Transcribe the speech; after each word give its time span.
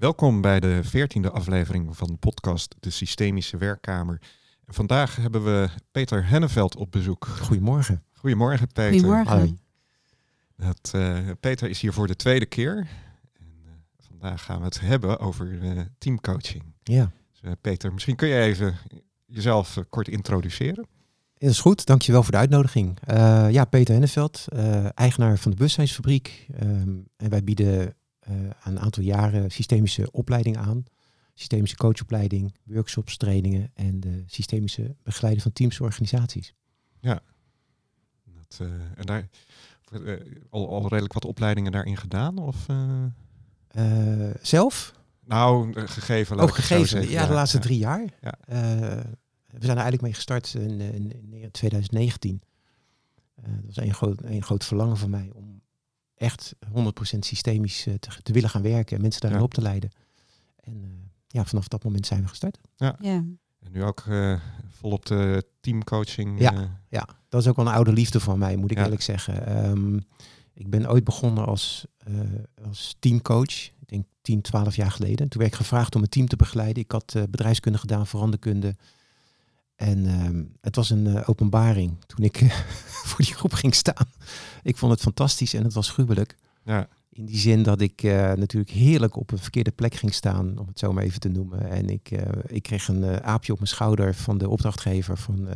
Welkom 0.00 0.40
bij 0.40 0.60
de 0.60 0.80
veertiende 0.82 1.30
aflevering 1.30 1.96
van 1.96 2.06
de 2.06 2.16
podcast 2.16 2.74
De 2.80 2.90
Systemische 2.90 3.56
Werkkamer. 3.56 4.20
Vandaag 4.66 5.16
hebben 5.16 5.44
we 5.44 5.68
Peter 5.90 6.26
Henneveld 6.28 6.76
op 6.76 6.92
bezoek. 6.92 7.26
Goedemorgen. 7.26 8.02
Goedemorgen 8.12 8.66
Peter. 8.72 8.92
Goedemorgen. 8.92 9.58
Dat, 10.56 10.90
eh, 10.94 11.18
Peter 11.40 11.68
is 11.68 11.80
hier 11.80 11.92
voor 11.92 12.06
de 12.06 12.16
tweede 12.16 12.46
keer. 12.46 12.76
En, 12.76 13.46
eh, 13.64 13.70
vandaag 14.08 14.44
gaan 14.44 14.58
we 14.58 14.64
het 14.64 14.80
hebben 14.80 15.18
over 15.18 15.58
eh, 15.62 15.80
teamcoaching. 15.98 16.62
Ja, 16.82 17.10
Dus, 17.32 17.40
eh, 17.42 17.52
Peter, 17.60 17.92
misschien 17.92 18.16
kun 18.16 18.28
je 18.28 18.40
even 18.40 18.76
jezelf 19.26 19.78
kort 19.88 20.08
introduceren. 20.08 20.86
dat 21.38 21.50
is 21.50 21.60
goed. 21.60 21.86
Dankjewel 21.86 22.22
voor 22.22 22.32
de 22.32 22.38
uitnodiging. 22.38 22.98
Eh, 23.04 23.50
ja, 23.50 23.64
Peter 23.64 23.92
Henneveld, 23.92 24.44
eh, 24.48 24.98
eigenaar 24.98 25.38
van 25.38 25.50
de 25.50 25.56
Bewustzijnsfabriek. 25.56 26.46
Ehm, 26.58 26.90
en 27.16 27.30
wij 27.30 27.44
bieden 27.44 27.94
een 28.64 28.80
aantal 28.80 29.02
jaren 29.02 29.50
systemische 29.50 30.10
opleiding 30.10 30.56
aan. 30.56 30.84
Systemische 31.34 31.76
coachopleiding, 31.76 32.54
workshops, 32.64 33.16
trainingen 33.16 33.70
en 33.74 34.00
de 34.00 34.22
systemische 34.26 34.96
begeleiding 35.02 35.42
van 35.42 35.52
teams 35.52 35.78
en 35.78 35.84
organisaties. 35.84 36.54
Dat, 37.00 38.58
eh, 38.60 38.66
en 38.94 39.06
daar, 39.06 39.28
eh, 40.04 40.14
al, 40.50 40.68
al 40.68 40.88
redelijk 40.88 41.12
wat 41.12 41.24
opleidingen 41.24 41.72
daarin 41.72 41.96
gedaan? 41.96 42.38
Of, 42.38 42.68
eh? 42.68 43.04
Eh, 43.70 44.34
zelf? 44.42 44.94
Nou, 45.24 45.72
eh, 45.72 45.82
gegeven. 45.86 46.38
Ook 46.38 46.48
zo 46.48 46.54
gegeven, 46.54 46.88
zeggen. 46.88 47.10
ja, 47.10 47.26
de 47.26 47.32
laatste 47.32 47.58
drie 47.58 47.78
jaar. 47.78 48.04
Ja. 48.20 48.34
Eh, 48.40 49.04
we 49.46 49.66
zijn 49.66 49.76
er 49.76 49.82
eigenlijk 49.82 50.02
mee 50.02 50.14
gestart 50.14 50.54
in, 50.54 50.80
eh, 50.80 50.94
in, 50.94 51.32
in 51.32 51.50
2019. 51.50 52.42
Eh, 53.34 53.44
dat 53.44 53.74
was 53.74 53.84
een 53.84 53.94
groot, 53.94 54.22
een 54.22 54.42
groot 54.42 54.64
verlangen 54.64 54.96
van 54.96 55.10
mij 55.10 55.30
om 55.34 55.49
echt 56.20 56.54
100% 56.68 57.18
systemisch 57.18 57.86
eh, 57.86 57.94
te, 57.94 58.08
te 58.22 58.32
willen 58.32 58.50
gaan 58.50 58.62
werken 58.62 58.96
en 58.96 59.02
mensen 59.02 59.20
daarin 59.20 59.38
Ja. 59.38 59.44
op 59.44 59.54
te 59.54 59.62
leiden. 59.62 59.90
En 60.64 60.80
eh, 60.82 60.88
ja, 61.26 61.44
vanaf 61.44 61.68
dat 61.68 61.84
moment 61.84 62.06
zijn 62.06 62.22
we 62.22 62.28
gestart. 62.28 62.58
Ja. 62.76 62.98
En 63.00 63.38
nu 63.72 63.84
ook 63.84 64.04
eh, 64.08 64.40
volop 64.68 65.06
de 65.06 65.44
teamcoaching. 65.60 66.40
Ja. 66.40 66.52
eh, 66.54 66.60
Ja, 66.88 67.08
dat 67.28 67.40
is 67.42 67.48
ook 67.48 67.56
wel 67.56 67.66
een 67.66 67.72
oude 67.72 67.92
liefde 67.92 68.20
van 68.20 68.38
mij, 68.38 68.56
moet 68.56 68.70
ik 68.70 68.76
Ja. 68.76 68.84
eerlijk 68.84 69.02
zeggen. 69.02 69.46
Ehm, 69.46 69.96
ik 70.54 70.70
ben 70.70 70.90
ooit 70.90 71.04
begonnen 71.04 71.46
als, 71.46 71.84
eh, 71.96 72.14
als 72.66 72.96
teamcoach, 72.98 73.54
ik 73.66 73.88
denk 73.88 74.04
10, 74.22 74.40
12 74.40 74.76
jaar 74.76 74.90
geleden. 74.90 75.28
Toen 75.28 75.40
werd 75.40 75.52
ik 75.52 75.58
gevraagd 75.58 75.94
om 75.94 76.02
een 76.02 76.08
team 76.08 76.26
te 76.26 76.36
begeleiden. 76.36 76.82
Ik 76.82 76.90
had 76.90 77.14
eh, 77.14 77.22
bedrijfskunde 77.30 77.78
gedaan, 77.78 78.06
veranderkunde. 78.06 78.76
En 79.80 80.06
ehm, 80.06 80.42
het 80.60 80.76
was 80.76 80.90
een 80.90 81.06
eh, 81.06 81.28
openbaring 81.28 81.96
toen 82.06 82.24
ik 82.24 82.40
eh, 82.40 82.50
voor 83.08 83.24
die 83.24 83.34
groep 83.34 83.52
ging 83.52 83.74
staan. 83.74 84.06
Ik 84.62 84.76
vond 84.76 84.92
het 84.92 85.00
fantastisch 85.00 85.54
en 85.54 85.64
het 85.64 85.72
was 85.72 85.90
gruwelijk. 85.90 86.36
ja. 86.64 86.88
In 87.10 87.26
die 87.26 87.38
zin 87.38 87.62
dat 87.62 87.80
ik 87.80 88.02
eh, 88.02 88.32
natuurlijk 88.32 88.70
heerlijk 88.70 89.16
op 89.16 89.32
een 89.32 89.38
verkeerde 89.38 89.70
plek 89.70 89.94
ging 89.94 90.14
staan, 90.14 90.58
om 90.58 90.66
het 90.66 90.78
zo 90.78 90.92
maar 90.92 91.04
even 91.04 91.20
te 91.20 91.28
noemen. 91.28 91.70
En 91.70 91.88
ik, 91.88 92.10
ik 92.46 92.62
kreeg 92.62 92.88
een 92.88 93.22
aapje 93.22 93.52
op 93.52 93.58
mijn 93.58 93.70
schouder 93.70 94.14
van 94.14 94.38
de 94.38 94.48
opdrachtgever. 94.48 95.18
Van, 95.18 95.48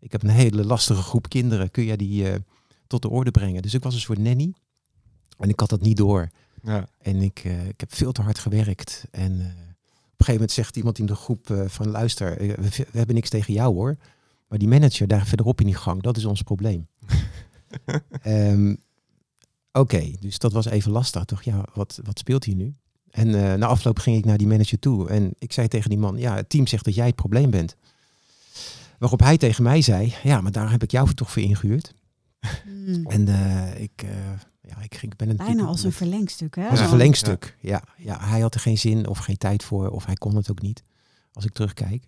ik 0.00 0.12
heb 0.12 0.22
een 0.22 0.28
hele 0.28 0.64
lastige 0.64 1.02
groep 1.02 1.28
kinderen, 1.28 1.70
kun 1.70 1.84
jij 1.84 1.96
die 1.96 2.26
tot 2.86 3.02
de 3.02 3.08
orde 3.08 3.30
brengen? 3.30 3.62
Dus 3.62 3.74
ik 3.74 3.82
was 3.82 3.94
een 3.94 4.00
soort 4.00 4.18
nanny. 4.18 4.54
En 5.38 5.48
ik 5.48 5.60
had 5.60 5.68
dat 5.68 5.82
niet 5.82 5.96
door. 5.96 6.28
Ja. 6.62 6.88
En 6.98 7.22
ik, 7.22 7.44
ik 7.44 7.80
heb 7.80 7.94
veel 7.94 8.12
te 8.12 8.22
hard 8.22 8.38
gewerkt. 8.38 9.04
En 9.10 9.56
een 10.20 10.26
gegeven 10.26 10.32
moment 10.32 10.50
zegt 10.52 10.76
iemand 10.76 10.98
in 10.98 11.06
de 11.06 11.14
groep 11.14 11.50
eh, 11.50 11.64
van 11.66 11.88
luister, 11.88 12.38
eh, 12.38 12.48
we, 12.48 12.68
we 12.92 12.98
hebben 12.98 13.14
niks 13.14 13.28
tegen 13.28 13.54
jou 13.54 13.74
hoor. 13.74 13.96
Maar 14.48 14.58
die 14.58 14.68
manager 14.68 15.06
daar 15.08 15.26
verderop 15.26 15.60
in 15.60 15.66
die 15.66 15.74
gang, 15.74 16.02
dat 16.02 16.16
is 16.16 16.24
ons 16.24 16.42
probleem. 16.42 16.86
Ehm, 18.22 18.74
Oké, 19.78 20.10
dus 20.20 20.38
dat 20.38 20.52
was 20.52 20.66
even 20.66 20.90
lastig. 20.90 21.24
Dacht, 21.24 21.44
ja, 21.44 21.64
wat, 21.74 22.00
wat 22.04 22.18
speelt 22.18 22.44
hier 22.44 22.54
nu? 22.54 22.74
En 23.10 23.34
eh, 23.34 23.54
na 23.54 23.66
afloop 23.66 23.98
ging 23.98 24.16
ik 24.16 24.24
naar 24.24 24.38
die 24.38 24.46
manager 24.46 24.78
toe. 24.78 25.08
En 25.08 25.34
ik 25.38 25.52
zei 25.52 25.68
tegen 25.68 25.90
die 25.90 25.98
man, 25.98 26.18
ja, 26.18 26.34
het 26.34 26.48
team 26.48 26.66
zegt 26.66 26.84
dat 26.84 26.94
jij 26.94 27.06
het 27.06 27.14
probleem 27.14 27.50
bent. 27.50 27.76
Waarop 28.98 29.20
hij 29.20 29.36
tegen 29.36 29.62
mij 29.62 29.80
zei, 29.80 30.14
ja, 30.22 30.40
maar 30.40 30.52
daar 30.52 30.70
heb 30.70 30.82
ik 30.82 30.90
jou 30.90 31.14
toch 31.14 31.30
voor 31.30 31.42
ingehuurd. 31.42 31.94
Mm. 32.66 33.06
En 33.06 33.28
ik, 33.80 34.02
eh, 34.02 34.10
ja, 34.68 34.82
ik, 34.82 34.94
ging, 34.94 35.12
ik 35.12 35.18
ben 35.18 35.26
Bijna 35.28 35.42
natuurlijk- 35.42 35.68
als 35.68 35.84
een 35.84 35.92
verlengstuk, 35.92 36.56
hè? 36.56 36.68
als 36.68 36.80
een 36.80 36.88
verlengstuk. 36.88 37.56
Ja. 37.60 37.82
Ja, 37.96 38.18
hij 38.28 38.40
had 38.40 38.54
er 38.54 38.60
geen 38.60 38.78
zin 38.78 39.08
of 39.08 39.18
geen 39.18 39.38
tijd 39.38 39.64
voor, 39.64 39.88
of 39.88 40.04
hij 40.06 40.14
kon 40.14 40.36
het 40.36 40.50
ook 40.50 40.62
niet, 40.62 40.82
als 41.32 41.44
ik 41.44 41.52
terugkijk. 41.52 42.04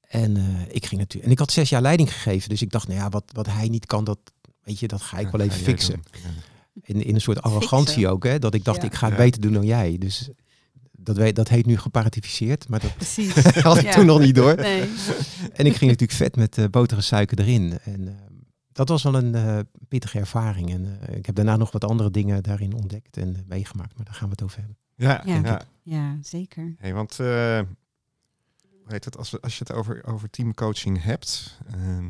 En 0.00 0.36
eh, 0.36 0.44
ik 0.74 0.86
ging 0.86 1.00
natuurlijk. 1.00 1.24
En 1.24 1.30
ik 1.30 1.38
had 1.38 1.52
zes 1.52 1.68
jaar 1.68 1.82
leiding 1.82 2.12
gegeven, 2.12 2.48
dus 2.48 2.62
ik 2.62 2.70
dacht, 2.70 2.88
nou 2.88 3.00
ja, 3.00 3.08
wat, 3.08 3.24
wat 3.32 3.46
hij 3.46 3.68
niet 3.68 3.86
kan, 3.86 4.04
dat 4.04 4.18
weet 4.62 4.78
je, 4.78 4.88
dat 4.88 5.02
ga 5.02 5.18
ik 5.18 5.24
Ja, 5.24 5.30
wel 5.30 5.40
even 5.40 5.60
fixen. 5.60 6.02
In, 6.82 7.04
in 7.04 7.14
een 7.14 7.20
soort 7.20 7.42
arrogantie 7.42 7.92
Fixen. 7.94 8.10
ook, 8.10 8.24
hè, 8.24 8.38
dat 8.38 8.54
ik 8.54 8.64
dacht, 8.64 8.80
Ja. 8.80 8.86
ik 8.88 8.94
ga 8.94 9.06
het 9.08 9.16
Ja. 9.16 9.22
beter 9.22 9.40
doen 9.40 9.52
dan 9.52 9.64
jij. 9.64 9.98
Dus 9.98 10.30
dat, 10.92 11.16
weet, 11.16 11.36
dat 11.36 11.48
heet 11.48 11.66
nu 11.66 11.78
geparatificeerd, 11.78 12.68
maar 12.68 12.80
dat 12.80 12.96
Precies. 12.96 13.34
had 13.62 13.76
ik 13.78 13.84
Ja. 13.84 13.92
toen 13.94 14.06
nog 14.06 14.18
niet 14.20 14.34
door. 14.34 14.54
Nee. 14.56 14.80
En 15.52 15.66
ik 15.66 15.76
ging 15.76 15.90
natuurlijk 15.90 16.12
vet 16.12 16.36
met 16.36 16.58
eh, 16.58 16.64
boter 16.70 16.96
en 16.96 17.02
suiker 17.02 17.38
erin. 17.40 17.78
En 17.84 18.08
eh, 18.08 18.14
dat 18.72 18.88
was 18.88 19.02
wel 19.02 19.14
een 19.14 19.34
eh, 19.34 19.58
pittige 19.88 20.18
ervaring. 20.18 20.70
En 20.70 21.00
eh, 21.00 21.16
ik 21.16 21.26
heb 21.26 21.34
daarna 21.34 21.56
nog 21.56 21.70
wat 21.72 21.84
andere 21.84 22.10
dingen 22.10 22.42
daarin 22.42 22.72
ontdekt 22.74 23.16
en 23.16 23.36
eh, 23.36 23.42
meegemaakt, 23.46 23.96
maar 23.96 24.04
daar 24.04 24.14
gaan 24.14 24.24
we 24.28 24.30
het 24.32 24.42
over 24.42 24.58
hebben. 24.58 24.76
Ja, 24.94 25.22
Ja. 25.24 25.34
ja. 25.44 25.62
Ja, 25.82 26.16
zeker. 26.22 26.74
Hey, 26.78 26.94
want 26.94 27.10
eh, 27.20 27.26
hoe 28.60 28.86
heet 28.86 29.04
het, 29.04 29.16
als, 29.16 29.40
als 29.40 29.58
je 29.58 29.64
het 29.68 29.72
over, 29.72 30.04
over 30.06 30.30
teamcoaching 30.30 31.02
hebt, 31.02 31.58
ehm, 31.72 32.08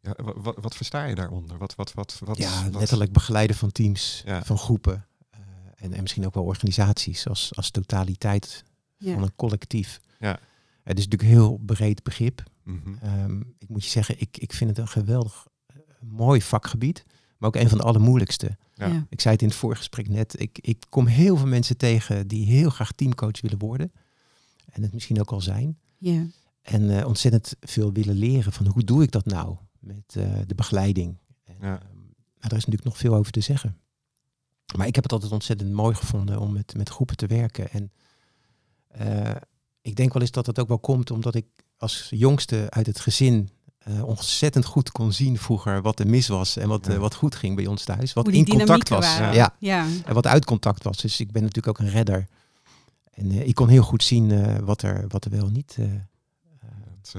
ja, 0.00 0.14
wat, 0.36 0.56
wat, 0.60 0.74
versta 0.76 1.04
je 1.04 1.14
daaronder? 1.14 1.58
Wat, 1.58 1.74
wat, 1.74 1.92
wat, 1.94 2.20
wat, 2.24 2.36
ja, 2.38 2.64
wat- 2.64 2.74
letterlijk 2.80 3.12
begeleiden 3.12 3.56
van 3.56 3.72
teams, 3.72 4.22
Ja. 4.26 4.42
van 4.44 4.58
groepen. 4.58 5.06
eh, 5.30 5.40
en, 5.76 5.92
en 5.92 6.00
misschien 6.02 6.26
ook 6.26 6.34
wel 6.34 6.44
organisaties 6.44 7.28
als, 7.28 7.56
als 7.56 7.70
totaliteit 7.70 8.64
Ja. 8.96 9.12
van 9.14 9.22
een 9.22 9.36
collectief. 9.36 10.00
Ja. 10.18 10.38
Het 10.82 10.98
is 10.98 11.04
natuurlijk 11.04 11.22
een 11.22 11.36
heel 11.36 11.60
breed 11.66 12.02
begrip. 12.02 12.42
Mhm. 12.62 12.94
Ehm, 13.02 13.40
ik 13.58 13.68
moet 13.68 13.84
je 13.84 13.90
zeggen, 13.90 14.20
ik, 14.20 14.36
ik 14.38 14.52
vind 14.52 14.70
het 14.70 14.78
een 14.78 14.88
geweldig 14.88 15.46
mooi 16.00 16.42
vakgebied. 16.42 17.04
Maar 17.38 17.48
ook 17.48 17.56
een 17.56 17.68
van 17.68 17.78
de 17.78 17.84
allermoeilijkste. 17.84 18.56
Ja. 18.74 19.06
Ik 19.08 19.20
zei 19.20 19.34
het 19.34 19.42
in 19.42 19.48
het 19.48 19.56
voorgesprek 19.56 20.08
net. 20.08 20.40
Ik, 20.40 20.58
ik 20.62 20.84
kom 20.88 21.06
heel 21.06 21.36
veel 21.36 21.46
mensen 21.46 21.76
tegen 21.76 22.28
die 22.28 22.46
heel 22.46 22.70
graag 22.70 22.92
teamcoach 22.92 23.40
willen 23.40 23.58
worden. 23.58 23.92
En 24.72 24.82
het 24.82 24.92
misschien 24.92 25.20
ook 25.20 25.30
al 25.30 25.40
zijn. 25.40 25.78
Ja. 25.98 26.26
En 26.62 26.98
eh, 26.98 27.06
ontzettend 27.06 27.56
veel 27.60 27.92
willen 27.92 28.14
leren 28.14 28.52
van 28.52 28.66
hoe 28.66 28.84
doe 28.84 29.02
ik 29.02 29.10
dat 29.10 29.26
nou 29.26 29.56
met 29.78 30.16
eh, 30.16 30.32
de 30.46 30.54
begeleiding. 30.54 31.16
En, 31.44 31.54
Ja. 31.60 31.80
ehm, 31.80 31.96
maar 32.38 32.48
daar 32.48 32.58
is 32.58 32.64
natuurlijk 32.64 32.84
nog 32.84 32.96
veel 32.96 33.14
over 33.14 33.32
te 33.32 33.40
zeggen. 33.40 33.76
Maar 34.76 34.86
ik 34.86 34.94
heb 34.94 35.04
het 35.04 35.12
altijd 35.12 35.32
ontzettend 35.32 35.72
mooi 35.72 35.94
gevonden 35.94 36.38
om 36.40 36.52
met, 36.52 36.74
met 36.76 36.88
groepen 36.88 37.16
te 37.16 37.26
werken. 37.26 37.70
En 37.70 37.92
eh, 38.88 39.36
ik 39.80 39.96
denk 39.96 40.12
wel 40.12 40.22
eens 40.22 40.30
dat 40.30 40.46
het 40.46 40.58
ook 40.58 40.68
wel 40.68 40.78
komt 40.78 41.10
omdat 41.10 41.34
ik 41.34 41.46
als 41.76 42.06
jongste 42.10 42.66
uit 42.70 42.86
het 42.86 43.00
gezin 43.00 43.48
eh, 43.80 44.04
ontzettend 44.04 44.64
goed 44.64 44.90
kon 44.92 45.12
zien 45.12 45.38
vroeger 45.38 45.82
wat 45.82 45.98
er 46.00 46.06
mis 46.06 46.28
was 46.28 46.56
en 46.56 46.68
wat, 46.68 46.86
Ja. 46.86 46.92
eh, 46.92 46.98
wat 46.98 47.14
goed 47.14 47.34
ging 47.34 47.56
bij 47.56 47.66
ons 47.66 47.84
thuis. 47.84 48.12
Wat 48.12 48.28
in 48.28 48.48
contact 48.48 48.88
was. 48.88 49.16
Ja. 49.16 49.54
Ja. 49.58 49.86
En 50.04 50.14
wat 50.14 50.26
uit 50.26 50.44
contact 50.44 50.84
was. 50.84 50.96
Dus 50.98 51.20
ik 51.20 51.32
ben 51.32 51.42
natuurlijk 51.42 51.78
ook 51.80 51.86
een 51.86 51.92
redder. 51.92 52.26
En 53.10 53.30
eh, 53.30 53.46
ik 53.46 53.54
kon 53.54 53.68
heel 53.68 53.82
goed 53.82 54.04
zien 54.04 54.30
eh, 54.30 54.58
wat, 54.58 54.82
er, 54.82 55.04
wat 55.08 55.24
er 55.24 55.30
wel 55.30 55.48
niet 55.48 55.76
eh, 55.78 55.84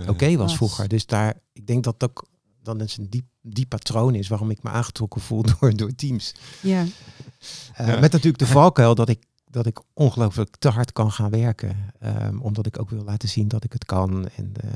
eh, 0.04 0.10
oké 0.10 0.28
was 0.28 0.36
was. 0.36 0.56
vroeger. 0.56 0.88
Dus 0.88 1.06
daar, 1.06 1.34
ik 1.54 1.68
denk 1.68 1.84
dat 1.84 2.00
dat 2.00 2.10
ook 2.10 2.30
dan 2.64 2.82
eens 2.82 2.98
een 2.98 3.10
diep, 3.10 3.26
diep 3.42 3.70
patroon 3.70 4.16
is 4.16 4.28
waarom 4.28 4.50
ik 4.50 4.64
me 4.64 4.70
aangetrokken 4.70 5.22
voel 5.22 5.44
door, 5.60 5.76
door 5.76 5.96
teams. 5.96 6.34
Ja. 6.62 6.86
Eh, 7.74 7.88
Ja. 7.88 8.00
Met 8.00 8.12
natuurlijk 8.12 8.38
de 8.38 8.48
valkuil 8.48 8.96
dat 8.96 9.10
ik, 9.10 9.24
dat 9.51 9.66
ik 9.66 9.79
ongelooflijk 9.94 10.56
te 10.59 10.69
hard 10.69 10.91
kan 10.91 11.12
gaan 11.12 11.29
werken. 11.29 11.75
Ehm, 12.00 12.39
omdat 12.39 12.66
ik 12.66 12.79
ook 12.79 12.89
wil 12.89 13.03
laten 13.03 13.29
zien 13.29 13.47
dat 13.47 13.63
ik 13.63 13.73
het 13.73 13.85
kan. 13.85 14.29
En 14.35 14.51
eh, 14.62 14.69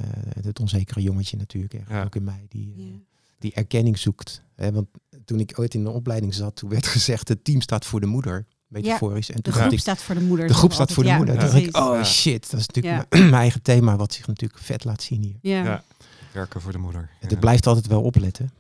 het 0.44 0.60
onzekere 0.60 1.02
jongetje 1.02 1.38
natuurlijk, 1.38 1.82
Ja. 1.90 2.04
ook 2.04 2.16
in 2.16 2.24
mij, 2.24 2.46
die, 2.50 2.74
eh, 2.78 2.84
Ja. 2.86 2.92
die 3.40 3.54
erkenning 3.54 3.98
zoekt. 3.98 4.42
Hè, 4.56 4.72
want 4.72 4.88
toen 5.26 5.40
ik 5.40 5.60
ooit 5.60 5.74
in 5.74 5.84
de 5.84 5.90
opleiding 5.90 6.34
zat, 6.34 6.56
toen 6.56 6.70
werd 6.70 6.88
gezegd, 6.98 7.28
het 7.28 7.44
team 7.44 7.62
staat 7.62 7.86
voor 7.86 8.00
de 8.00 8.06
moeder. 8.06 8.46
Metaforisch. 8.68 9.32
En 9.32 9.40
De 9.42 9.52
groep 9.52 9.72
ik, 9.72 9.80
staat 9.80 10.02
voor 10.02 10.16
de 10.16 10.22
moeder. 10.22 10.48
de 10.48 10.54
groep 10.54 10.74
staat 10.74 10.92
voor 10.92 11.04
de 11.04 11.12
moeder. 11.12 11.36
Ja, 11.36 11.42
Toen 11.42 11.50
dacht 11.52 11.64
ik, 11.66 11.78
oh 11.78 11.96
Ja. 11.96 12.04
shit, 12.04 12.52
dat 12.52 12.60
is 12.60 12.68
natuurlijk 12.68 12.96
Ja. 12.96 13.06
mijn 13.10 13.24
mijn 13.32 13.42
eigen 13.42 13.62
thema, 13.62 13.96
wat 13.96 14.14
zich 14.14 14.28
natuurlijk 14.28 14.62
vet 14.64 14.84
laat 14.84 15.02
zien 15.04 15.22
hier. 15.22 15.38
Ja. 15.42 15.64
Ja. 15.64 15.84
werken 16.34 16.62
voor 16.62 16.72
de 16.72 16.78
moeder. 16.78 17.02
En 17.02 17.08
Ja. 17.22 17.28
Het 17.28 17.40
blijft 17.40 17.68
altijd 17.68 17.88
wel 17.88 18.02
opletten. 18.02 18.52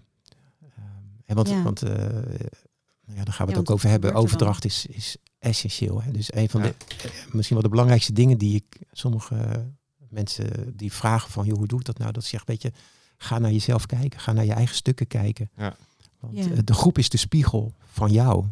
Ehm, 0.61 0.81
en 1.25 1.35
want, 1.35 1.50
Ja. 1.50 1.61
want 1.63 1.81
eh, 1.81 1.89
nou 1.91 3.18
ja, 3.18 3.23
daar 3.23 3.33
gaan 3.33 3.45
we 3.47 3.51
Ja, 3.53 3.59
het 3.59 3.69
ook 3.69 3.75
over 3.75 3.89
hebben. 3.89 4.09
er 4.09 4.15
Overdracht 4.15 4.65
is, 4.65 4.85
is 4.85 5.18
essentieel. 5.45 6.01
Hè? 6.01 6.12
Dus 6.12 6.33
een 6.33 6.50
van 6.50 6.62
Ja. 6.63 6.68
de 6.68 6.75
eh, 7.03 7.12
misschien 7.33 7.56
wel 7.56 7.63
de 7.65 7.69
belangrijkste 7.71 8.13
dingen 8.13 8.38
die 8.38 8.56
ik 8.56 8.81
sommige 8.92 9.65
mensen 10.09 10.77
die 10.77 10.92
vragen 10.94 11.31
van, 11.31 11.45
joh, 11.45 11.57
hoe 11.57 11.68
doe 11.68 11.80
ik 11.80 11.86
dat 11.86 11.97
nou? 11.97 12.12
Dat 12.12 12.24
zegt, 12.24 12.47
weet 12.47 12.62
je, 12.62 12.71
ga 13.18 13.39
naar 13.39 13.51
jezelf 13.51 13.86
kijken, 13.86 14.19
ga 14.19 14.31
naar 14.31 14.45
je 14.45 14.53
eigen 14.53 14.75
stukken 14.75 15.07
kijken. 15.07 15.50
Ja. 15.57 15.75
Want 16.19 16.38
Ja. 16.38 16.51
eh, 16.51 16.57
de 16.63 16.74
groep 16.74 16.97
is 16.97 17.09
de 17.09 17.18
spiegel 17.18 17.74
van 17.92 18.12
jou 18.12 18.45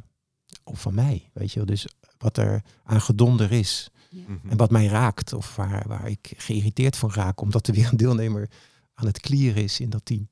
of 0.64 0.82
van 0.82 0.94
mij, 0.94 1.30
weet 1.34 1.52
je 1.52 1.56
wel. 1.58 1.66
Dus 1.66 1.88
wat 2.18 2.38
er 2.38 2.62
aan 2.84 3.02
gedonder 3.02 3.52
is 3.52 3.88
Mhm. 4.10 4.50
en 4.50 4.58
wat 4.58 4.72
mij 4.72 4.86
raakt 4.86 5.34
of 5.34 5.56
waar, 5.56 5.88
waar 5.88 6.08
ik 6.10 6.34
geïrriteerd 6.38 6.96
van 6.98 7.12
raak, 7.14 7.42
omdat 7.42 7.68
er 7.68 7.74
weer 7.74 7.88
een 7.92 7.98
deelnemer 7.98 8.50
aan 8.94 9.06
het 9.06 9.20
klieren 9.20 9.64
is 9.64 9.80
in 9.80 9.90
dat 9.90 10.06
team 10.06 10.28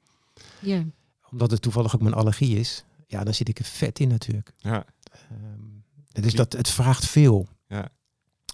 Ja. 0.60 0.84
omdat 1.32 1.52
het 1.52 1.62
toevallig 1.62 1.96
ook 1.96 2.02
mijn 2.02 2.14
allergie 2.14 2.58
is, 2.58 2.84
ja, 3.08 3.24
dan 3.24 3.34
zit 3.34 3.50
ik 3.50 3.60
er 3.60 3.66
vet 3.66 4.00
in 4.00 4.08
natuurlijk. 4.08 4.54
Ja. 4.58 4.86
Ehm, 6.12 6.22
dus 6.24 6.34
dat, 6.34 6.54
het 6.54 6.70
vraagt 6.70 7.06
veel. 7.06 7.48
Ja. 7.68 7.90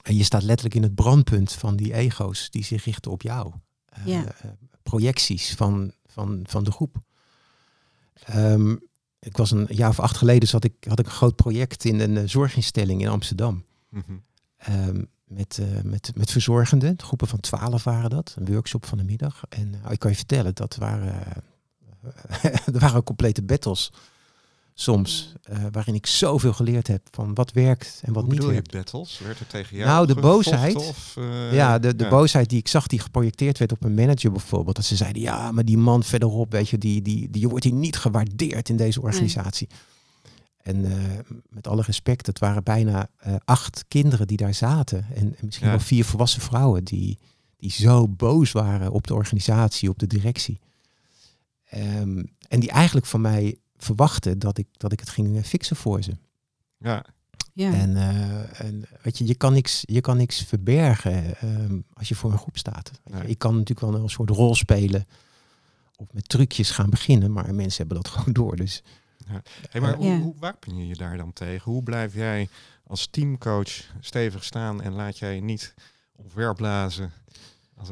En 0.01 0.15
je 0.15 0.23
staat 0.23 0.43
letterlijk 0.43 0.75
in 0.75 0.83
het 0.83 0.95
brandpunt 0.95 1.51
van 1.51 1.75
die 1.75 1.93
ego's 1.93 2.49
die 2.49 2.63
zich 2.63 2.85
richten 2.85 3.11
op 3.11 3.21
jou. 3.21 3.53
Eh, 3.85 4.05
Ja. 4.05 4.23
eh, 4.25 4.49
projecties 4.83 5.53
van, 5.53 5.91
van, 6.05 6.39
van 6.47 6.63
de 6.63 6.71
groep. 6.71 6.97
Ehm, 8.23 8.75
ik 9.19 9.37
was 9.37 9.51
een 9.51 9.67
jaar 9.69 9.89
of 9.89 9.99
acht 9.99 10.17
geleden 10.17 10.47
zat 10.49 10.63
ik, 10.63 10.73
had 10.87 10.99
ik 10.99 11.05
een 11.05 11.11
groot 11.11 11.35
project 11.35 11.85
in 11.85 11.99
een 11.99 12.17
eh, 12.17 12.23
zorginstelling 12.25 13.01
in 13.01 13.07
Amsterdam. 13.07 13.65
Mhm. 13.89 14.11
Ehm, 14.57 15.03
met, 15.23 15.59
met, 15.83 16.11
met 16.15 16.31
verzorgenden. 16.31 17.01
Groepen 17.01 17.27
van 17.27 17.39
twaalf 17.39 17.83
waren 17.83 18.09
dat. 18.09 18.35
Een 18.37 18.45
workshop 18.53 18.85
van 18.85 18.97
de 18.97 19.03
middag. 19.03 19.43
En 19.49 19.73
ik 19.89 19.99
kan 19.99 20.11
je 20.11 20.17
vertellen, 20.17 20.55
dat 20.55 20.75
waren, 20.75 21.25
eh, 22.27 22.43
er 22.73 22.79
waren 22.79 23.03
complete 23.03 23.41
battles 23.43 23.91
soms. 24.79 25.33
eh, 25.43 25.57
waarin 25.71 25.95
ik 25.95 26.05
zoveel 26.05 26.53
geleerd 26.53 26.87
heb 26.87 27.07
van 27.11 27.33
wat 27.33 27.51
werkt 27.51 27.99
en 28.03 28.13
wat 28.13 28.23
Hoe 28.23 28.31
niet 28.31 28.41
bedoel 28.41 28.55
je 28.55 28.61
werkt. 28.61 28.71
battles? 28.91 29.19
Werd 29.19 29.39
er 29.39 29.47
tegen 29.47 29.77
jou 29.77 29.89
Nou, 29.89 30.07
de 30.07 30.15
boosheid. 30.15 30.75
Of, 30.75 31.13
eh, 31.17 31.53
Ja, 31.53 31.79
de, 31.79 31.95
de 31.95 32.03
ja. 32.03 32.09
boosheid 32.09 32.49
die 32.49 32.59
ik 32.59 32.67
zag 32.67 32.87
die 32.87 32.99
geprojecteerd 32.99 33.57
werd 33.57 33.71
op 33.71 33.83
een 33.83 33.93
manager 33.93 34.31
bijvoorbeeld. 34.31 34.75
Dat 34.75 34.85
ze 34.85 34.95
zeiden, 34.95 35.21
ja, 35.21 35.51
maar 35.51 35.65
die 35.65 35.77
man 35.77 36.03
verderop, 36.03 36.51
weet 36.51 36.69
je, 36.69 36.77
die, 36.77 37.01
die, 37.01 37.29
die 37.29 37.49
wordt 37.49 37.63
hier 37.63 37.73
niet 37.73 37.97
gewaardeerd 37.97 38.69
in 38.69 38.77
deze 38.77 39.01
organisatie. 39.01 39.67
En 40.61 40.85
eh, 40.85 40.97
met 41.49 41.67
alle 41.67 41.81
respect, 41.81 42.25
het 42.27 42.39
waren 42.39 42.63
bijna 42.63 43.09
acht 43.45 43.85
kinderen 43.87 44.27
die 44.27 44.37
daar 44.37 44.53
zaten. 44.53 45.05
En, 45.15 45.21
en 45.39 45.45
misschien 45.45 45.67
Ja. 45.67 45.73
wel 45.73 45.83
vier 45.83 46.05
volwassen 46.05 46.41
vrouwen 46.41 46.83
die, 46.83 47.17
die 47.57 47.71
zo 47.71 48.07
boos 48.07 48.51
waren 48.51 48.91
op 48.91 49.07
de 49.07 49.13
organisatie, 49.13 49.89
op 49.89 49.99
de 49.99 50.07
directie. 50.07 50.59
Ehm, 51.69 52.23
en 52.47 52.59
die 52.59 52.69
eigenlijk 52.71 53.05
van 53.05 53.21
mij 53.21 53.57
verwachten 53.77 54.39
dat 54.39 54.57
ik, 54.57 54.67
dat 54.71 54.91
ik 54.91 54.99
het 54.99 55.09
ging 55.09 55.37
eh, 55.37 55.43
fixen 55.43 55.75
voor 55.75 56.03
ze. 56.03 56.11
Ja, 56.77 57.05
Ja. 57.53 57.73
En, 57.73 57.95
eh, 57.97 58.59
en 58.65 58.85
weet 59.01 59.17
je, 59.17 59.25
je 59.27 59.35
kan 59.35 59.53
niks, 59.53 59.81
je 59.85 60.01
kan 60.01 60.17
niks 60.17 60.43
verbergen 60.43 61.37
ehm, 61.37 61.79
als 61.93 62.07
je 62.07 62.15
voor 62.15 62.31
een 62.31 62.37
groep 62.37 62.57
staat. 62.57 62.91
Weet 63.03 63.13
je, 63.13 63.19
Nee. 63.21 63.27
Ik 63.31 63.37
kan 63.37 63.51
natuurlijk 63.57 63.91
wel 63.91 64.01
een 64.01 64.09
soort 64.09 64.29
rol 64.29 64.55
spelen 64.55 65.05
of 65.95 66.07
met 66.13 66.29
trucjes 66.29 66.71
gaan 66.71 66.89
beginnen, 66.89 67.31
maar 67.31 67.55
mensen 67.55 67.77
hebben 67.77 68.03
dat 68.03 68.11
gewoon 68.13 68.33
door. 68.33 68.55
Dus 68.55 68.83
hey, 69.69 69.81
maar 69.81 69.91
Ja. 69.91 69.97
hoe, 69.97 70.21
hoe 70.21 70.35
wapen 70.39 70.77
je 70.77 70.87
je 70.87 70.95
daar 70.95 71.17
dan 71.17 71.33
tegen? 71.33 71.71
Hoe 71.71 71.83
blijf 71.83 72.13
jij 72.13 72.49
als 72.83 73.07
teamcoach 73.07 73.71
stevig 73.99 74.43
staan 74.43 74.81
en 74.81 74.93
laat 74.93 75.17
jij 75.17 75.39
niet 75.39 75.73
omverblazen? 76.15 77.11
Als, 77.75 77.89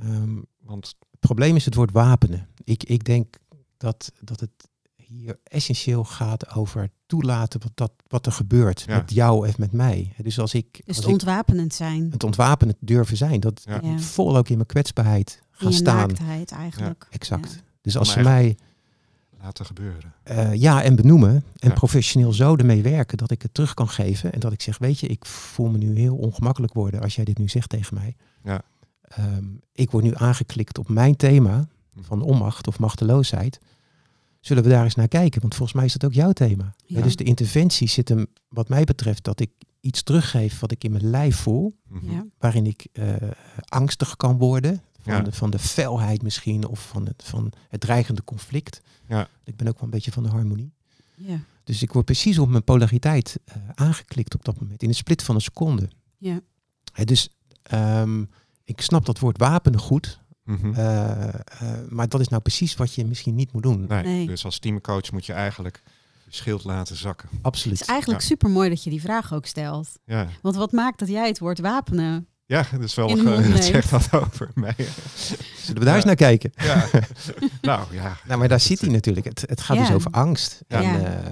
ehm, 0.00 0.38
want 0.60 0.86
het 1.10 1.20
probleem 1.20 1.56
is 1.56 1.64
het 1.64 1.74
woord 1.74 1.90
wapenen. 1.92 2.48
Ik, 2.64 2.82
ik 2.82 3.04
denk 3.04 3.36
dat, 3.76 4.12
dat 4.20 4.40
het 4.40 4.50
hier 4.96 5.38
essentieel 5.44 6.04
gaat 6.04 6.54
over 6.54 6.90
toelaten 7.06 7.60
wat, 7.60 7.70
dat, 7.74 7.92
wat 8.08 8.26
er 8.26 8.32
gebeurt 8.32 8.84
Ja. 8.86 8.96
met 8.96 9.12
jou 9.12 9.46
en 9.48 9.54
met 9.58 9.72
mij. 9.72 10.12
Dus 10.22 10.38
als 10.38 10.54
ik, 10.54 10.68
dus 10.72 10.82
als 10.86 10.96
het 10.96 11.04
ik 11.06 11.12
ontwapenend 11.12 11.74
zijn. 11.74 12.08
het 12.10 12.24
ontwapenend 12.24 12.76
durven 12.80 13.16
zijn, 13.16 13.40
dat 13.40 13.62
Ja. 13.64 13.78
Ja. 13.82 13.98
vol 13.98 14.36
ook 14.36 14.48
in 14.48 14.54
mijn 14.54 14.66
kwetsbaarheid 14.66 15.38
In 15.42 15.46
gaan 15.58 15.70
je 15.70 15.76
staan. 15.76 15.96
naaktheid 15.96 16.50
eigenlijk. 16.52 17.06
Exact. 17.10 17.52
Ja. 17.54 17.60
Dus 17.80 17.96
als 17.96 18.10
ze 18.12 18.20
mij 18.20 18.56
laten 19.40 19.66
gebeuren. 19.66 20.14
eh, 20.22 20.54
ja 20.54 20.82
en 20.82 20.96
benoemen 20.96 21.34
en 21.58 21.68
Ja. 21.68 21.74
professioneel 21.74 22.32
zo 22.32 22.56
ermee 22.56 22.82
werken 22.82 23.16
dat 23.18 23.30
ik 23.30 23.42
het 23.42 23.54
terug 23.54 23.74
kan 23.74 23.88
geven 23.88 24.32
en 24.32 24.40
dat 24.40 24.52
ik 24.52 24.62
zeg, 24.62 24.78
weet 24.78 24.98
je, 25.00 25.06
ik 25.06 25.24
voel 25.26 25.68
me 25.68 25.78
nu 25.78 25.98
heel 25.98 26.16
ongemakkelijk 26.16 26.72
worden 26.72 27.00
als 27.02 27.14
jij 27.16 27.24
dit 27.24 27.38
nu 27.38 27.48
zegt 27.48 27.68
tegen 27.68 27.94
mij. 27.94 28.16
Ja. 28.44 28.62
Ehm, 29.02 29.44
ik 29.72 29.90
word 29.90 30.04
nu 30.04 30.12
aangeklikt 30.14 30.78
op 30.78 30.88
mijn 30.88 31.16
thema 31.16 31.68
van 32.00 32.22
onmacht 32.22 32.66
of 32.66 32.78
machteloosheid. 32.78 33.58
Zullen 34.40 34.62
we 34.62 34.68
daar 34.68 34.84
eens 34.84 34.94
naar 34.94 35.08
kijken? 35.08 35.40
Want 35.40 35.54
volgens 35.54 35.76
mij 35.76 35.86
is 35.86 35.92
dat 35.92 36.04
ook 36.04 36.12
jouw 36.12 36.32
thema. 36.32 36.74
Ja. 36.86 37.00
Dus 37.02 37.16
de 37.16 37.24
interventie 37.24 37.88
zit 37.88 38.08
hem, 38.08 38.26
wat 38.48 38.68
mij 38.68 38.84
betreft, 38.84 39.24
dat 39.24 39.40
ik 39.40 39.50
iets 39.80 40.02
teruggeef 40.02 40.60
wat 40.60 40.70
ik 40.72 40.84
in 40.84 40.92
mijn 40.92 41.10
lijf 41.10 41.36
voel, 41.36 41.76
Mhm. 41.88 42.10
Ja. 42.12 42.26
waarin 42.38 42.66
ik 42.66 42.86
eh, 42.92 43.14
angstig 43.64 44.16
kan 44.16 44.38
worden. 44.38 44.82
Van, 45.00 45.14
Ja. 45.14 45.20
de, 45.20 45.32
van 45.32 45.50
de 45.50 45.58
felheid 45.58 46.22
misschien, 46.22 46.66
of 46.66 46.88
van 46.88 47.06
het, 47.06 47.22
van 47.24 47.52
het 47.68 47.80
dreigende 47.80 48.24
conflict. 48.24 48.80
Ja. 49.08 49.28
Ik 49.44 49.56
ben 49.56 49.68
ook 49.68 49.74
wel 49.74 49.82
een 49.84 49.90
beetje 49.90 50.12
van 50.12 50.22
de 50.22 50.28
harmonie. 50.28 50.72
Ja. 51.14 51.40
Dus 51.64 51.82
ik 51.82 51.92
word 51.92 52.04
precies 52.04 52.38
op 52.38 52.48
mijn 52.48 52.64
polariteit 52.64 53.38
eh, 53.44 53.56
aangeklikt 53.74 54.34
op 54.34 54.44
dat 54.44 54.60
moment, 54.60 54.82
in 54.82 54.88
een 54.88 54.94
split 54.94 55.22
van 55.22 55.34
een 55.34 55.40
seconde. 55.40 55.88
Ja. 56.18 56.40
Hè, 56.92 57.04
dus 57.04 57.28
ehm, 57.62 58.24
ik 58.64 58.80
snap 58.80 59.04
dat 59.06 59.18
woord 59.18 59.38
wapenen 59.38 59.80
goed, 59.80 60.20
Mhm. 60.46 60.74
eh, 60.74 61.28
eh, 61.28 61.34
maar 61.88 62.08
dat 62.08 62.20
is 62.20 62.28
nou 62.28 62.42
precies 62.42 62.76
wat 62.76 62.94
je 62.94 63.04
misschien 63.04 63.34
niet 63.34 63.52
moet 63.52 63.62
doen. 63.62 63.84
nee, 63.88 64.02
nee. 64.02 64.26
Dus 64.26 64.44
als 64.44 64.58
teamcoach 64.58 65.12
moet 65.12 65.26
je 65.26 65.32
eigenlijk 65.32 65.82
je 66.24 66.34
schild 66.36 66.64
laten 66.64 66.96
zakken. 66.96 67.28
Het 67.32 67.38
Absoluut. 67.42 67.80
is 67.80 67.86
eigenlijk 67.86 68.20
Ja. 68.20 68.26
super 68.26 68.50
mooi 68.50 68.68
dat 68.68 68.84
je 68.84 68.90
die 68.90 69.00
vraag 69.00 69.32
ook 69.34 69.46
stelt. 69.46 69.88
Ja, 70.04 70.26
Want 70.42 70.56
wat 70.56 70.72
maakt 70.72 70.98
dat 70.98 71.08
jij 71.08 71.26
het 71.26 71.38
woord 71.38 71.58
wapenen? 71.60 72.26
ja 72.46 72.66
dat 72.72 72.80
is 72.82 72.94
wel 72.94 73.08
In 73.08 73.16
de 73.16 73.22
ge- 73.22 73.28
mond 73.30 73.52
dat 73.54 73.64
zegt 73.64 73.90
wat 73.90 74.08
over 74.12 74.50
mij. 74.54 74.74
Zullen 75.16 75.38
we 75.66 75.74
daar 75.74 75.84
Ja. 75.88 75.94
eens 75.94 76.04
naar 76.04 76.14
kijken? 76.14 76.52
Ja. 76.56 76.86
nou 77.60 77.94
ja. 77.94 78.16
Nou, 78.26 78.38
maar 78.38 78.48
daar 78.48 78.60
zit 78.60 78.80
hij 78.80 78.90
natuurlijk. 78.90 79.26
Het, 79.26 79.44
het 79.46 79.60
gaat 79.60 79.76
Ja. 79.76 79.82
dus 79.86 79.92
over 79.94 80.10
angst. 80.10 80.62
Ja. 80.68 80.82
En, 80.82 81.00
Ja. 81.00 81.22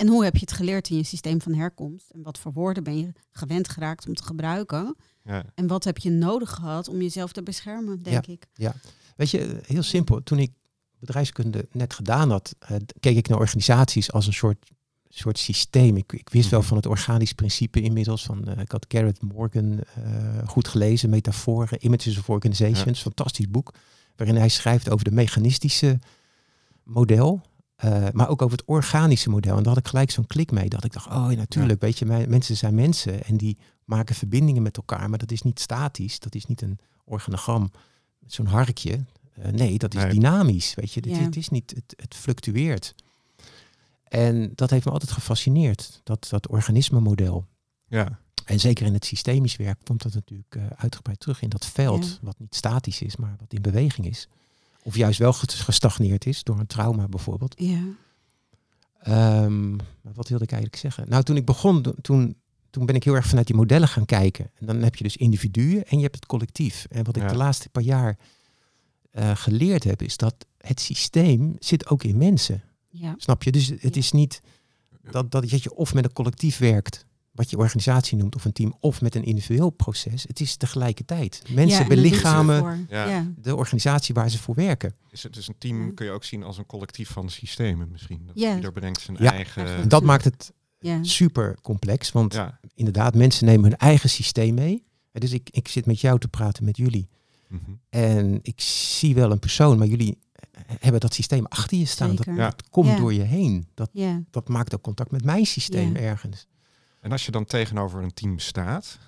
En 0.00 0.08
hoe 0.08 0.24
heb 0.24 0.34
je 0.34 0.40
het 0.40 0.52
geleerd 0.52 0.88
in 0.90 0.96
je 0.96 1.02
systeem 1.02 1.40
van 1.40 1.54
herkomst? 1.54 2.10
En 2.10 2.22
wat 2.22 2.38
voor 2.38 2.52
woorden 2.52 2.84
ben 2.84 2.98
je 2.98 3.12
gewend 3.30 3.68
geraakt 3.68 4.06
om 4.08 4.14
te 4.14 4.22
gebruiken? 4.22 4.96
Ja. 5.24 5.44
En 5.54 5.66
wat 5.66 5.84
heb 5.84 5.98
je 5.98 6.10
nodig 6.10 6.50
gehad 6.50 6.88
om 6.88 7.00
jezelf 7.02 7.32
te 7.32 7.42
beschermen, 7.42 8.02
denk 8.02 8.26
ik. 8.26 8.46
Weet 9.16 9.30
je, 9.30 9.60
heel 9.66 9.82
simpel. 9.82 10.22
Toen 10.22 10.38
ik 10.38 10.50
bedrijfskunde 10.98 11.68
net 11.72 11.94
gedaan 11.94 12.30
had, 12.30 12.54
eh, 12.58 12.76
keek 13.00 13.16
ik 13.16 13.28
naar 13.28 13.38
organisaties 13.38 14.12
als 14.12 14.26
een 14.26 14.32
soort, 14.32 14.70
soort 15.08 15.38
systeem. 15.38 15.96
Ik, 15.96 16.12
ik 16.12 16.28
wist 16.28 16.50
wel 16.50 16.58
Mhm. 16.60 16.68
van 16.68 16.76
het 16.76 16.86
organisch 16.86 17.32
principe 17.32 17.80
inmiddels. 17.80 18.22
Van, 18.24 18.48
eh, 18.48 18.58
ik 18.58 18.70
had 18.70 18.84
Garrett 18.88 19.22
Morgan 19.22 19.80
eh, 19.94 20.48
goed 20.48 20.68
gelezen, 20.68 21.10
Metaforen, 21.10 21.84
Images 21.84 22.18
of 22.18 22.28
Organizations. 22.28 23.00
Fantastisch 23.02 23.48
boek. 23.50 23.74
Waarin 24.16 24.36
hij 24.36 24.48
schrijft 24.48 24.90
over 24.90 25.04
de 25.04 25.10
mechanistische 25.12 25.98
model. 26.82 27.40
Eh, 27.80 28.06
maar 28.12 28.28
ook 28.28 28.42
over 28.42 28.58
het 28.58 28.66
organische 28.66 29.30
model. 29.30 29.56
En 29.56 29.62
daar 29.62 29.72
had 29.74 29.82
ik 29.82 29.88
gelijk 29.88 30.10
zo'n 30.10 30.26
klik 30.26 30.50
mee. 30.50 30.68
Dat 30.68 30.84
ik 30.84 30.92
dacht, 30.92 31.06
oh 31.06 31.26
ja, 31.30 31.36
natuurlijk, 31.36 31.80
weet 31.80 31.98
je, 31.98 32.04
mensen 32.06 32.56
zijn 32.56 32.74
mensen. 32.74 33.24
En 33.24 33.36
die 33.36 33.58
maken 33.84 34.14
verbindingen 34.14 34.62
met 34.62 34.76
elkaar. 34.76 35.10
Maar 35.10 35.18
dat 35.18 35.30
is 35.30 35.42
niet 35.42 35.60
statisch. 35.60 36.18
Dat 36.18 36.34
is 36.34 36.46
niet 36.46 36.62
een 36.62 36.78
organogram 37.04 37.70
met 38.18 38.32
zo'n 38.32 38.46
harkje. 38.46 39.04
Eh, 39.32 39.52
nee, 39.52 39.78
dat 39.78 39.94
is 39.94 40.02
Nee. 40.02 40.12
dynamisch. 40.12 40.74
Weet 40.74 40.92
je, 40.92 41.00
Ja. 41.08 41.16
het 41.18 41.36
is 41.36 41.48
niet, 41.48 41.70
het, 41.70 41.94
het 41.96 42.14
fluctueert. 42.14 42.94
En 44.04 44.52
dat 44.54 44.70
heeft 44.70 44.84
me 44.84 44.90
altijd 44.90 45.10
gefascineerd, 45.10 46.00
dat, 46.04 46.26
dat 46.30 46.48
organisme-model. 46.48 47.46
Ja. 47.86 48.18
En 48.44 48.60
zeker 48.60 48.86
in 48.86 48.92
het 48.94 49.04
systemisch 49.04 49.56
werk 49.56 49.78
komt 49.84 50.02
dat 50.02 50.14
natuurlijk 50.14 50.54
eh, 50.56 50.62
uitgebreid 50.76 51.20
terug 51.20 51.42
in 51.42 51.48
dat 51.48 51.66
veld, 51.66 52.06
Ja. 52.06 52.18
wat 52.22 52.38
niet 52.38 52.54
statisch 52.54 53.02
is, 53.02 53.16
maar 53.16 53.36
wat 53.38 53.52
in 53.52 53.62
beweging 53.62 54.06
is. 54.06 54.28
Of 54.82 54.96
juist 54.96 55.18
wel 55.18 55.32
ges- 55.32 55.54
gestagneerd 55.60 56.26
is 56.26 56.42
door 56.42 56.58
een 56.58 56.66
trauma 56.66 57.08
bijvoorbeeld. 57.08 57.54
Ja. 57.58 57.82
Ehm, 59.00 59.70
maar 59.76 60.12
wat 60.14 60.28
wilde 60.28 60.44
ik 60.44 60.52
eigenlijk 60.52 60.82
zeggen? 60.82 61.08
Nou, 61.08 61.22
toen 61.22 61.36
ik 61.36 61.44
begon, 61.44 61.82
toen, 62.02 62.36
toen 62.70 62.86
ben 62.86 62.94
ik 62.94 63.04
heel 63.04 63.14
erg 63.14 63.26
vanuit 63.26 63.46
die 63.46 63.56
modellen 63.56 63.88
gaan 63.88 64.04
kijken. 64.04 64.50
En 64.54 64.66
dan 64.66 64.82
heb 64.82 64.94
je 64.94 65.04
dus 65.04 65.16
individuen 65.16 65.84
en 65.86 65.96
je 65.96 66.02
hebt 66.02 66.14
het 66.14 66.26
collectief. 66.26 66.86
En 66.90 67.04
wat 67.04 67.16
ik 67.16 67.22
Ja. 67.22 67.28
de 67.28 67.36
laatste 67.36 67.68
paar 67.68 67.82
jaar 67.82 68.18
eh, 69.10 69.36
geleerd 69.36 69.84
heb, 69.84 70.02
is 70.02 70.16
dat 70.16 70.34
het 70.58 70.80
systeem 70.80 71.56
zit 71.58 71.88
ook 71.88 72.02
in 72.04 72.16
mensen. 72.18 72.62
Ja. 72.88 73.14
Snap 73.16 73.42
je? 73.42 73.52
Dus 73.52 73.66
het 73.66 73.80
Ja. 73.94 74.00
is 74.00 74.12
niet 74.12 74.40
dat, 75.10 75.30
dat 75.30 75.50
je 75.62 75.74
of 75.74 75.94
met 75.94 76.04
een 76.04 76.12
collectief 76.12 76.58
werkt, 76.58 77.06
wat 77.40 77.50
je 77.50 77.56
organisatie 77.58 78.16
noemt, 78.16 78.34
of 78.34 78.44
een 78.44 78.52
team, 78.52 78.74
of 78.80 79.00
met 79.00 79.14
een 79.14 79.24
individueel 79.24 79.70
proces. 79.70 80.22
Het 80.22 80.40
is 80.40 80.56
tegelijkertijd. 80.56 81.42
Mensen 81.50 81.82
Ja, 81.82 81.86
belichamen. 81.88 82.86
Ja. 82.90 83.26
De 83.36 83.56
organisatie 83.56 84.14
waar 84.14 84.30
ze 84.30 84.38
voor 84.38 84.54
werken. 84.54 84.94
Is 85.10 85.22
het 85.22 85.32
dus 85.34 85.48
een 85.48 85.54
team 85.58 85.94
kun 85.94 86.06
je 86.06 86.12
ook 86.12 86.24
zien 86.24 86.42
als 86.42 86.58
een 86.58 86.66
collectief 86.66 87.10
van 87.10 87.30
systemen 87.30 87.88
misschien. 87.92 88.22
Dat 88.26 88.38
Ja. 88.38 88.54
Ieder 88.54 88.72
brengt 88.72 89.00
zijn 89.00 89.16
Ja. 89.20 89.32
eigen... 89.32 89.88
Dat 89.88 90.02
maakt 90.02 90.24
het 90.24 90.52
Ja. 90.78 91.02
super 91.04 91.58
complex, 91.62 92.12
want 92.12 92.34
Ja. 92.34 92.60
inderdaad, 92.74 93.14
mensen 93.14 93.46
nemen 93.46 93.62
hun 93.70 93.76
eigen 93.78 94.08
systeem 94.10 94.54
mee. 94.54 94.84
Dus 95.12 95.32
ik, 95.32 95.48
ik 95.50 95.68
zit 95.68 95.86
met 95.86 96.00
jou 96.00 96.18
te 96.18 96.28
praten, 96.28 96.64
met 96.64 96.76
jullie. 96.76 97.08
Mhm. 97.48 97.60
En 97.88 98.38
ik 98.42 98.60
zie 98.60 99.14
wel 99.14 99.30
een 99.30 99.38
persoon, 99.38 99.78
maar 99.78 99.86
jullie 99.86 100.18
hebben 100.80 101.00
dat 101.00 101.14
systeem 101.14 101.46
achter 101.46 101.78
je 101.78 101.84
staan. 101.84 102.14
Dat, 102.16 102.26
dat 102.36 102.68
komt 102.70 102.86
Ja. 102.86 102.96
door 102.96 103.12
je 103.14 103.22
heen. 103.22 103.66
Dat, 103.74 103.90
Ja. 103.92 104.22
dat 104.30 104.48
maakt 104.48 104.74
ook 104.74 104.82
contact 104.82 105.10
met 105.10 105.24
mijn 105.24 105.46
systeem 105.46 105.94
Ja. 105.94 106.00
ergens. 106.00 106.46
En 107.00 107.12
als 107.12 107.24
je 107.24 107.30
dan 107.30 107.44
tegenover 107.44 108.02
een 108.02 108.14
team 108.14 108.38
staat, 108.38 108.98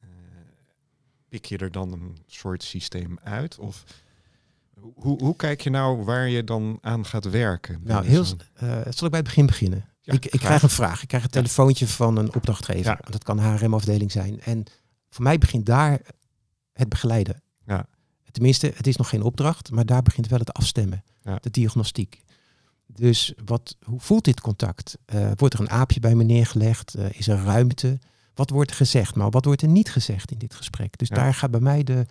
eh, 0.00 0.08
pik 1.28 1.44
je 1.44 1.58
er 1.58 1.72
dan 1.72 1.92
een 1.92 2.18
soort 2.26 2.62
systeem 2.62 3.18
uit? 3.22 3.58
Of 3.58 3.84
hoe, 4.94 5.22
hoe 5.22 5.36
kijk 5.36 5.60
je 5.60 5.70
nou 5.70 6.04
waar 6.04 6.28
je 6.28 6.44
dan 6.44 6.78
aan 6.80 7.06
gaat 7.06 7.24
werken? 7.24 7.80
Nou, 7.84 8.06
heel, 8.06 8.24
eh, 8.54 8.80
zal 8.88 9.04
ik 9.04 9.10
bij 9.10 9.20
het 9.20 9.24
begin 9.24 9.46
beginnen? 9.46 9.88
Ja, 10.00 10.12
ik 10.12 10.26
ik 10.26 10.40
krijg 10.40 10.62
een 10.62 10.68
vraag. 10.68 11.02
Ik 11.02 11.08
krijg 11.08 11.24
een 11.24 11.30
telefoontje 11.30 11.86
van 11.88 12.16
een 12.16 12.34
opdrachtgever. 12.34 12.84
Ja. 12.84 13.10
Dat 13.10 13.24
kan 13.24 13.38
HRM-afdeling 13.38 14.12
zijn. 14.12 14.40
En 14.40 14.64
voor 15.10 15.22
mij 15.22 15.38
begint 15.38 15.66
daar 15.66 16.00
het 16.72 16.88
begeleiden. 16.88 17.42
Ja. 17.66 17.86
Tenminste, 18.30 18.72
het 18.76 18.86
is 18.86 18.96
nog 18.96 19.08
geen 19.08 19.22
opdracht, 19.22 19.70
maar 19.70 19.86
daar 19.86 20.02
begint 20.02 20.26
wel 20.28 20.38
het 20.38 20.52
afstemmen. 20.52 21.04
Ja. 21.22 21.38
De 21.40 21.50
diagnostiek. 21.50 22.22
Dus 22.86 23.32
wat, 23.44 23.76
hoe 23.84 24.00
voelt 24.00 24.24
dit 24.24 24.40
contact? 24.40 24.98
Eh, 25.04 25.30
wordt 25.36 25.54
er 25.54 25.60
een 25.60 25.70
aapje 25.70 26.00
bij 26.00 26.14
me 26.14 26.24
neergelegd? 26.24 26.94
Eh, 26.94 27.06
is 27.12 27.28
er 27.28 27.42
ruimte? 27.44 27.98
wat 28.34 28.50
wordt 28.50 28.70
er 28.70 28.76
gezegd, 28.76 29.14
maar 29.14 29.30
wat 29.30 29.44
wordt 29.44 29.62
er 29.62 29.68
niet 29.68 29.90
gezegd 29.90 30.30
in 30.30 30.38
dit 30.38 30.54
gesprek? 30.54 30.98
Dus 30.98 31.08
Ja. 31.08 31.14
daar 31.14 31.34
gaat 31.34 31.50
bij 31.50 31.60
mij 31.60 31.84
de, 31.84 32.06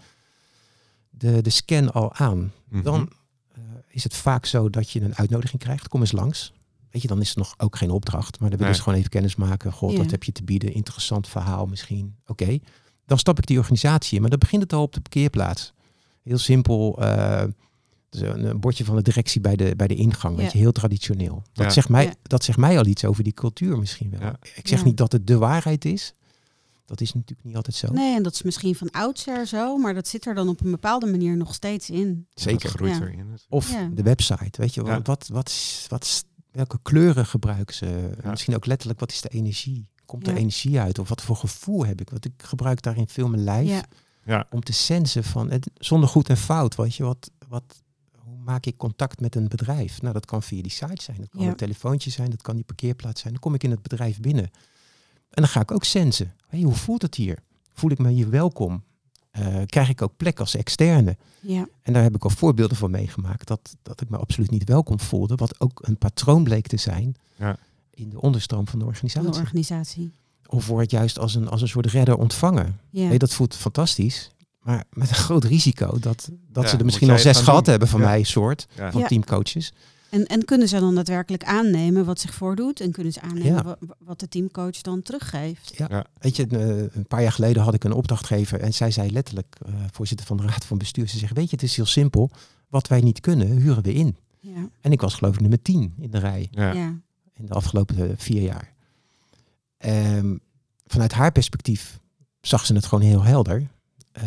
de, 1.09 1.41
de 1.41 1.49
scan 1.49 1.93
al 1.93 2.13
aan. 2.13 2.51
Mhm. 2.69 2.83
Dan 2.83 3.09
eh, 3.53 3.61
is 3.87 4.03
het 4.03 4.15
vaak 4.15 4.45
zo 4.45 4.69
dat 4.69 4.89
je 4.89 5.01
een 5.01 5.15
uitnodiging 5.15 5.61
krijgt. 5.61 5.87
Kom 5.87 5.99
eens 5.99 6.11
langs. 6.11 6.53
Weet 6.89 7.01
je, 7.01 7.07
dan 7.07 7.21
is 7.21 7.27
het 7.29 7.37
nog 7.37 7.53
ook 7.57 7.75
geen 7.77 7.89
opdracht. 7.91 8.39
Maar 8.39 8.49
dan 8.49 8.57
willen 8.57 8.65
Nee. 8.65 8.73
ze 8.75 8.81
gewoon 8.81 8.97
even 8.97 9.09
kennis 9.11 9.35
maken. 9.35 9.71
God, 9.71 9.91
Ja. 9.91 9.97
wat 9.97 10.11
heb 10.11 10.23
je 10.23 10.31
te 10.31 10.43
bieden? 10.43 10.73
Interessant 10.73 11.27
verhaal 11.27 11.65
misschien. 11.65 12.15
Oké. 12.25 12.57
Dan 13.05 13.17
stap 13.17 13.37
ik 13.37 13.45
die 13.47 13.57
organisatie 13.57 14.15
in. 14.15 14.21
Maar 14.21 14.29
dan 14.29 14.39
begint 14.39 14.61
het 14.61 14.73
al 14.73 14.81
op 14.81 14.93
de 14.93 15.01
parkeerplaats. 15.01 15.73
Heel 16.23 16.37
simpel. 16.37 16.99
Een, 18.21 18.45
een 18.45 18.59
bordje 18.59 18.85
van 18.85 18.95
de 18.95 19.01
directie 19.01 19.41
bij 19.41 19.55
de, 19.55 19.73
bij 19.75 19.87
de 19.87 19.95
ingang. 19.95 20.35
Weet 20.35 20.51
je, 20.51 20.57
heel 20.57 20.71
traditioneel. 20.71 21.43
Dat, 21.53 21.65
Ja. 21.65 21.71
zegt 21.71 21.89
mij, 21.89 22.05
Ja. 22.05 22.13
dat 22.23 22.43
zegt 22.43 22.57
mij 22.57 22.77
al 22.77 22.85
iets 22.85 23.05
over 23.05 23.23
die 23.23 23.33
cultuur 23.33 23.77
misschien 23.77 24.09
wel. 24.09 24.19
Ja. 24.19 24.35
Ik 24.55 24.67
zeg 24.67 24.79
Ja. 24.79 24.85
niet 24.85 24.97
dat 24.97 25.11
het 25.11 25.27
de 25.27 25.37
waarheid 25.37 25.85
is. 25.85 26.13
Dat 26.85 27.01
is 27.01 27.13
natuurlijk 27.13 27.47
niet 27.47 27.55
altijd 27.55 27.75
zo. 27.75 27.91
Nee, 27.91 28.15
en 28.15 28.23
dat 28.23 28.33
is 28.33 28.41
misschien 28.41 28.75
van 28.75 28.91
oudsher 28.91 29.45
zo, 29.47 29.77
maar 29.77 29.93
dat 29.93 30.07
zit 30.07 30.25
er 30.25 30.33
dan 30.35 30.49
op 30.49 30.61
een 30.61 30.71
bepaalde 30.71 31.05
manier 31.05 31.37
nog 31.37 31.53
steeds 31.53 31.89
in. 31.89 32.27
Zeker. 32.33 32.61
Dat 32.61 32.71
groeit 32.71 32.95
Ja. 32.95 33.01
erin. 33.01 33.39
Of 33.49 33.71
Ja. 33.71 33.89
de 33.93 34.03
website. 34.03 34.61
Weet 34.61 34.73
je, 34.73 34.83
Ja. 34.83 34.91
wat, 35.01 35.07
wat, 35.07 35.27
wat, 35.27 35.49
is- 35.49 35.85
wat, 35.89 36.25
welke 36.51 36.79
kleuren 36.81 37.25
gebruiken 37.25 37.75
ze? 37.75 38.09
Ja. 38.23 38.29
Misschien 38.29 38.55
ook 38.55 38.65
letterlijk, 38.65 38.99
wat 38.99 39.11
is 39.11 39.21
de 39.21 39.29
energie? 39.29 39.87
Komt 40.05 40.27
er 40.27 40.35
energie 40.35 40.79
uit? 40.79 40.99
Of 40.99 41.09
wat 41.09 41.21
voor 41.21 41.35
gevoel 41.35 41.85
heb 41.85 42.01
ik? 42.01 42.09
Want 42.09 42.25
ik 42.25 42.33
gebruik 42.37 42.81
daarin 42.81 43.07
veel 43.07 43.27
mijn 43.27 43.43
lijf 43.43 43.67
Ja, 43.69 43.83
Ja, 44.25 44.47
om 44.51 44.61
te 44.63 44.73
sensen 44.73 45.23
van, 45.23 45.51
het, 45.51 45.69
zonder 45.77 46.09
goed 46.09 46.29
en 46.29 46.37
fout, 46.37 46.75
weet 46.75 46.95
je, 46.95 47.03
wat, 47.03 47.31
wat, 47.47 47.63
maak 48.45 48.65
ik 48.65 48.77
contact 48.77 49.19
met 49.19 49.35
een 49.35 49.47
bedrijf? 49.47 50.01
Nou, 50.01 50.13
dat 50.13 50.25
kan 50.25 50.43
via 50.43 50.61
die 50.61 50.71
site 50.71 51.01
zijn, 51.03 51.17
dat 51.17 51.29
kan 51.29 51.41
Ja. 51.43 51.49
een 51.49 51.55
telefoontje 51.55 52.09
zijn, 52.09 52.29
dat 52.29 52.41
kan 52.41 52.55
die 52.55 52.63
parkeerplaats 52.63 53.21
zijn. 53.21 53.33
Dan 53.33 53.41
kom 53.41 53.53
ik 53.53 53.63
in 53.63 53.71
het 53.71 53.81
bedrijf 53.81 54.19
binnen. 54.19 54.43
En 55.29 55.41
dan 55.41 55.47
ga 55.47 55.61
ik 55.61 55.71
ook 55.71 55.83
sensen. 55.83 56.33
Hey, 56.47 56.61
hoe 56.61 56.73
voelt 56.75 57.01
het 57.01 57.15
hier? 57.15 57.37
Voel 57.73 57.91
ik 57.91 57.97
me 57.99 58.09
hier 58.09 58.29
welkom? 58.29 58.83
Eh, 59.31 59.61
krijg 59.65 59.89
ik 59.89 60.01
ook 60.01 60.17
plek 60.17 60.39
als 60.39 60.55
externe? 60.55 61.17
ja, 61.41 61.67
En 61.81 61.93
daar 61.93 62.03
heb 62.03 62.15
ik 62.15 62.23
al 62.23 62.29
voorbeelden 62.29 62.77
van 62.77 62.91
meegemaakt 62.91 63.47
dat, 63.47 63.75
dat 63.81 64.01
ik 64.01 64.09
me 64.09 64.17
absoluut 64.17 64.49
niet 64.51 64.63
welkom 64.69 64.99
voelde. 64.99 65.35
Wat 65.35 65.59
ook 65.59 65.79
een 65.87 65.97
patroon 65.97 66.43
bleek 66.43 66.67
te 66.67 66.77
zijn 66.77 67.15
Ja. 67.35 67.57
in 67.89 68.09
de 68.09 68.21
onderstroom 68.21 68.67
van 68.67 68.79
de 68.79 68.85
organisatie. 68.85 69.31
de 69.31 69.37
organisatie. 69.37 70.11
Of 70.47 70.67
word 70.67 70.91
juist 70.91 71.19
als 71.19 71.35
een, 71.35 71.47
als 71.49 71.61
een 71.61 71.67
soort 71.67 71.85
redder 71.85 72.17
ontvangen. 72.17 72.79
Ja. 72.89 73.07
Nee, 73.07 73.17
dat 73.17 73.33
voelt 73.33 73.55
fantastisch. 73.55 74.31
Maar 74.65 74.83
met 74.93 75.09
een 75.09 75.15
groot 75.15 75.43
risico 75.43 75.99
dat, 75.99 76.29
dat 76.51 76.63
Ja, 76.63 76.69
ze 76.69 76.77
er 76.77 76.85
misschien 76.85 77.09
al 77.09 77.19
zes 77.19 77.37
gehad 77.39 77.59
doen. 77.63 77.69
hebben 77.69 77.87
van 77.89 77.99
Ja. 77.99 78.05
mij, 78.05 78.23
soort 78.23 78.67
ja. 78.75 78.91
van 78.91 79.01
Ja. 79.01 79.07
teamcoaches. 79.07 79.73
En, 80.09 80.25
en 80.25 80.45
kunnen 80.45 80.67
ze 80.67 80.79
dan 80.79 80.95
daadwerkelijk 80.95 81.43
aannemen 81.43 82.05
wat 82.05 82.19
zich 82.19 82.33
voordoet? 82.33 82.79
En 82.79 82.91
kunnen 82.91 83.13
ze 83.13 83.21
aannemen 83.21 83.77
wat 83.99 84.19
de 84.19 84.27
teamcoach 84.27 84.81
dan 84.81 85.01
teruggeeft? 85.01 85.73
Ja. 85.77 85.87
Ja. 85.89 86.05
Weet 86.19 86.35
je, 86.35 86.47
eh, 86.47 86.97
een 86.97 87.07
paar 87.07 87.21
jaar 87.21 87.31
geleden 87.31 87.63
had 87.63 87.73
ik 87.73 87.83
een 87.83 87.91
opdrachtgever 87.93 88.59
en 88.59 88.73
zij 88.73 88.91
zei 88.91 89.11
letterlijk, 89.11 89.55
eh, 89.65 89.73
voorzitter 89.91 90.25
van 90.25 90.37
de 90.37 90.43
raad 90.43 90.65
van 90.65 90.77
bestuur, 90.77 91.07
ze 91.07 91.17
zegt, 91.17 91.33
weet 91.33 91.49
je, 91.49 91.55
het 91.55 91.63
is 91.65 91.75
heel 91.75 91.85
simpel. 91.85 92.29
Wat 92.69 92.87
wij 92.87 93.01
niet 93.01 93.19
kunnen, 93.19 93.47
huren 93.47 93.83
we 93.83 93.93
in. 93.93 94.17
Ja, 94.39 94.69
En 94.81 94.91
ik 94.91 95.01
was 95.01 95.13
geloof 95.15 95.33
ik 95.33 95.39
nummer 95.41 95.61
10 95.61 95.93
in 95.99 96.11
de 96.11 96.17
rij. 96.19 96.47
Ja. 96.51 96.71
ja, 96.73 96.93
in 97.33 97.45
de 97.45 97.53
afgelopen 97.53 97.97
eh, 97.97 98.15
vier 98.17 98.41
jaar. 98.41 98.73
Ehm, 99.77 100.37
vanuit 100.85 101.11
haar 101.13 101.31
perspectief 101.31 101.99
zag 102.41 102.65
ze 102.65 102.73
het 102.73 102.85
gewoon 102.85 103.03
heel 103.03 103.23
helder. 103.23 103.67
Eh, 104.15 104.23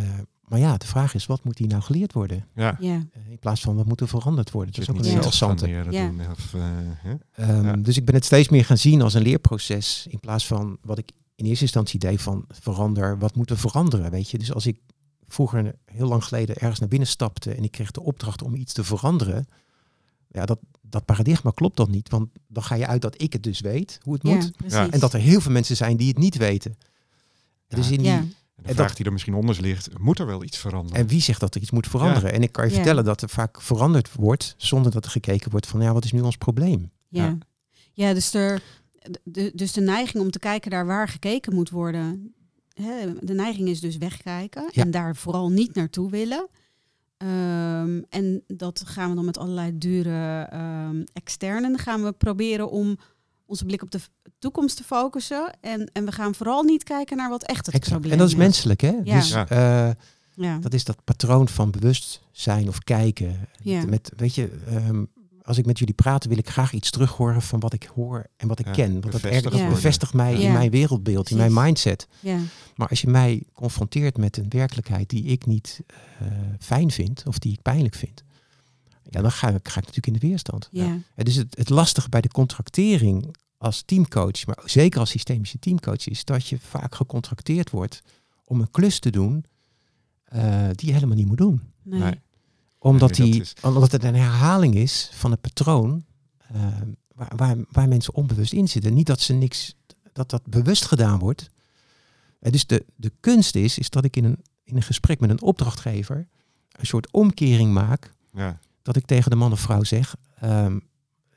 maar 0.49 0.59
ja, 0.59 0.77
de 0.77 0.87
vraag 0.87 1.15
is, 1.15 1.27
wat 1.27 1.45
moet 1.45 1.59
hier 1.59 1.69
nou 1.69 1.83
geleerd 1.83 2.13
worden? 2.13 2.47
ja. 2.55 2.77
ja, 2.81 2.95
Eh, 3.13 3.31
in 3.31 3.39
plaats 3.39 3.61
van, 3.61 3.77
wat 3.77 3.87
moet 3.87 4.01
er 4.01 4.09
veranderd 4.09 4.51
worden? 4.51 4.73
Dat 4.75 4.83
is 4.83 4.91
ook 4.91 4.97
niet 4.97 5.07
een 5.07 5.13
interessante. 5.13 5.69
Ja. 5.69 5.83
doen. 5.83 6.21
Of, 6.31 6.55
eh, 6.55 6.61
hè? 6.97 7.15
Ehm, 7.33 7.65
Ja. 7.67 7.77
Dus 7.77 7.97
ik 7.97 8.05
ben 8.05 8.15
het 8.15 8.25
steeds 8.25 8.49
meer 8.49 8.65
gaan 8.65 8.79
zien 8.79 9.03
als 9.03 9.15
een 9.15 9.23
leerproces. 9.23 10.07
In 10.11 10.21
plaats 10.21 10.47
van 10.47 10.79
wat 10.83 10.99
ik 10.99 11.11
in 11.35 11.45
eerste 11.45 11.63
instantie 11.65 11.99
deed 11.99 12.23
van 12.23 12.45
verander, 12.49 13.19
wat 13.19 13.37
moet 13.37 13.51
er 13.51 13.59
veranderen? 13.59 14.11
Weet 14.11 14.31
je, 14.31 14.39
dus 14.39 14.53
als 14.53 14.67
ik 14.67 14.79
vroeger 15.27 15.75
heel 15.85 16.09
lang 16.09 16.25
geleden 16.25 16.57
ergens 16.57 16.79
naar 16.81 16.89
binnen 16.89 17.09
stapte 17.09 17.55
en 17.55 17.65
ik 17.65 17.71
kreeg 17.71 17.91
de 17.91 18.03
opdracht 18.03 18.43
om 18.43 18.55
iets 18.55 18.73
te 18.73 18.85
veranderen. 18.85 19.47
Ja, 20.29 20.47
dat, 20.47 20.59
dat 20.83 21.05
paradigma 21.05 21.51
klopt 21.51 21.77
dan 21.77 21.91
niet. 21.91 22.09
Want 22.11 22.29
dan 22.49 22.63
ga 22.63 22.75
je 22.75 22.87
uit 22.87 23.03
dat 23.03 23.23
ik 23.23 23.33
het 23.33 23.43
dus 23.43 23.61
weet, 23.61 23.99
hoe 24.03 24.13
het 24.15 24.23
ja, 24.23 24.35
moet. 24.35 24.53
precies. 24.57 24.89
En 24.91 25.01
dat 25.01 25.13
er 25.13 25.21
heel 25.21 25.41
veel 25.41 25.53
mensen 25.53 25.77
zijn 25.77 25.97
die 25.97 26.09
het 26.09 26.19
niet 26.19 26.37
weten. 26.37 26.77
Dus 27.69 27.91
in 27.91 27.99
die, 27.99 28.07
ja, 28.07 28.25
En 28.59 28.65
de 28.65 28.69
En 28.69 28.75
vraag 28.75 28.87
dat- 28.89 28.97
die 28.97 29.07
er 29.07 29.13
misschien 29.13 29.35
onder 29.35 29.61
ligt, 29.61 29.99
moet 29.99 30.19
er 30.19 30.27
wel 30.27 30.43
iets 30.45 30.59
veranderen? 30.59 30.99
En 31.01 31.07
wie 31.07 31.21
zegt 31.21 31.41
dat 31.41 31.55
er 31.55 31.61
iets 31.61 31.71
moet 31.71 31.87
veranderen? 31.87 32.33
En 32.33 32.43
ik 32.43 32.53
kan 32.53 32.65
je 32.65 32.71
Ja. 32.71 32.77
vertellen 32.77 33.05
dat 33.05 33.23
er 33.23 33.29
vaak 33.29 33.63
veranderd 33.63 34.13
wordt 34.15 34.55
zonder 34.57 34.93
dat 34.93 35.05
er 35.05 35.11
gekeken 35.11 35.51
wordt 35.51 35.67
van 35.67 35.81
ja, 35.81 35.93
wat 35.93 36.05
is 36.05 36.13
nu 36.13 36.21
ons 36.21 36.37
probleem? 36.37 36.91
ja. 37.09 37.25
Ja. 37.25 37.39
ja. 37.93 38.15
dus, 38.15 38.35
er, 38.35 38.63
de, 39.23 39.53
dus 39.55 39.73
de 39.73 39.81
neiging 39.81 40.23
om 40.23 40.31
te 40.31 40.39
kijken 40.39 40.71
naar 40.71 40.87
waar 40.87 41.09
gekeken 41.09 41.55
moet 41.55 41.71
worden. 41.71 42.35
Hè, 42.75 43.15
de 43.21 43.35
neiging 43.35 43.69
is 43.69 43.81
dus 43.81 43.97
wegkijken 43.97 44.69
Ja. 44.73 44.83
en 44.83 44.91
daar 44.91 45.17
vooral 45.17 45.51
niet 45.51 45.75
naartoe 45.75 46.11
willen. 46.11 46.49
Ehm, 47.17 48.03
en 48.09 48.43
dat 48.47 48.83
gaan 48.87 49.09
we 49.09 49.15
dan 49.15 49.25
met 49.25 49.39
allerlei 49.39 49.79
dure 49.79 50.43
ehm 50.51 51.05
externen 51.13 51.79
gaan 51.79 52.03
we 52.03 52.13
proberen 52.13 52.71
om 52.71 52.97
onze 53.47 53.65
blik 53.65 53.83
op 53.83 53.91
de 53.91 54.01
toekomst 54.39 54.77
te 54.77 54.85
focussen. 54.85 55.57
En, 55.61 55.91
en 55.93 56.05
we 56.05 56.13
gaan 56.13 56.35
vooral 56.35 56.63
niet 56.63 56.83
kijken 56.85 57.17
naar 57.17 57.29
wat 57.31 57.43
echt 57.43 57.67
het 57.67 57.75
Exact. 57.75 57.91
probleem 57.91 58.13
En 58.13 58.19
dat 58.19 58.27
is 58.27 58.33
is. 58.33 58.39
menselijk, 58.39 58.81
hè? 58.81 58.93
Ja. 59.05 59.15
Dus 59.17 59.33
eh, 59.33 59.91
Ja. 60.35 60.59
dat 60.59 60.75
is 60.75 60.85
dat 60.85 61.05
patroon 61.05 61.49
van 61.49 61.71
bewustzijn 61.71 62.69
of 62.69 62.79
kijken. 62.79 63.49
Ja. 63.63 63.85
Met, 63.85 64.13
weet 64.17 64.35
je, 64.35 64.59
ehm, 64.67 65.05
als 65.43 65.59
ik 65.59 65.67
met 65.67 65.79
jullie 65.79 65.95
praat, 65.95 66.25
wil 66.25 66.39
ik 66.39 66.49
graag 66.49 66.73
iets 66.73 66.91
terug 66.91 67.11
horen 67.13 67.43
van 67.43 67.61
wat 67.61 67.73
ik 67.73 67.91
hoor 67.95 68.27
en 68.37 68.49
wat 68.49 68.59
ik 68.59 68.67
Ja, 68.67 68.73
ken. 68.73 69.01
Want 69.01 69.13
dat 69.13 69.23
ergens 69.23 69.69
bevestigt 69.69 70.15
mij 70.15 70.35
in 70.35 70.53
mijn 70.53 70.71
wereldbeeld, 70.71 71.31
in 71.31 71.37
mijn 71.37 71.53
mindset. 71.53 72.09
ja. 72.21 72.39
Maar 72.77 72.89
als 72.89 73.01
je 73.01 73.09
mij 73.09 73.43
confronteert 73.53 74.17
met 74.17 74.37
een 74.37 74.47
werkelijkheid 74.49 75.09
die 75.11 75.25
ik 75.25 75.47
niet 75.47 75.81
eh, 75.87 76.27
fijn 76.59 76.91
vind 76.91 77.23
of 77.27 77.39
die 77.39 77.53
ik 77.53 77.63
pijnlijk 77.63 77.95
vind, 77.95 78.23
ja, 79.11 79.21
dan 79.23 79.33
ga, 79.33 79.49
ik- 79.49 79.69
ga 79.69 79.79
ik 79.81 79.87
natuurlijk 79.87 80.07
in 80.07 80.13
de 80.13 80.19
weerstand. 80.29 80.69
Ja. 80.71 80.85
Ja, 81.17 81.25
dus 81.25 81.35
het, 81.35 81.57
het 81.59 81.69
lastige 81.71 82.09
bij 82.09 82.21
de 82.21 82.29
contractering 82.29 83.35
als 83.59 83.83
teamcoach, 83.83 84.47
maar 84.47 84.59
zeker 84.65 85.01
als 85.01 85.11
systemische 85.11 85.59
teamcoach, 85.59 86.07
is 86.09 86.25
dat 86.25 86.47
je 86.47 86.59
vaak 86.59 86.95
gecontracteerd 86.95 87.71
wordt 87.71 88.03
om 88.45 88.61
een 88.61 88.71
klus 88.71 88.99
te 88.99 89.11
doen 89.11 89.45
eh, 90.25 90.69
die 90.73 90.87
je 90.87 90.93
helemaal 90.93 91.17
niet 91.17 91.27
moet 91.27 91.39
doen. 91.39 91.63
Nee. 91.83 92.01
Nee. 92.01 92.21
Omdat, 92.79 93.19
Nee, 93.19 93.31
die, 93.31 93.41
is- 93.41 93.55
omdat 93.63 93.93
het 93.93 94.05
een 94.05 94.15
herhaling 94.15 94.75
is 94.75 95.11
van 95.13 95.33
een 95.33 95.41
patroon 95.41 96.05
eh, 96.39 96.67
waar, 97.15 97.33
waar, 97.37 97.57
waar 97.71 97.89
mensen 97.89 98.15
onbewust 98.15 98.53
in 98.53 98.69
zitten. 98.69 98.95
Niet 98.95 99.07
dat 99.07 99.21
ze 99.21 99.33
niks, 99.33 99.75
dat 100.13 100.31
dat 100.31 100.43
bewust 100.47 100.85
gedaan 100.85 101.19
wordt. 101.19 101.49
Eh, 102.41 102.53
dus 102.53 102.67
de, 102.67 102.85
de 102.97 103.13
kunst 103.21 103.55
is, 103.55 103.79
is 103.79 103.91
dat 103.91 104.05
ik 104.05 104.17
in 104.17 104.25
een, 104.25 104.43
in 104.65 104.77
een 104.77 104.83
gesprek 104.83 105.21
met 105.21 105.31
een 105.31 105.43
opdrachtgever 105.43 106.29
een 106.69 106.87
soort 106.87 107.13
omkering 107.13 107.73
maak 107.73 108.13
Ja. 108.33 108.59
dat 108.83 108.97
ik 108.97 109.07
tegen 109.07 109.31
de 109.31 109.37
man 109.37 109.53
of 109.53 109.61
vrouw 109.61 109.85
zeg, 109.85 110.17
ehm, 110.41 110.79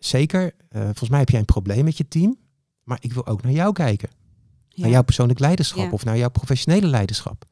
zeker, 0.06 0.54
eh, 0.70 0.82
volgens 0.82 1.10
mij 1.10 1.20
heb 1.20 1.30
jij 1.30 1.40
een 1.40 1.46
probleem 1.46 1.84
met 1.84 1.98
je 1.98 2.08
team, 2.08 2.38
maar 2.84 2.98
ik 3.02 3.14
wil 3.14 3.26
ook 3.28 3.42
naar 3.42 3.52
jou 3.52 3.74
kijken. 3.74 4.10
Ja. 4.70 4.82
Naar 4.82 4.92
jouw 4.92 5.04
persoonlijk 5.04 5.40
leiderschap 5.40 5.84
Ja. 5.86 5.92
of 5.92 6.04
naar 6.06 6.18
jouw 6.18 6.30
professionele 6.30 6.88
leiderschap. 6.88 7.46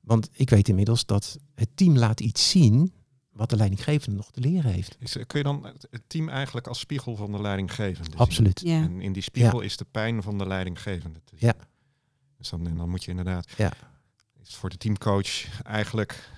Want 0.00 0.28
ik 0.32 0.50
weet 0.50 0.68
inmiddels 0.68 1.06
dat 1.06 1.38
het 1.54 1.68
team 1.74 1.96
laat 1.98 2.20
iets 2.20 2.50
zien 2.50 2.92
wat 3.32 3.50
de 3.50 3.56
leidinggevende 3.56 4.16
nog 4.16 4.30
te 4.30 4.40
leren 4.40 4.72
heeft. 4.72 4.96
Is, 4.98 5.12
kun 5.26 5.38
je 5.38 5.42
dan 5.44 5.66
het 5.90 6.02
team 6.06 6.28
eigenlijk 6.28 6.66
als 6.66 6.78
spiegel 6.78 7.16
van 7.16 7.32
de 7.32 7.40
leidinggevende 7.40 8.10
zien? 8.10 8.18
Absoluut. 8.18 8.60
Ja. 8.64 8.82
En 8.82 9.00
in 9.00 9.12
die 9.12 9.22
spiegel 9.22 9.60
is 9.60 9.76
de 9.76 9.86
pijn 9.90 10.22
van 10.22 10.38
de 10.38 10.46
leidinggevende 10.46 11.20
te 11.24 11.36
zien. 11.36 11.48
Ja. 11.48 11.66
Dus 12.36 12.48
dan, 12.48 12.66
en 12.66 12.76
dan 12.76 12.88
moet 12.90 13.04
je 13.04 13.10
inderdaad... 13.10 13.50
Ja. 13.56 13.72
Is 14.40 14.46
het 14.46 14.54
voor 14.54 14.70
de 14.70 14.76
teamcoach 14.76 15.62
eigenlijk 15.62 16.30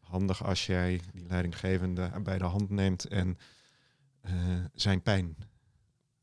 handig 0.00 0.44
als 0.44 0.66
jij 0.66 1.00
die 1.12 1.26
leidinggevende 1.26 2.10
bij 2.22 2.38
de 2.38 2.44
hand 2.44 2.70
neemt 2.70 3.08
en 3.08 3.38
eh, 4.22 4.32
zijn 4.74 5.02
pijn 5.02 5.36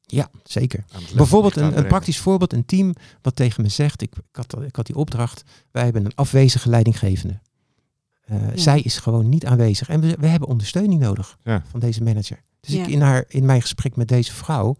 Ja, 0.01 0.29
zeker. 0.43 0.85
Bijvoorbeeld 1.15 1.55
een, 1.55 1.77
een 1.77 1.87
praktisch 1.87 2.19
voorbeeld, 2.19 2.53
een 2.53 2.65
team 2.65 2.93
wat 3.21 3.35
tegen 3.35 3.63
me 3.63 3.69
zegt, 3.69 4.01
ik, 4.01 4.15
ik, 4.15 4.23
had, 4.35 4.61
ik 4.61 4.75
had 4.75 4.85
die 4.85 4.95
opdracht, 4.95 5.43
wij 5.71 5.83
hebben 5.83 6.05
een 6.05 6.15
afwezige 6.15 6.69
leidinggevende. 6.69 7.39
Eh, 8.21 8.47
Ja. 8.49 8.57
Zij 8.57 8.79
is 8.81 8.97
gewoon 8.97 9.29
niet 9.29 9.45
aanwezig 9.45 9.89
en 9.89 9.99
we, 10.01 10.15
we 10.19 10.27
hebben 10.27 10.47
ondersteuning 10.49 11.01
nodig 11.01 11.37
Ja. 11.43 11.63
van 11.69 11.79
deze 11.79 12.03
manager. 12.03 12.41
Dus 12.59 12.73
Ja. 12.73 12.81
ik 12.83 12.87
in, 12.89 13.01
haar, 13.01 13.25
in 13.27 13.45
mijn 13.45 13.61
gesprek 13.61 13.95
met 13.95 14.07
deze 14.07 14.33
vrouw 14.33 14.75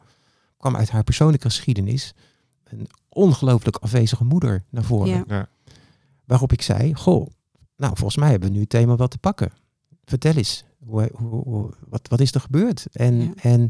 kwam 0.58 0.76
uit 0.76 0.90
haar 0.90 1.04
persoonlijke 1.04 1.48
geschiedenis 1.48 2.14
een 2.64 2.90
ongelooflijk 3.10 3.76
afwezige 3.78 4.24
moeder 4.24 4.64
naar 4.70 4.84
voren. 4.84 5.10
Ja. 5.10 5.24
Ja. 5.28 5.50
Waarop 6.26 6.52
ik 6.52 6.62
zei, 6.62 6.94
goh, 6.96 7.28
nou 7.76 7.94
volgens 7.96 8.18
mij 8.18 8.30
hebben 8.30 8.50
we 8.50 8.54
nu 8.56 8.62
het 8.62 8.70
thema 8.70 8.96
wat 8.96 9.12
te 9.12 9.18
pakken. 9.18 9.52
Vertel 10.06 10.34
eens, 10.36 10.64
hoe, 10.90 11.10
hoe, 11.14 11.44
hoe- 11.44 11.74
wat, 11.88 12.08
wat 12.08 12.20
is 12.20 12.34
er 12.34 12.42
gebeurd? 12.42 12.86
En, 12.92 13.22
Ja. 13.22 13.32
en 13.36 13.70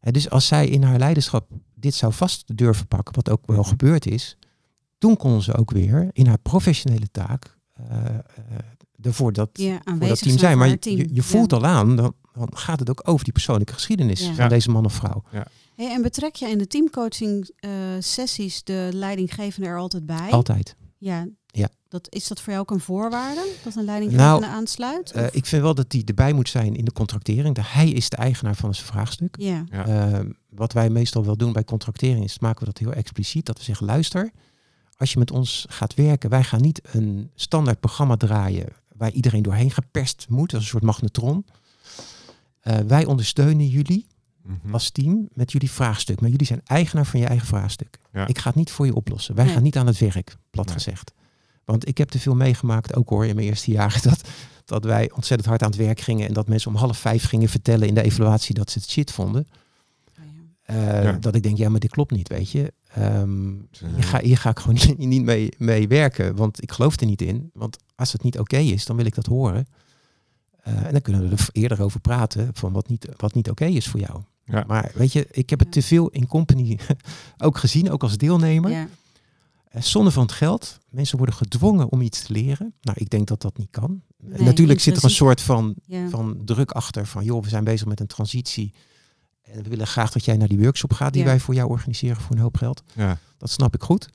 dus 0.00 0.30
als 0.30 0.46
zij 0.46 0.68
in 0.68 0.82
haar 0.82 0.98
leiderschap 0.98 1.48
dit 1.74 1.94
zou 1.94 2.12
vast 2.12 2.56
durven 2.56 2.86
pakken, 2.86 3.14
wat 3.14 3.30
ook 3.30 3.46
wel 3.46 3.56
Mhm. 3.60 3.68
gebeurd 3.68 4.06
is, 4.06 4.36
toen 4.98 5.16
kon 5.16 5.42
ze 5.42 5.54
ook 5.56 5.70
weer 5.70 6.08
in 6.12 6.26
haar 6.26 6.38
professionele 6.38 7.10
taak 7.10 7.58
eh, 7.72 8.04
eh, 8.04 8.14
ervoor 9.02 9.32
dat, 9.32 9.48
Ja, 9.52 9.72
voor 9.72 9.80
aanwezig 9.84 10.08
dat 10.14 10.22
team 10.26 10.38
zijn. 10.38 10.58
Maar 10.58 10.68
je, 10.68 10.78
team. 10.78 10.96
je, 10.96 11.08
je 11.14 11.22
voelt 11.22 11.50
Ja. 11.50 11.56
al 11.56 11.64
aan, 11.66 11.96
dan, 11.96 12.14
dan 12.32 12.48
gaat 12.56 12.78
het 12.78 12.90
ook 12.90 13.00
over 13.08 13.24
die 13.24 13.32
persoonlijke 13.32 13.72
geschiedenis 13.72 14.20
Ja. 14.20 14.26
van 14.26 14.34
Ja. 14.44 14.48
deze 14.48 14.70
man 14.70 14.84
of 14.84 14.92
vrouw. 14.94 15.22
Ja. 15.32 15.46
Hey, 15.76 15.90
en 15.92 16.02
betrek 16.02 16.34
je 16.34 16.48
in 16.48 16.58
de 16.58 16.66
teamcoaching 16.66 17.50
eh, 17.56 17.70
sessies 17.98 18.64
de 18.64 18.88
leidinggevende 18.92 19.68
er 19.68 19.78
altijd 19.78 20.06
bij? 20.06 20.30
Altijd. 20.30 20.76
Ja. 20.98 21.26
Dat, 21.92 22.06
is 22.10 22.28
dat 22.28 22.40
voor 22.40 22.52
jou 22.52 22.64
ook 22.64 22.70
een 22.70 22.80
voorwaarde? 22.80 23.52
Dat 23.64 23.76
een 23.76 23.84
leidinggevende 23.84 24.40
Nou, 24.40 24.52
aansluit? 24.52 25.10
Eh, 25.10 25.24
ik 25.30 25.46
vind 25.46 25.62
wel 25.62 25.74
dat 25.74 25.92
hij 25.92 26.02
erbij 26.04 26.32
moet 26.32 26.48
zijn 26.48 26.76
in 26.76 26.84
de 26.84 26.92
contractering. 26.92 27.54
De- 27.54 27.62
Hij 27.64 27.90
is 27.90 28.08
de 28.08 28.16
eigenaar 28.16 28.54
van 28.54 28.74
zijn 28.74 28.86
vraagstuk. 28.86 29.34
ja. 29.38 29.64
Ja. 29.70 29.86
Eh, 29.86 30.20
wat 30.50 30.72
wij 30.72 30.90
meestal 30.90 31.24
wel 31.24 31.36
doen 31.36 31.52
bij 31.52 31.64
contractering 31.64 32.24
is 32.24 32.38
maken 32.38 32.58
we 32.58 32.64
dat 32.64 32.78
heel 32.78 32.92
expliciet. 32.92 33.46
Dat 33.46 33.58
we 33.58 33.64
zeggen, 33.64 33.86
luister, 33.86 34.30
als 34.96 35.12
je 35.12 35.18
met 35.18 35.30
ons 35.30 35.66
gaat 35.68 35.94
werken, 35.94 36.30
wij 36.30 36.44
gaan 36.44 36.60
niet 36.60 36.80
een 36.92 37.30
standaard 37.34 37.80
programma 37.80 38.16
draaien 38.16 38.66
waar 38.96 39.10
iedereen 39.10 39.42
doorheen 39.42 39.70
geperst 39.70 40.26
moet, 40.28 40.52
als 40.54 40.62
een 40.62 40.68
soort 40.68 40.82
magnetron. 40.82 41.44
Eh, 42.60 42.76
wij 42.78 43.04
ondersteunen 43.04 43.66
jullie 43.68 44.06
Mhm. 44.42 44.72
als 44.72 44.90
team 44.90 45.28
met 45.32 45.52
jullie 45.52 45.70
vraagstuk. 45.70 46.20
Maar 46.20 46.30
jullie 46.30 46.46
zijn 46.46 46.60
eigenaar 46.64 47.06
van 47.06 47.20
je 47.20 47.26
eigen 47.26 47.46
vraagstuk. 47.46 47.98
Ja. 48.12 48.26
Ik 48.26 48.38
ga 48.38 48.46
het 48.48 48.56
niet 48.58 48.70
voor 48.70 48.86
je 48.86 48.94
oplossen. 48.94 49.34
Wij 49.34 49.44
Nee. 49.44 49.54
gaan 49.54 49.62
niet 49.62 49.76
aan 49.76 49.86
het 49.86 49.98
werk, 49.98 50.36
plat 50.50 50.64
Nee. 50.66 50.74
gezegd. 50.74 51.12
Want 51.64 51.88
ik 51.88 51.98
heb 51.98 52.08
te 52.08 52.18
veel 52.18 52.34
meegemaakt, 52.34 52.94
ook 52.96 53.08
hoor, 53.08 53.26
in 53.26 53.34
mijn 53.34 53.46
eerste 53.46 53.70
jaren, 53.70 54.02
dat, 54.10 54.28
dat 54.64 54.84
wij 54.84 55.10
ontzettend 55.14 55.48
hard 55.48 55.62
aan 55.62 55.70
het 55.70 55.78
werk 55.78 56.00
gingen 56.00 56.28
en 56.28 56.34
dat 56.34 56.48
mensen 56.48 56.70
om 56.70 56.76
half 56.76 56.98
vijf 56.98 57.24
gingen 57.24 57.48
vertellen 57.48 57.88
in 57.88 57.94
de 57.94 58.02
evaluatie 58.02 58.54
dat 58.54 58.70
ze 58.70 58.78
het 58.78 58.90
shit 58.90 59.12
vonden. 59.12 59.46
Ja. 60.66 61.02
Eh. 61.02 61.14
Dat 61.20 61.34
ik 61.34 61.42
denk, 61.42 61.56
ja, 61.58 61.68
maar 61.68 61.80
dit 61.80 61.90
klopt 61.90 62.10
niet, 62.10 62.28
weet 62.28 62.50
je. 62.50 62.72
Ehm, 62.94 63.52
Eh, 63.54 63.94
hier, 63.94 64.04
ga, 64.04 64.20
hier 64.20 64.38
ga 64.38 64.50
ik 64.50 64.58
gewoon 64.58 64.78
niet, 64.86 64.98
niet 64.98 65.22
mee, 65.22 65.48
mee 65.58 65.88
werken, 65.88 66.36
want 66.36 66.62
ik 66.62 66.72
geloof 66.72 67.00
er 67.00 67.06
niet 67.06 67.22
in. 67.22 67.50
Want 67.54 67.76
als 67.94 68.12
het 68.12 68.22
niet 68.22 68.38
oké 68.38 68.56
is, 68.56 68.84
dan 68.84 68.96
wil 68.96 69.06
ik 69.06 69.14
dat 69.14 69.26
horen. 69.26 69.66
Eh, 70.62 70.84
en 70.84 70.92
dan 70.92 71.00
kunnen 71.00 71.28
we 71.28 71.36
er 71.36 71.48
eerder 71.52 71.82
over 71.82 72.00
praten 72.00 72.50
van 72.52 72.72
wat 72.72 72.88
niet, 72.88 73.08
wat 73.16 73.34
niet 73.34 73.50
oké 73.50 73.64
is 73.64 73.88
voor 73.88 74.00
jou. 74.00 74.20
Ja. 74.44 74.64
Maar 74.66 74.90
weet 74.94 75.12
je, 75.12 75.26
ik 75.30 75.50
heb 75.50 75.58
het 75.58 75.72
te 75.72 75.82
veel 75.82 76.08
in 76.08 76.26
company 76.26 76.78
ook 77.44 77.58
gezien, 77.58 77.90
ook 77.90 78.02
als 78.02 78.16
deelnemer. 78.16 78.70
Ja. 78.70 78.88
Zonde 79.78 80.10
van 80.10 80.22
het 80.22 80.32
geld. 80.32 80.78
Mensen 80.90 81.16
worden 81.16 81.34
gedwongen 81.34 81.90
om 81.92 82.00
iets 82.00 82.22
te 82.22 82.32
leren. 82.32 82.74
Nou, 82.80 82.96
ik 83.00 83.10
denk 83.10 83.26
dat 83.28 83.40
dat 83.42 83.58
niet 83.58 83.70
kan. 83.70 84.02
Nee, 84.18 84.42
Natuurlijk 84.42 84.80
zit 84.80 84.96
er 84.96 85.04
een 85.04 85.10
soort 85.10 85.40
van, 85.40 85.74
Ja. 85.86 86.08
van 86.08 86.42
druk 86.44 86.70
achter. 86.70 87.06
Van 87.06 87.24
joh, 87.24 87.42
we 87.42 87.48
zijn 87.48 87.64
bezig 87.64 87.86
met 87.86 88.00
een 88.00 88.06
transitie. 88.06 88.72
En 89.42 89.62
we 89.62 89.68
willen 89.68 89.86
graag 89.86 90.12
dat 90.12 90.24
jij 90.24 90.36
naar 90.36 90.48
die 90.48 90.58
workshop 90.58 90.92
gaat 90.92 91.12
die 91.12 91.22
Ja. 91.22 91.28
wij 91.28 91.40
voor 91.40 91.54
jou 91.54 91.70
organiseren 91.70 92.20
voor 92.22 92.36
een 92.36 92.42
hoop 92.42 92.56
geld. 92.56 92.82
ja. 92.94 93.18
Dat 93.38 93.50
snap 93.50 93.74
ik 93.74 93.82
goed. 93.82 94.08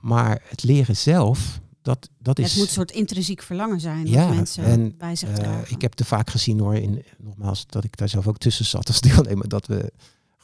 Maar 0.00 0.42
het 0.48 0.62
leren 0.62 0.96
zelf, 0.96 1.60
dat, 1.82 2.08
dat 2.18 2.38
is... 2.38 2.48
Het 2.48 2.56
moet 2.56 2.66
een 2.66 2.72
soort 2.72 2.90
intrinsiek 2.90 3.42
verlangen 3.42 3.80
zijn 3.80 4.06
Ja, 4.06 4.26
dat 4.26 4.34
mensen 4.34 4.64
en, 4.64 4.94
bij 4.98 5.16
zich 5.16 5.28
eh, 5.38 5.58
ik 5.68 5.82
heb 5.82 5.92
te 5.92 6.04
vaak 6.04 6.30
gezien 6.30 6.58
hoor, 6.60 6.74
in, 6.74 7.04
nogmaals, 7.18 7.66
dat 7.66 7.84
ik 7.84 7.96
daar 7.96 8.08
zelf 8.08 8.26
ook 8.26 8.38
tussen 8.38 8.64
zat 8.64 8.86
als 8.88 9.00
deelnemer. 9.00 9.48
Dat 9.48 9.66
we 9.66 9.92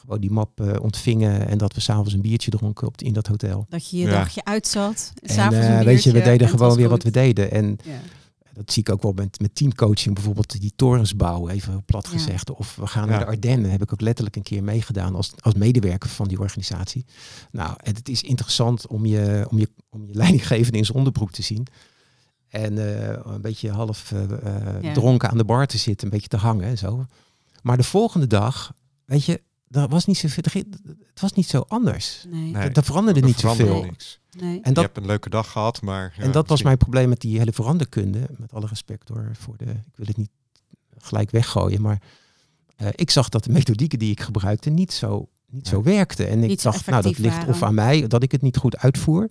gewoon 0.06 0.20
die 0.20 0.30
map 0.30 0.60
eh, 0.60 0.80
ontvingen 0.82 1.48
en 1.48 1.58
dat 1.58 1.74
we 1.74 1.80
s'avonds 1.80 2.12
een 2.12 2.20
biertje 2.20 2.50
dronken 2.50 2.86
op, 2.86 3.00
in 3.00 3.12
dat 3.12 3.26
hotel. 3.26 3.66
dat 3.68 3.90
je 3.90 3.96
je 3.96 4.04
Ja. 4.06 4.10
dagje 4.10 4.44
uitzat. 4.44 5.12
En 5.22 5.34
s'avonds 5.34 5.66
eh, 5.66 5.78
een 5.78 5.84
weet 5.84 6.02
je, 6.02 6.12
we 6.12 6.18
en 6.18 6.24
deden 6.24 6.48
gewoon 6.48 6.76
weer 6.76 6.88
goed. 6.88 6.90
wat 6.90 7.02
we 7.02 7.10
deden. 7.10 7.50
En 7.50 7.78
Ja. 7.84 8.00
dat 8.52 8.72
zie 8.72 8.82
ik 8.82 8.90
ook 8.92 9.02
wel 9.02 9.12
met, 9.12 9.40
met 9.40 9.54
teamcoaching, 9.54 10.14
bijvoorbeeld 10.14 10.60
die 10.60 10.72
torens 10.76 11.16
bouwen, 11.16 11.52
even 11.52 11.84
plat 11.84 12.04
Ja. 12.06 12.10
gezegd. 12.18 12.50
Of 12.50 12.76
we 12.76 12.86
gaan 12.86 13.04
Ja. 13.04 13.10
naar 13.10 13.18
de 13.18 13.26
Ardennen, 13.26 13.70
heb 13.70 13.82
ik 13.82 13.92
ook 13.92 14.00
letterlijk 14.00 14.36
een 14.36 14.42
keer 14.42 14.62
meegedaan 14.62 15.14
als, 15.14 15.32
als 15.40 15.54
medewerker 15.54 16.08
van 16.10 16.28
die 16.28 16.38
organisatie. 16.40 17.04
Nou, 17.50 17.74
en 17.82 17.94
het 17.94 18.08
is 18.08 18.22
interessant 18.22 18.86
om 18.86 19.06
je, 19.06 19.46
om 19.50 19.58
je, 19.58 19.68
om 19.90 20.04
je 20.06 20.14
leidinggevende 20.22 20.78
in 20.78 20.84
zijn 20.84 20.96
onderbroek 20.98 21.30
te 21.32 21.42
zien. 21.42 21.66
En 22.48 22.78
eh, 22.78 23.18
een 23.24 23.40
beetje 23.40 23.70
half 23.70 24.12
eh, 24.12 24.22
eh, 24.22 24.82
Ja. 24.82 24.92
dronken 24.92 25.30
aan 25.30 25.36
de 25.38 25.44
bar 25.44 25.66
te 25.66 25.78
zitten, 25.78 26.06
een 26.06 26.12
beetje 26.12 26.28
te 26.28 26.36
hangen 26.36 26.64
en 26.64 26.78
zo. 26.78 27.06
Maar 27.62 27.76
de 27.76 27.82
volgende 27.82 28.26
dag, 28.26 28.72
weet 29.04 29.24
je, 29.24 29.42
dat 29.80 29.90
was 29.90 30.04
niet 30.06 30.16
zo, 30.18 30.26
het 30.26 31.20
was 31.20 31.32
niet 31.32 31.46
zo 31.48 31.64
anders. 31.68 32.24
Nee. 32.28 32.50
Nee. 32.50 32.68
Er 32.70 32.84
veranderde 32.84 33.20
Er 33.20 33.26
niet 33.26 33.36
veranderde 33.36 33.72
zoveel. 33.72 33.86
niks. 33.90 34.18
nee. 34.38 34.54
En 34.62 34.62
dat, 34.62 34.74
Je 34.74 34.80
hebt 34.80 34.96
een 34.96 35.06
leuke 35.06 35.28
dag 35.30 35.50
gehad, 35.52 35.82
maar... 35.82 36.14
ja, 36.16 36.22
en 36.22 36.32
dat 36.32 36.48
was 36.48 36.62
mijn 36.62 36.76
probleem 36.76 37.08
met 37.08 37.20
die 37.20 37.38
hele 37.38 37.52
veranderkunde. 37.52 38.20
Met 38.36 38.52
alle 38.52 38.66
respect 38.66 39.08
hoor, 39.08 39.30
voor 39.38 39.56
de, 39.56 39.64
ik 39.64 39.94
wil 39.96 40.06
het 40.06 40.16
niet 40.16 40.30
gelijk 40.98 41.30
weggooien, 41.30 41.82
maar 41.82 42.02
eh, 42.76 42.88
ik 42.92 43.10
zag 43.10 43.28
dat 43.28 43.44
de 43.44 43.52
methodieken 43.52 43.98
die 43.98 44.10
ik 44.10 44.20
gebruikte 44.20 44.70
niet 44.70 44.92
zo, 44.92 45.28
niet 45.50 45.68
zo 45.68 45.80
Nee. 45.82 45.94
werkten. 45.94 46.28
En 46.28 46.44
ik 46.44 46.62
dacht, 46.62 46.86
nou 46.86 47.02
dat 47.02 47.18
ligt 47.18 47.36
waren. 47.36 47.48
of 47.54 47.62
aan 47.62 47.74
mij, 47.74 48.06
dat 48.06 48.22
ik 48.22 48.32
het 48.32 48.42
niet 48.42 48.56
goed 48.56 48.76
uitvoer. 48.76 49.28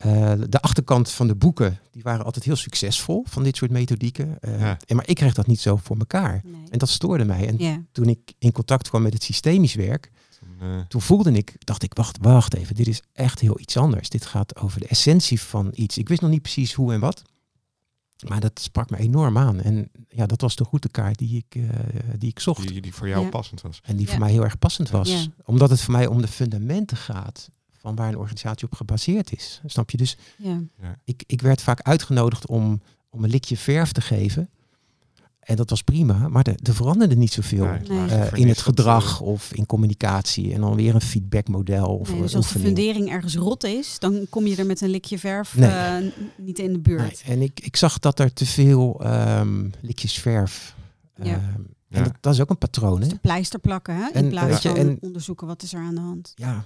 Eh, 0.00 0.32
de 0.48 0.60
achterkant 0.60 1.10
van 1.10 1.26
de 1.26 1.34
boeken, 1.34 1.78
die 1.90 2.02
waren 2.02 2.24
altijd 2.24 2.44
heel 2.44 2.56
succesvol 2.56 3.24
van 3.28 3.42
dit 3.42 3.56
soort 3.56 3.70
methodieken. 3.70 4.40
Eh, 4.40 4.60
Ja. 4.60 4.78
en, 4.86 4.96
maar 4.96 5.08
ik 5.08 5.14
kreeg 5.16 5.34
dat 5.34 5.46
niet 5.46 5.60
zo 5.60 5.76
voor 5.76 5.96
elkaar. 5.98 6.40
nee. 6.44 6.54
En 6.70 6.78
dat 6.78 6.88
stoorde 6.88 7.24
mij. 7.24 7.46
En 7.48 7.58
Ja. 7.58 7.82
toen 7.92 8.08
ik 8.08 8.32
in 8.38 8.52
contact 8.52 8.88
kwam 8.88 9.02
met 9.02 9.12
het 9.12 9.22
systemisch 9.22 9.74
werk, 9.74 10.10
Toen, 10.38 10.68
eh, 10.68 10.80
toen 10.88 11.00
voelde 11.00 11.32
ik, 11.32 11.54
dacht 11.58 11.82
ik, 11.82 11.94
wacht, 11.94 12.18
wacht 12.20 12.54
even, 12.54 12.74
dit 12.74 12.88
is 12.88 13.02
echt 13.12 13.40
heel 13.40 13.60
iets 13.60 13.76
anders. 13.76 14.08
Dit 14.08 14.26
gaat 14.26 14.56
over 14.56 14.80
de 14.80 14.86
essentie 14.86 15.40
van 15.40 15.70
iets. 15.74 15.98
Ik 15.98 16.08
wist 16.08 16.20
nog 16.20 16.30
niet 16.30 16.42
precies 16.42 16.72
hoe 16.72 16.92
en 16.92 17.00
wat, 17.00 17.22
maar 18.28 18.40
dat 18.40 18.60
sprak 18.60 18.90
me 18.90 18.96
enorm 18.96 19.38
aan. 19.38 19.60
En 19.60 19.90
ja, 20.08 20.26
dat 20.26 20.40
was 20.40 20.56
de 20.56 20.64
routekaart 20.70 21.18
die 21.18 21.44
ik, 21.48 21.54
eh, 21.62 21.68
die 22.18 22.28
ik 22.30 22.40
zocht. 22.40 22.68
die, 22.68 22.80
die 22.80 22.94
voor 22.94 23.08
jou 23.08 23.24
Ja. 23.24 23.28
passend 23.30 23.60
was. 23.60 23.80
En 23.84 23.96
die 23.96 24.04
Ja. 24.06 24.10
voor 24.12 24.20
mij 24.20 24.30
heel 24.30 24.44
erg 24.44 24.58
passend 24.58 24.90
was. 24.90 25.10
Ja. 25.10 25.24
Omdat 25.44 25.70
het 25.70 25.80
voor 25.80 25.92
mij 25.92 26.06
om 26.06 26.20
de 26.20 26.28
fundamenten 26.28 26.96
gaat 26.96 27.48
van 27.80 27.94
waar 27.94 28.08
een 28.08 28.18
organisatie 28.18 28.66
op 28.66 28.74
gebaseerd 28.74 29.32
is. 29.32 29.60
Snap 29.66 29.90
je? 29.90 29.96
Dus 29.96 30.16
Ja. 30.36 30.60
ik, 31.04 31.22
ik 31.26 31.40
werd 31.40 31.62
vaak 31.62 31.80
uitgenodigd 31.82 32.46
om, 32.46 32.80
om 33.10 33.24
een 33.24 33.30
likje 33.30 33.56
verf 33.56 33.92
te 33.92 34.00
geven. 34.00 34.48
En 35.40 35.56
dat 35.56 35.70
was 35.70 35.82
prima, 35.82 36.28
maar 36.28 36.46
er, 36.46 36.54
er 36.62 36.74
veranderde 36.74 37.16
niet 37.16 37.32
zoveel. 37.32 37.64
Nee, 37.88 38.08
eh, 38.08 38.32
in 38.32 38.48
het 38.48 38.60
gedrag 38.60 39.20
of 39.20 39.52
in 39.52 39.66
communicatie. 39.66 40.52
En 40.54 40.60
dan 40.60 40.74
weer 40.74 40.94
een 40.94 41.00
feedbackmodel 41.00 41.96
of 41.98 42.06
Nee, 42.08 42.16
een 42.16 42.22
dus 42.22 42.34
als 42.36 42.52
de 42.52 42.58
fundering 42.58 43.10
ergens 43.10 43.36
rot 43.36 43.64
is, 43.64 43.98
dan 43.98 44.26
kom 44.30 44.46
je 44.46 44.56
er 44.56 44.66
met 44.66 44.80
een 44.80 44.88
likje 44.90 45.18
verf 45.18 45.56
Nee. 45.56 45.70
eh, 45.70 45.96
niet 46.36 46.58
in 46.58 46.72
de 46.72 46.78
buurt. 46.78 47.22
Nee, 47.26 47.36
en 47.36 47.42
ik, 47.42 47.60
ik 47.60 47.76
zag 47.76 47.98
dat 47.98 48.18
er 48.18 48.32
te 48.32 48.46
veel 48.46 49.00
ehm, 49.02 49.68
likjes 49.80 50.14
verf. 50.18 50.74
Ja. 51.16 51.24
ehm, 51.24 51.60
Ja. 51.88 51.96
En 51.96 52.04
dat, 52.04 52.12
dat 52.20 52.34
is 52.34 52.40
ook 52.40 52.50
een 52.50 52.58
patroon. 52.58 52.94
Hè? 52.94 52.98
Dus 53.00 53.08
de 53.08 53.18
pleister 53.18 53.58
plakken, 53.58 53.96
hè? 53.96 54.06
in 54.06 54.12
En, 54.14 54.28
plaats 54.28 54.62
je, 54.62 54.68
van 54.68 54.76
en- 54.78 54.98
onderzoeken 55.00 55.46
wat 55.46 55.62
is 55.62 55.72
er 55.72 55.80
aan 55.80 55.94
de 55.94 56.00
hand. 56.00 56.32
Ja, 56.34 56.52
eh, 56.52 56.58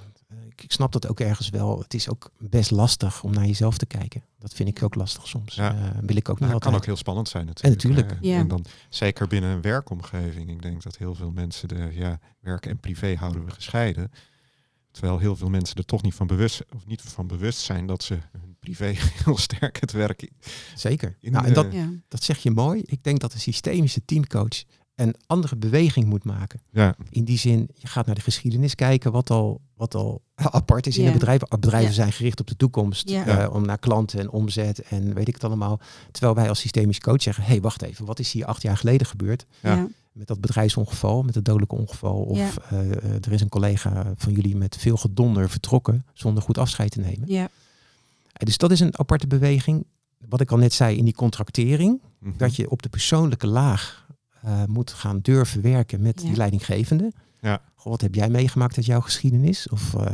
ik, 0.49 0.63
ik 0.63 0.73
snap 0.73 0.93
dat 0.93 1.09
ook 1.09 1.21
ergens 1.21 1.49
wel. 1.49 1.79
Het 1.79 1.95
is 1.95 2.09
ook 2.09 2.31
best 2.39 2.71
lastig 2.71 3.23
om 3.23 3.33
naar 3.33 3.47
jezelf 3.47 3.79
te 3.79 3.87
kijken. 3.87 4.23
Dat 4.39 4.55
vind 4.55 4.69
ik 4.69 4.83
ook 4.83 4.95
lastig 4.95 5.27
soms. 5.29 5.55
Ja. 5.55 5.75
Eh, 5.75 5.99
wil 6.01 6.17
ik 6.17 6.29
ook 6.29 6.35
niet 6.41 6.49
Nou, 6.49 6.55
het 6.55 6.63
kan 6.65 6.75
ook 6.75 6.85
heel 6.87 6.97
spannend 6.97 7.29
zijn 7.29 7.47
natuurlijk. 7.47 7.83
natuurlijk. 7.83 8.13
Eh, 8.13 8.29
Ja. 8.31 8.39
En 8.39 8.49
dan 8.49 8.65
zeker 8.89 9.27
binnen 9.27 9.51
een 9.51 9.61
werkomgeving. 9.61 10.51
Ik 10.51 10.63
denk 10.63 10.83
dat 10.83 10.97
heel 10.97 11.15
veel 11.15 11.31
mensen 11.31 11.69
de 11.69 11.89
ja, 11.93 12.19
werk 12.41 12.67
en 12.67 12.79
privé 12.79 13.15
houden 13.17 13.45
we 13.45 13.51
gescheiden. 13.51 14.11
Terwijl 14.91 15.19
heel 15.19 15.37
veel 15.37 15.49
mensen 15.51 15.77
er 15.77 15.85
toch 15.85 16.03
niet 16.03 16.15
van 16.15 16.27
bewust, 16.27 16.63
of 16.75 16.87
niet 16.87 17.01
van 17.03 17.27
bewust 17.27 17.59
zijn 17.59 17.87
dat 17.87 18.03
ze 18.03 18.15
hun 18.33 18.57
privé 18.61 18.95
heel 19.25 19.37
sterk 19.39 19.81
het 19.81 19.93
werk 19.93 20.31
Zeker. 20.75 21.17
in 21.21 21.33
nou, 21.33 21.47
en 21.47 21.53
dat, 21.53 21.71
de- 21.71 21.77
Ja. 21.77 21.89
dat 22.09 22.23
zeg 22.23 22.39
je 22.39 22.51
mooi. 22.51 22.83
Ik 22.87 23.03
denk 23.05 23.21
dat 23.21 23.33
een 23.33 23.41
systemische 23.41 24.05
teamcoach 24.05 24.63
een 24.95 25.15
andere 25.27 25.57
beweging 25.57 26.07
moet 26.07 26.25
maken. 26.25 26.61
ja, 26.71 26.97
In 27.11 27.25
die 27.25 27.39
zin, 27.39 27.69
je 27.75 27.87
gaat 27.87 28.07
naar 28.07 28.15
de 28.15 28.21
geschiedenis 28.21 28.75
kijken 28.75 29.13
wat 29.13 29.31
al, 29.31 29.61
wat 29.77 29.95
al 29.95 30.23
apart 30.37 30.87
is 30.87 30.97
in 30.97 31.03
Ja. 31.03 31.09
een 31.09 31.15
bedrijf. 31.19 31.41
Bedrijven 31.41 31.89
Ja. 31.89 31.95
zijn 31.95 32.13
gericht 32.13 32.41
op 32.41 32.47
de 32.47 32.57
toekomst, 32.57 33.09
Ja. 33.09 33.27
eh, 33.27 33.55
om 33.55 33.67
naar 33.67 33.79
klanten 33.79 34.19
en 34.21 34.31
omzet 34.31 34.79
en 34.83 35.15
weet 35.15 35.29
ik 35.29 35.35
het 35.35 35.45
allemaal. 35.45 35.81
Terwijl 36.11 36.35
wij 36.35 36.49
als 36.49 36.59
systemisch 36.61 37.01
coach 37.01 37.23
zeggen, 37.23 37.45
hé 37.45 37.51
hey, 37.51 37.61
wacht 37.61 37.83
even, 37.83 38.05
wat 38.05 38.19
is 38.19 38.33
hier 38.33 38.45
acht 38.47 38.63
jaar 38.63 38.77
geleden 38.77 39.07
gebeurd? 39.07 39.47
Met 40.13 40.27
dat 40.27 40.41
bedrijfsongeval, 40.41 41.23
met 41.23 41.35
het 41.35 41.45
dodelijke 41.45 41.75
ongeval. 41.75 42.17
Of 42.17 42.39
Ja. 42.39 42.51
eh, 42.71 42.91
eh, 42.93 42.97
er 43.25 43.33
is 43.33 43.41
een 43.41 43.49
collega 43.49 44.13
van 44.17 44.33
jullie 44.33 44.57
met 44.57 44.77
veel 44.77 44.97
gedonder 44.97 45.51
vertrokken 45.51 46.07
zonder 46.13 46.43
goed 46.43 46.59
afscheid 46.59 46.91
te 46.91 47.01
nemen. 47.01 47.29
Ja. 47.29 47.49
Dus 48.33 48.59
dat 48.59 48.71
is 48.71 48.81
een 48.81 48.99
aparte 48.99 49.27
beweging. 49.27 49.87
Wat 50.29 50.41
ik 50.41 50.51
al 50.51 50.59
net 50.59 50.73
zei 50.73 50.97
in 50.97 51.05
die 51.05 51.15
contractering, 51.15 52.01
mhm. 52.19 52.37
dat 52.37 52.57
je 52.57 52.71
op 52.71 52.83
de 52.83 52.89
persoonlijke 52.89 53.47
laag 53.47 54.04
eh, 54.45 54.65
moet 54.65 54.91
gaan 54.93 55.21
durven 55.21 55.63
werken 55.63 56.01
met 56.01 56.21
Ja. 56.23 56.27
die 56.29 56.37
leidinggevende. 56.37 57.13
Ja. 57.41 57.63
Goh, 57.75 57.93
wat 57.93 58.01
heb 58.01 58.15
jij 58.15 58.29
meegemaakt 58.29 58.77
uit 58.77 58.87
jouw 58.87 59.01
geschiedenis? 59.01 59.69
Of, 59.69 59.95
eh, 59.95 60.13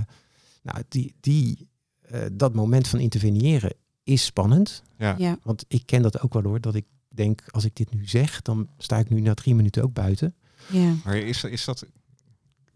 nou, 0.63 0.83
die, 0.89 1.15
die, 1.21 1.69
eh, 2.01 2.21
dat 2.33 2.55
moment 2.55 2.89
van 2.89 2.99
interveneren 2.99 3.73
is 4.03 4.25
spannend. 4.25 4.83
ja. 4.99 5.15
Ja. 5.19 5.39
Want 5.43 5.65
ik 5.69 5.83
ken 5.87 6.03
dat 6.03 6.21
ook 6.21 6.33
wel 6.33 6.43
hoor, 6.43 6.61
dat 6.61 6.75
ik 6.75 6.85
denk, 7.09 7.43
als 7.51 7.65
ik 7.65 7.77
dit 7.77 7.95
nu 7.95 8.09
zeg, 8.09 8.43
dan 8.43 8.69
sta 8.79 8.99
ik 8.99 9.11
nu 9.11 9.21
na 9.21 9.35
drie 9.35 9.55
minuten 9.55 9.83
ook 9.83 9.93
buiten. 9.93 10.35
Ja. 10.71 10.95
Maar 11.05 11.17
is, 11.17 11.45
is 11.45 11.65
dat, 11.65 11.87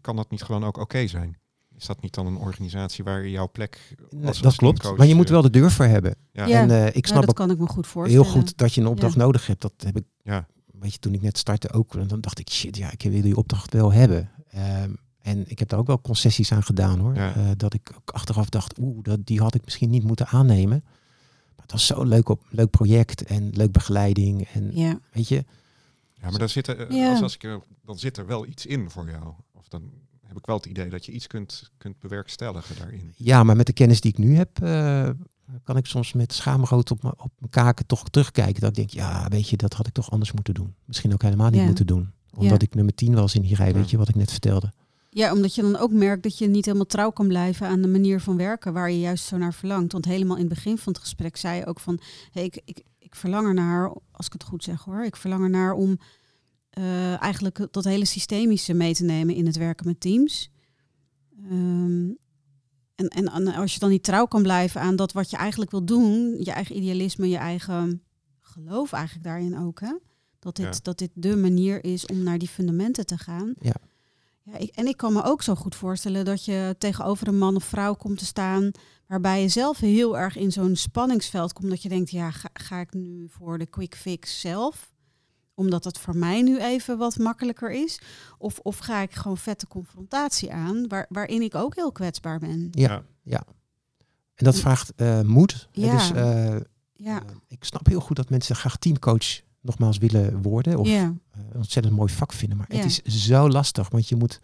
kan 0.01 0.15
dat 0.15 0.29
niet 0.31 0.41
gewoon 0.43 0.63
ook 0.63 0.77
oké 0.77 1.07
zijn? 1.07 1.37
Is 1.77 1.85
dat 1.85 2.01
niet 2.01 2.13
dan 2.13 2.25
een 2.27 2.37
organisatie 2.37 3.03
waar 3.03 3.23
je 3.23 3.31
jouw 3.31 3.49
plek 3.51 3.95
als, 4.23 4.35
dat 4.35 4.45
als 4.45 4.55
klopt, 4.55 4.97
maar 4.97 5.07
je 5.07 5.15
moet 5.15 5.29
wel 5.29 5.41
de 5.41 5.49
durf 5.49 5.73
voor 5.73 5.85
hebben. 5.85 6.15
Ja. 6.31 6.45
Ja. 6.45 6.61
En 6.61 6.71
eh, 6.71 6.95
ik 6.95 7.07
snap 7.07 7.19
dat 7.19 7.29
ook 7.29 7.35
kan 7.35 7.51
ik 7.51 7.57
me 7.57 7.67
goed 7.67 7.87
voorstellen. 7.87 8.25
heel 8.25 8.33
goed 8.41 8.57
dat 8.57 8.73
je 8.73 8.81
een 8.81 8.87
opdracht 8.87 9.13
Ja. 9.15 9.19
nodig 9.19 9.47
hebt. 9.47 9.61
Dat 9.61 9.73
heb 9.77 9.97
ik, 9.97 10.03
Ja. 10.23 10.47
Weet 10.79 10.93
je, 10.93 10.99
toen 10.99 11.13
ik 11.13 11.21
net 11.21 11.37
startte 11.37 11.71
ook, 11.71 11.95
en 11.95 12.07
dan 12.07 12.21
dacht 12.21 12.39
ik, 12.39 12.49
shit, 12.49 12.77
ja, 12.77 12.91
ik 12.91 13.01
wil 13.01 13.21
die 13.21 13.35
opdracht 13.37 13.73
wel 13.73 13.93
hebben. 13.93 14.29
Ehm, 14.49 14.91
en 15.21 15.43
ik 15.49 15.59
heb 15.59 15.69
daar 15.69 15.79
ook 15.79 15.87
wel 15.87 16.01
concessies 16.01 16.51
aan 16.51 16.63
gedaan 16.63 16.99
hoor. 16.99 17.15
Ja. 17.15 17.35
Eh, 17.35 17.49
dat 17.57 17.73
ik 17.73 17.91
ook 17.95 18.09
achteraf 18.09 18.49
dacht, 18.49 18.79
oeh, 18.79 19.03
dat, 19.03 19.25
die 19.25 19.39
had 19.41 19.55
ik 19.55 19.63
misschien 19.65 19.89
niet 19.89 20.03
moeten 20.03 20.27
aannemen. 20.27 20.81
Maar 21.55 21.61
het 21.65 21.71
was 21.71 21.85
zo'n 21.85 22.07
leuk, 22.07 22.29
op, 22.29 22.43
leuk 22.49 22.69
project 22.69 23.23
en 23.23 23.49
leuk 23.53 23.71
begeleiding. 23.71 24.47
En 24.53 24.75
Ja. 24.77 24.99
weet 25.11 25.27
je, 25.27 25.43
Ja, 26.21 26.29
maar 26.31 26.39
dan 26.39 26.49
zit 26.49 26.67
er, 26.67 26.93
Ja. 26.93 27.11
als, 27.11 27.21
als 27.21 27.33
ik, 27.35 27.43
er- 27.43 27.61
dan 27.83 27.99
zit 27.99 28.17
er 28.17 28.25
wel 28.25 28.45
iets 28.45 28.65
in 28.65 28.89
voor 28.89 29.09
jou. 29.09 29.33
Of 29.53 29.67
dan 29.67 29.91
heb 30.27 30.37
ik 30.37 30.45
wel 30.45 30.55
het 30.55 30.65
idee 30.65 30.89
dat 30.89 31.05
je 31.05 31.11
iets 31.11 31.27
kunt, 31.27 31.71
kunt 31.77 31.99
bewerkstelligen 31.99 32.75
daarin. 32.77 33.13
Ja, 33.17 33.43
maar 33.43 33.55
met 33.55 33.65
de 33.65 33.73
kennis 33.73 34.01
die 34.01 34.11
ik 34.11 34.17
nu 34.17 34.35
heb, 34.35 34.61
eh, 34.61 35.09
kan 35.63 35.77
ik 35.77 35.85
soms 35.85 36.13
met 36.13 36.33
schaamrood 36.33 36.91
op 36.91 37.01
mijn 37.03 37.13
op 37.17 37.31
mijn 37.39 37.51
kaken 37.51 37.85
toch 37.85 38.09
terugkijken. 38.09 38.61
Dat 38.61 38.69
ik 38.69 38.75
denk, 38.75 38.89
ja, 38.89 39.27
weet 39.29 39.49
je, 39.49 39.57
dat 39.57 39.73
had 39.73 39.87
ik 39.87 39.93
toch 39.93 40.11
anders 40.11 40.31
moeten 40.31 40.53
doen. 40.53 40.75
Misschien 40.85 41.13
ook 41.13 41.21
helemaal 41.21 41.49
niet 41.49 41.59
Ja. 41.59 41.65
moeten 41.65 41.87
doen. 41.87 42.11
Omdat 42.35 42.61
ik 42.61 42.75
nummer 42.75 42.95
10 42.95 43.13
was 43.15 43.35
in 43.35 43.41
die 43.41 43.55
rij, 43.55 43.73
weet 43.73 43.89
je, 43.89 43.97
wat 43.97 44.09
ik 44.09 44.15
net 44.15 44.31
vertelde. 44.31 44.71
Ja, 45.09 45.33
omdat 45.33 45.55
je 45.55 45.61
dan 45.61 45.77
ook 45.77 45.91
merkt 45.91 46.23
dat 46.23 46.37
je 46.37 46.47
niet 46.47 46.65
helemaal 46.65 46.85
trouw 46.85 47.09
kan 47.11 47.27
blijven 47.27 47.67
aan 47.67 47.81
de 47.81 47.87
manier 47.87 48.19
van 48.21 48.37
werken 48.37 48.73
waar 48.73 48.91
je 48.91 48.99
juist 48.99 49.25
zo 49.25 49.37
naar 49.37 49.53
verlangt. 49.53 49.91
Want 49.91 50.05
helemaal 50.05 50.35
in 50.35 50.45
het 50.45 50.53
begin 50.53 50.77
van 50.77 50.93
het 50.93 51.01
gesprek 51.01 51.37
zei 51.37 51.57
je 51.59 51.65
ook 51.65 51.79
van, 51.79 51.99
hey, 52.31 52.43
ik, 52.43 52.61
ik, 52.65 52.83
ik 52.99 53.15
verlang 53.15 53.47
er 53.47 53.53
naar, 53.53 53.93
als 54.11 54.25
ik 54.25 54.33
het 54.33 54.43
goed 54.43 54.63
zeg 54.63 54.83
hoor, 54.83 55.05
ik 55.05 55.15
verlang 55.15 55.43
er 55.43 55.49
naar 55.49 55.73
om 55.73 55.99
eh, 56.69 57.21
eigenlijk 57.21 57.67
dat 57.71 57.83
hele 57.83 58.05
systemische 58.05 58.73
mee 58.73 58.93
te 58.93 59.03
nemen 59.03 59.35
in 59.35 59.45
het 59.45 59.55
werken 59.57 59.85
met 59.87 59.99
teams. 59.99 60.49
Ehm, 61.49 62.07
en, 62.95 63.07
en, 63.07 63.27
en 63.27 63.47
als 63.47 63.73
je 63.73 63.79
dan 63.79 63.89
niet 63.89 64.03
trouw 64.03 64.25
kan 64.25 64.41
blijven 64.41 64.81
aan 64.81 64.95
dat 64.95 65.11
wat 65.11 65.29
je 65.29 65.37
eigenlijk 65.37 65.71
wil 65.71 65.85
doen, 65.85 66.35
je 66.39 66.51
eigen 66.51 66.77
idealisme, 66.77 67.29
je 67.29 67.37
eigen 67.37 68.01
geloof 68.41 68.91
eigenlijk 68.91 69.25
daarin 69.25 69.57
ook, 69.57 69.79
hè? 69.79 69.93
Dat 70.39 70.55
dit, 70.55 70.65
Ja. 70.65 70.79
dat 70.81 70.97
dit 70.97 71.09
de 71.13 71.35
manier 71.35 71.83
is 71.83 72.05
om 72.05 72.23
naar 72.23 72.37
die 72.37 72.47
fundamenten 72.47 73.05
te 73.05 73.17
gaan. 73.17 73.53
Ja. 73.59 73.75
Ja, 74.43 74.57
ik, 74.57 74.69
en 74.75 74.87
ik 74.87 74.97
kan 74.97 75.13
me 75.13 75.23
ook 75.23 75.41
zo 75.41 75.55
goed 75.55 75.75
voorstellen 75.75 76.25
dat 76.25 76.45
je 76.45 76.75
tegenover 76.77 77.27
een 77.27 77.37
man 77.37 77.55
of 77.55 77.63
vrouw 77.63 77.93
komt 77.93 78.17
te 78.17 78.25
staan, 78.25 78.71
waarbij 79.07 79.41
je 79.41 79.47
zelf 79.47 79.77
heel 79.79 80.17
erg 80.17 80.35
in 80.37 80.51
zo'n 80.51 80.75
spanningsveld 80.75 81.53
komt, 81.53 81.69
dat 81.69 81.81
je 81.81 81.89
denkt, 81.89 82.11
ja, 82.11 82.31
ga, 82.31 82.49
ga 82.53 82.79
ik 82.79 82.93
nu 82.93 83.27
voor 83.29 83.57
de 83.57 83.65
quick 83.65 83.95
fix 83.95 84.39
zelf? 84.39 84.93
Omdat 85.55 85.83
het 85.83 85.97
voor 85.99 86.15
mij 86.15 86.41
nu 86.41 86.59
even 86.59 86.97
wat 86.97 87.17
makkelijker 87.17 87.71
is? 87.71 87.99
Of, 88.37 88.59
of 88.59 88.77
ga 88.77 89.01
ik 89.01 89.13
gewoon 89.13 89.37
vette 89.37 89.67
confrontatie 89.67 90.53
aan, 90.53 90.87
waar, 90.87 91.05
waarin 91.09 91.41
ik 91.41 91.55
ook 91.55 91.75
heel 91.75 91.91
kwetsbaar 91.91 92.39
ben? 92.39 92.67
Ja, 92.71 93.03
En 94.35 94.45
dat 94.45 94.55
vraagt 94.55 94.93
eh, 94.95 95.21
moed. 95.21 95.67
Ja. 95.71 95.91
Dus 95.91 96.11
eh, 96.11 96.55
Ja, 96.93 97.23
eh, 97.23 97.35
ik 97.47 97.63
snap 97.63 97.85
heel 97.85 97.99
goed 97.99 98.15
dat 98.15 98.29
mensen 98.29 98.55
graag 98.55 98.77
teamcoach 98.77 99.41
nogmaals 99.61 99.97
willen 99.97 100.41
worden. 100.41 100.77
Of 100.77 100.87
ja, 100.87 101.03
een 101.03 101.55
ontzettend 101.55 101.95
mooi 101.95 102.13
vak 102.13 102.33
vinden. 102.33 102.57
Maar 102.57 102.67
Ja. 102.69 102.77
het 102.77 102.85
is 102.85 103.25
zo 103.25 103.49
lastig, 103.49 103.89
want 103.89 104.09
je 104.09 104.15
moet, 104.15 104.39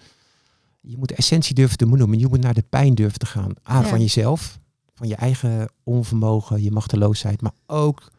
je 0.81 0.97
moet 0.97 1.07
de 1.07 1.15
essentie 1.15 1.55
durven 1.55 1.77
te 1.77 1.85
noemen. 1.85 2.19
Je 2.19 2.27
moet 2.27 2.41
naar 2.41 2.53
de 2.53 2.63
pijn 2.69 2.95
durven 2.95 3.19
te 3.19 3.25
gaan. 3.25 3.51
A, 3.69 3.79
Ja. 3.81 3.83
van 3.83 3.99
jezelf, 3.99 4.59
van 4.93 5.07
je 5.07 5.15
eigen 5.15 5.69
onvermogen, 5.83 6.63
je 6.63 6.71
machteloosheid, 6.71 7.41
maar 7.41 7.53
ook 7.65 8.11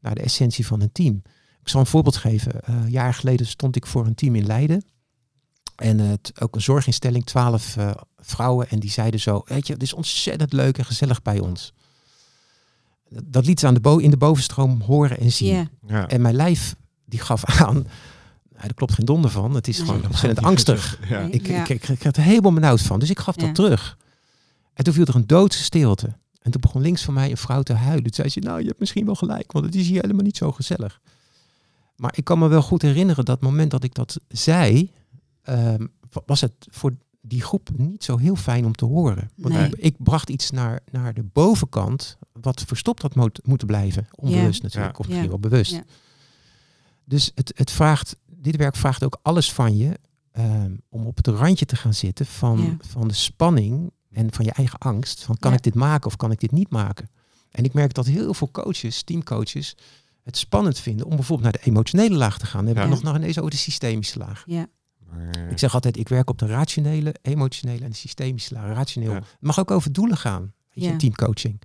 naar 0.00 0.14
de 0.14 0.22
essentie 0.22 0.66
van 0.66 0.80
een 0.80 0.92
team. 0.92 1.22
Ik 1.66 1.72
zal 1.72 1.80
een 1.80 1.86
voorbeeld 1.86 2.16
geven. 2.16 2.62
Eh, 2.62 2.74
een 2.74 2.90
jaar 2.90 3.14
geleden 3.14 3.46
stond 3.46 3.76
ik 3.76 3.86
voor 3.86 4.06
een 4.06 4.14
team 4.14 4.34
in 4.34 4.46
Leiden. 4.46 4.84
En 5.76 6.00
eh, 6.00 6.08
het- 6.08 6.32
ook 6.40 6.54
een 6.54 6.60
zorginstelling, 6.62 7.24
twaalf 7.24 7.76
eh, 7.76 7.90
vrouwen. 8.18 8.68
En 8.70 8.78
die 8.80 8.90
zeiden 8.90 9.20
zo, 9.20 9.42
weet 9.44 9.66
je, 9.66 9.72
het 9.72 9.82
is 9.82 9.92
ontzettend 9.92 10.52
leuk 10.52 10.78
en 10.78 10.84
gezellig 10.84 11.22
bij 11.22 11.38
ons. 11.38 11.72
Dat- 13.24 13.46
liet 13.46 13.60
ze 13.60 13.66
aan 13.66 13.74
de 13.74 13.80
bo 13.80 13.96
in 13.98 14.10
de 14.10 14.16
bovenstroom 14.16 14.80
horen 14.80 15.18
en 15.18 15.32
zien. 15.32 15.54
ja, 15.54 15.66
Ja. 15.86 16.08
En 16.08 16.20
mijn 16.20 16.34
lijf 16.34 16.74
die 17.04 17.20
gaf 17.20 17.44
aan, 17.66 17.74
nou, 17.74 17.86
daar 18.62 18.74
klopt 18.74 18.92
geen 18.92 19.06
donder 19.06 19.30
van. 19.30 19.54
Het 19.54 19.68
is 19.68 19.76
Nee. 19.78 19.86
gewoon 19.86 20.04
ontzettend 20.06 20.46
angstig. 20.46 20.98
Ja. 21.08 21.20
Ik, 21.20 21.46
Ja. 21.46 21.60
ik, 21.60 21.68
ik, 21.68 21.88
ik 21.88 22.02
werd 22.02 22.16
er 22.16 22.22
helemaal 22.22 22.52
benauwd 22.52 22.80
van. 22.82 22.98
Dus 22.98 23.10
ik 23.10 23.18
gaf 23.18 23.36
dat 23.36 23.54
terug. 23.54 23.96
En 24.74 24.84
toen 24.84 24.92
viel 24.94 25.04
er 25.04 25.14
een 25.14 25.26
doodse 25.26 25.62
stilte. 25.62 26.06
En 26.42 26.50
toen 26.50 26.60
begon 26.60 26.82
links 26.82 27.02
van 27.02 27.14
mij 27.14 27.30
een 27.30 27.36
vrouw 27.36 27.62
te 27.62 27.72
huilen. 27.72 28.02
Toen 28.02 28.14
zei 28.14 28.28
ze, 28.28 28.38
nou, 28.38 28.60
je 28.60 28.66
hebt 28.66 28.80
misschien 28.80 29.04
wel 29.04 29.14
gelijk, 29.14 29.52
want 29.52 29.64
het 29.64 29.74
is 29.74 29.88
hier 29.88 30.00
helemaal 30.02 30.24
niet 30.24 30.36
zo 30.36 30.52
gezellig. 30.52 31.00
Maar 31.96 32.12
ik 32.16 32.24
kan 32.24 32.38
me 32.38 32.48
wel 32.48 32.62
goed 32.62 32.82
herinneren 32.82 33.24
dat 33.24 33.40
moment 33.40 33.70
dat 33.70 33.84
ik 33.84 33.94
dat 33.94 34.20
zei, 34.28 34.92
ehm, 35.42 35.86
wa- 36.12 36.22
was 36.26 36.40
het 36.40 36.52
voor 36.70 36.96
die 37.20 37.42
groep 37.42 37.68
niet 37.76 38.04
zo 38.04 38.16
heel 38.16 38.36
fijn 38.36 38.64
om 38.64 38.72
te 38.72 38.84
horen. 38.84 39.30
Want 39.36 39.54
Nee. 39.54 39.66
ik, 39.66 39.74
ik 39.74 39.94
bracht 39.98 40.30
iets 40.30 40.50
naar, 40.50 40.80
naar 40.90 41.14
de 41.14 41.22
bovenkant, 41.22 42.18
wat 42.32 42.62
verstopt 42.66 43.02
had 43.02 43.14
moet, 43.14 43.40
moeten 43.46 43.66
blijven. 43.66 44.06
Onbewust 44.14 44.62
natuurlijk, 44.62 44.92
Ja. 44.92 44.98
of 44.98 45.06
misschien 45.08 45.28
wel 45.28 45.38
bewust. 45.38 45.72
Ja. 45.72 45.84
Dus 47.04 47.32
het, 47.34 47.52
het 47.56 47.70
vraagt, 47.70 48.16
dit 48.26 48.56
werk 48.56 48.76
vraagt 48.76 49.04
ook 49.04 49.18
alles 49.22 49.52
van 49.52 49.76
je 49.76 49.98
ehm, 50.32 50.74
om 50.88 51.06
op 51.06 51.16
het 51.16 51.26
randje 51.26 51.66
te 51.66 51.76
gaan 51.76 51.94
zitten 51.94 52.26
van, 52.26 52.78
van 52.88 53.08
de 53.08 53.14
spanning 53.14 53.90
en 54.10 54.32
van 54.32 54.44
je 54.44 54.52
eigen 54.52 54.78
angst. 54.78 55.24
Van 55.24 55.36
kan 55.38 55.52
ik 55.52 55.62
dit 55.62 55.74
maken 55.74 56.06
of 56.06 56.16
kan 56.16 56.30
ik 56.30 56.40
dit 56.40 56.52
niet 56.52 56.70
maken? 56.70 57.10
En 57.50 57.64
ik 57.64 57.72
merk 57.72 57.94
dat 57.94 58.06
heel 58.06 58.34
veel 58.34 58.50
coaches, 58.50 59.02
teamcoaches, 59.02 59.76
het 60.26 60.36
spannend 60.36 60.78
vinden 60.78 61.06
om 61.06 61.16
bijvoorbeeld 61.16 61.52
naar 61.52 61.62
de 61.62 61.68
emotionele 61.70 62.16
laag 62.16 62.38
te 62.38 62.46
gaan. 62.46 62.64
Dan 62.64 62.66
hebben 62.76 62.84
we 62.84 63.02
nog 63.02 63.12
nog 63.12 63.16
ineens 63.22 63.38
over 63.38 63.50
de 63.50 63.56
systemische 63.56 64.18
laag. 64.18 64.42
ja, 64.46 64.66
Maar, 65.10 65.50
Ik 65.50 65.58
zeg 65.58 65.74
altijd, 65.74 65.96
ik 65.96 66.08
werk 66.08 66.30
op 66.30 66.38
de 66.38 66.46
rationele, 66.46 67.14
emotionele 67.22 67.84
en 67.84 67.90
de 67.90 67.96
systemische 67.96 68.54
laag. 68.54 68.74
Rationeel. 68.74 69.10
Ja. 69.12 69.16
Het 69.16 69.26
mag 69.40 69.58
ook 69.58 69.70
over 69.70 69.92
doelen 69.92 70.16
gaan. 70.16 70.52
Weet 70.72 70.84
je, 70.84 70.90
Ja. 70.90 70.96
teamcoaching. 70.96 71.60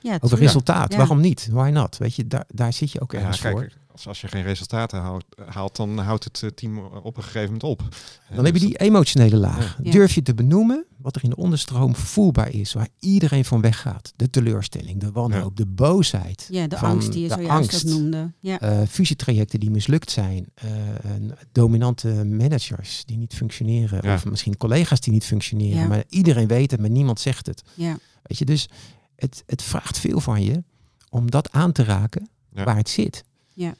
ja, 0.00 0.18
Over 0.20 0.38
resultaat. 0.38 0.92
Ja. 0.92 0.98
Waarom 0.98 1.20
niet? 1.20 1.48
Why 1.50 1.70
not? 1.70 1.96
Weet 1.96 2.14
je, 2.14 2.26
daar, 2.26 2.44
daar 2.48 2.72
zit 2.72 2.92
je 2.92 3.00
ook 3.00 3.12
ja, 3.12 3.18
ergens 3.18 3.40
voor. 3.40 3.60
kijk, 3.60 3.76
als, 3.96 4.06
als 4.08 4.20
je 4.20 4.28
geen 4.28 4.42
resultaten 4.42 5.00
haalt, 5.00 5.24
haalt, 5.46 5.76
dan 5.76 5.98
houdt 5.98 6.24
het 6.24 6.42
eh, 6.42 6.48
team 6.50 6.78
op 6.78 7.16
een 7.16 7.22
gegeven 7.22 7.44
moment 7.44 7.62
op. 7.62 7.82
Dan 8.34 8.44
heb 8.44 8.54
je 8.56 8.66
die 8.66 8.76
emotionele 8.78 9.36
laag. 9.36 9.78
Ja. 9.82 9.90
Durf 9.90 10.14
je 10.14 10.22
te 10.22 10.34
benoemen 10.34 10.84
wat 10.96 11.16
er 11.16 11.24
in 11.24 11.30
de 11.30 11.36
onderstroom 11.36 11.94
voelbaar 11.94 12.50
is, 12.50 12.72
waar 12.72 12.88
iedereen 12.98 13.44
van 13.44 13.60
weggaat. 13.60 14.12
De 14.16 14.30
teleurstelling, 14.30 15.00
de 15.00 15.10
wanhoop, 15.12 15.56
de 15.56 15.66
boosheid. 15.66 16.48
Ja, 16.50 16.66
de 16.66 16.76
van 16.76 16.88
angst 16.90 17.12
die 17.12 17.22
je 17.22 17.28
zojuist 17.28 17.84
noemde. 17.84 18.32
Ja, 18.40 18.60
eh, 18.60 18.78
fusietrajecten 18.88 19.60
die 19.60 19.70
mislukt 19.70 20.10
zijn, 20.10 20.46
eh, 20.54 20.70
een 21.02 21.34
dominante 21.52 22.08
managers 22.24 23.04
die 23.04 23.16
niet 23.18 23.34
functioneren, 23.34 24.00
Ja. 24.02 24.14
of 24.14 24.24
misschien 24.24 24.56
collega's 24.56 25.00
die 25.00 25.12
niet 25.12 25.24
functioneren, 25.24 25.80
Ja. 25.80 25.86
maar 25.86 26.04
iedereen 26.08 26.46
weet 26.46 26.70
het, 26.70 26.80
maar 26.80 26.90
niemand 26.90 27.20
zegt 27.20 27.46
het. 27.46 27.62
ja, 27.74 27.98
Weet 28.22 28.38
je, 28.38 28.44
dus 28.44 28.68
het, 29.16 29.42
het 29.46 29.62
vraagt 29.62 29.98
veel 29.98 30.20
van 30.20 30.42
je 30.42 30.62
om 31.10 31.30
dat 31.30 31.52
aan 31.52 31.72
te 31.72 31.84
raken 31.84 32.28
Ja. 32.52 32.64
waar 32.64 32.76
het 32.76 32.88
zit. 32.88 33.24
Ja. 33.56 33.74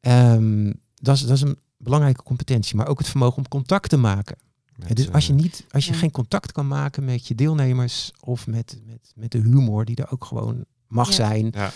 Ehm, 0.00 0.72
dat, 0.94 1.16
is, 1.16 1.22
dat 1.22 1.36
is 1.36 1.40
een 1.42 1.58
belangrijke 1.76 2.22
competentie, 2.22 2.76
maar 2.76 2.86
ook 2.88 2.98
het 2.98 3.08
vermogen 3.08 3.36
om 3.36 3.48
contact 3.48 3.88
te 3.88 3.96
maken. 3.96 4.36
met, 4.76 4.96
dus 4.96 5.12
als 5.12 5.26
je, 5.26 5.32
eh, 5.32 5.38
niet, 5.38 5.64
als 5.70 5.86
je 5.86 5.92
ja. 5.92 5.98
geen 5.98 6.10
contact 6.10 6.52
kan 6.52 6.68
maken 6.68 7.04
met 7.04 7.26
je 7.26 7.34
deelnemers 7.34 8.12
of 8.20 8.46
met, 8.46 8.80
met, 8.86 9.12
met 9.14 9.30
de 9.30 9.38
humor 9.38 9.84
die 9.84 9.96
er 9.96 10.10
ook 10.10 10.24
gewoon 10.24 10.64
mag 10.88 11.08
Ja. 11.08 11.14
zijn. 11.14 11.48
Ja. 11.54 11.72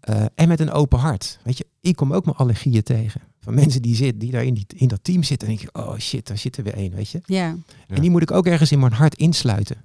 eh, 0.00 0.24
en 0.34 0.48
met 0.48 0.60
een 0.60 0.70
open 0.70 0.98
hart. 0.98 1.38
Weet 1.42 1.58
je, 1.58 1.66
ik 1.80 1.96
kom 1.96 2.12
ook 2.12 2.24
mijn 2.24 2.36
allergieën 2.36 2.82
tegen. 2.82 3.20
Van 3.40 3.54
mensen 3.54 3.82
die, 3.82 3.94
zit, 3.94 4.20
die 4.20 4.30
daar 4.30 4.44
in, 4.44 4.54
die, 4.54 4.66
in 4.76 4.88
dat 4.88 5.04
team 5.04 5.22
zitten. 5.22 5.48
En 5.48 5.54
denk 5.56 5.68
je, 5.74 5.80
oh 5.80 5.98
shit, 5.98 6.26
daar 6.26 6.38
zit 6.38 6.56
er 6.56 6.64
weer 6.64 6.74
één, 6.74 6.92
weet 6.94 7.08
je. 7.08 7.20
Ja. 7.24 7.56
En 7.86 8.00
die 8.00 8.10
moet 8.10 8.22
ik 8.22 8.30
ook 8.30 8.46
ergens 8.46 8.72
in 8.72 8.78
mijn 8.78 8.92
hart 8.92 9.14
insluiten. 9.14 9.76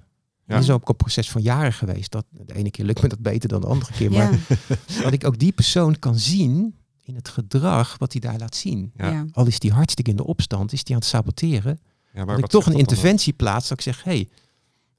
Ja. 0.46 0.54
Dat 0.54 0.62
is 0.62 0.70
ook 0.70 0.88
een 0.88 0.96
proces 0.96 1.30
van 1.30 1.42
jaren 1.42 1.72
geweest. 1.72 2.10
Dat, 2.12 2.24
de 2.30 2.54
ene 2.54 2.70
keer 2.70 2.84
lukt 2.84 3.02
me 3.02 3.08
dat 3.08 3.18
beter 3.20 3.48
dan 3.48 3.60
de 3.60 3.66
andere 3.66 3.92
keer. 3.92 4.12
ja, 4.12 4.30
Maar 4.94 5.02
dat 5.02 5.12
ik 5.12 5.26
ook 5.26 5.38
die 5.38 5.52
persoon 5.52 5.98
kan 5.98 6.18
zien 6.18 6.74
in 7.02 7.14
het 7.14 7.28
gedrag 7.28 7.98
wat 7.98 8.12
hij 8.12 8.20
daar 8.20 8.38
laat 8.38 8.54
zien. 8.56 8.92
Ja. 8.96 9.24
Al 9.32 9.46
is 9.46 9.58
die 9.58 9.72
hartstikke 9.72 10.10
in 10.10 10.16
de 10.16 10.24
opstand, 10.24 10.72
is 10.72 10.84
die 10.84 10.94
aan 10.94 11.00
het 11.00 11.10
saboteren. 11.10 11.80
Ja, 12.12 12.24
maar 12.24 12.34
dat 12.34 12.44
ik 12.44 12.50
toch 12.50 12.66
een 12.66 12.72
dat 12.72 12.80
dan 12.80 12.90
interventie 12.90 13.32
plaats. 13.32 13.68
Dat 13.68 13.78
ik 13.78 13.84
zeg, 13.84 14.04
hé, 14.04 14.10
hey, 14.10 14.28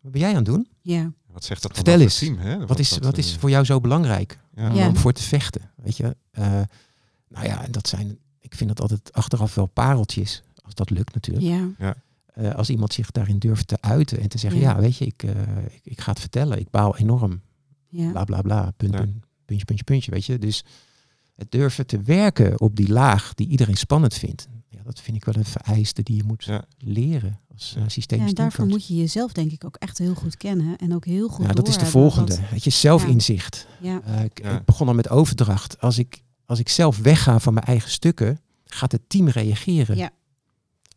wat 0.02 0.12
ben 0.12 0.22
jij 0.22 0.30
aan 0.30 0.36
het 0.36 0.46
doen? 0.46 0.68
ja? 0.82 1.12
Wat 1.32 1.44
zegt 1.46 1.62
dat 1.62 1.74
Vertel 1.76 2.00
eens. 2.00 2.18
team? 2.18 2.38
Hè? 2.38 2.66
Wat 2.66 2.80
is, 2.80 2.98
wat 2.98 3.18
is 3.18 3.34
eh, 3.34 3.40
voor 3.40 3.50
jou 3.50 3.66
zo 3.66 3.80
belangrijk 3.80 4.38
ja. 4.56 4.70
om, 4.70 4.76
Ja. 4.76 4.88
om 4.88 4.96
voor 4.98 5.12
te 5.14 5.24
vechten? 5.24 5.72
Weet 5.76 5.98
je? 5.98 6.16
Eh, 6.32 6.44
nou 7.28 7.46
ja, 7.46 7.64
en 7.64 7.72
dat 7.72 7.88
zijn, 7.88 8.18
ik 8.40 8.56
vind 8.56 8.70
dat 8.70 8.82
altijd 8.82 9.14
achteraf 9.14 9.56
wel 9.56 9.66
pareltjes. 9.66 10.44
Als 10.64 10.74
dat 10.74 10.90
lukt 10.90 11.14
natuurlijk. 11.14 11.46
ja, 11.78 11.96
Eh, 12.38 12.56
als 12.56 12.70
iemand 12.70 12.94
zich 12.94 13.12
daarin 13.12 13.38
durft 13.40 13.68
te 13.68 13.78
uiten 13.82 14.20
en 14.20 14.30
te 14.30 14.38
zeggen, 14.38 14.60
ja, 14.62 14.70
Ja. 14.72 14.80
weet 14.80 14.98
je, 14.98 15.06
ik, 15.06 15.24
eh, 15.24 15.32
ik, 15.70 15.80
ik 15.84 16.02
ga 16.02 16.10
het 16.12 16.20
vertellen. 16.20 16.60
Ik 16.60 16.70
baal 16.70 16.98
enorm. 16.98 17.42
ja, 17.90 18.12
Bla 18.12 18.24
bla 18.24 18.42
bla. 18.42 18.72
Punt, 18.78 18.94
Ja. 18.94 19.00
punt, 19.00 19.14
puntje, 19.46 19.66
puntje, 19.66 19.84
puntje. 19.84 20.12
Weet 20.12 20.26
je? 20.26 20.38
Dus 20.40 20.64
het 21.36 21.52
durven 21.52 21.86
te 21.88 22.02
werken 22.02 22.60
op 22.62 22.76
die 22.76 22.90
laag 22.90 23.34
die 23.34 23.48
iedereen 23.48 23.78
spannend 23.78 24.14
vindt. 24.14 24.48
Ja, 24.70 24.80
dat 24.84 25.02
vind 25.02 25.18
ik 25.18 25.26
wel 25.26 25.36
een 25.36 25.46
vereiste 25.46 26.04
die 26.04 26.16
je 26.16 26.24
moet 26.24 26.44
Ja. 26.44 26.64
leren 26.78 27.40
als 27.54 27.74
uh, 27.78 27.84
Ja, 27.84 27.90
systemisch 27.90 28.28
en 28.30 28.34
daarvoor 28.36 28.66
moet 28.68 28.88
je 28.88 28.96
jezelf 28.96 29.32
denk 29.32 29.52
ik 29.52 29.64
ook 29.66 29.76
echt 29.76 29.98
heel 29.98 30.14
goed 30.16 30.38
kennen 30.38 30.78
en 30.78 30.96
ook 30.96 31.06
heel 31.06 31.28
goed 31.28 31.46
Ja, 31.46 31.52
dat 31.54 31.68
is 31.68 31.78
de 31.78 31.86
volgende. 31.86 32.38
Weet 32.52 32.64
je, 32.64 32.70
zelfinzicht. 32.70 33.68
ja, 33.82 34.02
Eh, 34.04 34.24
ik, 34.24 34.42
Ja. 34.44 34.58
ik 34.58 34.66
begon 34.66 34.88
al 34.88 34.94
met 34.94 35.10
overdracht. 35.10 35.80
Als 35.82 35.98
ik, 35.98 36.22
als 36.46 36.60
ik 36.60 36.70
zelf 36.70 36.98
wegga 36.98 37.40
van 37.40 37.54
mijn 37.54 37.66
eigen 37.66 37.90
stukken, 37.92 38.40
gaat 38.66 38.92
het 38.92 39.02
team 39.08 39.28
reageren. 39.30 39.96
Ja. 39.98 40.10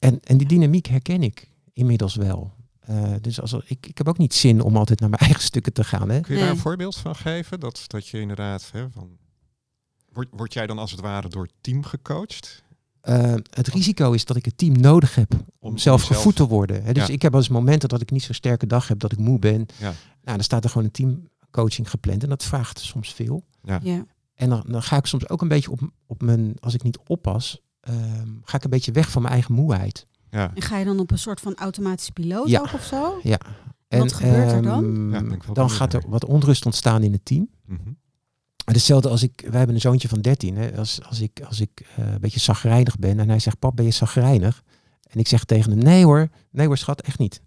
En, 0.00 0.20
en 0.20 0.36
die 0.38 0.46
dynamiek 0.46 0.86
herken 0.86 1.22
ik 1.22 1.48
inmiddels 1.72 2.14
wel. 2.14 2.52
Eh, 2.80 3.12
dus 3.20 3.40
als, 3.40 3.52
er- 3.52 3.64
ik, 3.66 3.86
ik 3.86 3.98
heb 3.98 4.08
ook 4.08 4.18
niet 4.18 4.34
zin 4.34 4.60
om 4.62 4.76
altijd 4.76 5.00
naar 5.00 5.08
mijn 5.10 5.22
eigen 5.28 5.42
stukken 5.42 5.72
te 5.72 5.84
gaan. 5.84 6.08
Hè? 6.10 6.20
Kun 6.20 6.34
je 6.34 6.40
daar 6.40 6.50
een 6.50 6.56
voorbeeld 6.56 6.96
van 6.96 7.16
geven? 7.16 7.60
Dat, 7.60 7.84
dat 7.86 8.08
je 8.08 8.20
inderdaad, 8.20 8.68
hè, 8.72 8.90
van, 8.90 9.08
word, 10.12 10.28
word 10.30 10.52
jij 10.52 10.66
dan 10.66 10.78
als 10.78 10.90
het 10.90 11.00
ware 11.00 11.28
door 11.28 11.42
het 11.42 11.52
team 11.60 11.84
gecoacht? 11.84 12.62
Eh, 13.00 13.34
het 13.50 13.68
risico 13.68 14.12
is 14.12 14.24
dat 14.24 14.36
ik 14.36 14.44
het 14.44 14.58
team 14.58 14.80
nodig 14.80 15.14
heb 15.14 15.32
om 15.58 15.78
zelf 15.78 16.00
jezelf- 16.00 16.16
gevoed 16.16 16.36
te 16.36 16.46
worden. 16.46 16.84
Hè? 16.84 16.92
Dus 16.92 17.06
Ja. 17.06 17.12
ik 17.12 17.22
heb 17.22 17.32
wel 17.32 17.40
eens 17.40 17.50
momenten 17.50 17.88
dat 17.88 18.00
ik 18.00 18.10
niet 18.10 18.22
zo'n 18.22 18.34
sterke 18.34 18.66
dag 18.66 18.88
heb, 18.88 18.98
dat 18.98 19.12
ik 19.12 19.18
moe 19.18 19.38
ben. 19.38 19.66
Ja. 19.78 19.92
Nou, 20.22 20.36
dan 20.36 20.42
staat 20.42 20.64
er 20.64 20.70
gewoon 20.70 20.86
een 20.86 20.92
teamcoaching 20.92 21.90
gepland 21.90 22.22
en 22.22 22.28
dat 22.28 22.44
vraagt 22.44 22.78
soms 22.78 23.12
veel. 23.14 23.44
ja, 23.62 23.80
En 24.34 24.48
dan, 24.48 24.64
dan 24.66 24.82
ga 24.82 24.96
ik 24.96 25.06
soms 25.06 25.28
ook 25.28 25.42
een 25.42 25.48
beetje 25.48 25.70
op, 25.70 25.80
op 26.06 26.22
mijn, 26.22 26.54
als 26.60 26.74
ik 26.74 26.82
niet 26.82 26.98
oppas, 27.06 27.60
ehm, 27.80 28.28
ga 28.44 28.56
ik 28.56 28.64
een 28.64 28.70
beetje 28.70 28.92
weg 28.92 29.10
van 29.10 29.22
mijn 29.22 29.34
eigen 29.34 29.54
moeheid. 29.54 30.06
Ja. 30.30 30.50
En 30.54 30.62
ga 30.62 30.78
je 30.78 30.84
dan 30.84 30.98
op 30.98 31.10
een 31.10 31.18
soort 31.18 31.40
van 31.40 31.54
automatische 31.54 32.12
piloot 32.12 32.48
Ja. 32.48 32.60
ook 32.60 32.72
of 32.72 32.84
zo? 32.84 33.18
Ja. 33.22 33.38
Wat 33.88 34.12
gebeurt 34.12 34.52
er 34.52 34.62
dan? 34.62 34.84
ehm, 35.14 35.30
Ja, 35.30 35.36
dan 35.52 35.70
gaat 35.70 35.92
er 35.92 36.02
wat 36.06 36.24
onrust 36.24 36.64
ontstaan 36.66 37.02
in 37.02 37.12
het 37.12 37.24
team. 37.24 37.48
Mhm. 37.66 37.78
Maar 38.64 38.74
Hetzelfde 38.74 39.08
als 39.08 39.22
ik, 39.22 39.40
wij 39.48 39.56
hebben 39.58 39.74
een 39.74 39.80
zoontje 39.80 40.08
van 40.08 40.20
13. 40.20 40.56
Hè. 40.56 40.76
Als, 40.76 41.02
als 41.04 41.20
ik, 41.20 41.40
als 41.46 41.60
ik 41.60 41.86
eh, 41.96 42.12
een 42.12 42.20
beetje 42.20 42.40
zagrijnig 42.40 42.98
ben 42.98 43.18
en 43.18 43.28
hij 43.28 43.38
zegt, 43.38 43.58
pap, 43.58 43.76
ben 43.76 43.84
je 43.84 43.90
zagrijnig? 43.90 44.62
En 45.02 45.18
ik 45.20 45.28
zeg 45.28 45.44
tegen 45.44 45.70
hem, 45.70 45.80
nee 45.82 46.04
hoor, 46.04 46.28
nee 46.50 46.66
hoor 46.66 46.78
schat, 46.78 47.00
echt 47.00 47.18
niet. 47.18 47.40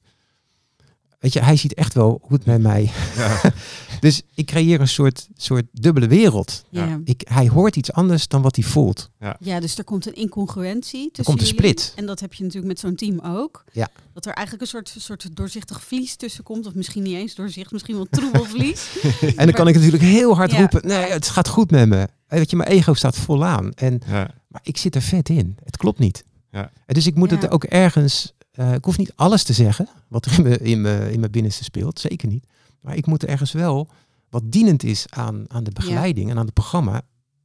Weet 1.23 1.33
je, 1.33 1.39
hij 1.41 1.55
ziet 1.55 1.73
echt 1.73 1.93
wel 1.93 2.19
hoe 2.21 2.37
het 2.37 2.45
met 2.45 2.61
mij... 2.61 2.91
Ja. 3.17 3.41
Dus 3.99 4.21
ik 4.33 4.45
creëer 4.45 4.79
een 4.81 4.87
soort, 4.87 5.27
soort 5.35 5.65
dubbele 5.71 6.07
wereld. 6.07 6.63
Ja. 6.69 6.85
Ja. 6.85 6.99
Ik, 7.03 7.21
hij 7.29 7.47
hoort 7.47 7.75
iets 7.75 7.91
anders 7.91 8.27
dan 8.27 8.41
wat 8.41 8.55
hij 8.55 8.65
voelt. 8.65 9.09
Ja, 9.39 9.59
dus 9.59 9.77
er 9.77 9.83
komt 9.83 10.05
een 10.05 10.13
incongruentie 10.15 11.05
tussen 11.11 11.23
komt 11.35 11.39
een 11.49 11.55
jullie. 11.55 11.61
split. 11.77 11.93
En 11.95 12.05
dat 12.05 12.19
heb 12.19 12.33
je 12.33 12.43
natuurlijk 12.43 12.67
met 12.67 12.79
zo'n 12.79 12.95
team 12.95 13.19
ook. 13.19 13.63
Ja. 13.71 13.87
Dat 14.13 14.25
er 14.25 14.33
eigenlijk 14.33 14.65
een 14.65 14.71
soort, 14.71 14.95
soort 14.97 15.35
doorzichtig 15.35 15.83
vlies 15.83 16.15
tussen 16.15 16.43
komt. 16.43 16.65
Of 16.67 16.73
misschien 16.73 17.03
niet 17.03 17.15
eens 17.15 17.35
doorzicht, 17.35 17.71
misschien 17.71 17.95
wel 17.95 18.07
troebelvlies. 18.09 18.87
En 19.35 19.45
dan 19.45 19.51
kan 19.53 19.67
ik 19.67 19.75
natuurlijk 19.75 20.03
heel 20.03 20.35
hard 20.35 20.51
Ja. 20.51 20.57
roepen, 20.59 20.87
nee, 20.87 21.11
het 21.11 21.27
gaat 21.29 21.47
goed 21.47 21.71
met 21.71 21.87
me. 21.89 21.97
En 22.27 22.37
Weet 22.37 22.49
je, 22.49 22.55
mijn 22.55 22.69
ego 22.69 22.93
staat 22.93 23.17
volaan. 23.17 23.71
En 23.73 24.01
Ja. 24.07 24.29
Maar 24.47 24.61
ik 24.63 24.77
zit 24.77 24.95
er 24.95 25.01
vet 25.01 25.29
in. 25.29 25.57
Het 25.63 25.77
klopt 25.77 25.99
niet. 25.99 26.23
Ja. 26.51 26.71
En 26.85 26.93
dus 26.93 27.07
ik 27.07 27.15
moet 27.15 27.29
Ja. 27.29 27.35
het 27.35 27.49
ook 27.49 27.63
ergens. 27.63 28.32
Eh, 28.53 28.73
ik 28.73 28.85
hoef 28.85 28.97
niet 28.97 29.11
alles 29.15 29.43
te 29.43 29.53
zeggen 29.53 29.87
wat 30.07 30.25
er 30.25 30.31
in 30.37 30.41
mijn, 30.43 30.59
in, 30.59 30.81
mijn, 30.81 31.11
in 31.11 31.19
mijn 31.19 31.31
binnenste 31.31 31.63
speelt. 31.63 31.99
Zeker 31.99 32.27
niet. 32.27 32.45
Maar 32.81 32.95
ik 32.95 33.05
moet 33.05 33.25
ergens 33.25 33.51
wel 33.51 33.87
wat 34.29 34.43
dienend 34.45 34.83
is 34.83 35.05
aan, 35.09 35.45
aan 35.47 35.63
de 35.63 35.71
begeleiding 35.71 36.29
en 36.29 36.37
aan 36.37 36.45
het 36.45 36.53
programma 36.53 37.01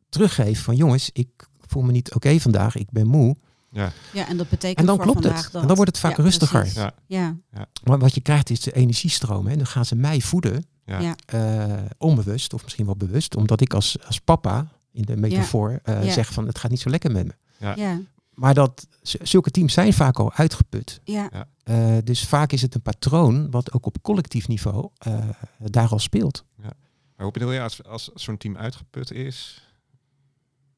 teruggeven 0.09 0.65
van 0.65 0.77
jongens, 0.77 1.11
ik 1.13 1.29
voel 1.67 1.83
me 1.83 1.93
niet 1.93 2.15
oké 2.15 2.39
vandaag, 2.41 2.77
ik 2.77 2.91
ben 2.91 3.07
moe. 3.07 3.37
Ja. 3.71 3.93
Ja, 4.13 4.29
en 4.29 4.37
dat 4.37 4.49
betekent 4.49 4.79
En 4.79 4.87
dan 4.87 4.95
voor 4.97 5.05
klopt 5.05 5.21
vandaag 5.23 5.43
het. 5.43 5.53
dat. 5.53 5.61
En 5.63 5.67
dan 5.69 5.77
wordt 5.77 5.91
het 5.91 6.01
vaak 6.01 6.17
Ja, 6.17 6.23
rustiger. 6.23 6.73
Ja. 6.75 6.95
Ja, 7.07 7.37
Maar 7.85 7.99
wat 7.99 8.15
je 8.15 8.21
krijgt 8.21 8.51
is 8.51 8.61
de 8.61 8.73
energiestroom. 8.73 9.47
Hè. 9.47 9.57
Dan 9.57 9.67
gaan 9.67 9.85
ze 9.85 9.95
mij 9.97 10.21
voeden, 10.21 10.67
Ja. 10.85 11.15
eh, 11.27 11.75
onbewust 11.99 12.55
of 12.55 12.63
misschien 12.63 12.87
wel 12.87 12.97
bewust, 12.97 13.37
omdat 13.37 13.61
ik 13.61 13.75
als, 13.75 13.97
als 14.07 14.19
papa 14.21 14.67
in 14.93 15.03
de 15.03 15.17
metafoor 15.17 15.81
eh, 15.83 16.05
Ja. 16.05 16.13
zeg 16.13 16.33
van 16.33 16.47
het 16.47 16.59
gaat 16.59 16.71
niet 16.71 16.81
zo 16.81 16.91
lekker 16.91 17.11
met 17.13 17.27
me. 17.27 17.33
Ja. 17.77 17.99
Ja, 18.39 18.45
Maar 18.45 18.55
dat, 18.55 18.87
zulke 19.03 19.51
teams 19.51 19.73
zijn 19.73 19.93
vaak 19.93 20.19
al 20.19 20.33
uitgeput. 20.33 21.01
ja. 21.05 21.47
Eh, 21.63 21.97
dus 22.05 22.25
vaak 22.25 22.53
is 22.53 22.63
het 22.63 22.75
een 22.75 22.83
patroon 22.83 23.51
wat 23.51 23.73
ook 23.73 23.87
op 23.87 24.03
collectief 24.03 24.49
niveau 24.49 24.89
eh, 24.99 25.29
daar 25.59 25.89
al 25.89 25.99
speelt. 25.99 26.45
Maar 26.57 27.27
hoe 27.27 27.31
bedoel 27.33 27.53
je, 27.53 27.61
als, 27.61 27.85
als 27.85 28.11
zo'n 28.15 28.37
team 28.37 28.57
uitgeput 28.57 29.11
is, 29.13 29.67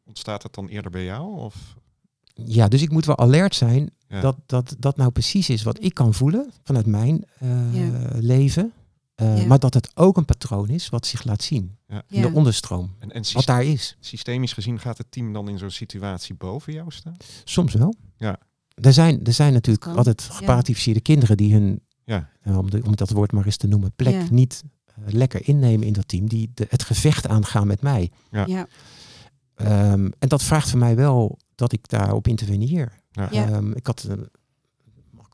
ontstaat 0.05 0.42
dat 0.42 0.55
dan 0.55 0.68
eerder 0.68 0.90
bij 0.90 1.05
jou? 1.05 1.37
Of? 1.38 1.75
Ja, 2.35 2.68
dus 2.68 2.83
ik 2.83 2.90
moet 2.90 3.05
wel 3.05 3.18
alert 3.18 3.55
zijn 3.55 3.90
Ja. 4.09 4.20
dat, 4.20 4.37
dat 4.46 4.77
dat 4.79 4.96
nou 4.96 5.11
precies 5.11 5.49
is 5.51 5.62
wat 5.62 5.83
ik 5.83 5.94
kan 5.94 6.14
voelen 6.14 6.51
vanuit 6.62 6.87
mijn 6.87 7.25
eh, 7.38 7.75
Ja. 7.75 8.09
leven. 8.14 8.73
Eh, 9.21 9.39
Ja. 9.39 9.47
Maar 9.47 9.59
dat 9.59 9.75
het 9.75 9.91
ook 9.95 10.17
een 10.17 10.25
patroon 10.25 10.69
is 10.69 10.89
wat 10.89 11.07
zich 11.07 11.25
laat 11.25 11.43
zien 11.43 11.77
Ja. 11.89 12.03
in 12.09 12.23
de 12.23 12.29
Ja. 12.29 12.35
onderstroom. 12.35 12.95
En, 12.99 13.13
en 13.13 13.25
Wat 13.33 13.45
daar 13.47 13.65
is. 13.65 13.97
systemisch 14.01 14.53
gezien 14.53 14.79
gaat 14.79 14.99
het 14.99 15.11
team 15.11 15.33
dan 15.33 15.49
in 15.49 15.59
zo'n 15.59 15.71
situatie 15.71 16.35
boven 16.35 16.73
jou 16.73 16.91
staan? 16.91 17.17
Soms 17.45 17.75
wel. 17.75 17.95
Ja. 18.17 18.39
Er 18.75 18.93
zijn, 18.93 19.25
er 19.25 19.33
zijn 19.33 19.53
natuurlijk 19.53 19.85
Kan. 19.85 19.97
altijd 19.97 20.27
Ja. 20.29 20.35
geparatificeerde 20.35 21.01
kinderen 21.01 21.37
die 21.37 21.53
hun, 21.53 21.81
Ja. 22.05 22.29
eh, 22.41 22.59
om, 22.59 22.71
de, 22.71 22.83
om 22.85 22.97
dat 22.97 23.11
woord 23.11 23.33
maar 23.33 23.45
eens 23.45 23.57
te 23.57 23.67
noemen, 23.67 23.93
plek 23.97 24.15
Ja. 24.15 24.27
niet 24.31 24.63
eh, 24.87 24.95
lekker 25.13 25.49
innemen 25.49 25.87
in 25.87 25.93
dat 25.93 26.09
team. 26.09 26.29
Die 26.29 26.51
de, 26.55 26.67
het 26.69 26.83
gevecht 26.83 27.27
aangaan 27.29 27.67
met 27.67 27.81
mij. 27.83 28.11
Ja. 28.31 28.47
ja. 28.47 28.67
Ehm, 29.55 30.09
en 30.19 30.29
dat 30.29 30.43
vraagt 30.43 30.69
van 30.71 30.79
mij 30.79 30.97
wel 30.97 31.39
dat 31.55 31.73
ik 31.73 31.89
daarop 31.89 32.29
interveneer. 32.29 32.93
Ja. 33.11 33.29
Ja. 33.31 33.49
Ehm, 33.49 33.73
ik 33.73 33.87
had 33.87 34.03
een 34.09 34.29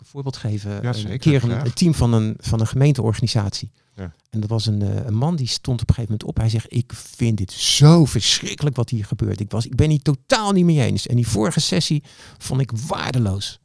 voorbeeld 0.06 0.36
geven? 0.36 0.82
Ja, 0.82 0.94
een 0.94 1.18
keer 1.18 1.44
een, 1.50 1.72
team 1.72 1.94
van 1.94 2.12
een, 2.12 2.34
van 2.38 2.60
een 2.60 2.66
gemeenteorganisatie. 2.66 3.70
Ja. 3.94 4.14
En 4.30 4.40
dat 4.40 4.50
was 4.50 4.66
een, 4.66 4.82
eh, 4.82 5.04
een 5.04 5.14
man 5.14 5.36
die 5.36 5.46
stond 5.46 5.82
op 5.82 5.88
een 5.88 5.94
gegeven 5.94 6.16
moment 6.18 6.28
op. 6.28 6.42
Hij 6.42 6.48
zegt, 6.50 6.72
ik 6.72 6.92
vind 6.94 7.36
dit 7.38 7.52
zo 7.52 8.04
verschrikkelijk 8.04 8.76
wat 8.76 8.90
hier 8.90 9.04
gebeurt. 9.04 9.40
Ik, 9.40 9.50
was, 9.50 9.66
ik 9.66 9.74
ben 9.76 9.90
hier 9.90 10.02
totaal 10.02 10.52
niet 10.52 10.64
mee 10.64 10.80
eens. 10.80 11.06
En 11.06 11.16
die 11.16 11.26
vorige 11.28 11.60
sessie 11.60 12.02
vond 12.38 12.60
ik 12.60 12.70
waardeloos. 12.86 13.60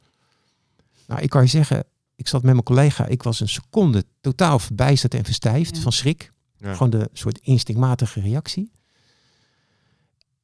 Nou, 1.08 1.22
ik 1.22 1.30
kan 1.30 1.42
je 1.42 1.48
zeggen, 1.48 1.84
ik 2.16 2.28
zat 2.28 2.44
met 2.44 2.52
mijn 2.52 2.66
collega. 2.66 3.06
Ik 3.06 3.24
was 3.24 3.40
een 3.40 3.50
seconde 3.50 4.06
totaal 4.22 4.60
verbijsterd 4.60 5.14
en 5.14 5.26
verstijfd 5.26 5.76
Ja. 5.76 5.82
van 5.82 5.92
schrik. 5.92 6.32
Ja. 6.58 6.74
Gewoon 6.74 6.90
de 6.90 7.10
soort 7.14 7.40
instinctmatige 7.40 8.20
reactie. 8.20 8.72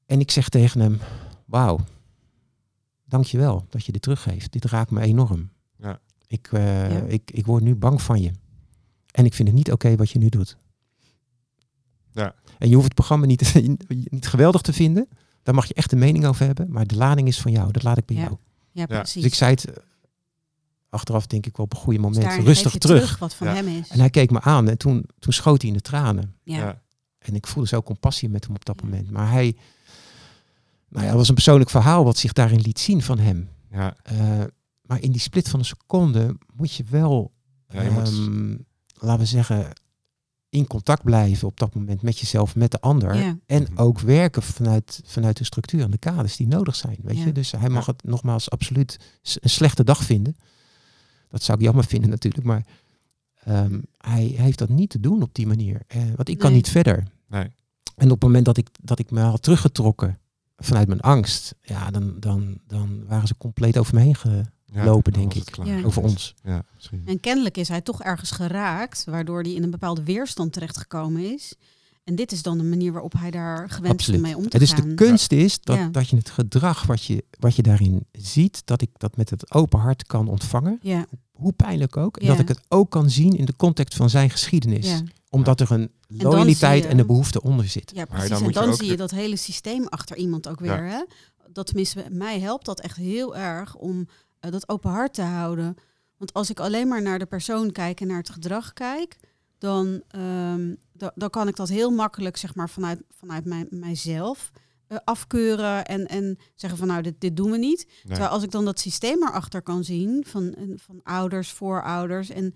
En 0.05 0.19
ik 0.19 0.31
zeg 0.31 0.49
tegen 0.49 0.79
hem, 0.79 0.99
wauw, 1.45 1.79
dankjewel 3.05 3.65
dat 3.69 3.85
je 3.85 3.91
dit 3.91 4.01
teruggeeft. 4.01 4.51
Dit 4.51 4.65
raakt 4.65 4.91
me 4.91 5.01
enorm. 5.01 5.49
Ik, 6.27 6.47
eh, 6.51 6.91
Ja. 6.91 7.01
ik, 7.01 7.31
ik 7.31 7.45
word 7.45 7.63
nu 7.63 7.75
bang 7.75 8.01
van 8.01 8.21
je. 8.21 8.31
En 9.11 9.25
ik 9.25 9.33
vind 9.33 9.47
het 9.47 9.57
niet 9.57 9.71
oké 9.71 9.95
wat 9.95 10.09
je 10.09 10.19
nu 10.19 10.29
doet. 10.29 10.57
Ja. 12.11 12.35
En 12.57 12.67
je 12.69 12.73
hoeft 12.73 12.85
het 12.85 12.93
programma 12.95 13.25
niet, 13.25 13.53
niet 14.09 14.27
geweldig 14.27 14.61
te 14.61 14.73
vinden. 14.73 15.07
Daar 15.43 15.55
mag 15.55 15.65
je 15.65 15.73
echt 15.73 15.91
een 15.91 15.99
mening 15.99 16.25
over 16.25 16.45
hebben. 16.45 16.71
Maar 16.71 16.85
de 16.87 16.95
lading 16.95 17.27
is 17.27 17.41
van 17.41 17.51
jou. 17.51 17.71
Dat 17.71 17.83
laat 17.83 17.97
ik 17.97 18.05
bij 18.05 18.15
Ja. 18.15 18.21
jou. 18.21 18.35
ja, 18.71 18.85
precies. 18.85 19.13
Dus 19.13 19.23
ik 19.25 19.33
zei 19.33 19.51
het 19.51 19.65
eh, 19.65 19.75
achteraf 20.89 21.27
denk 21.27 21.45
ik 21.45 21.57
wel 21.57 21.65
op 21.65 21.73
een 21.73 21.79
goede 21.79 21.99
moment. 21.99 22.43
rustig 22.43 22.75
terug. 22.77 23.17
wat 23.19 23.33
van 23.35 23.47
Ja. 23.47 23.53
hem 23.53 23.67
is. 23.67 23.89
En 23.89 23.99
hij 23.99 24.09
keek 24.09 24.31
me 24.31 24.41
aan 24.41 24.69
en 24.69 24.77
toen, 24.77 25.05
toen 25.19 25.33
schoot 25.33 25.61
hij 25.61 25.69
in 25.71 25.75
de 25.77 25.81
tranen. 25.83 26.35
ja. 26.43 26.57
Ja. 26.57 26.81
En 27.17 27.35
ik 27.35 27.47
voelde 27.47 27.67
zo 27.69 27.81
compassie 27.81 28.29
met 28.29 28.45
hem 28.45 28.55
op 28.55 28.65
dat 28.65 28.79
Ja. 28.81 28.87
moment. 28.89 29.11
Maar 29.11 29.31
hij, 29.31 29.55
nou 30.89 31.03
ja, 31.03 31.09
het 31.09 31.17
was 31.17 31.27
een 31.27 31.33
persoonlijk 31.33 31.69
verhaal 31.69 32.03
wat 32.03 32.17
zich 32.17 32.33
daarin 32.33 32.59
liet 32.61 32.79
zien 32.79 33.01
van 33.01 33.19
hem. 33.19 33.49
Ja. 33.71 33.95
Eh, 34.03 34.43
maar 34.87 35.01
in 35.01 35.11
die 35.11 35.21
split 35.21 35.49
van 35.49 35.59
een 35.59 35.65
seconde 35.65 36.37
moet 36.55 36.73
je 36.73 36.83
wel, 36.89 37.31
Ja, 37.69 37.81
je 37.81 37.89
moet- 37.91 38.07
ehm, 38.07 38.55
laten 38.93 39.19
we 39.19 39.25
zeggen, 39.25 39.67
in 40.49 40.67
contact 40.67 41.03
blijven 41.03 41.47
op 41.47 41.59
dat 41.59 41.75
moment 41.75 42.01
met 42.01 42.19
jezelf, 42.19 42.55
met 42.55 42.71
de 42.71 42.79
ander. 42.81 43.15
Ja. 43.15 43.37
En 43.45 43.63
Mhm. 43.63 43.77
ook 43.81 43.99
werken 43.99 44.41
vanuit, 44.41 45.01
vanuit 45.05 45.37
de 45.37 45.43
structuur 45.43 45.81
en 45.81 45.91
de 45.91 45.97
kaders 45.97 46.35
die 46.35 46.47
nodig 46.47 46.75
zijn. 46.75 46.97
Weet 47.01 47.17
Ja. 47.17 47.25
je? 47.25 47.31
Dus 47.31 47.51
hij 47.51 47.69
mag 47.69 47.85
Ja. 47.85 47.91
het 47.91 48.03
nogmaals 48.03 48.49
absoluut 48.49 48.97
een 49.41 49.49
slechte 49.49 49.83
dag 49.83 50.03
vinden. 50.03 50.35
Dat 51.29 51.43
zou 51.43 51.57
ik 51.57 51.63
jammer 51.63 51.83
vinden 51.93 52.09
natuurlijk. 52.09 52.45
Maar 52.45 52.65
ehm, 53.43 53.81
hij, 53.97 54.31
hij 54.35 54.45
heeft 54.45 54.57
dat 54.57 54.69
niet 54.69 54.89
te 54.89 54.99
doen 54.99 55.21
op 55.21 55.33
die 55.33 55.47
manier. 55.47 55.81
Eh, 55.87 56.01
want 56.15 56.29
ik 56.29 56.37
kan 56.37 56.47
Nee. 56.49 56.57
niet 56.57 56.69
verder. 56.69 57.03
Nee. 57.27 57.47
En 57.95 58.05
op 58.05 58.11
het 58.11 58.23
moment 58.23 58.45
dat 58.45 58.57
ik, 58.57 58.67
dat 58.81 58.99
ik 58.99 59.11
me 59.11 59.19
had 59.21 59.41
teruggetrokken 59.41 60.19
vanuit 60.57 60.87
mijn 60.87 61.01
angst, 61.01 61.55
ja, 61.61 61.91
dan, 61.91 62.19
dan, 62.19 62.59
dan 62.67 63.05
waren 63.05 63.27
ze 63.27 63.37
compleet 63.37 63.77
over 63.77 63.93
me 63.95 64.01
heen 64.01 64.15
ge- 64.15 64.45
Ja, 64.73 64.85
Lopen, 64.85 65.13
dan 65.13 65.21
denk 65.21 65.33
ik. 65.47 65.65
Ja. 65.65 65.83
over 65.83 66.03
ons. 66.03 66.33
Ja, 66.43 66.63
misschien. 66.75 67.01
En 67.05 67.19
kennelijk 67.19 67.57
is 67.57 67.67
hij 67.67 67.81
toch 67.81 68.01
ergens 68.03 68.31
geraakt, 68.31 69.03
waardoor 69.05 69.41
hij 69.41 69.51
in 69.53 69.63
een 69.63 69.71
bepaalde 69.71 70.03
weerstand 70.03 70.53
terechtgekomen 70.53 71.33
is. 71.33 71.53
En 72.03 72.15
dit 72.15 72.31
is 72.31 72.41
dan 72.41 72.57
de 72.57 72.63
manier 72.63 72.91
waarop 72.91 73.13
hij 73.17 73.31
daar 73.31 73.69
gewend 73.69 73.99
is 73.99 74.09
om 74.09 74.21
mee 74.21 74.35
om 74.37 74.43
te 74.43 74.49
Het 74.57 74.61
is 74.61 74.71
gaan. 74.73 74.89
de 74.89 74.93
kunst 74.95 75.31
is 75.31 75.59
dat, 75.61 75.77
Ja. 75.77 75.87
dat 75.87 76.09
je 76.09 76.15
het 76.15 76.29
gedrag 76.29 76.83
wat 76.85 77.03
je, 77.03 77.23
wat 77.39 77.55
je 77.55 77.61
daarin 77.61 78.05
ziet, 78.11 78.61
dat 78.65 78.81
ik 78.81 78.89
dat 78.93 79.17
met 79.17 79.29
het 79.29 79.53
open 79.53 79.79
hart 79.79 80.05
kan 80.05 80.27
ontvangen. 80.27 80.79
Ja, 80.81 81.05
Hoe 81.31 81.53
pijnlijk 81.53 81.97
ook. 81.97 82.17
En 82.17 82.25
Ja. 82.25 82.31
dat 82.31 82.39
ik 82.41 82.47
het 82.47 82.61
ook 82.67 82.89
kan 82.91 83.09
zien 83.09 83.37
in 83.37 83.45
de 83.45 83.55
context 83.55 83.95
van 83.95 84.09
zijn 84.09 84.29
geschiedenis. 84.29 84.89
ja. 84.89 85.01
Omdat 85.29 85.59
er 85.59 85.71
een 85.71 85.91
dan 86.07 86.31
loyaliteit 86.31 86.83
je- 86.83 86.89
en 86.89 86.99
een 86.99 87.07
behoefte 87.07 87.41
onder 87.41 87.67
zit. 87.67 87.91
ja 87.95 88.05
precies. 88.05 88.29
dan 88.29 88.37
en 88.37 88.43
moet 88.43 88.53
je 88.53 88.59
dan 88.59 88.69
ook 88.69 88.75
zie 88.75 88.85
je 88.85 88.91
de- 88.91 88.97
dat 88.97 89.11
hele 89.11 89.35
systeem 89.35 89.87
achter 89.87 90.17
iemand 90.17 90.47
ook 90.47 90.59
weer. 90.59 90.83
Hè? 90.85 91.03
Dat 91.51 91.65
tenminste, 91.65 92.05
mij 92.09 92.39
helpt 92.39 92.65
dat 92.65 92.79
echt 92.79 92.97
heel 92.97 93.35
erg 93.37 93.75
om 93.75 94.07
eh, 94.39 94.51
dat 94.51 94.69
open 94.69 94.89
hart 94.91 95.13
te 95.13 95.21
houden. 95.21 95.75
Want 96.17 96.33
als 96.33 96.49
ik 96.49 96.59
alleen 96.59 96.87
maar 96.87 97.01
naar 97.01 97.19
de 97.19 97.25
persoon 97.25 97.71
kijk 97.71 98.01
en 98.01 98.07
naar 98.07 98.17
het 98.17 98.29
gedrag 98.29 98.73
kijk, 98.73 99.17
dan, 99.57 100.01
ehm, 100.07 100.75
da- 100.93 101.11
dan 101.15 101.29
kan 101.29 101.47
ik 101.47 101.55
dat 101.55 101.69
heel 101.69 101.91
makkelijk 101.91 102.37
zeg 102.37 102.55
maar, 102.55 102.69
vanuit, 102.69 103.01
vanuit 103.09 103.45
mijn, 103.45 103.67
mijzelf 103.69 104.51
eh, 104.87 104.97
afkeuren 105.03 105.85
en, 105.85 106.07
en 106.07 106.37
zeggen 106.55 106.79
van 106.79 106.87
nou, 106.87 107.01
dit, 107.01 107.21
dit 107.21 107.35
doen 107.35 107.51
we 107.51 107.57
niet. 107.57 107.85
Nee. 107.87 107.95
Terwijl 108.05 108.29
als 108.29 108.43
ik 108.43 108.51
dan 108.51 108.65
dat 108.65 108.79
systeem 108.79 109.23
erachter 109.23 109.61
kan 109.61 109.83
zien 109.83 110.23
van, 110.27 110.55
van 110.75 110.99
ouders, 111.03 111.51
voorouders, 111.51 112.29
en 112.29 112.53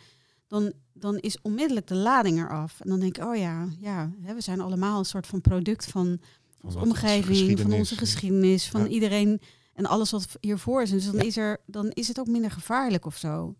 dan, 0.48 0.74
dan 0.94 1.18
is 1.18 1.42
onmiddellijk 1.42 1.88
de 1.88 1.96
lading 1.96 2.40
eraf. 2.40 2.80
En 2.80 2.90
dan 2.90 3.00
denk 3.00 3.18
ik, 3.18 3.24
oh 3.24 3.36
ja, 3.36 3.68
ja 3.80 4.12
hè, 4.22 4.34
we 4.34 4.42
zijn 4.42 4.62
allemaal 4.62 5.00
een 5.00 5.06
soort 5.06 5.28
van 5.28 5.42
product 5.42 5.86
van 5.86 6.18
Van 6.60 6.66
onze 6.70 6.80
omgeving, 6.80 7.60
van 7.60 7.74
onze 7.74 7.96
geschiedenis, 7.98 8.70
van 8.70 8.82
Ja. 8.82 8.88
iedereen 8.88 9.42
en 9.84 9.90
alles 9.90 10.12
wat 10.12 10.28
hiervoor 10.40 10.82
is. 10.82 10.90
Dus 10.90 11.06
dan, 11.06 11.16
Ja. 11.16 11.22
is 11.22 11.38
er, 11.38 11.58
dan 11.66 11.90
is 11.90 12.08
het 12.08 12.20
ook 12.20 12.28
minder 12.28 12.52
gevaarlijk 12.52 13.06
of 13.06 13.18
zo. 13.18 13.56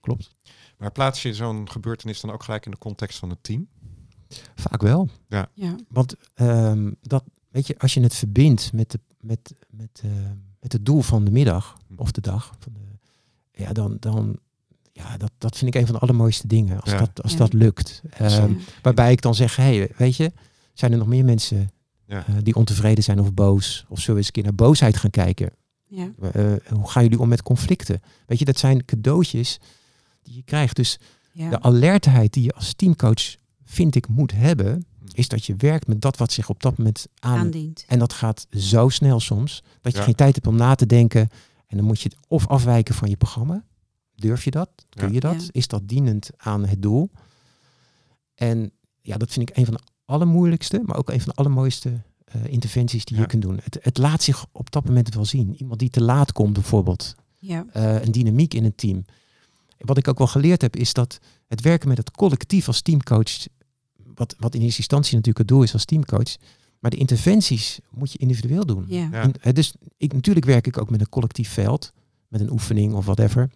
Klopt. 0.00 0.34
Maar 0.78 0.92
plaats 0.92 1.22
je 1.22 1.34
zo'n 1.34 1.70
gebeurtenis 1.70 2.20
dan 2.20 2.30
ook 2.30 2.42
gelijk 2.42 2.64
in 2.64 2.70
de 2.70 2.78
context 2.78 3.18
van 3.18 3.30
het 3.30 3.42
team? 3.42 3.68
Vaak 4.54 4.82
wel. 4.82 5.08
Ja, 5.28 5.48
Want 5.88 6.14
ehm, 6.34 6.92
dat, 7.02 7.24
weet 7.50 7.66
je, 7.66 7.78
als 7.78 7.94
je 7.94 8.00
het 8.00 8.14
verbindt 8.14 8.72
met, 8.72 8.90
de, 8.90 9.00
met, 9.20 9.54
met, 9.70 10.00
eh, 10.04 10.10
met 10.60 10.72
het 10.72 10.84
doel 10.86 11.00
van 11.00 11.24
de 11.24 11.30
middag 11.30 11.76
Hm. 11.88 11.94
of 12.00 12.10
de 12.12 12.20
dag, 12.20 12.52
van 12.58 12.72
de, 12.72 12.80
ja, 13.62 13.72
dan, 13.72 13.96
dan 14.00 14.38
ja, 14.92 15.16
dat, 15.16 15.30
dat 15.38 15.56
vind 15.56 15.74
ik 15.74 15.80
een 15.80 15.86
van 15.86 15.94
de 15.94 16.00
allermooiste 16.00 16.46
dingen. 16.46 16.80
Als, 16.80 16.90
Ja. 16.90 16.98
dat, 16.98 17.22
als 17.22 17.32
Ja. 17.32 17.38
dat 17.38 17.52
lukt. 17.52 18.02
Ehm, 18.10 18.50
Ja. 18.52 18.56
Waarbij 18.82 19.12
ik 19.12 19.20
dan 19.22 19.34
zeg, 19.34 19.56
hey, 19.56 19.90
weet 19.96 20.16
je, 20.16 20.32
zijn 20.72 20.92
er 20.92 20.98
nog 20.98 21.06
meer 21.08 21.24
mensen 21.24 21.70
Ja. 22.06 22.26
eh, 22.26 22.34
die 22.42 22.54
ontevreden 22.54 23.04
zijn 23.04 23.20
of 23.20 23.34
boos? 23.34 23.84
Of 23.88 23.98
zullen 23.98 24.12
we 24.12 24.16
eens 24.18 24.26
een 24.26 24.32
keer 24.32 24.42
naar 24.42 24.54
boosheid 24.54 24.96
gaan 24.96 25.10
kijken? 25.10 25.50
Ja. 25.86 26.10
Eh, 26.32 26.52
hoe 26.72 26.90
gaan 26.90 27.02
jullie 27.02 27.18
om 27.20 27.28
met 27.28 27.42
conflicten? 27.42 28.00
Weet 28.26 28.38
je, 28.38 28.44
dat 28.44 28.58
zijn 28.58 28.84
cadeautjes 28.84 29.58
die 30.22 30.34
je 30.34 30.42
krijgt. 30.42 30.76
Dus 30.76 30.98
Ja. 31.32 31.50
de 31.50 31.60
alertheid 31.60 32.32
die 32.32 32.42
je 32.42 32.52
als 32.52 32.74
teamcoach, 32.74 33.34
vind 33.64 33.94
ik, 33.94 34.08
moet 34.08 34.32
hebben, 34.32 34.86
is 35.12 35.28
dat 35.28 35.44
je 35.44 35.54
werkt 35.56 35.86
met 35.86 36.00
dat 36.00 36.16
wat 36.16 36.32
zich 36.32 36.48
op 36.48 36.62
dat 36.62 36.78
moment 36.78 37.06
aan... 37.18 37.38
Aandient. 37.38 37.84
En 37.88 37.98
dat 37.98 38.12
gaat 38.12 38.46
zo 38.50 38.88
snel 38.88 39.20
soms, 39.20 39.62
dat 39.80 39.92
je 39.92 39.98
Ja. 39.98 40.04
geen 40.04 40.14
tijd 40.14 40.34
hebt 40.34 40.46
om 40.46 40.56
na 40.56 40.74
te 40.74 40.86
denken. 40.86 41.28
En 41.66 41.76
dan 41.76 41.86
moet 41.86 42.00
je 42.00 42.08
het 42.08 42.18
of 42.28 42.46
afwijken 42.48 42.94
van 42.94 43.08
je 43.10 43.16
programma. 43.16 43.64
Durf 44.14 44.44
je 44.44 44.50
dat? 44.50 44.70
Kun 44.88 45.08
Ja. 45.08 45.14
je 45.14 45.20
dat? 45.20 45.42
Ja. 45.42 45.48
Is 45.52 45.66
dat 45.68 45.88
dienend 45.88 46.30
aan 46.36 46.66
het 46.66 46.82
doel? 46.82 47.10
En 48.34 48.72
ja, 49.02 49.16
dat 49.16 49.30
vind 49.32 49.50
ik 49.50 49.56
een 49.56 49.64
van 49.64 49.74
de 49.74 49.80
allermoeilijkste, 50.06 50.82
maar 50.84 50.96
ook 50.96 51.10
een 51.10 51.20
van 51.20 51.28
de 51.28 51.34
allermooiste 51.34 52.00
eh, 52.24 52.44
interventies 52.46 53.04
die 53.04 53.16
Ja. 53.16 53.22
je 53.22 53.28
kunt 53.28 53.42
doen. 53.42 53.60
Het, 53.62 53.78
het 53.80 53.98
laat 53.98 54.22
zich 54.22 54.46
op 54.52 54.70
dat 54.70 54.84
moment 54.84 55.14
wel 55.14 55.24
zien. 55.24 55.54
Iemand 55.56 55.78
die 55.80 55.90
te 55.90 56.02
laat 56.02 56.32
komt 56.32 56.52
bijvoorbeeld. 56.52 57.14
Ja. 57.38 57.66
eh, 57.72 58.02
een 58.02 58.12
dynamiek 58.12 58.54
in 58.54 58.64
een 58.64 58.74
team. 58.74 59.04
Wat 59.78 59.96
ik 59.98 60.08
ook 60.08 60.18
wel 60.18 60.26
geleerd 60.26 60.62
heb, 60.62 60.76
is 60.76 60.92
dat 60.92 61.18
het 61.46 61.60
werken 61.60 61.88
met 61.88 61.96
het 61.98 62.10
collectief 62.10 62.66
als 62.66 62.80
teamcoach, 62.82 63.46
wat, 64.14 64.34
wat 64.38 64.54
in 64.54 64.60
eerste 64.60 64.78
instantie 64.78 65.10
natuurlijk 65.12 65.38
het 65.38 65.48
doel 65.48 65.62
is 65.62 65.72
als 65.72 65.84
teamcoach, 65.84 66.36
maar 66.78 66.90
de 66.90 66.96
interventies 66.96 67.78
moet 67.90 68.12
je 68.12 68.18
individueel 68.18 68.66
doen. 68.66 68.84
Ja. 68.88 69.30
Eh, 69.40 69.52
dus 69.52 69.74
ik, 69.96 70.12
natuurlijk 70.12 70.46
werk 70.46 70.66
ik 70.66 70.78
ook 70.80 70.90
met 70.90 71.00
een 71.00 71.08
collectief 71.08 71.48
veld, 71.50 71.92
met 72.28 72.40
een 72.40 72.50
oefening 72.50 72.94
of 72.94 73.04
whatever. 73.04 73.50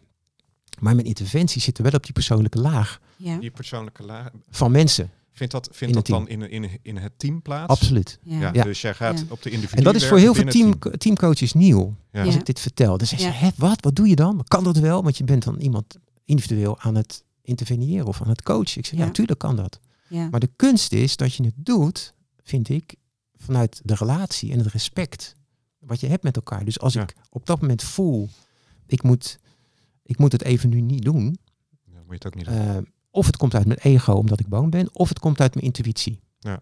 Maar 0.81 0.95
mijn 0.95 1.07
interventies 1.07 1.65
zitten 1.65 1.85
wel 1.85 1.93
op 1.93 2.03
die 2.05 2.13
persoonlijke 2.13 2.59
laag 2.61 3.01
Ja. 3.17 3.39
Die 3.39 3.51
persoonlijke 3.51 4.03
laag. 4.03 4.31
van 4.51 4.71
mensen. 4.71 5.11
Vindt 5.33 5.53
dat, 5.53 5.69
In 5.69 5.75
vindt 5.75 5.95
dat 5.95 6.07
dan 6.07 6.29
in, 6.29 6.51
in, 6.51 6.71
in 6.83 6.97
het 6.97 7.13
team 7.19 7.43
plaats? 7.43 7.71
Absoluut. 7.73 8.19
Ja. 8.23 8.39
Ja, 8.41 8.51
Ja. 8.53 8.63
Dus 8.65 8.81
jij 8.81 8.95
gaat 8.95 9.19
Ja. 9.19 9.25
op 9.29 9.43
de 9.43 9.51
individu 9.51 9.77
En 9.79 9.85
dat 9.85 9.95
is 9.95 10.07
voor 10.09 10.19
heel 10.19 10.35
veel 10.35 10.45
team, 10.51 10.79
teamcoaches 10.79 11.53
nieuw. 11.53 11.97
Ja. 12.13 12.25
Als 12.25 12.35
Ja. 12.35 12.41
ik 12.41 12.47
dit 12.47 12.61
vertel. 12.61 12.99
Dan 12.99 13.07
zeggen 13.07 13.33
ze, 13.47 13.53
wat? 13.57 13.81
Wat 13.85 13.97
doe 13.97 14.09
je 14.09 14.17
dan? 14.17 14.45
Kan 14.49 14.65
dat 14.65 14.77
wel? 14.79 15.03
Want 15.03 15.19
je 15.19 15.25
bent 15.25 15.45
dan 15.45 15.59
iemand 15.61 15.97
individueel 16.25 16.81
aan 16.81 16.95
het 16.95 17.25
interveneren 17.43 18.07
of 18.07 18.23
aan 18.23 18.29
het 18.29 18.43
coachen. 18.43 18.79
Ik 18.79 18.87
zeg, 18.87 18.91
ja, 18.95 18.99
Ja. 19.01 19.05
natuurlijk 19.07 19.39
kan 19.39 19.57
dat. 19.57 19.81
Ja. 20.09 20.29
Maar 20.29 20.41
de 20.41 20.51
kunst 20.57 20.93
is 20.93 21.17
dat 21.17 21.35
je 21.35 21.45
het 21.45 21.55
doet, 21.57 22.15
vind 22.43 22.69
ik, 22.69 22.95
vanuit 23.37 23.81
de 23.85 23.95
relatie 23.95 24.53
en 24.53 24.59
het 24.59 24.67
respect 24.67 25.35
wat 25.79 26.01
je 26.01 26.07
hebt 26.07 26.23
met 26.23 26.37
elkaar. 26.37 26.65
Dus 26.65 26.81
als 26.81 26.93
Ja. 26.93 27.03
ik 27.03 27.15
op 27.31 27.47
dat 27.47 27.61
moment 27.61 27.83
voel, 27.83 28.29
ik 28.87 29.03
moet, 29.03 29.39
ik 30.03 30.19
moet 30.19 30.33
het 30.33 30.43
even 30.43 30.69
nu 30.69 30.81
niet 30.81 31.03
doen. 31.05 31.39
Ja, 31.85 31.97
moet 31.97 32.05
je 32.09 32.15
het 32.15 32.27
ook 32.27 32.35
niet 32.35 32.45
doen. 32.45 32.55
eh, 32.55 32.77
of 33.11 33.27
het 33.27 33.37
komt 33.37 33.55
uit 33.55 33.67
mijn 33.67 33.79
ego 33.79 34.13
omdat 34.13 34.41
ik 34.41 34.49
bang 34.49 34.71
ben, 34.71 34.95
of 34.95 35.09
het 35.09 35.19
komt 35.19 35.41
uit 35.41 35.55
mijn 35.55 35.67
intuïtie. 35.67 36.21
Ja. 36.39 36.61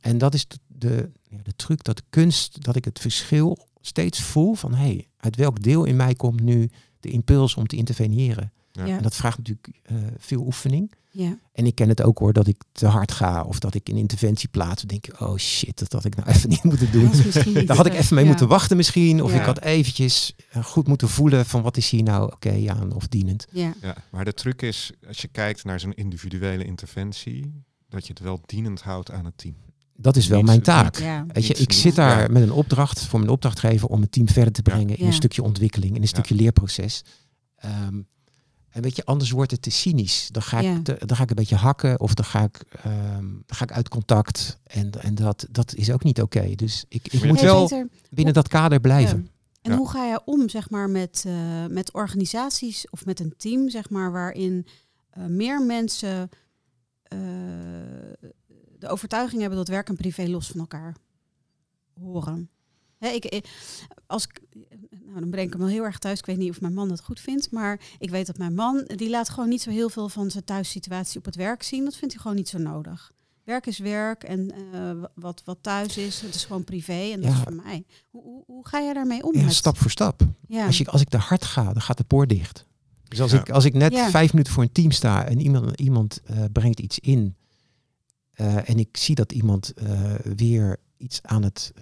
En 0.00 0.18
dat 0.18 0.34
is 0.34 0.48
de, 0.48 0.58
de, 0.66 1.10
ja, 1.22 1.38
de 1.42 1.56
truc, 1.56 1.84
dat 1.84 1.96
de 1.96 2.02
kunst, 2.10 2.64
dat 2.64 2.76
ik 2.76 2.84
het 2.84 2.98
verschil 2.98 3.58
steeds 3.80 4.22
voel 4.22 4.54
van, 4.54 4.74
hé, 4.74 4.84
hey, 4.84 5.08
uit 5.16 5.36
welk 5.36 5.62
deel 5.62 5.84
in 5.84 5.96
mij 5.96 6.14
komt 6.14 6.40
nu 6.40 6.70
de 7.00 7.10
impuls 7.10 7.54
om 7.54 7.66
te 7.66 7.76
interveneren? 7.76 8.52
Ja. 8.82 8.86
En 8.96 9.02
dat 9.02 9.14
vraagt 9.16 9.38
natuurlijk 9.38 9.68
eh, 9.82 9.96
veel 10.18 10.40
oefening. 10.40 10.92
Ja. 11.10 11.38
En 11.52 11.66
ik 11.66 11.74
ken 11.74 11.88
het 11.88 12.02
ook 12.02 12.18
hoor, 12.18 12.32
dat 12.32 12.46
ik 12.46 12.62
te 12.72 12.86
hard 12.86 13.12
ga 13.12 13.42
of 13.42 13.58
dat 13.58 13.74
ik 13.74 13.88
een 13.88 13.96
interventie 13.96 14.48
plaats. 14.48 14.80
Dan 14.82 14.88
denk 14.88 15.06
ik, 15.06 15.20
oh 15.20 15.36
shit, 15.36 15.78
dat 15.78 15.92
had 15.92 16.04
ik 16.04 16.16
nou 16.16 16.28
even 16.36 16.48
niet 16.48 16.62
moeten 16.62 16.92
doen. 16.92 17.10
Niet 17.54 17.66
Daar 17.66 17.76
had 17.76 17.86
ik 17.86 17.92
even 17.94 18.14
mee 18.14 18.24
ja. 18.24 18.30
moeten 18.30 18.48
wachten 18.48 18.76
misschien. 18.76 19.22
Of 19.22 19.32
Ja. 19.32 19.38
ik 19.38 19.44
had 19.44 19.60
eventjes 19.60 20.34
eh, 20.50 20.64
goed 20.64 20.86
moeten 20.86 21.08
voelen 21.08 21.46
van 21.46 21.62
wat 21.62 21.76
is 21.76 21.90
hier 21.90 22.02
nou 22.02 22.32
oké 22.32 22.64
aan 22.68 22.92
of 22.92 23.06
dienend. 23.08 23.46
Ja. 23.50 23.74
Ja, 23.80 23.96
maar 24.10 24.24
de 24.24 24.34
truc 24.34 24.62
is, 24.62 24.90
als 25.08 25.18
je 25.20 25.28
kijkt 25.28 25.64
naar 25.64 25.80
zo'n 25.80 25.94
individuele 25.94 26.64
interventie, 26.64 27.62
dat 27.88 28.06
je 28.06 28.12
het 28.12 28.22
wel 28.22 28.40
dienend 28.46 28.82
houdt 28.82 29.10
aan 29.10 29.24
het 29.24 29.38
team. 29.38 29.54
Dat 29.96 30.16
is 30.16 30.26
wel 30.26 30.38
Niet- 30.38 30.46
mijn 30.46 30.62
taak. 30.62 30.98
Ja. 30.98 31.24
Weet 31.28 31.46
je, 31.46 31.54
ik 31.54 31.72
zit 31.72 31.94
daar 31.94 32.32
met 32.32 32.42
een 32.42 32.52
opdracht 32.52 33.06
voor 33.06 33.18
mijn 33.18 33.30
opdrachtgever 33.30 33.88
om 33.88 34.00
het 34.00 34.12
team 34.12 34.28
verder 34.28 34.52
te 34.52 34.60
Ja. 34.64 34.72
brengen 34.74 34.96
in 34.98 35.06
een 35.06 35.12
stukje 35.12 35.42
ontwikkeling, 35.42 35.94
in 35.96 36.02
een 36.02 36.08
stukje 36.08 36.34
leerproces. 36.34 37.04
Ehm, 37.56 38.00
en 38.74 38.82
weet 38.82 38.96
je, 38.96 39.04
anders 39.04 39.30
wordt 39.30 39.50
het 39.50 39.62
te 39.62 39.70
cynisch. 39.70 40.28
Dan 40.30 40.42
ga 40.42 40.58
ik, 40.58 40.64
Ja. 40.64 40.80
te- 40.82 41.06
dan 41.06 41.16
ga 41.16 41.22
ik 41.22 41.28
een 41.30 41.36
beetje 41.36 41.56
hakken 41.56 42.00
of 42.00 42.14
dan 42.14 42.24
ga 42.24 42.42
ik, 42.42 42.64
ehm, 42.82 43.22
dan 43.22 43.56
ga 43.56 43.64
ik 43.64 43.72
uit 43.72 43.88
contact. 43.88 44.58
En, 44.64 44.90
en 45.02 45.14
dat, 45.14 45.46
dat 45.50 45.74
is 45.74 45.90
ook 45.90 46.04
niet 46.04 46.22
oké. 46.22 46.54
Dus 46.54 46.84
ik, 46.88 47.06
ik 47.12 47.24
moet 47.24 47.36
Hey, 47.40 47.44
wel 47.48 47.62
Peter, 47.68 47.88
binnen 48.10 48.34
dat 48.34 48.48
kader 48.48 48.80
blijven. 48.80 49.18
Ja. 49.22 49.32
En 49.62 49.70
Ja. 49.70 49.76
hoe 49.76 49.88
ga 49.90 50.04
je 50.04 50.20
om, 50.24 50.48
zeg 50.48 50.70
maar, 50.70 50.90
met, 50.90 51.24
eh, 51.26 51.66
met 51.66 51.92
organisaties 51.92 52.90
of 52.90 53.04
met 53.06 53.20
een 53.20 53.34
team, 53.36 53.68
zeg 53.70 53.90
maar, 53.90 54.12
waarin 54.12 54.66
eh, 55.10 55.24
meer 55.26 55.62
mensen 55.62 56.28
eh, 57.02 57.18
de 58.78 58.88
overtuiging 58.88 59.40
hebben 59.40 59.58
dat 59.58 59.68
werk 59.68 59.88
en 59.88 59.96
privé 59.96 60.28
los 60.28 60.46
van 60.48 60.60
elkaar 60.60 60.96
horen? 62.00 62.48
Hè, 62.98 63.08
ik, 63.08 63.24
ik- 63.24 63.48
als 64.06 64.24
ik, 64.24 64.40
nou, 65.06 65.20
dan 65.20 65.30
breng 65.30 65.46
ik 65.46 65.52
hem 65.52 65.60
wel 65.62 65.70
heel 65.70 65.84
erg 65.84 65.98
thuis. 65.98 66.18
Ik 66.18 66.26
weet 66.26 66.36
niet 66.36 66.50
of 66.50 66.60
mijn 66.60 66.74
man 66.74 66.88
dat 66.88 67.00
goed 67.00 67.20
vindt, 67.20 67.50
maar 67.50 67.80
ik 67.98 68.10
weet 68.10 68.26
dat 68.26 68.38
mijn 68.38 68.54
man, 68.54 68.84
die 68.96 69.10
laat 69.10 69.28
gewoon 69.28 69.48
niet 69.48 69.62
zo 69.62 69.70
heel 69.70 69.88
veel 69.88 70.08
van 70.08 70.30
zijn 70.30 70.44
thuissituatie 70.44 71.18
op 71.18 71.24
het 71.24 71.36
werk 71.36 71.62
zien. 71.62 71.84
Dat 71.84 71.96
vindt 71.96 72.14
hij 72.14 72.22
gewoon 72.22 72.36
niet 72.36 72.48
zo 72.48 72.58
nodig. 72.58 73.12
Werk 73.44 73.66
is 73.66 73.78
werk 73.78 74.22
en 74.22 74.50
eh, 74.72 74.90
wat, 75.14 75.42
wat 75.44 75.58
thuis 75.60 75.96
is, 75.96 76.20
het 76.20 76.34
is 76.34 76.44
gewoon 76.44 76.64
privé 76.64 77.10
en 77.12 77.20
dat 77.20 77.30
Ja. 77.30 77.36
is 77.36 77.42
voor 77.42 77.52
mij. 77.54 77.84
Hoe, 78.10 78.22
hoe, 78.22 78.42
hoe 78.46 78.68
ga 78.68 78.80
jij 78.80 78.92
daarmee 78.92 79.22
om? 79.24 79.34
Ja, 79.36 79.42
met- 79.44 79.54
stap 79.54 79.76
voor 79.78 79.90
stap. 79.90 80.22
ja. 80.48 80.66
Als, 80.66 80.78
je, 80.78 80.86
als 80.86 81.00
ik 81.00 81.08
te 81.08 81.16
hard 81.16 81.44
ga, 81.44 81.62
dan 81.72 81.82
gaat 81.82 81.96
de 81.98 82.04
poort 82.04 82.28
dicht. 82.28 82.66
Dus 83.08 83.20
als, 83.20 83.30
Ja. 83.32 83.40
ik, 83.40 83.50
als 83.50 83.64
ik 83.64 83.74
net 83.74 83.92
Ja. 83.92 84.10
vijf 84.10 84.32
minuten 84.32 84.52
voor 84.52 84.62
een 84.62 84.72
team 84.72 84.90
sta 84.90 85.24
en 85.26 85.40
iemand, 85.40 85.80
iemand 85.80 86.20
eh, 86.24 86.44
brengt 86.52 86.80
iets 86.80 86.98
in. 86.98 87.36
eh, 88.32 88.68
en 88.68 88.78
ik 88.78 88.96
zie 88.96 89.14
dat 89.14 89.32
iemand 89.32 89.72
eh, 89.74 90.14
weer 90.36 90.76
iets 90.96 91.22
aan 91.22 91.42
het. 91.42 91.72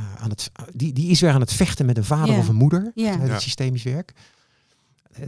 Ja, 0.00 0.18
aan 0.18 0.30
het 0.30 0.50
die, 0.74 0.92
die 0.92 1.10
is 1.10 1.20
weer 1.20 1.30
aan 1.32 1.40
het 1.40 1.52
vechten 1.52 1.86
met 1.86 1.96
een 1.96 2.04
vader 2.04 2.34
Ja. 2.34 2.38
of 2.40 2.48
een 2.48 2.54
moeder. 2.54 2.92
Ja. 2.94 3.10
uit 3.10 3.20
het 3.20 3.30
Ja. 3.30 3.38
systemisch 3.38 3.82
werk. 3.82 4.12
Eh, 5.12 5.24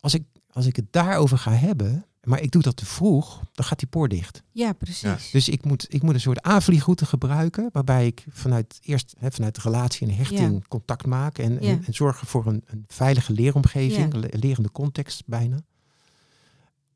Als 0.00 0.14
ik, 0.14 0.22
als 0.50 0.66
ik 0.66 0.76
het 0.76 0.86
daarover 0.90 1.38
ga 1.38 1.52
hebben, 1.52 2.04
maar 2.24 2.40
ik 2.40 2.50
doe 2.50 2.62
dat 2.62 2.76
te 2.76 2.86
vroeg, 2.86 3.40
dan 3.52 3.64
gaat 3.64 3.78
die 3.78 3.88
poort 3.88 4.10
dicht. 4.10 4.42
ja, 4.52 4.72
precies. 4.72 5.00
Ja. 5.00 5.18
Dus 5.32 5.48
ik 5.48 5.64
moet, 5.64 5.86
ik 5.94 6.02
moet 6.02 6.14
een 6.14 6.20
soort 6.20 6.42
aanvliegroute 6.42 7.06
gebruiken, 7.06 7.68
waarbij 7.72 8.06
ik 8.06 8.24
vanuit 8.30 8.78
eerst 8.82 9.14
hè, 9.18 9.30
vanuit 9.30 9.54
de 9.54 9.60
relatie 9.60 10.08
en 10.08 10.14
hechting 10.14 10.52
Ja. 10.52 10.58
contact 10.68 11.06
maak 11.06 11.38
en, 11.38 11.52
Ja. 11.52 11.58
en, 11.60 11.84
en 11.86 11.94
zorgen 11.94 12.26
voor 12.26 12.46
een, 12.46 12.62
een 12.66 12.84
veilige 12.88 13.32
leeromgeving, 13.32 14.12
Ja. 14.12 14.18
le- 14.18 14.28
lerende 14.30 14.72
context 14.72 15.22
bijna. 15.26 15.62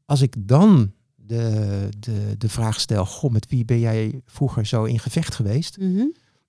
Als 0.05 0.21
ik 0.21 0.35
dan 0.39 0.93
de, 1.15 1.89
de, 1.99 2.35
de 2.39 2.49
vraag 2.49 2.81
stel, 2.81 3.07
goh, 3.07 3.31
met 3.31 3.47
wie 3.49 3.65
ben 3.65 3.79
jij 3.81 4.21
vroeger 4.27 4.67
zo 4.67 4.85
in 4.85 4.99
gevecht 4.99 5.35
geweest, 5.35 5.79
Mhm. 5.79 6.05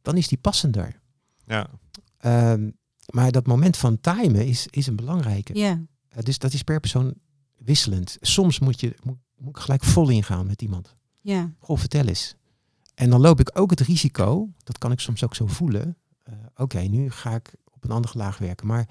Dan 0.05 0.17
is 0.17 0.27
die 0.27 0.37
passender. 0.37 0.99
Ja, 1.45 1.67
Ehm, 2.17 2.69
maar 3.13 3.31
dat 3.31 3.47
moment 3.47 3.77
van 3.77 3.99
timen 4.01 4.45
is, 4.45 4.67
is 4.69 4.87
een 4.87 4.95
belangrijke. 4.95 5.57
Ja, 5.57 5.81
Eh, 6.09 6.23
dus 6.23 6.37
dat 6.37 6.53
is 6.53 6.63
per 6.63 6.79
persoon 6.79 7.13
wisselend. 7.57 8.17
Soms 8.21 8.59
moet 8.59 8.79
je 8.79 8.95
moet, 9.03 9.17
moet 9.37 9.55
ik 9.57 9.61
gelijk 9.63 9.83
vol 9.83 10.09
ingaan 10.09 10.45
met 10.47 10.61
iemand. 10.61 10.95
ja, 11.21 11.51
Goh, 11.59 11.77
vertel 11.77 12.05
eens. 12.05 12.35
En 12.95 13.09
dan 13.09 13.21
loop 13.21 13.39
ik 13.39 13.51
ook 13.59 13.69
het 13.69 13.79
risico, 13.79 14.49
dat 14.63 14.77
kan 14.77 14.91
ik 14.91 14.99
soms 14.99 15.23
ook 15.23 15.35
zo 15.35 15.47
voelen. 15.47 15.97
eh, 16.23 16.33
Oké, 16.55 16.79
nu 16.79 17.09
ga 17.11 17.35
ik 17.35 17.53
op 17.71 17.83
een 17.83 17.91
andere 17.91 18.17
laag 18.17 18.37
werken. 18.37 18.67
Maar 18.67 18.89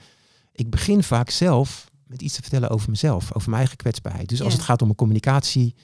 ik 0.52 0.70
begin 0.70 1.02
vaak 1.02 1.30
zelf 1.30 1.90
met 2.06 2.22
iets 2.22 2.34
te 2.34 2.40
vertellen 2.40 2.70
over 2.70 2.90
mezelf, 2.90 3.34
over 3.34 3.48
mijn 3.48 3.60
eigen 3.60 3.76
kwetsbaarheid. 3.76 4.28
Dus 4.28 4.42
als 4.42 4.52
het 4.52 4.62
gaat 4.62 4.82
om 4.82 4.88
een 4.88 4.94
communicatie 4.94 5.74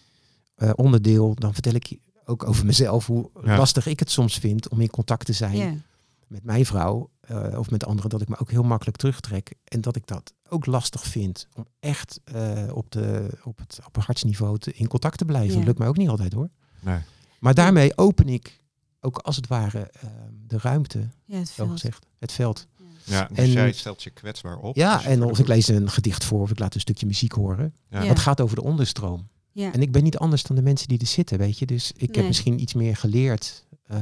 eh, 0.54 0.70
onderdeel, 0.74 1.34
dan 1.34 1.52
vertel 1.52 1.74
ik 1.74 1.98
ook 2.30 2.48
over 2.48 2.66
mezelf 2.66 3.06
hoe 3.06 3.30
Ja. 3.44 3.56
lastig 3.56 3.86
ik 3.86 3.98
het 3.98 4.10
soms 4.10 4.38
vind 4.38 4.68
om 4.68 4.80
in 4.80 4.90
contact 4.90 5.26
te 5.26 5.32
zijn 5.32 5.84
met 6.26 6.44
mijn 6.44 6.66
vrouw 6.66 7.10
eh, 7.20 7.58
of 7.58 7.70
met 7.70 7.84
anderen, 7.86 8.10
dat 8.10 8.20
ik 8.20 8.28
me 8.28 8.38
ook 8.38 8.50
heel 8.50 8.62
makkelijk 8.62 8.96
terugtrek. 8.96 9.54
En 9.64 9.80
dat 9.80 9.96
ik 9.96 10.06
dat 10.06 10.32
ook 10.48 10.66
lastig 10.66 11.02
vind 11.02 11.46
om 11.56 11.66
echt 11.80 12.20
eh, 12.24 12.62
op, 12.72 12.90
de, 12.90 13.38
op 13.44 13.58
het 13.58 13.78
op 13.86 13.94
het 13.94 14.04
hartsniveau 14.04 14.58
te, 14.58 14.72
in 14.72 14.88
contact 14.88 15.18
te 15.18 15.24
blijven. 15.24 15.56
Dat 15.56 15.64
lukt 15.64 15.78
mij 15.78 15.88
ook 15.88 15.96
niet 15.96 16.08
altijd 16.08 16.32
hoor. 16.32 16.48
nee. 16.80 16.98
Maar 17.40 17.54
daarmee 17.54 17.96
open 17.98 18.28
ik 18.28 18.60
ook 19.00 19.18
als 19.18 19.36
het 19.36 19.46
ware 19.46 19.78
eh, 19.90 20.08
de 20.46 20.58
ruimte, 20.58 21.08
ja, 21.24 21.38
het 21.38 21.48
zo 21.48 21.54
veld. 21.54 21.70
gezegd, 21.70 22.06
het 22.18 22.32
veld. 22.32 22.66
Ja, 23.04 23.26
dus 23.28 23.38
En- 23.38 23.50
jij 23.50 23.72
stelt 23.72 24.02
je 24.02 24.10
kwetsbaar 24.10 24.56
op. 24.58 24.76
Ja, 24.76 24.96
Dus 24.96 25.06
en 25.06 25.22
of 25.24 25.38
ik 25.38 25.46
lees 25.46 25.68
een 25.68 25.90
gedicht 25.90 26.24
voor 26.24 26.40
of 26.40 26.50
ik 26.50 26.58
laat 26.58 26.74
een 26.74 26.80
stukje 26.80 27.06
muziek 27.06 27.32
horen. 27.32 27.74
Ja. 27.90 28.02
Ja. 28.02 28.08
Dat 28.08 28.18
gaat 28.18 28.40
over 28.40 28.56
de 28.56 28.62
onderstroom. 28.62 29.28
Ja, 29.52 29.72
En 29.72 29.82
ik 29.82 29.92
ben 29.92 30.02
niet 30.02 30.18
anders 30.18 30.42
dan 30.42 30.56
de 30.56 30.62
mensen 30.62 30.88
die 30.88 30.98
er 30.98 31.06
zitten, 31.06 31.38
weet 31.38 31.58
je. 31.58 31.66
Dus 31.66 31.92
ik 31.92 31.98
Nee. 32.08 32.16
heb 32.16 32.26
misschien 32.26 32.60
iets 32.60 32.74
meer 32.74 32.96
geleerd 32.96 33.66
eh, 33.86 33.96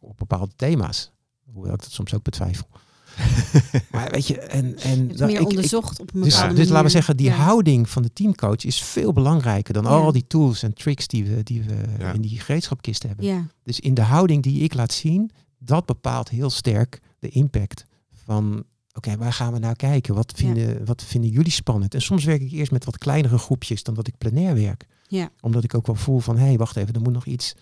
op 0.00 0.16
bepaalde 0.18 0.52
thema's. 0.56 1.10
Hoewel 1.52 1.72
ik 1.74 1.80
dat 1.80 1.90
soms 1.92 2.14
ook 2.14 2.22
betwijfel. 2.22 2.66
maar 3.92 4.10
weet 4.10 4.26
je, 4.26 4.38
en, 4.40 4.64
en 4.78 4.90
je 5.00 5.06
hebt 5.06 5.18
dan- 5.18 5.26
meer 5.26 5.36
ik- 5.36 5.42
ik- 5.42 5.48
onderzocht 5.48 6.00
op 6.00 6.14
een 6.14 6.20
dus, 6.22 6.30
bepaalde 6.32 6.48
dus 6.48 6.56
manier. 6.58 6.72
laten 6.72 6.86
we 6.86 6.92
zeggen, 6.92 7.16
die 7.16 7.26
Ja. 7.26 7.34
houding 7.34 7.88
van 7.88 8.02
de 8.02 8.12
teamcoach 8.12 8.64
is 8.64 8.82
veel 8.82 9.12
belangrijker 9.12 9.74
dan 9.74 9.82
Ja. 9.84 9.88
al 9.90 10.12
die 10.12 10.26
tools 10.26 10.62
en 10.62 10.74
tricks 10.74 11.06
die 11.06 11.24
we, 11.24 11.42
die 11.42 11.62
we 11.62 11.74
Ja. 11.98 12.12
in 12.12 12.20
die 12.20 12.40
gereedschapkist 12.40 13.02
hebben. 13.02 13.24
Ja, 13.26 13.46
Dus 13.62 13.80
in 13.80 13.94
de 13.94 14.02
houding 14.02 14.42
die 14.42 14.60
ik 14.62 14.74
laat 14.74 14.92
zien, 14.92 15.30
dat 15.58 15.86
bepaalt 15.86 16.28
heel 16.28 16.50
sterk 16.50 17.00
de 17.18 17.28
impact 17.28 17.84
van, 18.24 18.64
oké, 18.92 19.16
waar 19.16 19.32
gaan 19.32 19.52
we 19.52 19.58
nou 19.58 19.74
kijken? 19.74 20.14
Wat 20.14 20.32
vinden, 20.36 20.84
wat 20.84 21.02
vinden 21.04 21.30
jullie 21.30 21.52
spannend? 21.52 21.94
En 21.94 22.02
soms 22.02 22.24
werk 22.24 22.40
ik 22.40 22.50
eerst 22.52 22.72
met 22.72 22.84
wat 22.84 22.98
kleinere 22.98 23.38
groepjes 23.38 23.82
dan 23.82 23.94
dat 23.94 24.06
ik 24.06 24.18
plenair 24.18 24.54
werk. 24.54 24.86
Ja. 25.08 25.30
Omdat 25.40 25.64
ik 25.64 25.74
ook 25.74 25.86
wel 25.86 25.96
voel 25.96 26.18
van, 26.18 26.36
hé, 26.38 26.46
hey, 26.46 26.56
wacht 26.56 26.76
even, 26.76 26.94
er 26.94 27.00
moet 27.00 27.12
nog 27.12 27.26
iets 27.26 27.54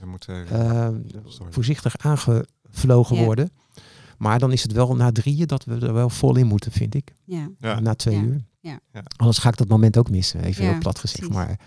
We 0.00 0.06
moeten, 0.06 0.48
eh, 0.48 0.88
Sorry. 1.26 1.52
voorzichtig 1.52 1.96
aangevlogen 1.98 3.16
Ja. 3.16 3.24
worden. 3.24 3.50
Maar 4.18 4.38
dan 4.38 4.52
is 4.52 4.62
het 4.62 4.72
wel 4.72 4.96
na 4.96 5.12
drieën 5.12 5.46
dat 5.46 5.64
we 5.64 5.78
er 5.86 5.92
wel 5.92 6.10
vol 6.10 6.36
in 6.36 6.46
moeten, 6.46 6.72
vind 6.72 6.94
ik. 6.94 7.14
Ja. 7.24 7.48
Ja. 7.60 7.80
Na 7.80 7.94
twee 7.94 8.14
Ja. 8.16 8.22
uur. 8.22 8.44
Ja. 8.60 8.80
Anders 9.16 9.38
ga 9.38 9.48
ik 9.48 9.56
dat 9.56 9.68
moment 9.68 9.96
ook 9.98 10.10
missen, 10.10 10.40
even 10.42 10.64
Ja, 10.64 10.70
heel 10.70 10.78
plat 10.78 10.98
gezegd. 10.98 11.18
precies. 11.18 11.36
Maar 11.36 11.60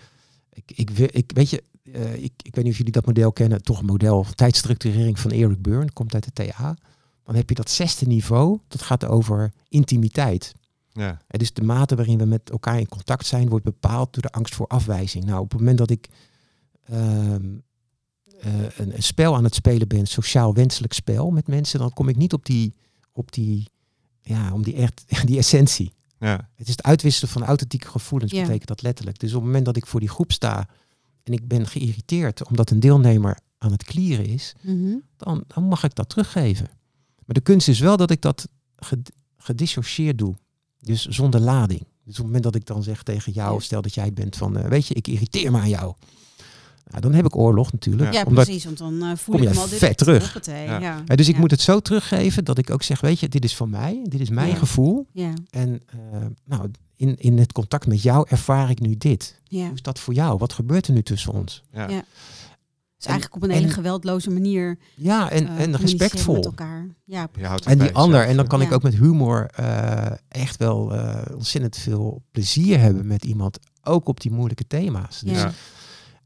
ik, 0.49 0.71
ik, 0.75 0.89
wil- 0.89 1.07
ik 1.11 1.31
weet 1.33 1.49
je, 1.49 1.63
eh, 1.91 2.13
ik, 2.23 2.31
ik 2.43 2.55
weet 2.55 2.63
niet 2.63 2.71
of 2.73 2.77
jullie 2.77 2.91
dat 2.91 3.05
model 3.05 3.31
kennen. 3.31 3.63
Toch 3.63 3.79
een 3.79 3.85
model 3.85 4.25
tijdstructurering 4.35 5.19
van 5.19 5.31
Eric 5.31 5.61
Byrne, 5.61 5.91
komt 5.91 6.13
uit 6.13 6.23
de 6.23 6.31
TA. 6.47 6.75
Dan 7.23 7.35
heb 7.35 7.49
je 7.49 7.55
dat 7.55 7.69
zesde 7.69 8.05
niveau, 8.05 8.59
dat 8.67 8.81
gaat 8.81 9.05
over 9.05 9.51
intimiteit. 9.69 10.53
Ja. 10.91 11.21
En 11.27 11.39
dus 11.39 11.53
de 11.53 11.61
mate 11.63 11.95
waarin 11.95 12.17
we 12.17 12.25
met 12.25 12.49
elkaar 12.49 12.79
in 12.79 12.87
contact 12.87 13.25
zijn, 13.25 13.49
wordt 13.49 13.65
bepaald 13.65 14.13
door 14.13 14.21
de 14.21 14.31
angst 14.31 14.55
voor 14.55 14.67
afwijzing. 14.67 15.25
Nou, 15.25 15.39
op 15.41 15.49
het 15.51 15.59
moment 15.59 15.77
dat 15.77 15.89
ik 15.89 16.09
ehm, 16.85 17.45
eh, 18.39 18.51
een, 18.77 18.95
een 18.95 19.03
spel 19.03 19.35
aan 19.35 19.43
het 19.43 19.55
spelen 19.55 19.87
ben, 19.87 20.05
sociaal 20.05 20.53
wenselijk 20.53 20.93
spel 20.93 21.29
met 21.31 21.47
mensen, 21.47 21.79
dan 21.79 21.93
kom 21.93 22.07
ik 22.09 22.15
niet 22.15 22.33
op 22.33 22.45
die, 22.45 22.73
op 23.11 23.31
die, 23.31 23.69
ja, 24.21 24.53
om 24.53 24.63
die 24.63 24.75
echt, 24.75 25.03
die 25.27 25.37
essentie. 25.37 25.93
Ja. 26.19 26.49
Het 26.55 26.67
is 26.67 26.71
het 26.75 26.83
uitwisselen 26.83 27.29
van 27.31 27.43
authentieke 27.45 27.87
gevoelens, 27.87 28.31
Ja. 28.31 28.41
betekent 28.41 28.67
dat 28.67 28.81
letterlijk. 28.81 29.19
Dus 29.19 29.29
op 29.29 29.35
het 29.35 29.45
moment 29.45 29.65
dat 29.65 29.75
ik 29.77 29.85
voor 29.85 29.99
die 29.99 30.09
groep 30.09 30.31
sta 30.31 30.67
en 31.23 31.33
ik 31.33 31.47
ben 31.47 31.67
geïrriteerd 31.67 32.47
omdat 32.47 32.69
een 32.69 32.79
deelnemer 32.79 33.39
aan 33.57 33.71
het 33.71 33.83
klieren 33.83 34.25
is, 34.25 34.53
Mhm. 34.61 34.95
dan, 35.17 35.43
dan 35.47 35.63
mag 35.63 35.83
ik 35.83 35.95
dat 35.95 36.09
teruggeven. 36.09 36.69
Maar 37.31 37.41
de 37.43 37.49
kunst 37.51 37.67
is 37.67 37.79
wel 37.79 37.97
dat 37.97 38.11
ik 38.11 38.21
dat 38.21 38.47
ged- 38.75 39.11
gedissocieerd 39.37 40.17
doe. 40.17 40.35
Dus 40.79 41.05
zonder 41.05 41.39
lading. 41.39 41.79
Dus 41.79 41.87
op 42.09 42.15
het 42.15 42.25
moment 42.25 42.43
dat 42.43 42.55
ik 42.55 42.65
dan 42.65 42.83
zeg 42.83 43.03
tegen 43.03 43.31
jou, 43.31 43.61
stel 43.61 43.81
dat 43.81 43.93
jij 43.93 44.13
bent 44.13 44.35
van, 44.35 44.57
eh, 44.57 44.69
weet 44.69 44.87
je, 44.87 44.93
ik 44.93 45.07
irriteer 45.07 45.51
me 45.51 45.59
aan 45.59 45.69
jou. 45.69 45.93
Nou, 46.85 47.01
dan 47.01 47.13
heb 47.13 47.25
ik 47.25 47.35
oorlog 47.35 47.71
natuurlijk. 47.71 48.13
Ja, 48.13 48.23
omdat, 48.23 48.43
precies. 48.45 48.65
Want 48.65 48.77
dan 48.77 48.93
eh, 49.03 49.07
voel 49.15 49.35
kom 49.35 49.35
ik 49.35 49.41
je 49.41 49.47
hem 49.47 49.57
al 49.57 49.67
vet 49.67 49.97
terug. 49.97 50.23
Hoppatee, 50.23 50.63
Ja. 50.65 50.79
Ja. 50.79 51.03
dus 51.15 51.27
ik 51.27 51.33
Ja. 51.33 51.39
moet 51.39 51.51
het 51.51 51.61
zo 51.61 51.79
teruggeven 51.79 52.45
dat 52.45 52.57
ik 52.57 52.69
ook 52.69 52.83
zeg, 52.83 53.01
weet 53.01 53.19
je, 53.19 53.29
dit 53.29 53.43
is 53.43 53.55
van 53.55 53.69
mij, 53.69 54.05
dit 54.09 54.19
is 54.19 54.29
mijn 54.29 54.49
Ja. 54.49 54.55
gevoel. 54.55 55.07
Ja. 55.11 55.33
En 55.49 55.81
eh, 55.85 55.97
nou, 56.45 56.71
in, 56.95 57.15
in 57.17 57.37
het 57.37 57.51
contact 57.51 57.87
met 57.87 58.01
jou 58.01 58.25
ervaar 58.29 58.69
ik 58.69 58.79
nu 58.79 58.97
dit. 58.97 59.39
Ja. 59.43 59.65
Hoe 59.65 59.73
is 59.73 59.81
dat 59.81 59.99
voor 59.99 60.13
jou? 60.13 60.37
Wat 60.37 60.53
gebeurt 60.53 60.87
er 60.87 60.93
nu 60.93 61.03
tussen 61.03 61.33
ons? 61.33 61.63
Ja. 61.73 62.03
Dus 63.01 63.09
eigenlijk 63.11 63.43
op 63.43 63.49
een 63.49 63.55
hele 63.55 63.67
en- 63.67 63.73
geweldloze 63.73 64.29
manier 64.29 64.77
Ja, 64.95 65.29
en, 65.29 65.47
eh, 65.47 65.61
en 65.63 65.75
respectvol. 65.77 66.35
met 66.35 66.45
elkaar. 66.45 66.87
Ja, 67.03 67.29
Je 67.37 67.45
houdt 67.45 67.63
het 67.63 67.73
En 67.73 67.79
die 67.79 67.93
ander, 67.95 68.25
en 68.25 68.35
dan 68.35 68.47
kan 68.47 68.61
ik 68.61 68.71
ook 68.71 68.83
met 68.83 68.95
humor 68.95 69.45
eh, 69.45 70.11
echt 70.27 70.57
wel 70.57 70.93
eh, 70.95 71.35
ontzettend 71.35 71.77
veel 71.77 72.23
plezier 72.31 72.79
hebben 72.79 73.07
met 73.07 73.25
iemand, 73.25 73.59
ook 73.83 74.07
op 74.07 74.19
die 74.19 74.31
moeilijke 74.31 74.67
thema's. 74.67 75.19
Dus, 75.19 75.31
Ja. 75.31 75.37
Ja. 75.43 75.51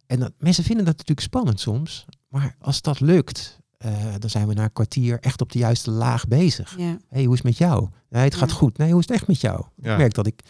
En 0.07 0.19
dat, 0.19 0.31
mensen 0.37 0.63
vinden 0.63 0.85
dat 0.85 0.93
natuurlijk 0.97 1.27
spannend 1.27 1.59
soms, 1.59 2.05
maar 2.27 2.55
als 2.59 2.81
dat 2.81 2.99
lukt, 2.99 3.59
eh, 3.77 3.91
dan 4.19 4.29
zijn 4.29 4.47
we 4.47 4.53
na 4.53 4.63
een 4.63 4.73
kwartier 4.73 5.19
echt 5.19 5.41
op 5.41 5.51
de 5.51 5.59
juiste 5.59 5.91
laag 5.91 6.27
bezig. 6.27 6.75
ja. 6.77 6.97
hey, 7.09 7.23
hoe 7.23 7.31
is 7.33 7.39
het 7.39 7.47
met 7.47 7.57
jou? 7.57 7.89
Nee, 8.09 8.23
het 8.23 8.35
gaat 8.35 8.51
goed. 8.51 8.77
Nee, 8.77 8.91
hoe 8.91 8.99
is 8.99 9.07
het 9.07 9.15
echt 9.17 9.27
met 9.27 9.41
jou? 9.41 9.63
Ja. 9.75 9.91
Ik 9.91 9.97
merk 9.97 10.13
dat 10.13 10.27
ik, 10.27 10.41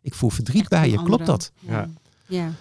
ik 0.00 0.14
voel 0.14 0.30
verdriet 0.30 0.60
Echt 0.60 0.70
bij 0.70 0.90
je. 0.90 1.02
Klopt 1.02 1.26
dat? 1.26 1.52
Ja. 1.58 1.88
Ja. 2.26 2.52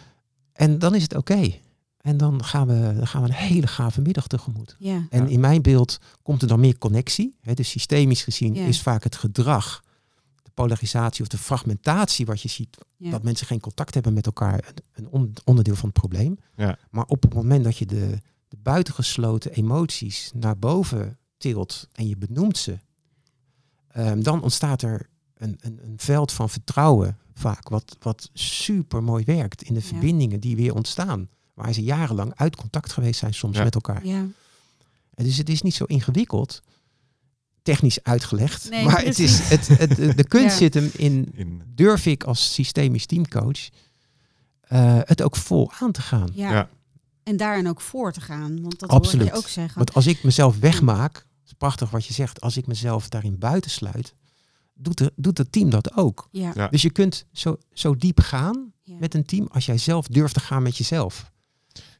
En 0.54 0.80
dan 0.80 0.96
is 0.96 1.04
het 1.04 1.16
oké. 1.16 1.52
En 2.00 2.18
dan 2.18 2.44
gaan, 2.44 2.68
we, 2.68 2.94
dan 2.98 3.08
gaan 3.08 3.22
we 3.22 3.28
een 3.28 3.34
hele 3.34 3.68
gave 3.68 4.02
middag 4.02 4.28
tegemoet. 4.28 4.76
Ja. 4.80 5.06
En 5.10 5.28
in 5.28 5.40
mijn 5.40 5.62
beeld 5.62 5.98
komt 6.24 6.42
er 6.42 6.48
dan 6.48 6.60
meer 6.60 6.78
connectie. 6.78 7.36
Hè, 7.42 7.54
dus 7.54 7.70
systemisch 7.70 8.24
gezien 8.24 8.54
Ja. 8.54 8.66
is 8.66 8.82
vaak 8.82 9.04
het 9.04 9.16
gedrag, 9.16 9.84
de 10.44 10.52
polarisatie 10.54 11.22
of 11.22 11.28
de 11.28 11.38
fragmentatie 11.38 12.26
wat 12.26 12.42
je 12.42 12.48
ziet, 12.50 12.78
Ja. 12.98 13.12
dat 13.12 13.24
mensen 13.24 13.48
geen 13.48 13.60
contact 13.60 13.94
hebben 13.94 14.14
met 14.14 14.26
elkaar, 14.26 14.54
een- 14.68 14.84
een 14.94 15.08
on- 15.10 15.34
onderdeel 15.46 15.76
van 15.76 15.90
het 15.90 15.98
probleem. 16.00 16.38
Ja. 16.56 16.78
Maar 16.92 17.06
op 17.06 17.22
het 17.22 17.34
moment 17.34 17.64
dat 17.64 17.78
je 17.78 17.86
de, 17.86 18.20
de 18.48 18.58
buitengesloten 18.58 19.52
emoties 19.54 20.32
naar 20.36 20.58
boven 20.58 21.18
tilt 21.38 21.88
en 21.92 22.08
je 22.08 22.18
benoemt 22.18 22.58
ze, 22.58 22.80
ehm, 23.88 24.22
dan 24.22 24.42
ontstaat 24.42 24.82
er 24.82 25.10
een, 25.38 25.58
een, 25.62 25.80
een 25.84 25.94
veld 25.98 26.32
van 26.32 26.50
vertrouwen 26.50 27.18
vaak, 27.34 27.70
wat, 27.70 27.98
wat 28.00 28.30
super 28.34 29.04
mooi 29.04 29.24
werkt 29.24 29.62
in 29.64 29.74
de 29.74 29.80
Ja. 29.80 29.86
verbindingen 29.86 30.40
die 30.40 30.56
weer 30.56 30.76
ontstaan. 30.76 31.30
Waar 31.60 31.74
ze 31.74 31.84
jarenlang 31.84 32.32
uit 32.36 32.56
contact 32.56 32.92
geweest 32.92 33.20
zijn 33.20 33.34
soms 33.34 33.58
Ja. 33.58 33.64
met 33.64 33.76
elkaar. 33.76 34.06
Ja. 34.06 34.26
En 35.14 35.24
dus 35.26 35.38
het 35.38 35.50
is 35.50 35.62
niet 35.62 35.74
zo 35.74 35.84
ingewikkeld, 35.84 36.62
technisch 37.62 38.04
uitgelegd. 38.04 38.70
Nee, 38.70 38.86
maar 38.86 39.04
het 39.04 39.20
is, 39.20 39.40
het, 39.50 39.68
het, 39.68 39.96
de- 39.96 40.16
de 40.16 40.24
kunst 40.28 40.52
Ja. 40.54 40.58
zit 40.58 40.74
hem 40.74 40.90
in, 40.96 41.32
In, 41.36 41.62
durf 41.76 42.06
ik 42.06 42.24
als 42.24 42.54
systemisch 42.54 43.06
teamcoach 43.06 43.70
eh, 44.62 45.00
het 45.04 45.22
ook 45.22 45.36
vol 45.36 45.72
aan 45.80 45.92
te 45.92 46.02
gaan. 46.02 46.30
Ja. 46.34 46.52
Ja. 46.52 46.70
En 47.24 47.38
daarin 47.38 47.68
ook 47.68 47.82
voor 47.82 48.12
te 48.14 48.22
gaan. 48.22 48.62
Want 48.62 48.80
dat 48.80 48.90
hoor 48.90 49.00
Absoluut. 49.00 49.28
je 49.28 49.34
ook 49.34 49.48
zeggen. 49.48 49.78
Want 49.78 49.94
als 49.94 50.08
ik 50.08 50.24
mezelf 50.24 50.60
wegmaak, 50.60 51.26
is 51.46 51.54
prachtig 51.58 51.90
wat 51.90 52.06
je 52.06 52.14
zegt, 52.14 52.42
als 52.42 52.58
ik 52.58 52.68
mezelf 52.68 53.10
daarin 53.10 53.38
buitensluit, 53.38 54.14
doet, 54.74 54.98
de, 54.98 55.14
doet 55.16 55.38
het 55.38 55.52
team 55.52 55.70
dat 55.70 55.96
ook. 55.98 56.28
ja. 56.32 56.52
Ja. 56.56 56.68
Dus 56.68 56.82
je 56.82 56.90
kunt 56.90 57.26
zo, 57.32 57.58
zo 57.74 57.96
diep 57.96 58.20
gaan 58.20 58.72
Ja. 58.84 58.96
met 59.00 59.14
een 59.14 59.26
team 59.26 59.48
als 59.52 59.66
jij 59.66 59.78
zelf 59.78 60.08
durft 60.08 60.34
te 60.34 60.40
gaan 60.40 60.64
met 60.64 60.78
jezelf. 60.78 61.32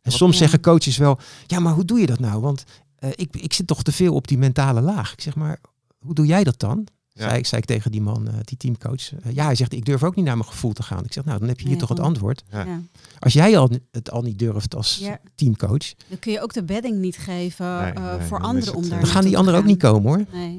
En 0.02 0.12
soms 0.12 0.32
Ja. 0.34 0.38
zeggen 0.40 0.62
coaches 0.62 0.98
wel, 0.98 1.20
ja, 1.48 1.60
maar 1.60 1.74
hoe 1.74 1.86
doe 1.86 2.00
je 2.00 2.06
dat 2.06 2.20
nou? 2.20 2.42
Want 2.42 2.64
eh, 2.96 3.10
ik, 3.16 3.36
ik 3.36 3.54
zit 3.54 3.68
toch 3.68 3.84
te 3.84 3.92
veel 3.92 4.14
op 4.14 4.28
die 4.28 4.38
mentale 4.38 4.82
laag. 4.82 5.14
Ik 5.14 5.22
zeg 5.22 5.36
maar, 5.36 5.60
hoe 6.00 6.14
doe 6.14 6.26
jij 6.26 6.44
dat 6.44 6.60
dan? 6.60 6.88
Ja. 7.12 7.28
Zei, 7.28 7.38
ik, 7.40 7.46
zei 7.46 7.62
ik 7.62 7.68
tegen 7.68 7.92
die 7.92 8.02
man, 8.02 8.28
eh, 8.28 8.34
die 8.44 8.58
teamcoach. 8.58 9.14
Eh, 9.14 9.34
ja, 9.34 9.46
hij 9.46 9.56
zegt, 9.56 9.74
ik 9.74 9.86
durf 9.86 10.04
ook 10.04 10.16
niet 10.16 10.26
naar 10.26 10.38
mijn 10.38 10.50
gevoel 10.50 10.74
te 10.74 10.84
gaan. 10.84 11.04
Ik 11.06 11.14
zeg, 11.14 11.26
nou, 11.26 11.40
dan 11.40 11.48
heb 11.48 11.58
je 11.58 11.64
hier 11.64 11.72
Nee, 11.72 11.80
toch 11.82 11.90
het 11.90 12.00
antwoord. 12.00 12.44
Ja. 12.52 12.64
Ja. 12.66 12.82
Als 13.20 13.34
jij 13.34 13.58
al, 13.58 13.70
het 13.92 14.12
al 14.12 14.22
niet 14.22 14.40
durft 14.40 14.76
als 14.76 14.98
Ja. 14.98 15.20
teamcoach, 15.36 15.94
Dan 16.08 16.20
kun 16.20 16.32
je 16.32 16.42
ook 16.42 16.54
de 16.54 16.64
bedding 16.64 16.98
niet 16.98 17.18
geven 17.18 17.66
Nee, 17.82 17.92
eh, 17.92 18.16
nee, 18.18 18.28
voor 18.28 18.40
anderen 18.42 18.74
om 18.76 18.90
daar 18.90 19.00
dan 19.00 19.10
gaan 19.10 19.24
die 19.24 19.38
anderen 19.38 19.60
ook 19.60 19.66
niet 19.66 19.80
komen 19.80 20.08
hoor. 20.10 20.26
Nee. 20.40 20.58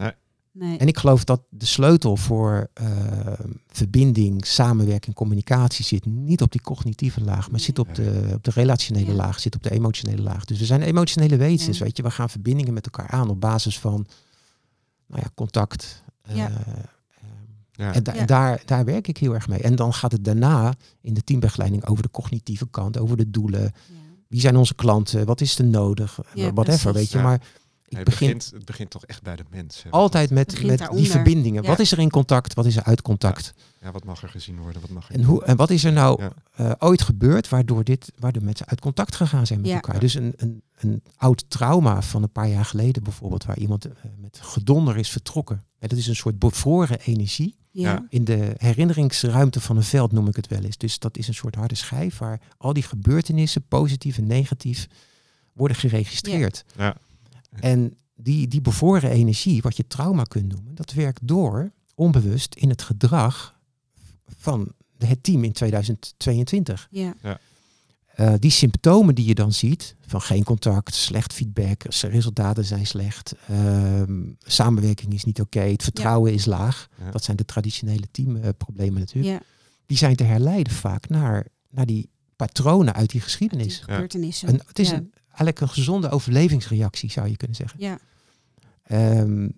Nee. 0.52 0.78
En 0.78 0.86
ik 0.88 0.98
geloof 0.98 1.24
dat 1.24 1.42
de 1.48 1.66
sleutel 1.66 2.16
voor 2.16 2.70
eh, 2.74 2.86
verbinding, 3.66 4.46
samenwerking, 4.46 5.14
communicatie 5.16 5.84
zit 5.84 6.06
niet 6.06 6.42
op 6.42 6.52
die 6.52 6.60
cognitieve 6.60 7.20
laag, 7.20 7.50
maar 7.50 7.60
zit 7.60 7.78
op 7.78 7.94
de, 7.94 8.30
op 8.34 8.44
de 8.44 8.50
relationele 8.50 9.06
Ja. 9.10 9.12
laag, 9.16 9.40
zit 9.40 9.54
op 9.54 9.62
de 9.62 9.70
emotionele 9.70 10.22
laag. 10.22 10.44
Dus 10.44 10.58
we 10.58 10.64
zijn 10.64 10.82
emotionele 10.82 11.36
wezens, 11.36 11.78
Ja. 11.78 11.84
weet 11.84 11.96
je. 11.96 12.02
We 12.02 12.10
gaan 12.10 12.30
verbindingen 12.30 12.74
met 12.74 12.84
elkaar 12.84 13.08
aan 13.10 13.28
op 13.30 13.40
basis 13.40 13.78
van 13.78 14.06
nou 15.06 15.22
ja, 15.22 15.30
contact. 15.34 16.02
eh, 16.22 16.36
Ja. 16.36 16.48
ehm, 16.50 16.70
ja. 17.72 17.92
en 17.94 18.02
da- 18.02 18.12
Ja. 18.14 18.18
en 18.20 18.26
daar, 18.26 18.62
daar 18.66 18.84
werk 18.84 19.08
ik 19.08 19.16
heel 19.16 19.34
erg 19.34 19.48
mee. 19.48 19.60
En 19.60 19.76
dan 19.76 19.94
gaat 19.94 20.12
het 20.12 20.24
daarna 20.24 20.74
in 21.00 21.14
de 21.14 21.24
teambegeleiding 21.24 21.86
over 21.86 22.02
de 22.02 22.10
cognitieve 22.10 22.66
kant, 22.70 22.98
over 22.98 23.16
de 23.16 23.30
doelen. 23.30 23.62
Ja. 23.62 23.70
Wie 24.28 24.40
zijn 24.40 24.56
onze 24.56 24.74
klanten? 24.74 25.26
Wat 25.26 25.40
is 25.40 25.58
er 25.58 25.64
nodig? 25.64 26.18
Ja, 26.34 26.52
whatever, 26.52 26.64
precies. 26.92 26.92
weet 26.92 27.10
je. 27.10 27.16
Ja. 27.18 27.24
Maar 27.24 27.40
ik 27.90 27.96
het, 27.96 28.04
begin 28.04 28.26
begint, 28.26 28.50
het 28.54 28.64
begint 28.64 28.90
toch 28.90 29.04
echt 29.04 29.22
bij 29.22 29.36
de 29.36 29.44
mens. 29.50 29.82
hè. 29.82 29.90
altijd 29.90 30.30
met, 30.30 30.62
met 30.64 30.88
die 30.92 31.10
verbindingen. 31.10 31.62
Ja. 31.62 31.68
Wat 31.68 31.78
is 31.78 31.92
er 31.92 31.98
in 31.98 32.10
contact? 32.10 32.54
Wat 32.54 32.66
is 32.66 32.76
er 32.76 32.82
uit 32.82 33.02
contact? 33.02 33.54
Ja, 33.80 33.92
wat 33.92 34.04
mag 34.04 34.22
er 34.22 34.28
gezien 34.28 34.58
worden? 34.58 34.80
Wat 34.80 34.90
mag 34.90 35.08
er 35.08 35.14
En, 35.14 35.22
hoe, 35.24 35.44
en 35.44 35.56
wat 35.56 35.70
is 35.70 35.84
er 35.84 35.92
nou 35.92 36.22
Ja. 36.22 36.32
eh, 36.54 36.72
ooit 36.78 37.02
gebeurd 37.02 37.48
waardoor, 37.48 37.84
dit, 37.84 38.12
waardoor 38.18 38.42
mensen 38.44 38.66
uit 38.66 38.80
contact 38.80 39.16
gegaan 39.16 39.46
zijn 39.46 39.60
met 39.60 39.68
Ja. 39.68 39.74
elkaar? 39.74 40.00
Dus 40.00 40.14
een, 40.14 40.32
een, 40.36 40.62
een 40.78 41.02
oud 41.16 41.44
trauma 41.48 42.02
van 42.02 42.22
een 42.22 42.32
paar 42.32 42.48
jaar 42.48 42.64
geleden 42.64 43.02
bijvoorbeeld, 43.02 43.44
waar 43.44 43.58
iemand 43.58 43.84
eh, 43.84 43.92
met 44.20 44.38
gedonder 44.42 44.96
is 44.96 45.08
vertrokken. 45.10 45.64
En 45.78 45.88
dat 45.88 45.98
is 45.98 46.06
een 46.06 46.16
soort 46.16 46.38
bevroren 46.38 47.00
energie. 47.00 47.58
Ja. 47.72 48.06
In 48.08 48.24
de 48.24 48.52
herinneringsruimte 48.56 49.60
van 49.60 49.76
een 49.76 49.82
veld 49.82 50.12
noem 50.12 50.28
ik 50.28 50.36
het 50.36 50.48
wel 50.48 50.62
eens. 50.62 50.76
Dus 50.76 50.98
dat 50.98 51.16
is 51.16 51.28
een 51.28 51.34
soort 51.34 51.54
harde 51.54 51.74
schijf 51.74 52.18
waar 52.18 52.40
al 52.56 52.72
die 52.72 52.82
gebeurtenissen, 52.82 53.62
positief 53.68 54.18
en 54.18 54.26
negatief, 54.26 54.86
worden 55.52 55.76
geregistreerd. 55.76 56.64
Ja. 56.76 56.96
En 57.50 57.96
die, 58.14 58.48
die 58.48 58.60
bevroren 58.60 59.10
energie, 59.10 59.62
wat 59.62 59.76
je 59.76 59.86
trauma 59.86 60.22
kunt 60.22 60.52
noemen, 60.52 60.74
dat 60.74 60.92
werkt 60.92 61.20
door 61.22 61.72
onbewust 61.94 62.54
in 62.54 62.68
het 62.68 62.82
gedrag 62.82 63.58
van 64.26 64.72
het 64.98 65.22
team 65.22 65.44
in 65.44 65.52
2022. 65.52 66.88
Ja. 66.90 67.14
Eh, 68.20 68.34
die 68.38 68.50
symptomen 68.50 69.14
die 69.14 69.26
je 69.26 69.34
dan 69.34 69.52
ziet, 69.52 69.96
van 70.06 70.20
geen 70.20 70.44
contact, 70.44 70.94
slecht 70.94 71.32
feedback, 71.32 71.82
resultaten 72.00 72.64
zijn 72.64 72.86
slecht, 72.86 73.34
ehm, 73.48 74.22
samenwerking 74.38 75.14
is 75.14 75.24
niet 75.24 75.40
oké, 75.40 75.60
het 75.60 75.82
vertrouwen 75.82 76.32
is 76.32 76.44
laag. 76.44 76.88
Ja. 76.98 77.10
Dat 77.10 77.24
zijn 77.24 77.36
de 77.36 77.44
traditionele 77.44 78.06
teamproblemen 78.10 79.00
natuurlijk. 79.00 79.34
Ja. 79.34 79.42
Die 79.86 79.96
zijn 79.96 80.16
te 80.16 80.24
herleiden 80.24 80.72
vaak 80.72 81.08
naar, 81.08 81.46
naar 81.70 81.86
die 81.86 82.08
patronen 82.36 82.94
uit 82.94 83.10
die 83.10 83.20
geschiedenis. 83.20 83.74
Die 83.74 83.84
gebeurtenissen. 83.84 84.48
Een, 84.48 84.62
het 84.66 84.78
is 84.78 84.90
ja. 84.90 84.96
een, 84.96 85.12
eigenlijk 85.30 85.60
een 85.60 85.68
gezonde 85.68 86.10
overlevingsreactie, 86.10 87.10
zou 87.10 87.28
je 87.28 87.36
kunnen 87.36 87.56
zeggen. 87.56 87.80
Ja. 87.80 87.98
Ehm, 88.82 89.48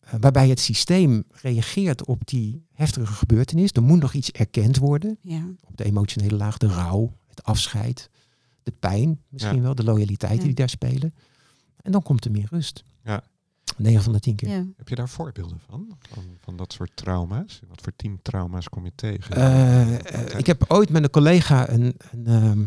eh, 0.00 0.14
waarbij 0.20 0.48
het 0.48 0.60
systeem 0.60 1.24
reageert 1.30 2.04
op 2.04 2.26
die 2.26 2.64
heftige 2.72 3.12
gebeurtenis. 3.12 3.70
Er 3.72 3.82
moet 3.82 4.00
nog 4.00 4.12
iets 4.12 4.30
erkend 4.30 4.76
worden. 4.76 5.18
Ja. 5.20 5.42
Op 5.64 5.76
de 5.76 5.84
emotionele 5.84 6.36
laag, 6.36 6.58
de 6.58 6.66
rouw, 6.68 7.16
het 7.28 7.42
afscheid, 7.42 8.10
de 8.62 8.72
pijn 8.78 9.20
misschien 9.28 9.56
Ja. 9.56 9.62
wel, 9.62 9.74
de 9.74 9.84
loyaliteiten 9.84 10.40
Ja. 10.40 10.44
die 10.46 10.54
daar 10.54 10.68
spelen. 10.68 11.14
En 11.82 11.92
dan 11.92 12.02
komt 12.02 12.24
er 12.24 12.30
meer 12.30 12.48
rust. 12.50 12.84
Ja. 13.04 13.22
9 13.76 14.02
van 14.02 14.12
de 14.12 14.20
10 14.20 14.34
keer. 14.36 14.48
Ja. 14.48 14.64
Heb 14.76 14.88
je 14.88 14.94
daar 14.94 15.08
voorbeelden 15.08 15.60
van? 15.68 15.96
Van, 16.12 16.24
van 16.40 16.56
dat 16.56 16.72
soort 16.72 16.90
trauma's? 16.94 17.60
Wat 17.68 17.80
voor 17.82 17.92
teamtrauma's 17.96 18.68
kom 18.68 18.84
je 18.84 18.92
tegen? 18.94 19.34
Eh, 19.36 19.94
eh, 19.94 20.38
ik 20.38 20.46
heb 20.46 20.64
ooit 20.68 20.90
met 20.90 21.02
een 21.02 21.10
collega 21.10 21.68
een, 21.68 21.96
een 22.10 22.26
ehm, 22.26 22.36
ehm, 22.36 22.60
eh, 22.60 22.66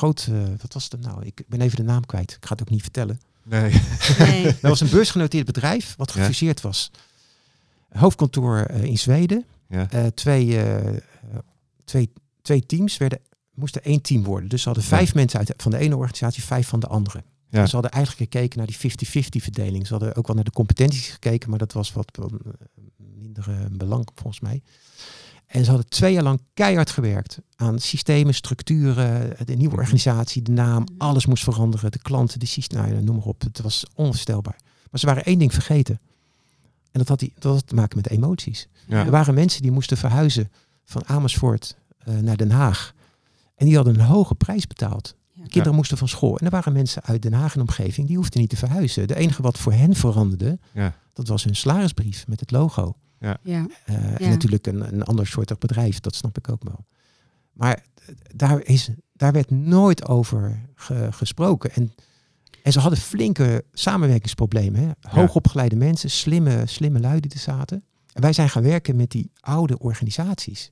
groot, 0.00 0.26
eh, 0.30 0.42
wat 0.60 0.72
was 0.72 0.88
het 0.90 1.00
nou? 1.00 1.24
Ik 1.26 1.42
ben 1.46 1.60
even 1.60 1.76
de 1.76 1.82
naam 1.82 2.06
kwijt. 2.06 2.30
Ik 2.32 2.46
ga 2.46 2.52
het 2.52 2.60
ook 2.62 2.70
niet 2.70 2.82
vertellen. 2.82 3.20
Nee. 3.42 3.72
Nee. 4.18 4.42
Dat 4.60 4.60
was 4.60 4.80
een 4.80 4.90
beursgenoteerd 4.90 5.46
bedrijf 5.46 5.94
wat 5.96 6.12
Ja. 6.12 6.20
gefuseerd 6.20 6.60
was. 6.60 6.90
Hoofdkantoor 7.88 8.58
eh, 8.58 8.82
in 8.84 8.98
Zweden. 8.98 9.44
Ja. 9.68 9.90
Eh, 9.90 10.06
twee, 10.06 10.58
twee, 11.84 12.12
twee 12.42 12.66
teams 12.66 12.96
werden, 12.96 13.18
moesten 13.54 13.82
één 13.84 14.00
team 14.02 14.22
worden. 14.24 14.48
Dus 14.48 14.62
ze 14.62 14.68
hadden 14.68 14.86
vijf 14.86 15.06
Ja. 15.06 15.12
mensen 15.14 15.38
uit, 15.38 15.52
van 15.56 15.70
de 15.70 15.78
ene 15.78 15.96
organisatie, 15.96 16.42
vijf 16.42 16.68
van 16.68 16.80
de 16.80 16.86
andere. 16.86 17.22
Ja. 17.48 17.66
Ze 17.66 17.72
hadden 17.72 17.90
eigenlijk 17.90 18.30
gekeken 18.32 18.58
naar 18.58 18.66
die 18.66 18.76
50-50 18.76 19.42
verdeling. 19.42 19.86
Ze 19.86 19.92
hadden 19.92 20.16
ook 20.16 20.26
wel 20.26 20.36
naar 20.36 20.44
de 20.44 20.50
competenties 20.50 21.08
gekeken, 21.08 21.50
maar 21.50 21.58
dat 21.58 21.72
was 21.72 21.92
wat 21.92 22.18
eh, 22.18 22.24
minder 22.96 23.48
eh, 23.48 23.56
belang 23.70 24.08
volgens 24.14 24.40
mij. 24.40 24.62
En 25.50 25.64
ze 25.64 25.70
hadden 25.70 25.88
twee 25.88 26.12
jaar 26.12 26.22
lang 26.22 26.40
keihard 26.54 26.90
gewerkt 26.90 27.38
aan 27.56 27.78
systemen, 27.78 28.34
structuren, 28.34 29.36
de 29.46 29.54
nieuwe 29.54 29.72
Mhm. 29.72 29.80
organisatie, 29.80 30.42
de 30.42 30.52
naam, 30.52 30.82
Mhm. 30.82 30.92
alles 30.98 31.26
moest 31.26 31.44
veranderen, 31.44 31.90
de 31.90 31.98
klanten, 31.98 32.38
de 32.38 32.46
systemen, 32.46 32.90
nou 32.90 33.02
noem 33.04 33.16
maar 33.16 33.24
op. 33.24 33.40
Het 33.40 33.60
was 33.60 33.84
onvoorstelbaar. 33.94 34.56
Maar 34.90 35.00
ze 35.00 35.06
waren 35.06 35.24
één 35.24 35.38
ding 35.38 35.52
vergeten. 35.52 36.00
En 36.92 36.98
dat 36.98 37.08
had, 37.08 37.18
die, 37.18 37.32
dat 37.38 37.54
had 37.54 37.66
te 37.66 37.74
maken 37.74 37.96
met 37.96 38.08
emoties. 38.08 38.68
Ja. 38.86 39.04
Er 39.04 39.10
waren 39.10 39.34
mensen 39.34 39.62
die 39.62 39.70
moesten 39.70 39.96
verhuizen 39.96 40.50
van 40.84 41.06
Amersfoort 41.06 41.76
eh, 41.98 42.14
naar 42.16 42.36
Den 42.36 42.50
Haag. 42.50 42.92
En 43.56 43.66
die 43.66 43.76
hadden 43.76 43.94
een 43.94 44.00
hoge 44.06 44.34
prijs 44.34 44.66
betaald. 44.66 45.14
De 45.34 45.48
kinderen 45.48 45.74
moesten 45.74 45.96
van 45.98 46.08
school. 46.08 46.38
En 46.38 46.44
er 46.44 46.50
waren 46.50 46.72
mensen 46.72 47.02
uit 47.02 47.22
Den 47.22 47.32
Haag 47.32 47.54
en 47.54 47.60
omgeving, 47.60 48.06
die 48.06 48.16
hoefden 48.16 48.40
niet 48.40 48.50
te 48.50 48.56
verhuizen. 48.56 49.08
De 49.08 49.16
enige 49.16 49.42
wat 49.42 49.58
voor 49.58 49.72
hen 49.72 49.94
veranderde, 49.94 50.58
Ja. 50.72 50.94
dat 51.12 51.28
was 51.28 51.44
hun 51.44 51.56
salarisbrief 51.56 52.26
met 52.26 52.40
het 52.40 52.50
logo. 52.50 52.94
Ja. 53.20 53.38
Eh, 53.42 53.94
Ja. 53.94 54.18
En 54.18 54.28
natuurlijk 54.30 54.66
een, 54.66 54.92
een 54.92 55.02
ander 55.02 55.26
soort 55.26 55.58
bedrijf, 55.58 56.00
dat 56.00 56.14
snap 56.14 56.38
ik 56.38 56.48
ook 56.50 56.62
wel. 56.64 56.84
Maar 57.52 57.74
eh, 57.74 58.14
daar, 58.34 58.62
is, 58.64 58.90
daar 59.12 59.32
werd 59.32 59.50
nooit 59.50 60.06
over 60.08 60.68
ge- 60.74 61.08
gesproken. 61.12 61.72
En, 61.72 61.92
en 62.62 62.72
ze 62.72 62.80
hadden 62.80 62.98
flinke 62.98 63.64
samenwerkingsproblemen. 63.72 64.80
Hè? 64.80 64.90
Hoogopgeleide 65.10 65.76
mensen, 65.76 66.10
slimme, 66.10 66.62
slimme 66.66 67.00
lui 67.00 67.20
die 67.20 67.30
er 67.32 67.38
zaten. 67.38 67.84
En 68.12 68.22
wij 68.22 68.32
zijn 68.32 68.48
gaan 68.50 68.62
werken 68.62 68.96
met 68.96 69.10
die 69.10 69.30
oude 69.40 69.78
organisaties. 69.78 70.70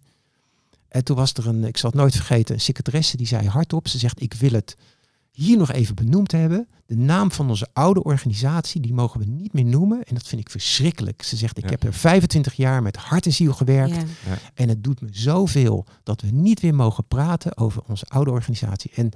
En 0.89 1.05
toen 1.05 1.17
was 1.17 1.33
er 1.33 1.47
een, 1.47 1.65
ik 1.65 1.77
zal 1.77 1.91
het 1.91 1.99
nooit 1.99 2.15
vergeten, 2.15 2.55
een 2.55 2.61
secretaresse 2.61 3.17
die 3.17 3.27
zei 3.27 3.47
hardop, 3.49 3.89
ze 3.89 3.99
zegt 3.99 4.21
ik 4.23 4.35
wil 4.35 4.53
het 4.53 4.77
hier 5.31 5.57
nog 5.57 5.73
even 5.73 5.95
benoemd 5.95 6.33
hebben. 6.33 6.69
De 6.87 6.97
naam 6.97 7.33
van 7.33 7.49
onze 7.49 7.69
oude 7.73 8.03
organisatie, 8.03 8.81
die 8.81 8.95
mogen 8.95 9.21
we 9.21 9.27
niet 9.27 9.53
meer 9.53 9.65
noemen. 9.65 10.03
En 10.05 10.15
dat 10.15 10.27
vind 10.29 10.41
ik 10.41 10.51
verschrikkelijk. 10.51 11.23
Ze 11.23 11.37
zegt, 11.37 11.59
ik 11.59 11.65
Ja. 11.65 11.71
heb 11.71 11.83
er 11.83 11.93
25 11.95 12.55
jaar 12.55 12.83
met 12.83 12.97
hart 12.97 13.27
en 13.27 13.33
ziel 13.33 13.53
gewerkt. 13.53 13.95
Ja. 13.97 14.05
En 14.55 14.69
het 14.69 14.85
doet 14.85 15.01
me 15.01 15.09
zoveel 15.11 15.87
dat 16.03 16.21
we 16.21 16.29
niet 16.31 16.61
weer 16.61 16.75
mogen 16.75 17.05
praten 17.07 17.57
over 17.57 17.83
onze 17.87 18.05
oude 18.07 18.31
organisatie. 18.31 18.91
En 18.95 19.11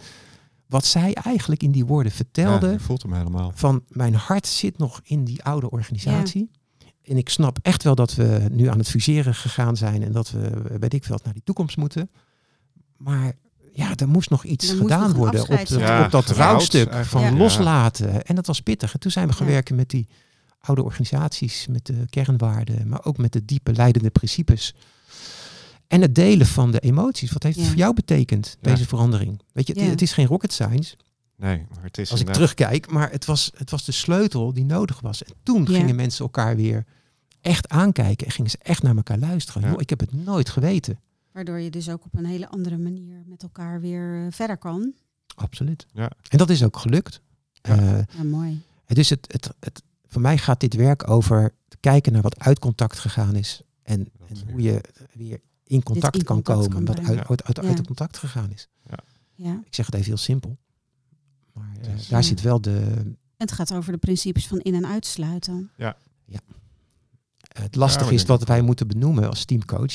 wat 0.67 0.85
zij 0.85 1.15
eigenlijk 1.15 1.63
in 1.63 1.71
die 1.73 1.85
woorden 1.87 2.13
vertelde, 2.13 2.67
Ja, 2.67 2.73
je 2.73 2.81
voelt 2.81 3.03
hem 3.03 3.13
helemaal. 3.13 3.53
van 3.55 3.85
mijn 3.89 4.15
hart 4.15 4.47
zit 4.47 4.79
nog 4.79 5.01
in 5.05 5.25
die 5.25 5.43
oude 5.43 5.71
organisatie. 5.71 6.51
En 7.03 7.17
ik 7.17 7.29
snap 7.29 7.59
echt 7.63 7.83
wel 7.83 7.95
dat 7.95 8.15
we 8.15 8.47
nu 8.51 8.67
aan 8.69 8.79
het 8.79 8.89
fuseren 8.89 9.35
gegaan 9.35 9.77
zijn 9.77 10.03
en 10.03 10.13
dat 10.13 10.31
we, 10.31 10.63
weet 10.81 10.95
ik 10.95 11.05
veel, 11.05 11.19
naar 11.25 11.33
die 11.33 11.43
toekomst 11.45 11.77
moeten. 11.77 12.11
Maar 12.97 13.33
ja, 13.73 13.93
er 13.97 14.09
moest 14.09 14.31
nog 14.31 14.45
iets 14.45 14.69
Er 14.71 14.77
gedaan 14.77 15.09
nog 15.09 15.17
worden 15.17 15.41
op. 15.43 15.67
Ja, 15.67 16.05
op 16.05 16.11
dat 16.11 16.31
rouwstuk 16.31 16.95
van. 17.05 17.23
Ja. 17.23 17.33
loslaten. 17.33 18.25
En 18.25 18.35
dat 18.35 18.47
was 18.47 18.61
pittig. 18.61 18.93
En 18.95 19.01
toen 19.01 19.11
zijn 19.11 19.29
we 19.29 19.33
gaan 19.35 19.47
werken 19.47 19.77
met 19.77 19.91
die 19.91 20.09
oude 20.61 20.83
organisaties, 20.83 21.67
met 21.67 21.87
de 21.87 22.05
kernwaarden, 22.11 22.89
maar 22.89 23.05
ook 23.05 23.17
met 23.19 23.33
de 23.33 23.45
diepe 23.45 23.73
leidende 23.73 24.11
principes. 24.11 24.75
En 25.89 26.01
het 26.01 26.15
delen 26.15 26.47
van 26.47 26.71
de 26.71 26.81
emoties. 26.81 27.33
Wat 27.33 27.43
heeft 27.43 27.57
het 27.59 27.67
voor 27.67 27.77
jou 27.77 27.95
betekend, 27.95 28.57
Ja. 28.61 28.71
deze 28.71 28.87
verandering? 28.87 29.41
Weet 29.53 29.67
je, 29.67 29.73
het, 29.73 29.83
Ja. 29.83 29.89
het 29.89 30.03
is 30.03 30.13
geen 30.13 30.27
rocket 30.27 30.53
science 30.53 30.95
Nee, 31.37 31.67
maar 31.75 31.83
het 31.85 31.99
is 31.99 32.11
als 32.11 32.21
ik 32.21 32.27
inderdaad- 32.27 32.35
terugkijk, 32.57 32.91
maar 32.91 33.11
het 33.11 33.25
was, 33.25 33.51
het 33.57 33.71
was 33.71 33.85
de 33.85 33.93
sleutel 33.93 34.53
die 34.53 34.65
nodig 34.65 35.01
was. 35.01 35.23
En 35.25 35.33
toen 35.43 35.65
Ja. 35.69 35.79
gingen 35.79 35.97
mensen 35.97 36.25
elkaar 36.25 36.57
weer 36.57 36.85
echt 37.41 37.69
aankijken 37.69 38.27
en 38.27 38.33
gingen 38.33 38.51
ze 38.51 38.59
echt 38.63 38.83
naar 38.83 38.97
elkaar 38.97 39.19
luisteren. 39.19 39.79
Ik 39.79 39.91
heb 39.91 40.01
het 40.01 40.13
nooit 40.13 40.51
geweten. 40.51 40.99
Waardoor 41.33 41.59
je 41.61 41.71
dus 41.71 41.89
ook 41.89 42.05
op 42.05 42.15
een 42.15 42.25
hele 42.25 42.49
andere 42.49 42.79
manier 42.79 43.23
met 43.27 43.43
elkaar 43.43 43.81
weer 43.81 44.27
eh, 44.27 44.33
verder 44.33 44.57
kan. 44.57 44.93
Absoluut. 45.35 45.87
Ja. 45.93 46.11
En 46.29 46.39
dat 46.39 46.51
is 46.51 46.63
ook 46.65 46.77
gelukt. 46.77 47.21
Ja. 47.53 47.79
Eh, 47.79 48.03
Ja, 48.17 48.23
mooi. 48.25 48.63
dus 48.87 49.09
het, 49.11 49.33
het, 49.33 49.55
het, 49.61 49.83
voor 50.07 50.21
mij 50.23 50.39
gaat 50.39 50.61
dit 50.61 50.75
werk 50.75 51.11
over 51.11 51.55
te 51.69 51.77
kijken 51.81 52.13
naar 52.13 52.23
wat 52.23 52.39
uit 52.39 52.59
contact 52.59 52.99
gegaan 52.99 53.35
is. 53.37 53.63
En, 53.83 54.09
en 54.29 54.37
hoe 54.51 54.61
je 54.63 54.81
weer 55.13 55.41
in 55.65 55.83
contact 55.83 56.17
in 56.17 56.25
kan 56.25 56.43
contact 56.43 56.69
komen. 56.69 56.85
kan 56.85 56.95
wat 56.97 57.07
uit, 57.09 57.29
uit, 57.29 57.45
uit, 57.45 57.57
Ja. 57.57 57.63
uit 57.69 57.79
het 57.79 57.87
contact 57.87 58.17
gegaan 58.19 58.51
is. 58.53 58.69
Ja. 59.35 59.61
Ik 59.65 59.75
zeg 59.75 59.87
het 59.87 59.95
even 59.95 60.07
heel 60.07 60.17
simpel. 60.17 60.59
Maar 61.53 61.73
eh, 61.81 61.87
daar 61.87 61.97
Ja. 62.09 62.23
zit 62.23 62.41
wel 62.41 62.61
de, 62.61 62.81
En 62.97 63.17
het 63.37 63.53
gaat 63.53 63.75
over 63.75 63.93
de 63.93 63.99
principes 63.99 64.47
van 64.47 64.59
in- 64.61 64.75
en 64.75 64.87
uitsluiten. 64.87 65.71
Het 67.53 67.75
lastige 67.75 68.15
is 68.15 68.25
wat 68.25 68.45
wij 68.45 68.63
moeten 68.63 68.89
benoemen 68.89 69.29
als 69.29 69.45
teamcoach. 69.45 69.93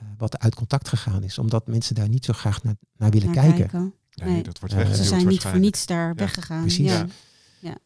Eh, 0.00 0.06
wat 0.18 0.32
er 0.34 0.40
uit 0.40 0.54
contact 0.54 0.88
gegaan 0.88 1.22
is. 1.22 1.38
Omdat 1.38 1.66
mensen 1.66 1.94
daar 1.94 2.08
niet 2.08 2.24
zo 2.24 2.32
graag 2.32 2.62
naar, 2.62 2.74
naar 2.96 3.10
willen 3.10 3.30
Naar 3.34 3.44
kijken. 3.52 3.94
Nee, 4.14 4.28
Nee. 4.32 4.42
dat 4.42 4.58
wordt 4.58 4.74
Eh, 4.74 4.80
Ze 4.80 4.86
weggeduwd 4.86 5.08
zijn 5.18 5.26
niet 5.26 5.42
voor 5.42 5.58
niets 5.58 5.86
daar 5.86 6.08
Ja, 6.08 6.14
weggegaan. 6.14 6.60
precies. 6.60 6.90
Ja. 6.90 7.06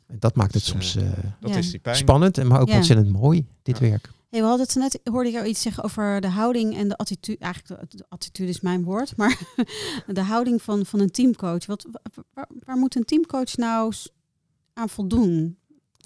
En 0.07 0.19
dat 0.19 0.37
maakt 0.37 0.55
het 0.55 0.63
Dus, 0.63 0.71
soms 0.73 0.97
eh, 0.97 1.13
eh, 1.13 1.19
Dat 1.41 1.51
Ja. 1.51 1.57
is 1.57 1.71
die 1.71 1.81
pijn. 1.81 1.97
spannend, 1.97 2.39
en 2.39 2.47
maar 2.47 2.61
ook 2.61 2.69
Ja. 2.69 2.77
ontzettend 2.77 3.09
mooi, 3.13 3.47
dit 3.63 3.79
Ja. 3.79 3.89
werk. 3.89 4.11
Hey, 4.31 4.41
we 4.43 4.47
hadden 4.49 4.67
het 4.67 4.75
net, 4.77 5.01
hoorde 5.05 5.29
ik 5.29 5.35
jou 5.35 5.47
iets 5.47 5.63
zeggen 5.63 5.85
over 5.85 6.21
de 6.21 6.29
houding 6.29 6.77
en 6.77 6.89
de 6.89 6.97
attitude. 6.97 7.39
Eigenlijk, 7.39 7.91
de, 7.91 7.97
de 7.97 8.05
attitude 8.09 8.49
is 8.51 8.61
mijn 8.61 8.83
woord, 8.83 9.17
maar 9.21 9.39
de 10.07 10.23
houding 10.23 10.63
van, 10.63 10.87
van 10.87 11.01
een 11.01 11.11
teamcoach. 11.11 11.67
Wat, 11.67 11.87
wa- 11.93 12.23
waar, 12.35 12.49
waar 12.65 12.77
moet 12.77 12.97
een 12.97 13.05
teamcoach 13.05 13.57
nou 13.57 13.93
aan 14.75 14.89
voldoen? 14.89 15.59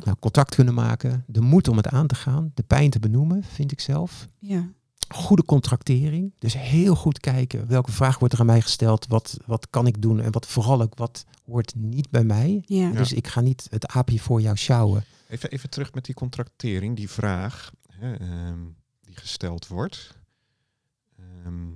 Nou, 0.04 0.16
contact 0.20 0.54
kunnen 0.54 0.74
maken, 0.74 1.24
de 1.26 1.40
moed 1.40 1.68
om 1.68 1.76
het 1.76 1.88
aan 1.88 2.06
te 2.06 2.14
gaan, 2.14 2.50
de 2.54 2.62
pijn 2.62 2.90
te 2.90 2.98
benoemen, 2.98 3.44
vind 3.44 3.72
ik 3.72 3.80
zelf. 3.80 4.26
Ja, 4.38 4.68
Goede 5.08 5.44
contractering. 5.44 6.32
Dus 6.38 6.54
heel 6.54 6.94
goed 6.94 7.20
kijken 7.20 7.68
welke 7.68 7.92
vraag 7.92 8.18
wordt 8.18 8.34
er 8.34 8.40
aan 8.40 8.46
mij 8.46 8.60
gesteld. 8.60 9.06
Wat, 9.06 9.36
wat 9.46 9.70
kan 9.70 9.86
ik 9.86 10.02
doen? 10.02 10.20
En 10.20 10.32
wat 10.32 10.46
vooral 10.46 10.82
ook 10.82 10.94
wat 10.94 11.24
hoort 11.44 11.74
niet 11.74 12.10
bij 12.10 12.24
mij. 12.24 12.62
ja. 12.66 12.90
Dus 12.90 13.12
ik 13.12 13.26
ga 13.26 13.40
niet 13.40 13.66
het 13.70 13.86
aapje 13.86 14.18
voor 14.18 14.40
jou 14.40 14.56
sjouwen. 14.56 15.04
Even, 15.28 15.50
even 15.50 15.70
terug 15.70 15.94
met 15.94 16.04
die 16.04 16.14
contractering, 16.14 16.96
die 16.96 17.10
vraag 17.10 17.72
hè, 17.90 18.14
ehm, 18.14 18.58
die 19.00 19.16
gesteld 19.16 19.66
wordt. 19.66 20.16
Ehm, 21.16 21.68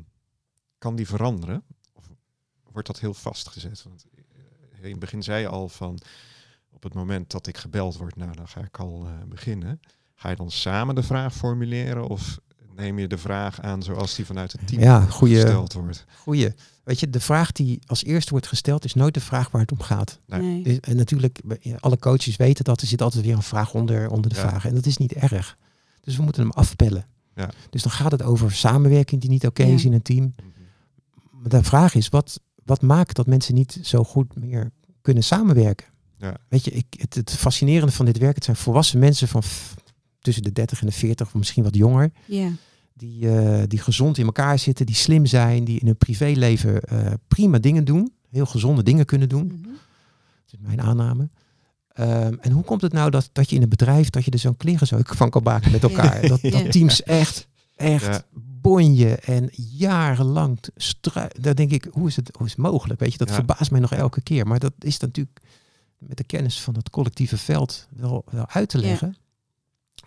kan 0.79 0.97
die 0.97 1.07
veranderen? 1.07 1.63
Of 1.93 2.09
wordt 2.73 2.87
dat 2.87 3.01
heel 3.01 3.15
vastgezet? 3.15 3.83
Want 3.83 4.05
eh, 4.15 4.85
in 4.85 4.91
het 4.91 4.99
begin 4.99 5.23
zei 5.23 5.41
je 5.41 5.49
al 5.49 5.69
van 5.69 5.99
op 6.71 6.83
het 6.83 6.95
moment 6.95 7.31
dat 7.31 7.47
ik 7.47 7.57
gebeld 7.57 7.97
word, 7.97 8.17
nou 8.17 8.33
dan 8.33 8.49
ga 8.49 8.61
ik 8.61 8.79
al 8.79 9.07
eh, 9.07 9.13
beginnen. 9.29 9.81
Ga 10.15 10.29
je 10.29 10.37
dan 10.37 10.51
samen 10.51 10.95
de 10.95 11.03
vraag 11.03 11.35
formuleren 11.35 12.09
of 12.09 12.39
neem 12.77 12.99
je 12.99 13.07
de 13.07 13.19
vraag 13.19 13.61
aan 13.61 13.83
zoals 13.83 14.15
die 14.15 14.27
vanuit 14.27 14.53
het 14.53 14.67
team 14.67 14.81
Ja, 14.83 15.01
goeie- 15.01 15.35
gesteld 15.41 15.73
wordt? 15.73 16.05
Goeie. 16.19 16.49
Weet 16.85 17.01
je, 17.01 17.11
de 17.11 17.21
vraag 17.21 17.53
die 17.53 17.81
als 17.87 18.05
eerste 18.05 18.31
wordt 18.31 18.47
gesteld 18.47 18.85
is 18.85 18.95
nooit 18.95 19.15
de 19.15 19.21
vraag 19.21 19.51
waar 19.51 19.61
het 19.61 19.73
om 19.73 19.81
gaat. 19.81 20.19
Nee. 20.27 20.41
Nee. 20.41 20.63
Dus- 20.63 20.81
En 20.81 20.97
natuurlijk, 20.97 21.41
alle 21.81 21.99
coaches 21.99 22.37
weten 22.37 22.65
dat 22.65 22.81
er 22.81 22.87
zit 22.87 23.03
altijd 23.03 23.25
weer 23.25 23.35
een 23.35 23.43
vraag 23.43 23.75
onder, 23.75 24.11
onder 24.11 24.31
de 24.31 24.37
Ja. 24.37 24.49
vraag. 24.49 24.67
En 24.67 24.75
dat 24.75 24.87
is 24.87 24.97
niet 24.97 25.13
erg. 25.13 25.57
Dus 26.01 26.17
we 26.17 26.23
moeten 26.23 26.43
hem 26.43 26.51
afpellen. 26.51 27.07
Ja. 27.35 27.51
Dus 27.71 27.83
dan 27.83 27.93
gaat 27.93 28.13
het 28.13 28.23
over 28.23 28.53
samenwerking 28.53 29.21
die 29.21 29.31
niet 29.31 29.47
oké 29.47 29.63
Ja. 29.63 29.75
is 29.75 29.85
in 29.85 29.93
een 29.93 30.03
team. 30.03 30.35
Maar 31.31 31.49
de 31.51 31.63
vraag 31.63 31.95
is, 31.95 32.09
wat, 32.09 32.41
wat 32.65 32.83
maakt 32.83 33.17
dat 33.17 33.27
mensen 33.27 33.55
niet 33.55 33.79
zo 33.83 34.05
goed 34.05 34.35
meer 34.37 34.71
kunnen 35.03 35.23
samenwerken? 35.25 35.87
Ja. 36.17 36.37
Weet 36.49 36.65
je, 36.65 36.71
ik, 36.71 36.87
het, 36.99 37.15
het 37.15 37.31
fascinerende 37.31 37.93
van 37.93 38.05
dit 38.07 38.19
werk, 38.19 38.35
het 38.35 38.45
zijn 38.45 38.57
volwassen 38.57 38.99
mensen 38.99 39.29
van 39.29 39.43
tussen 40.23 40.43
de 40.43 40.53
30 40.53 40.81
en 40.81 40.87
de 40.87 40.93
40, 40.93 41.27
of 41.27 41.35
misschien 41.35 41.63
wat 41.63 41.75
jonger. 41.77 42.11
Ja, 42.27 42.49
Die, 42.95 43.29
eh, 43.39 43.63
die 43.67 43.79
gezond 43.79 44.19
in 44.19 44.25
elkaar 44.25 44.59
zitten, 44.59 44.87
die 44.87 44.95
slim 44.95 45.27
zijn, 45.27 45.65
die 45.65 45.81
in 45.81 45.87
hun 45.87 45.97
privéleven 45.97 46.81
eh, 46.83 47.13
prima 47.29 47.59
dingen 47.59 47.85
doen. 47.85 48.13
Heel 48.31 48.47
gezonde 48.47 48.83
dingen 48.83 49.05
kunnen 49.05 49.29
doen. 49.29 49.47
Mhm. 49.47 49.63
Dat 49.63 50.53
is 50.53 50.59
mijn 50.61 50.81
aanname. 50.81 51.29
Ehm, 51.93 52.35
en 52.41 52.51
hoe 52.53 52.65
komt 52.65 52.83
het 52.83 52.93
nou 52.93 53.11
dat, 53.11 53.29
dat 53.33 53.51
je 53.51 53.57
in 53.57 53.63
een 53.63 53.69
bedrijf, 53.69 54.11
dat 54.11 54.25
je 54.25 54.31
er 54.31 54.39
zo'n 54.39 54.57
klerenzeuk 54.57 55.15
van 55.21 55.31
kan 55.31 55.43
maken 55.43 55.71
met 55.73 55.83
elkaar? 55.83 56.21
Dat, 56.29 56.41
dat 56.41 56.53
Ja. 56.53 56.69
teams 56.71 57.03
echt, 57.03 57.49
echt 57.77 58.05
Ja. 58.07 58.23
bonje 58.61 59.15
en 59.15 59.51
jarenlang 59.55 60.59
strui... 60.77 61.29
Daar 61.41 61.55
denk 61.55 61.71
ik, 61.71 61.87
hoe 61.91 62.09
is 62.09 62.17
het, 62.17 62.31
hoe 62.37 62.47
is 62.47 62.53
het 62.53 62.61
mogelijk? 62.61 63.01
Weet 63.01 63.13
je, 63.13 63.19
dat 63.19 63.29
Ja. 63.29 63.35
verbaast 63.35 63.71
mij 63.71 63.81
nog 63.81 63.93
elke 63.93 64.21
keer. 64.21 64.47
Maar 64.47 64.59
dat 64.59 64.73
is 64.79 64.99
natuurlijk 64.99 65.41
met 65.99 66.17
de 66.17 66.25
kennis 66.25 66.61
van 66.61 66.75
het 66.75 66.91
collectieve 66.91 67.39
veld 67.39 67.87
wel, 67.97 68.25
wel 68.31 68.49
uit 68.49 68.69
te 68.69 68.79
Ja. 68.79 68.85
leggen. 68.87 69.17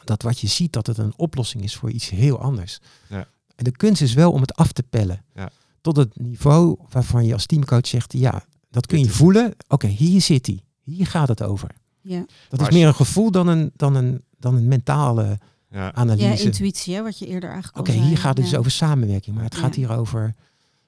Dat 0.03 0.21
wat 0.21 0.39
je 0.39 0.47
ziet, 0.47 0.73
dat 0.73 0.87
het 0.87 0.97
een 0.97 1.13
oplossing 1.17 1.63
is 1.63 1.75
voor 1.75 1.91
iets 1.91 2.09
heel 2.09 2.39
anders. 2.39 2.79
Ja. 3.09 3.27
En 3.55 3.63
de 3.63 3.71
kunst 3.71 4.01
is 4.01 4.13
wel 4.13 4.31
om 4.31 4.41
het 4.41 4.53
af 4.55 4.71
te 4.71 4.83
pellen. 4.83 5.23
Ja. 5.33 5.49
Tot 5.81 5.95
het 5.97 6.19
niveau 6.19 6.77
waarvan 6.89 7.25
je 7.25 7.33
als 7.33 7.45
teamcoach 7.45 7.87
zegt, 7.87 8.13
ja, 8.13 8.43
dat 8.69 8.85
kun 8.85 8.99
je 8.99 9.09
voelen. 9.09 9.53
Oké, 9.67 9.87
hier 9.87 10.21
zit 10.21 10.45
hij. 10.45 10.59
Hier 10.83 11.07
gaat 11.07 11.27
het 11.27 11.43
over. 11.43 11.69
ja. 12.01 12.25
Dat 12.49 12.61
is 12.61 12.69
meer 12.69 12.87
een 12.87 12.95
gevoel 12.95 13.31
dan 13.31 13.47
een, 13.47 13.71
dan 13.75 13.95
een, 13.95 14.23
dan 14.39 14.55
een 14.55 14.67
mentale 14.67 15.23
Ja, 15.23 15.37
ja 15.69 15.93
analyse. 15.93 16.31
Oké, 16.31 16.41
intuïtie, 16.41 16.95
hè, 16.95 17.03
wat 17.03 17.19
je 17.19 17.27
eerder 17.27 17.49
eigenlijk 17.49 17.87
al 17.87 17.93
hier 17.93 18.17
gaat 18.17 18.33
het 18.33 18.43
dus 18.43 18.49
Ja. 18.53 18.57
over 18.57 18.71
samenwerking. 18.71 19.35
Maar 19.35 19.45
het 19.45 19.53
Ja. 19.53 19.59
gaat 19.59 19.75
hier 19.75 19.91
over 19.97 20.35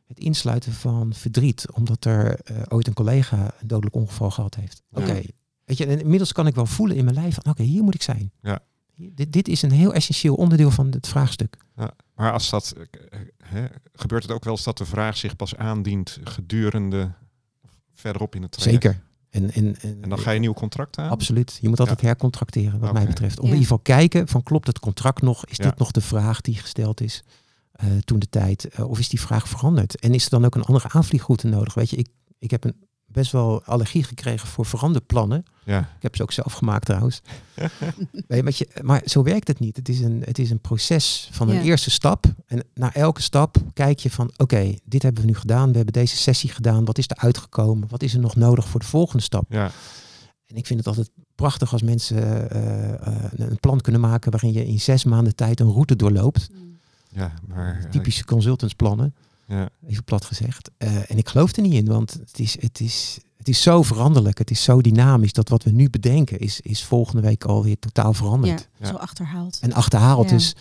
het 0.07 0.19
insluiten 0.19 0.73
van 0.73 1.13
verdriet. 1.13 1.65
Omdat 1.73 2.05
er 2.05 2.39
eh, 2.39 2.61
ooit 2.67 2.87
een 2.87 2.93
collega 2.93 3.53
een 3.61 3.67
dodelijk 3.67 3.95
ongeval 3.95 4.31
gehad 4.31 4.55
heeft. 4.55 4.81
Ja. 4.89 5.01
Oké, 5.01 5.21
Weet 5.65 5.77
je, 5.77 5.85
en 5.85 5.99
inmiddels 5.99 6.31
kan 6.31 6.47
ik 6.47 6.55
wel 6.55 6.65
voelen 6.65 6.95
in 6.97 7.03
mijn 7.03 7.15
lijf 7.15 7.33
van 7.41 7.51
oké, 7.51 7.63
hier 7.63 7.83
moet 7.83 7.95
ik 7.95 8.01
zijn. 8.01 8.31
Ja. 8.41 8.59
Dit, 8.99 9.33
dit 9.33 9.47
is 9.47 9.61
een 9.61 9.71
heel 9.71 9.93
essentieel 9.93 10.35
onderdeel 10.35 10.71
van 10.71 10.87
het 10.91 11.07
vraagstuk. 11.07 11.57
Maar 12.15 12.31
als 12.31 12.49
dat, 12.49 12.73
eh, 13.09 13.19
hè, 13.43 13.65
gebeurt 13.93 14.23
het 14.23 14.31
ook 14.31 14.43
wel 14.43 14.53
eens 14.53 14.63
dat 14.63 14.77
de 14.77 14.85
vraag 14.85 15.17
zich 15.17 15.35
pas 15.35 15.55
aandient 15.55 16.19
gedurende 16.23 17.11
verderop 17.93 18.35
in 18.35 18.41
het 18.41 18.51
traject? 18.51 18.83
Zeker. 18.83 19.01
En, 19.29 19.51
en, 19.51 19.75
en, 19.81 19.97
En 20.03 20.09
dan 20.09 20.19
ga 20.19 20.29
je 20.29 20.35
een 20.35 20.41
nieuw 20.41 20.53
contract 20.53 20.97
aan? 20.97 21.09
Absoluut. 21.09 21.57
Je 21.61 21.69
moet 21.69 21.79
altijd 21.79 22.01
hercontracteren, 22.01 22.79
wat 22.79 22.93
mij 22.93 23.05
betreft. 23.05 23.39
Om 23.39 23.45
Ja. 23.47 23.53
in 23.53 23.59
ieder 23.59 23.75
geval 23.77 23.95
kijken 23.97 24.27
van 24.27 24.43
klopt 24.43 24.67
het 24.67 24.79
contract 24.79 25.21
nog? 25.21 25.45
Is 25.45 25.57
Ja. 25.57 25.63
dit 25.63 25.77
nog 25.77 25.91
de 25.91 26.01
vraag 26.01 26.41
die 26.41 26.55
gesteld 26.55 27.01
is 27.01 27.23
eh, 27.71 27.87
toen 27.97 28.19
de 28.19 28.29
tijd? 28.29 28.65
Eh, 28.67 28.89
of 28.89 28.99
is 28.99 29.09
die 29.09 29.21
vraag 29.21 29.47
veranderd? 29.49 29.99
En 29.99 30.13
is 30.13 30.23
er 30.23 30.29
dan 30.29 30.45
ook 30.45 30.55
een 30.55 30.63
andere 30.63 30.89
aanvliegroute 30.89 31.47
nodig? 31.47 31.73
Weet 31.73 31.89
je, 31.89 31.95
ik, 31.97 32.07
ik 32.39 32.51
heb 32.51 32.63
een, 32.63 32.86
best 33.17 33.31
wel 33.31 33.63
allergie 33.63 34.03
gekregen 34.03 34.47
voor 34.47 34.65
veranderplannen. 34.65 35.45
Ja, 35.63 35.79
Ik 35.79 36.01
heb 36.01 36.15
ze 36.15 36.21
ook 36.21 36.31
zelf 36.31 36.53
gemaakt 36.53 36.85
trouwens. 36.85 37.21
Nee, 38.27 38.43
maar, 38.43 38.53
je, 38.55 38.67
maar 38.81 39.01
zo 39.05 39.23
werkt 39.23 39.47
het 39.47 39.59
niet. 39.59 39.75
Het 39.75 39.89
is 39.89 39.99
een, 39.99 40.21
het 40.25 40.39
is 40.39 40.49
een 40.49 40.59
proces 40.59 41.29
van 41.31 41.49
een 41.49 41.55
Ja. 41.55 41.61
eerste 41.61 41.89
stap. 41.89 42.25
En 42.45 42.63
na 42.73 42.93
elke 42.93 43.21
stap 43.21 43.57
kijk 43.73 43.99
je 43.99 44.11
van 44.11 44.31
oké, 44.37 44.75
dit 44.83 45.03
hebben 45.03 45.21
we 45.21 45.27
nu 45.27 45.35
gedaan. 45.35 45.69
We 45.69 45.75
hebben 45.75 45.93
deze 45.93 46.17
sessie 46.17 46.49
gedaan. 46.49 46.85
Wat 46.85 46.97
is 46.97 47.05
er 47.07 47.17
uitgekomen? 47.17 47.87
Wat 47.87 48.03
is 48.03 48.13
er 48.13 48.19
nog 48.19 48.35
nodig 48.35 48.67
voor 48.67 48.79
de 48.79 48.85
volgende 48.85 49.23
stap? 49.23 49.45
ja, 49.49 49.71
En 50.45 50.55
ik 50.55 50.65
vind 50.65 50.79
het 50.79 50.87
altijd 50.87 51.09
prachtig 51.35 51.71
als 51.71 51.81
mensen 51.81 52.49
eh, 52.51 52.93
eh, 52.93 53.23
een 53.35 53.59
plan 53.59 53.81
kunnen 53.81 54.01
maken 54.01 54.31
waarin 54.31 54.53
je 54.53 54.65
in 54.67 54.79
zes 54.79 55.03
maanden 55.03 55.35
tijd 55.35 55.59
een 55.59 55.71
route 55.71 55.95
doorloopt. 55.95 56.49
Ja, 57.09 57.33
maar... 57.47 57.79
eh, 57.83 57.89
Typische 57.89 58.25
consultantsplannen, 58.25 59.15
Ja, 59.47 59.69
even 59.87 60.03
plat 60.03 60.25
gezegd. 60.25 60.71
Eh, 60.77 61.11
en 61.11 61.17
ik 61.17 61.29
geloof 61.29 61.55
er 61.55 61.61
niet 61.61 61.73
in, 61.73 61.85
want 61.85 62.13
het 62.13 62.39
is, 62.39 62.61
het, 62.61 62.79
is, 62.79 63.17
het 63.37 63.47
is 63.47 63.61
zo 63.61 63.81
veranderlijk. 63.81 64.37
Het 64.37 64.51
is 64.51 64.63
zo 64.63 64.81
dynamisch 64.81 65.33
dat 65.33 65.49
wat 65.49 65.63
we 65.63 65.71
nu 65.71 65.89
bedenken 65.89 66.39
is, 66.39 66.61
is 66.61 66.83
volgende 66.83 67.21
week 67.21 67.43
alweer 67.43 67.79
totaal 67.79 68.13
veranderd. 68.13 68.67
Ja, 68.79 68.87
zo 68.87 68.95
achterhaald. 68.95 69.57
En 69.61 69.73
achterhaald. 69.73 70.29
Ja. 70.29 70.35
Dus 70.35 70.55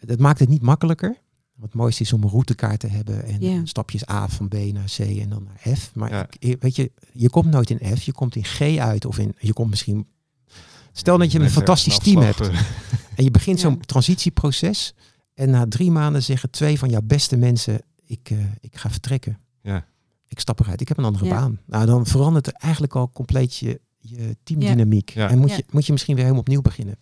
dat 0.00 0.18
maakt 0.18 0.38
het 0.38 0.48
niet 0.48 0.62
makkelijker. 0.62 1.16
Het 1.60 1.74
mooiste 1.74 2.02
is 2.02 2.12
om 2.12 2.22
een 2.22 2.30
routekaart 2.30 2.80
te 2.80 2.86
hebben 2.86 3.24
en 3.24 3.40
Ja. 3.40 3.60
stapjes 3.64 4.08
A 4.08 4.28
van 4.28 4.48
B 4.48 4.54
naar 4.54 4.84
C 4.96 4.98
en 4.98 5.28
dan 5.28 5.44
naar 5.44 5.76
F. 5.76 5.90
Maar 5.94 6.10
Ja. 6.10 6.26
ik- 6.38 6.56
weet 6.62 6.76
je, 6.76 6.92
je 7.12 7.30
komt 7.30 7.50
nooit 7.50 7.70
in 7.70 7.96
F, 7.96 8.02
je 8.02 8.12
komt 8.12 8.36
in 8.36 8.44
G 8.44 8.60
uit 8.78 9.04
of 9.04 9.18
in, 9.18 9.34
je 9.38 9.52
komt 9.52 9.70
misschien. 9.70 10.06
Stel 10.92 11.18
dat 11.18 11.32
je 11.32 11.38
een 11.40 11.50
fantastisch 11.50 11.98
team 11.98 12.22
hebt 12.22 12.40
en 13.14 13.24
je 13.24 13.30
begint 13.30 13.60
Ja. 13.60 13.68
zo'n 13.68 13.80
transitieproces 13.80 14.94
en 15.34 15.50
na 15.50 15.66
drie 15.68 15.90
maanden 15.90 16.22
zeggen 16.22 16.50
twee 16.50 16.78
van 16.78 16.88
jouw 16.88 17.02
beste 17.04 17.36
mensen, 17.36 17.80
ik, 18.06 18.30
eh, 18.30 18.38
ik 18.60 18.76
ga 18.76 18.90
vertrekken. 18.90 19.38
Ja. 19.62 19.86
Ik 20.28 20.40
stap 20.40 20.60
eruit, 20.60 20.80
ik 20.80 20.88
heb 20.88 20.98
een 20.98 21.04
andere 21.04 21.24
Ja. 21.24 21.30
baan. 21.34 21.60
Nou, 21.64 21.86
dan 21.86 22.06
verandert 22.06 22.46
er 22.46 22.52
eigenlijk 22.52 22.94
al 22.94 23.10
compleet 23.12 23.56
je, 23.56 23.80
je 23.98 24.36
teamdynamiek. 24.42 25.10
Ja. 25.10 25.30
En 25.30 25.38
moet, 25.38 25.50
Ja. 25.50 25.56
je, 25.56 25.64
moet 25.70 25.86
je 25.86 25.92
misschien 25.92 26.14
weer 26.14 26.22
helemaal 26.24 26.44
opnieuw 26.44 26.62
beginnen. 26.62 26.96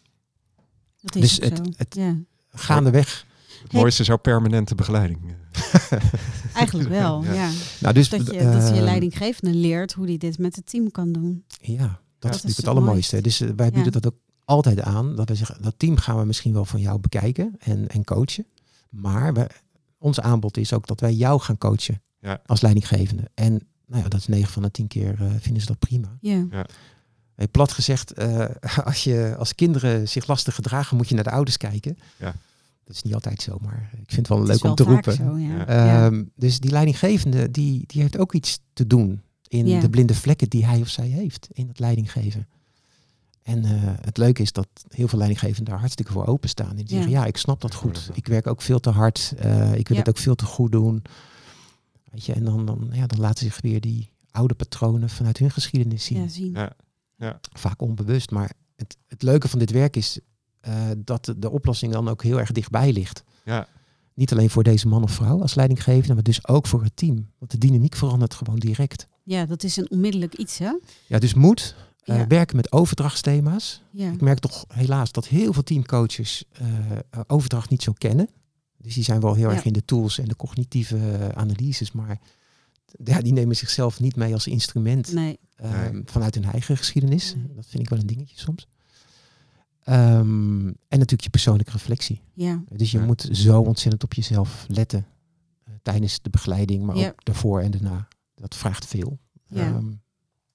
Dat 1.00 1.14
is 1.14 1.20
Dus 1.38 1.48
het- 1.50 1.56
zo. 1.56 1.72
het- 1.76 1.94
ja, 1.94 2.16
Gaandeweg. 2.48 3.26
Het 3.62 3.72
mooiste 3.72 4.00
is 4.00 4.06
jouw 4.06 4.16
permanente 4.16 4.74
begeleiding. 4.74 5.20
eigenlijk 6.54 6.88
wel. 6.88 7.24
Ja. 7.24 7.32
ja. 7.32 7.50
Nou, 7.80 7.94
dus, 7.94 8.08
Dat, 8.08 8.20
je, 8.26 8.32
dat 8.32 8.68
je 8.68 8.74
eh, 8.74 8.80
leidinggevende 8.80 9.54
leert 9.58 9.92
hoe 9.92 10.06
die 10.06 10.18
dit 10.18 10.38
met 10.38 10.56
het 10.56 10.66
team 10.66 10.90
kan 10.90 11.12
doen. 11.12 11.44
Ja, 11.60 11.76
dat, 11.86 11.90
Dat 12.18 12.30
is 12.30 12.36
natuurlijk 12.36 12.56
het 12.56 12.66
allermooiste. 12.68 13.20
Dus 13.20 13.40
eh, 13.40 13.48
wij 13.56 13.70
bieden 13.70 13.92
Ja. 13.92 14.00
dat 14.00 14.06
ook 14.06 14.18
altijd 14.44 14.80
aan. 14.80 15.16
Dat 15.16 15.28
we 15.28 15.34
zeggen, 15.34 15.62
dat 15.62 15.74
team 15.76 15.96
gaan 15.96 16.18
we 16.18 16.24
misschien 16.24 16.52
wel 16.52 16.64
van 16.64 16.80
jou 16.80 16.98
bekijken 17.00 17.54
en, 17.58 17.88
en 17.88 18.04
coachen. 18.04 18.46
Maar 18.90 19.34
we, 19.34 19.46
ons 20.02 20.20
aanbod 20.20 20.56
is 20.56 20.72
ook 20.72 20.86
dat 20.86 21.00
wij 21.00 21.12
jou 21.12 21.40
gaan 21.40 21.58
coachen 21.58 22.02
Ja. 22.20 22.40
als 22.46 22.60
leidinggevende. 22.60 23.30
En 23.34 23.52
nou 23.86 24.02
ja, 24.02 24.08
dat 24.08 24.20
is 24.20 24.26
9 24.26 24.52
van 24.52 24.62
de 24.62 24.70
10 24.70 24.86
keer 24.86 25.16
eh, 25.20 25.30
vinden 25.38 25.60
ze 25.62 25.68
dat 25.68 25.78
prima. 25.78 26.18
Ja, 26.20 26.46
Hey, 27.34 27.48
plat 27.48 27.72
gezegd, 27.72 28.12
eh, 28.12 28.44
als, 28.84 29.04
je, 29.04 29.34
als 29.38 29.54
kinderen 29.54 30.08
zich 30.08 30.26
lastig 30.26 30.54
gedragen, 30.54 30.96
moet 30.96 31.08
je 31.08 31.14
naar 31.14 31.24
de 31.24 31.30
ouders 31.30 31.56
kijken. 31.56 31.98
Ja. 32.18 32.34
Dat 32.84 32.96
is 32.96 33.02
niet 33.02 33.14
altijd 33.14 33.42
zo, 33.42 33.58
maar 33.62 33.90
ik 33.92 33.98
vind 34.12 34.16
het 34.16 34.28
wel 34.28 34.38
het 34.38 34.48
leuk 34.48 34.60
wel 34.62 34.70
om 34.70 34.76
te 34.76 34.82
roepen. 34.82 35.12
zo. 35.12 35.36
Ja. 35.38 35.48
Ja. 35.48 35.84
Ja. 35.84 36.06
Ehm, 36.06 36.24
Dus 36.36 36.60
die 36.60 36.70
leidinggevende, 36.70 37.50
die, 37.50 37.84
die 37.86 38.00
heeft 38.00 38.18
ook 38.18 38.32
iets 38.34 38.60
te 38.72 38.86
doen 38.86 39.22
in 39.48 39.66
Ja. 39.66 39.80
de 39.80 39.90
blinde 39.90 40.14
vlekken 40.14 40.48
die 40.48 40.66
hij 40.66 40.80
of 40.80 40.88
zij 40.88 41.06
heeft 41.08 41.48
in 41.52 41.68
het 41.68 41.78
leidinggeven. 41.78 42.48
En 43.42 43.64
eh, 43.64 43.70
het 44.00 44.16
leuke 44.16 44.42
is 44.42 44.52
dat 44.52 44.68
heel 44.88 45.08
veel 45.08 45.18
leidinggevenden 45.18 45.64
daar 45.64 45.78
hartstikke 45.80 46.12
voor 46.12 46.26
openstaan. 46.26 46.70
En 46.70 46.76
die 46.76 46.84
Ja. 46.88 46.92
zeggen, 46.94 47.10
ja, 47.10 47.24
ik 47.24 47.36
snap 47.36 47.60
dat 47.60 47.74
goed. 47.74 48.10
Ik 48.14 48.26
werk 48.26 48.46
ook 48.46 48.62
veel 48.62 48.80
te 48.80 48.90
hard. 48.90 49.34
eh, 49.38 49.74
ik 49.74 49.88
wil 49.88 49.96
Ja. 49.96 50.02
het 50.02 50.08
ook 50.08 50.18
veel 50.22 50.34
te 50.34 50.44
goed 50.44 50.72
doen. 50.72 51.02
Weet 52.10 52.24
je, 52.24 52.32
en 52.32 52.44
dan, 52.44 52.66
dan, 52.66 52.88
ja, 52.92 53.06
dan 53.06 53.20
laten 53.20 53.44
zich 53.44 53.60
weer 53.60 53.80
die 53.80 54.12
oude 54.30 54.54
patronen 54.54 55.08
vanuit 55.10 55.38
hun 55.38 55.50
geschiedenis 55.50 56.04
zien. 56.04 56.20
Ja, 56.22 56.28
zien. 56.28 56.56
Ja. 57.16 57.40
Vaak 57.52 57.82
onbewust. 57.82 58.30
Maar 58.30 58.52
het, 58.76 58.96
het 59.08 59.22
leuke 59.22 59.48
van 59.48 59.58
dit 59.58 59.70
werk 59.70 59.96
is 59.96 60.18
eh, 60.60 60.74
dat 60.98 61.24
de, 61.24 61.38
de 61.38 61.50
oplossing 61.50 61.92
dan 61.92 62.08
ook 62.08 62.22
heel 62.22 62.38
erg 62.40 62.52
dichtbij 62.52 62.92
ligt. 62.92 63.22
Ja, 63.44 63.66
Niet 64.14 64.32
alleen 64.32 64.50
voor 64.50 64.62
deze 64.62 64.88
man 64.88 65.02
of 65.02 65.10
vrouw 65.12 65.40
als 65.40 65.54
leidinggevende, 65.54 66.14
maar 66.14 66.22
dus 66.22 66.48
ook 66.48 66.66
voor 66.66 66.82
het 66.82 66.96
team. 66.96 67.30
Want 67.38 67.50
de 67.50 67.58
dynamiek 67.58 67.94
verandert 67.96 68.34
gewoon 68.34 68.58
direct. 68.58 69.06
Ja, 69.22 69.46
dat 69.46 69.62
is 69.62 69.76
een 69.76 69.90
onmiddellijk 69.90 70.34
iets, 70.34 70.58
hè? 70.58 70.72
Ja, 71.06 71.18
dus 71.18 71.34
moet 71.34 71.74
eh, 72.02 72.16
Ja. 72.16 72.26
werken 72.26 72.56
met 72.56 72.72
overdrachtsthema's. 72.72 73.82
Ja. 73.90 74.10
Ik 74.10 74.20
merk 74.20 74.38
toch 74.38 74.64
helaas 74.68 75.12
dat 75.12 75.26
heel 75.28 75.52
veel 75.52 75.62
teamcoaches 75.62 76.44
eh, 76.52 76.66
overdracht 77.26 77.70
niet 77.70 77.82
zo 77.82 77.92
kennen. 77.92 78.28
Dus 78.78 78.94
die 78.94 79.04
zijn 79.04 79.20
wel 79.20 79.34
heel 79.34 79.48
Ja. 79.48 79.54
erg 79.54 79.64
in 79.64 79.72
de 79.72 79.84
tools 79.84 80.18
en 80.18 80.24
de 80.28 80.36
cognitieve 80.36 80.96
eh, 80.98 81.28
analyses, 81.28 81.92
maar 81.92 82.18
ja, 83.04 83.20
die 83.20 83.32
nemen 83.32 83.56
zichzelf 83.56 84.00
niet 84.00 84.16
mee 84.16 84.32
als 84.32 84.46
instrument 84.46 85.12
Nee. 85.12 85.38
ehm, 85.56 85.92
Nee. 85.92 86.02
vanuit 86.04 86.34
hun 86.34 86.44
eigen 86.44 86.76
geschiedenis. 86.76 87.34
Nee. 87.34 87.54
Dat 87.54 87.66
vind 87.66 87.82
ik 87.82 87.88
wel 87.88 87.98
een 87.98 88.06
dingetje 88.06 88.38
soms. 88.38 88.66
Ehm, 89.84 90.66
en 90.66 90.74
natuurlijk 90.88 91.22
je 91.22 91.30
persoonlijke 91.30 91.72
reflectie. 91.72 92.20
Ja. 92.34 92.62
Dus 92.68 92.90
je 92.90 92.98
Ja. 92.98 93.04
moet 93.04 93.28
zo 93.32 93.60
ontzettend 93.60 94.04
op 94.04 94.14
jezelf 94.14 94.64
letten 94.68 95.06
eh, 95.64 95.72
tijdens 95.82 96.22
de 96.22 96.30
begeleiding, 96.30 96.82
maar 96.82 96.96
Ja. 96.96 97.08
ook 97.08 97.24
daarvoor 97.24 97.60
en 97.60 97.70
daarna. 97.70 98.08
Dat 98.34 98.54
vraagt 98.56 98.86
veel. 98.86 99.18
Ja. 99.46 99.80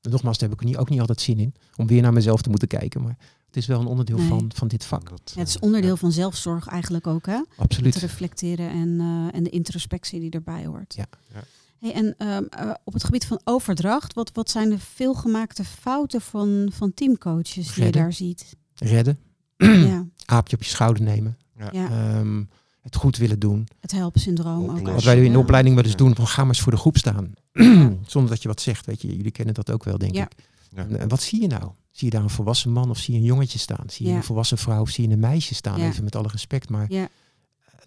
En 0.01 0.11
nogmaals, 0.11 0.37
daar 0.37 0.49
heb 0.49 0.59
ik 0.59 0.65
niet, 0.65 0.77
ook 0.77 0.89
niet 0.89 0.99
altijd 0.99 1.21
zin 1.21 1.39
in 1.39 1.53
om 1.75 1.87
weer 1.87 2.01
naar 2.01 2.13
mezelf 2.13 2.41
te 2.41 2.49
moeten 2.49 2.67
kijken. 2.67 3.01
Maar 3.01 3.17
het 3.45 3.57
is 3.57 3.65
wel 3.65 3.79
een 3.79 3.85
onderdeel 3.87 4.17
Nee. 4.17 4.27
van, 4.27 4.51
van 4.55 4.67
dit 4.67 4.85
vak. 4.85 5.09
dat, 5.09 5.31
Ja, 5.33 5.39
het 5.39 5.47
is 5.47 5.55
eh, 5.55 5.61
onderdeel 5.61 5.97
van 5.97 6.11
zelfzorg 6.11 6.67
eigenlijk 6.67 7.07
ook, 7.07 7.25
hè? 7.25 7.41
Absoluut. 7.57 7.93
Het 7.93 8.03
reflecteren 8.03 8.69
en, 8.69 8.99
eh, 8.99 9.35
en 9.37 9.43
de 9.43 9.49
introspectie 9.49 10.19
die 10.19 10.29
erbij 10.29 10.65
hoort. 10.65 10.93
Ja. 10.95 11.05
Ja. 11.33 11.43
Hey, 11.79 11.93
en 11.93 12.15
ehm, 12.17 12.43
eh, 12.49 12.73
op 12.83 12.93
het 12.93 13.03
gebied 13.03 13.25
van 13.25 13.41
overdracht, 13.43 14.13
wat, 14.13 14.31
wat 14.33 14.49
zijn 14.49 14.69
de 14.69 14.79
veelgemaakte 14.79 15.63
fouten 15.63 16.21
van, 16.21 16.69
van 16.73 16.93
teamcoaches 16.93 17.73
die 17.73 17.83
je 17.85 17.91
daar 17.91 18.13
ziet? 18.13 18.55
Redden, 18.75 19.19
ja, 19.57 20.05
aapje 20.25 20.55
op 20.55 20.63
je 20.63 20.69
schouder 20.69 21.03
nemen, 21.03 21.37
Ja. 21.57 21.69
ja, 21.71 21.89
ehm, 21.89 22.43
het 22.88 22.95
goed 22.95 23.17
willen 23.17 23.39
doen. 23.39 23.67
het 23.79 23.91
helpsyndroom 23.91 24.69
ook. 24.69 24.88
Wat 24.88 25.03
wij 25.03 25.23
in 25.25 25.31
de 25.31 25.38
opleiding 25.39 25.75
wel 25.75 25.83
eens 25.83 25.95
doen, 25.95 26.15
van 26.15 26.27
ga 26.27 26.39
maar 26.41 26.49
eens 26.53 26.61
voor 26.61 26.71
de 26.71 26.77
groep 26.77 26.97
staan. 26.97 27.33
Zonder 28.05 28.29
dat 28.29 28.41
je 28.41 28.47
wat 28.47 28.61
zegt, 28.61 28.85
weet 28.85 29.01
je. 29.01 29.15
Jullie 29.15 29.31
kennen 29.31 29.53
dat 29.53 29.71
ook 29.71 29.83
wel, 29.83 29.97
denk 29.97 30.15
Ja. 30.15 30.23
ik. 30.23 30.31
Ja. 30.69 30.77
En, 30.88 30.99
en 30.99 31.07
wat 31.07 31.21
zie 31.21 31.41
je 31.41 31.47
nou? 31.47 31.71
Zie 31.91 32.07
je 32.07 32.13
daar 32.13 32.23
een 32.23 32.29
volwassen 32.29 32.71
man 32.71 32.89
of 32.89 32.97
zie 32.97 33.13
je 33.13 33.19
een 33.19 33.25
jongetje 33.25 33.59
staan? 33.59 33.89
Zie 33.89 34.05
je 34.05 34.11
Ja. 34.11 34.17
een 34.17 34.23
volwassen 34.23 34.57
vrouw 34.57 34.81
of 34.81 34.89
zie 34.89 35.07
je 35.07 35.13
een 35.13 35.19
meisje 35.19 35.55
staan? 35.55 35.79
Ja. 35.79 35.88
Even 35.88 36.03
met 36.03 36.15
alle 36.15 36.27
respect, 36.27 36.69
maar 36.69 36.91
Ja, 36.91 37.09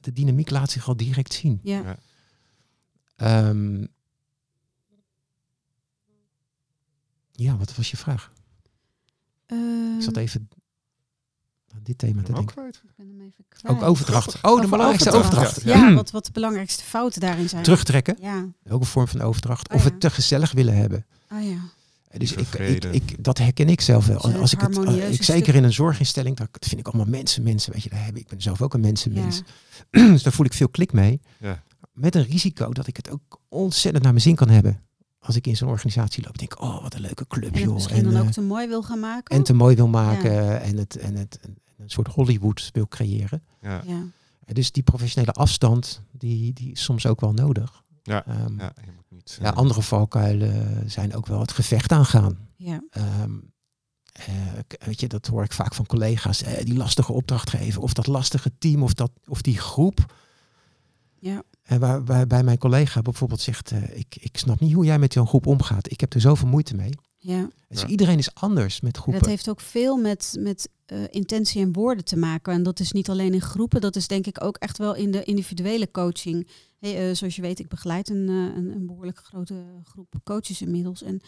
de 0.00 0.12
dynamiek 0.12 0.50
laat 0.50 0.70
zich 0.70 0.88
al 0.88 0.96
direct 0.96 1.32
zien. 1.32 1.60
ja. 1.62 1.82
Ja. 1.82 1.96
Ehm, 3.16 3.84
ja, 7.32 7.56
wat 7.56 7.76
was 7.76 7.90
je 7.90 7.96
vraag? 7.96 8.32
Ik 9.46 10.02
zat 10.02 10.14
Ehm, 10.16 10.22
even 10.24 10.48
dit 11.82 11.98
thema 11.98 12.22
te 12.22 12.32
denken. 12.32 12.54
kwijt. 12.54 12.80
ik 12.84 12.90
ben 12.96 13.06
hem 13.06 13.20
even 13.20 13.44
kwijt. 13.48 13.76
Ook 13.76 13.82
overdracht. 13.82 14.34
Oh, 14.34 14.42
de 14.42 14.48
Over 14.48 14.68
belangrijkste 14.68 15.10
overdracht. 15.10 15.46
overdracht. 15.56 15.80
Ja, 15.80 15.94
wat, 15.94 16.10
wat 16.10 16.24
de 16.24 16.32
belangrijkste 16.32 16.84
fouten 16.84 17.20
daarin 17.20 17.48
zijn. 17.48 17.62
Terugtrekken, 17.62 18.16
Ja, 18.20 18.46
ook 18.68 18.80
een 18.80 18.86
vorm 18.86 19.08
van 19.08 19.20
overdracht. 19.20 19.68
Oh, 19.70 19.76
of 19.76 19.84
het 19.84 20.00
te 20.00 20.10
gezellig 20.10 20.52
willen 20.52 20.76
hebben. 20.76 21.06
ah 21.28 21.44
ja. 21.44 21.58
Dus 22.18 22.32
ik, 22.32 22.54
ik, 22.54 22.84
ik, 22.84 23.24
dat 23.24 23.38
herken 23.38 23.68
ik 23.68 23.80
zelf 23.80 24.06
wel. 24.06 24.20
Dus 24.20 24.34
Als 24.34 24.52
ik 24.52 24.60
het, 24.60 24.74
harmonieuze 24.76 25.12
ik, 25.12 25.22
zeker 25.22 25.54
in 25.54 25.64
een 25.64 25.72
zorginstelling, 25.72 26.36
dat 26.36 26.48
dat 26.50 26.66
vind 26.68 26.80
ik 26.80 26.86
allemaal 26.86 27.06
mensen, 27.06 27.42
mensen, 27.42 27.72
weet 27.72 27.82
je, 27.82 27.88
daar 27.90 28.04
heb 28.04 28.14
ik, 28.14 28.20
ik 28.22 28.28
ben 28.28 28.42
zelf 28.42 28.62
ook 28.62 28.74
een 28.74 28.80
mensenmens. 28.80 29.42
Ja. 29.90 30.06
dus 30.12 30.22
daar 30.22 30.32
voel 30.32 30.46
ik 30.46 30.52
veel 30.54 30.68
klik 30.68 30.92
mee. 30.92 31.20
Ja. 31.38 31.62
Met 31.92 32.14
een 32.14 32.24
risico 32.24 32.72
dat 32.72 32.86
ik 32.86 32.96
het 32.96 33.10
ook 33.10 33.40
ontzettend 33.48 34.02
naar 34.04 34.12
mijn 34.12 34.24
zin 34.24 34.34
kan 34.34 34.48
hebben. 34.48 34.82
Als 35.20 35.36
ik 35.36 35.46
in 35.46 35.56
zo'n 35.56 35.68
organisatie 35.68 36.24
loop, 36.24 36.38
denk 36.38 36.52
ik, 36.52 36.60
oh, 36.60 36.82
wat 36.82 36.94
een 36.94 37.00
leuke 37.00 37.26
club, 37.26 37.54
En 37.54 37.60
joh. 37.60 37.74
misschien 37.74 38.04
dan 38.04 38.14
eh, 38.14 38.20
ook 38.20 38.30
te 38.30 38.40
mooi 38.40 38.68
wil 38.68 38.82
gaan 38.82 39.00
maken. 39.00 39.36
en 39.36 39.42
te 39.42 39.52
mooi 39.54 39.76
wil 39.76 39.88
maken 39.88 40.60
en, 40.60 40.76
het, 40.76 40.96
en 40.96 41.16
het 41.16 41.38
en 41.42 41.56
een 41.78 41.90
soort 41.90 42.08
Hollywood 42.08 42.70
wil 42.72 42.88
creëren. 42.88 43.42
Ja. 43.60 43.82
ja. 43.86 44.02
Dus 44.52 44.72
die 44.72 44.82
professionele 44.82 45.32
afstand, 45.32 46.02
die, 46.10 46.52
die 46.52 46.70
is 46.72 46.82
soms 46.82 47.06
ook 47.06 47.20
wel 47.20 47.32
nodig. 47.32 47.82
Ja. 48.02 48.26
Ehm, 48.26 48.58
Ja, 48.58 48.72
je 48.84 48.92
moet 48.94 49.04
niet... 49.08 49.38
ja, 49.40 49.50
eh, 49.50 49.56
andere 49.56 49.82
valkuilen 49.82 50.90
zijn 50.90 51.14
ook 51.14 51.26
wel 51.26 51.40
het 51.40 51.52
gevecht 51.52 51.92
aangaan. 51.92 52.48
Ja. 52.56 52.82
Ehm, 52.90 53.38
eh, 54.12 54.26
weet 54.78 55.00
je, 55.00 55.08
dat 55.08 55.26
hoor 55.26 55.44
ik 55.44 55.52
vaak 55.52 55.74
van 55.74 55.86
collega's, 55.86 56.42
eh, 56.42 56.64
die 56.64 56.76
lastige 56.76 57.12
opdracht 57.12 57.50
geven, 57.50 57.82
of 57.82 57.92
dat 57.92 58.06
lastige 58.06 58.52
team, 58.58 58.82
of, 58.82 58.94
dat, 58.94 59.10
of 59.26 59.42
die 59.42 59.58
groep. 59.58 60.14
Ja. 61.18 61.42
En 61.70 61.80
waar, 61.80 62.04
waarbij 62.04 62.42
mijn 62.42 62.58
collega 62.58 63.02
bijvoorbeeld 63.02 63.40
zegt, 63.40 63.70
eh, 63.70 63.98
ik, 63.98 64.16
ik 64.20 64.36
snap 64.36 64.60
niet 64.60 64.72
hoe 64.72 64.84
jij 64.84 64.98
met 64.98 65.12
zo'n 65.12 65.26
groep 65.26 65.46
omgaat. 65.46 65.90
Ik 65.90 66.00
heb 66.00 66.14
er 66.14 66.20
zoveel 66.20 66.48
moeite 66.48 66.74
mee. 66.74 66.90
Ja. 67.16 67.48
Dus 67.68 67.80
Ja. 67.80 67.86
iedereen 67.86 68.18
is 68.18 68.34
anders 68.34 68.80
met 68.80 68.96
groepen. 68.96 69.20
Dat 69.20 69.30
heeft 69.30 69.48
ook 69.48 69.60
veel 69.60 69.96
met, 69.96 70.36
met 70.38 70.68
eh, 70.86 70.98
intentie 71.10 71.62
en 71.62 71.72
woorden 71.72 72.04
te 72.04 72.16
maken. 72.16 72.52
En 72.52 72.62
dat 72.62 72.80
is 72.80 72.92
niet 72.92 73.10
alleen 73.10 73.34
in 73.34 73.40
groepen, 73.40 73.80
dat 73.80 73.96
is 73.96 74.06
denk 74.06 74.26
ik 74.26 74.44
ook 74.44 74.56
echt 74.56 74.78
wel 74.78 74.94
in 74.94 75.10
de 75.10 75.24
individuele 75.24 75.90
coaching. 75.90 76.48
Hey, 76.78 77.08
eh, 77.08 77.14
zoals 77.14 77.36
je 77.36 77.42
weet, 77.42 77.58
ik 77.58 77.68
begeleid 77.68 78.08
een, 78.08 78.28
eh, 78.28 78.56
een, 78.56 78.70
een 78.74 78.86
behoorlijk 78.86 79.18
grote 79.18 79.64
groep 79.84 80.14
coaches 80.24 80.62
inmiddels. 80.62 81.02
En 81.02 81.20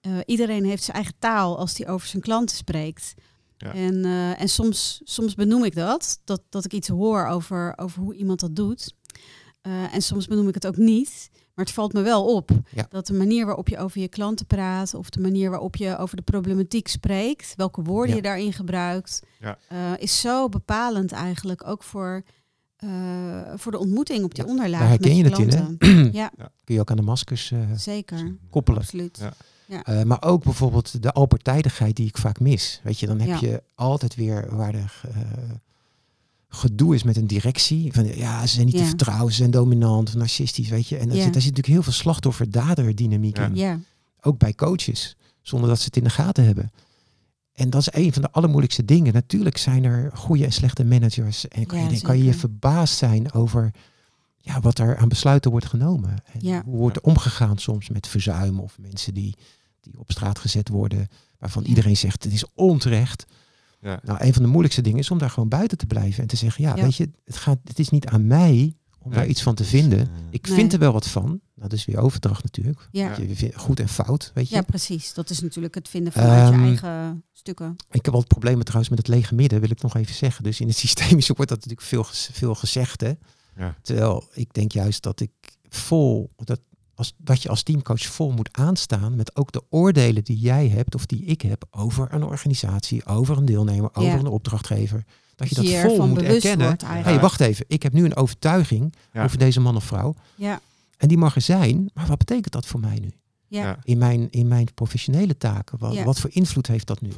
eh, 0.00 0.18
iedereen 0.26 0.64
heeft 0.64 0.82
zijn 0.82 0.96
eigen 0.96 1.14
taal 1.18 1.58
als 1.58 1.78
hij 1.78 1.88
over 1.88 2.08
zijn 2.08 2.22
klanten 2.22 2.56
spreekt. 2.56 3.14
Ja. 3.56 3.74
En, 3.74 4.04
eh, 4.04 4.40
en 4.40 4.48
soms, 4.48 5.00
soms 5.04 5.34
benoem 5.34 5.64
ik 5.64 5.74
dat, 5.74 6.20
dat, 6.24 6.42
dat 6.48 6.64
ik 6.64 6.72
iets 6.72 6.88
hoor 6.88 7.26
over, 7.26 7.72
over 7.76 8.00
hoe 8.02 8.14
iemand 8.14 8.40
dat 8.40 8.56
doet. 8.56 8.94
Eh, 9.66 9.94
en 9.94 10.02
soms 10.02 10.26
benoem 10.26 10.48
ik 10.48 10.54
het 10.54 10.66
ook 10.66 10.76
niet. 10.76 11.30
Maar 11.54 11.64
het 11.64 11.74
valt 11.74 11.92
me 11.92 12.02
wel 12.02 12.34
op 12.34 12.50
Ja. 12.74 12.86
dat 12.90 13.06
de 13.06 13.12
manier 13.12 13.46
waarop 13.46 13.68
je 13.68 13.78
over 13.78 14.00
je 14.00 14.08
klanten 14.08 14.46
praat, 14.46 14.94
of 14.94 15.10
de 15.10 15.20
manier 15.20 15.50
waarop 15.50 15.76
je 15.76 15.96
over 15.98 16.16
de 16.16 16.22
problematiek 16.22 16.88
spreekt, 16.88 17.52
welke 17.56 17.82
woorden 17.82 18.10
Ja. 18.10 18.16
je 18.16 18.22
daarin 18.22 18.52
gebruikt, 18.52 19.22
Ja. 19.40 19.58
eh, 19.68 19.78
is 19.98 20.20
zo 20.20 20.48
bepalend 20.48 21.12
eigenlijk 21.12 21.66
ook 21.66 21.82
voor, 21.82 22.22
eh, 22.76 22.88
voor 23.54 23.72
de 23.72 23.78
ontmoeting 23.78 24.24
op 24.24 24.34
die 24.34 24.46
onderlaag. 24.46 24.80
daar 24.80 24.88
herken 24.88 25.16
je 25.16 25.24
het 25.24 25.38
in, 25.38 25.48
hè? 25.48 26.08
Ja, 26.20 26.30
Kun 26.64 26.74
je 26.74 26.80
ook 26.80 26.90
aan 26.90 26.96
de 26.96 27.02
maskers 27.02 27.52
zeker. 27.76 28.36
koppelen. 28.50 28.80
Absoluut. 28.80 29.18
Ja. 29.66 30.04
Maar 30.04 30.22
ook 30.22 30.42
bijvoorbeeld 30.44 31.02
de 31.02 31.12
alpartijdigheid 31.12 31.96
die 31.96 32.06
ik 32.06 32.16
vaak 32.18 32.40
mis. 32.40 32.80
Weet 32.84 32.98
je, 33.00 33.06
dan 33.06 33.20
heb 33.20 33.38
je 33.40 33.62
altijd 33.74 34.14
weer 34.14 34.56
waar 34.56 34.72
de 34.72 34.78
eh, 34.78 35.14
gedoe 36.56 36.94
is 36.94 37.02
met 37.02 37.16
een 37.16 37.26
directie. 37.26 37.92
Van 37.92 38.04
ja, 38.16 38.46
ze 38.46 38.54
zijn 38.54 38.66
niet 38.66 38.76
te 38.76 38.84
vertrouwen, 38.84 39.30
ze 39.32 39.38
zijn 39.38 39.50
dominant, 39.50 40.14
narcistisch, 40.14 40.68
weet 40.68 40.88
je. 40.88 40.96
En 40.96 41.06
daar, 41.08 41.16
Ja. 41.16 41.22
zit, 41.22 41.32
daar 41.32 41.42
zit 41.42 41.50
natuurlijk 41.50 41.74
heel 41.74 41.82
veel 41.92 42.00
slachtoffer-dader 42.02 42.94
dynamiek 42.94 43.36
Ja. 43.36 43.44
in. 43.46 43.54
Ja, 43.56 43.80
Ook 44.20 44.38
bij 44.38 44.54
coaches, 44.54 45.16
zonder 45.42 45.68
dat 45.68 45.78
ze 45.78 45.84
het 45.84 45.96
in 45.96 46.04
de 46.04 46.10
gaten 46.10 46.44
hebben. 46.44 46.70
En 47.52 47.70
dat 47.70 47.80
is 47.80 47.88
een 47.92 48.12
van 48.12 48.22
de 48.22 48.30
allermoeilijkste 48.30 48.84
dingen. 48.84 49.12
Natuurlijk 49.12 49.56
zijn 49.58 49.84
er 49.84 50.10
goede 50.14 50.44
en 50.44 50.52
slechte 50.52 50.84
managers. 50.84 51.48
En 51.48 51.66
kan, 51.66 51.78
Ja, 51.78 51.88
je, 51.90 52.00
kan 52.00 52.22
je 52.22 52.34
verbaasd 52.34 52.96
zijn 52.96 53.32
over 53.32 53.70
ja, 54.36 54.60
wat 54.60 54.78
er 54.78 54.96
aan 54.96 55.08
besluiten 55.08 55.50
wordt 55.50 55.66
genomen. 55.66 56.10
En 56.32 56.38
Ja. 56.40 56.62
Hoe 56.64 56.76
wordt 56.76 56.96
er 56.96 57.02
omgegaan 57.02 57.58
soms 57.58 57.88
met 57.88 58.06
verzuim 58.06 58.60
of 58.60 58.78
mensen 58.80 59.14
die, 59.14 59.34
die 59.80 59.98
op 59.98 60.10
straat 60.10 60.38
gezet 60.38 60.68
worden. 60.68 61.08
Waarvan 61.38 61.62
Ja. 61.62 61.68
iedereen 61.68 61.96
zegt 61.96 62.24
het 62.24 62.32
is 62.32 62.44
onterecht. 62.54 63.24
Ja. 63.86 64.00
Nou, 64.02 64.18
een 64.24 64.32
van 64.32 64.42
de 64.42 64.48
moeilijkste 64.48 64.82
dingen 64.82 64.98
is 64.98 65.10
om 65.10 65.18
daar 65.18 65.30
gewoon 65.30 65.48
buiten 65.48 65.78
te 65.78 65.86
blijven. 65.86 66.22
En 66.22 66.28
te 66.28 66.36
zeggen, 66.36 66.62
ja, 66.64 66.76
Ja. 66.76 66.82
weet 66.82 66.96
je, 66.96 67.10
het, 67.24 67.36
gaat, 67.36 67.58
het 67.64 67.78
is 67.78 67.88
niet 67.88 68.06
aan 68.06 68.26
mij 68.26 68.74
om 68.98 69.12
daar 69.12 69.26
iets 69.26 69.42
van 69.42 69.54
te 69.54 69.64
vinden. 69.64 70.08
Ik 70.30 70.46
Nee. 70.46 70.56
vind 70.56 70.72
er 70.72 70.78
wel 70.78 70.92
wat 70.92 71.08
van. 71.08 71.24
Nou, 71.24 71.40
dat 71.68 71.72
is 71.72 71.84
weer 71.84 71.98
overdracht 71.98 72.42
natuurlijk. 72.42 72.88
ja. 72.90 73.16
Je 73.18 73.52
Goed 73.54 73.80
en 73.80 73.88
fout, 73.88 74.30
weet 74.34 74.48
je. 74.48 74.54
ja, 74.54 74.62
precies. 74.62 75.14
Dat 75.14 75.30
is 75.30 75.40
natuurlijk 75.40 75.74
het 75.74 75.88
vinden 75.88 76.12
vanuit 76.12 76.52
Ehm, 76.52 76.60
je 76.60 76.66
eigen 76.66 77.24
stukken. 77.32 77.76
Ik 77.90 78.04
heb 78.04 78.06
wel 78.06 78.18
het 78.20 78.28
problemen 78.28 78.64
trouwens 78.64 78.88
met 78.90 78.98
het 78.98 79.08
lege 79.08 79.34
midden, 79.34 79.60
wil 79.60 79.70
ik 79.70 79.82
nog 79.82 79.96
even 79.96 80.14
zeggen. 80.14 80.44
Dus 80.44 80.60
in 80.60 80.66
het 80.68 80.76
systemische 80.86 81.32
wordt 81.34 81.50
dat 81.50 81.58
natuurlijk 81.60 81.86
veel, 81.88 82.04
veel 82.32 82.54
gezegd. 82.54 83.00
Hè? 83.00 83.12
Ja. 83.56 83.76
Terwijl 83.82 84.28
ik 84.32 84.54
denk 84.54 84.72
juist 84.72 85.02
dat 85.02 85.20
ik 85.20 85.30
vol, 85.68 86.30
dat, 86.36 86.60
als, 86.96 87.12
dat 87.16 87.42
je 87.42 87.48
als 87.48 87.62
teamcoach 87.62 88.02
vol 88.06 88.30
moet 88.32 88.48
aanstaan 88.52 89.16
met 89.16 89.36
ook 89.36 89.52
de 89.52 89.62
oordelen 89.70 90.24
die 90.24 90.38
jij 90.38 90.68
hebt 90.68 90.94
of 90.94 91.06
die 91.06 91.24
ik 91.24 91.40
heb 91.42 91.64
over 91.70 92.08
een 92.12 92.24
organisatie, 92.24 93.04
over 93.06 93.36
een 93.36 93.44
deelnemer, 93.44 93.90
over 93.94 94.10
Ja. 94.12 94.18
een 94.18 94.26
opdrachtgever. 94.26 95.04
Dat 95.34 95.48
je 95.48 95.54
dat 95.54 95.66
vol 95.94 96.06
moet 96.06 96.22
erkennen. 96.22 96.76
eigenlijk. 96.78 97.20
wacht 97.22 97.40
even, 97.40 97.64
ik 97.68 97.82
heb 97.82 97.92
nu 97.92 98.04
een 98.04 98.16
overtuiging 98.16 98.94
Ja. 99.12 99.24
over 99.24 99.38
deze 99.38 99.60
man 99.60 99.76
of 99.76 99.84
vrouw. 99.84 100.14
Ja, 100.34 100.60
En 100.96 101.08
die 101.08 101.18
mag 101.18 101.34
er 101.34 101.40
zijn, 101.40 101.90
maar 101.94 102.06
wat 102.06 102.18
betekent 102.18 102.52
dat 102.52 102.66
voor 102.66 102.80
mij 102.80 102.98
nu? 102.98 103.10
ja, 103.48 103.78
in 103.82 103.98
mijn, 103.98 104.30
in 104.30 104.48
mijn 104.48 104.74
professionele 104.74 105.36
taken. 105.36 105.78
Wat, 105.78 105.94
Ja. 105.94 106.04
wat 106.04 106.20
voor 106.20 106.30
invloed 106.32 106.66
heeft 106.66 106.86
dat 106.86 107.00
nu? 107.00 107.10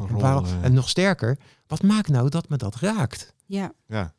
En, 0.53 0.63
en 0.63 0.73
nog 0.73 0.89
sterker, 0.89 1.39
wat 1.67 1.83
maakt 1.83 2.09
nou 2.09 2.29
dat 2.29 2.49
me 2.49 2.57
dat 2.57 2.77
raakt? 2.77 3.35
ja, 3.47 3.73
Ja, 3.87 4.15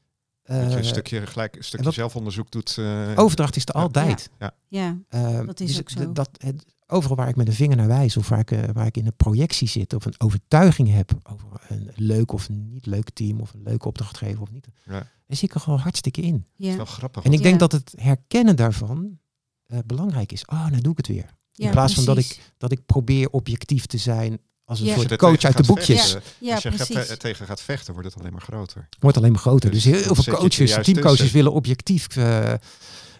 dat 0.57 0.69
je 0.71 0.77
een 0.77 0.83
Eh, 0.83 0.89
stukje, 0.89 1.27
gelijk 1.27 1.55
een 1.55 1.63
stukje 1.63 1.91
zelfonderzoek 1.91 2.51
doet. 2.51 2.77
eh, 2.77 3.11
overdracht 3.15 3.55
is 3.55 3.65
er 3.65 3.75
Ja. 3.75 3.81
altijd. 3.81 4.29
Ja, 4.39 4.51
ja. 4.67 4.97
Eh, 5.09 5.45
Dat 5.45 5.59
is 5.59 5.67
dus 5.67 5.79
ook 5.79 5.89
zo. 5.89 6.11
Dat, 6.11 6.29
het, 6.37 6.65
overal 6.87 7.15
waar 7.15 7.27
ik 7.29 7.35
met 7.35 7.47
een 7.47 7.53
vinger 7.53 7.77
naar 7.77 7.87
wijs 7.87 8.17
of 8.17 8.29
waar 8.29 8.39
ik, 8.39 8.49
waar 8.73 8.85
ik 8.85 8.97
in 8.97 9.05
een 9.05 9.15
projectie 9.15 9.67
zit 9.67 9.93
of 9.93 10.05
een 10.05 10.13
overtuiging 10.17 10.91
heb 10.91 11.11
over 11.23 11.47
een 11.67 11.91
leuk 11.95 12.31
of 12.31 12.49
niet 12.49 12.85
leuk 12.85 13.09
team 13.09 13.39
of 13.39 13.53
een 13.53 13.63
leuke 13.63 13.87
opdrachtgever 13.87 14.41
of 14.41 14.51
niet, 14.51 14.67
Ja. 14.85 14.91
daar 14.91 15.07
zit 15.27 15.41
ik 15.49 15.53
er 15.55 15.59
gewoon 15.61 15.79
hartstikke 15.79 16.21
in. 16.21 16.33
Het 16.33 16.43
is 16.57 16.67
ja. 16.67 16.75
wel 16.75 16.85
grappig. 16.85 17.23
En 17.23 17.31
ik 17.31 17.37
Ja. 17.37 17.43
denk 17.43 17.59
dat 17.59 17.71
het 17.71 17.93
herkennen 17.97 18.55
daarvan 18.55 19.19
eh, 19.65 19.79
belangrijk 19.85 20.31
is. 20.31 20.45
Oh, 20.45 20.67
nou 20.67 20.81
doe 20.81 20.91
ik 20.91 20.97
het 20.97 21.07
weer. 21.07 21.37
ja, 21.51 21.65
in 21.65 21.71
plaats 21.71 21.93
van 21.93 22.05
dat 22.05 22.17
ik, 22.17 22.53
dat 22.57 22.71
ik 22.71 22.85
probeer 22.85 23.29
objectief 23.29 23.85
te 23.85 23.97
zijn 23.97 24.39
als 24.69 24.79
een 24.79 24.85
Ja. 24.85 24.95
Soort 24.95 25.15
coach 25.15 25.43
uit 25.43 25.57
de 25.57 25.63
boekjes. 25.63 26.01
vechten, 26.11 26.21
Ja, 26.39 26.53
als 26.53 26.63
je 26.63 26.69
precies. 26.71 27.07
te- 27.07 27.17
tegen 27.17 27.45
gaat 27.45 27.61
vechten, 27.61 27.93
wordt 27.93 28.09
het 28.09 28.19
alleen 28.19 28.31
maar 28.31 28.41
groter. 28.41 28.87
Wordt 28.99 29.17
alleen 29.17 29.31
maar 29.31 29.39
groter. 29.41 29.71
Dus, 29.71 29.83
Dus 29.83 30.03
heel 30.03 30.15
veel 30.15 30.33
coaches, 30.33 30.71
teamcoaches 30.81 31.17
tussen. 31.17 31.35
willen 31.35 31.53
objectief. 31.53 32.07
eh 32.17 32.53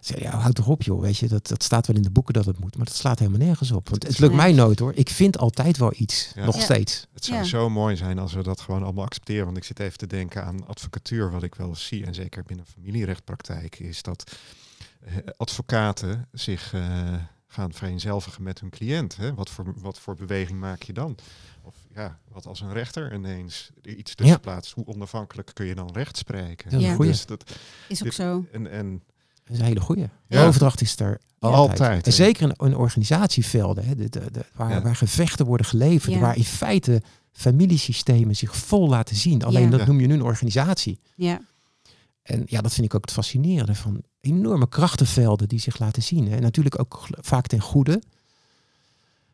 zeggen, 0.02 0.26
ja, 0.32 0.38
houd 0.38 0.56
toch 0.56 0.68
op 0.68 0.84
joh. 0.84 1.02
Weet 1.02 1.18
je, 1.18 1.28
dat, 1.28 1.48
dat 1.48 1.64
staat 1.64 1.88
wel 1.88 1.96
in 1.96 2.02
de 2.02 2.10
boeken 2.10 2.34
dat 2.34 2.46
het 2.46 2.60
moet. 2.60 2.76
Maar 2.78 2.86
dat 2.86 2.96
slaat 2.96 3.20
helemaal 3.20 3.40
nergens 3.40 3.72
op. 3.72 3.90
Want 3.90 4.04
het 4.08 4.20
lukt 4.20 4.34
mij 4.34 4.52
nooit 4.52 4.80
hoor. 4.80 4.92
Ik 4.96 5.10
vind 5.10 5.38
altijd 5.38 5.78
wel 5.78 5.94
iets. 5.96 6.32
Ja. 6.36 6.46
Nog 6.46 6.56
Ja. 6.56 6.62
steeds. 6.62 7.06
Het 7.14 7.26
zou 7.26 7.38
Ja. 7.38 7.44
zo 7.44 7.70
mooi 7.70 7.96
zijn 7.96 8.20
als 8.20 8.34
we 8.34 8.44
dat 8.44 8.60
gewoon 8.62 8.84
allemaal 8.84 9.04
accepteren. 9.06 9.46
Want 9.46 9.58
ik 9.58 9.64
zit 9.64 9.80
even 9.80 9.98
te 9.98 10.08
denken 10.08 10.44
aan 10.46 10.68
advocatuur, 10.68 11.32
wat 11.32 11.44
ik 11.44 11.56
wel 11.56 11.76
zie. 11.76 12.06
En 12.06 12.14
zeker 12.14 12.44
binnen 12.44 12.66
familierechtpraktijk 12.74 13.80
is 13.80 14.02
dat 14.02 14.32
eh, 15.06 15.14
advocaten 15.38 16.28
zich 16.32 16.74
eh, 16.74 17.14
gaan 17.52 17.74
vereenzelvigen 17.74 18.44
met 18.44 18.60
hun 18.60 18.70
cliënt. 18.70 19.16
Hè? 19.16 19.34
Wat, 19.34 19.50
voor, 19.50 19.74
wat 19.76 20.00
voor 20.00 20.16
beweging 20.16 20.60
maak 20.60 20.82
je 20.84 20.94
dan? 20.94 21.16
Of 21.62 21.76
ja, 21.96 22.20
wat 22.32 22.46
als 22.48 22.62
een 22.62 22.74
rechter 22.74 23.14
ineens 23.14 23.70
iets 23.84 24.16
tussen 24.16 24.36
Ja. 24.36 24.42
plaatst. 24.42 24.72
Hoe 24.74 24.86
onafhankelijk 24.86 25.52
kun 25.54 25.66
je 25.66 25.76
dan 25.76 25.90
recht 25.94 26.18
spreken? 26.18 26.70
Dat 26.70 26.80
is 26.80 26.86
Ja. 26.86 26.90
een 26.90 26.96
goeie. 26.96 27.12
Dus 27.12 27.26
dat, 27.26 27.52
Is 27.88 27.98
ook 28.00 28.04
dit- 28.04 28.14
zo. 28.14 28.46
en, 28.52 28.72
en 28.72 29.04
Dat 29.44 29.54
is 29.54 29.60
een 29.60 29.66
hele 29.66 29.80
goeie. 29.80 30.10
De 30.28 30.38
Ja. 30.38 30.46
overdracht 30.46 30.82
is 30.82 31.00
er 31.00 31.20
altijd. 31.40 31.70
Altijd, 31.80 32.06
En 32.06 32.14
zeker 32.14 32.42
in, 32.58 32.66
in 32.68 32.76
organisatievelden. 32.76 33.86
Hè, 33.86 33.96
de, 33.96 34.10
de, 34.10 34.32
de- 34.32 34.46
waar, 34.56 34.70
Ja. 34.70 34.82
waar 34.82 34.96
gevechten 34.96 35.46
worden 35.46 35.66
geleverd. 35.66 36.14
Ja. 36.14 36.20
Waar 36.20 36.38
in 36.38 36.44
feite 36.44 37.02
familiesystemen 37.32 38.36
zich 38.36 38.56
vol 38.56 38.90
laten 38.90 39.16
zien. 39.16 39.44
Alleen 39.44 39.64
Ja. 39.64 39.70
dat 39.70 39.80
Ja. 39.80 39.86
noem 39.86 40.00
je 40.00 40.08
nu 40.08 40.14
een 40.14 40.22
organisatie. 40.24 41.00
Ja, 41.16 41.42
En 42.30 42.44
ja, 42.46 42.62
dat 42.62 42.74
vind 42.74 42.86
ik 42.88 42.96
ook 42.96 43.02
het 43.02 43.12
fascinerende 43.12 43.76
van 43.76 44.02
enorme 44.20 44.68
krachtenvelden 44.70 45.48
die 45.48 45.60
zich 45.60 45.80
laten 45.80 46.04
zien. 46.04 46.28
hè. 46.28 46.36
En 46.36 46.42
natuurlijk 46.42 46.80
ook 46.80 47.08
vaak 47.10 47.48
ten 47.48 47.60
goede. 47.62 48.02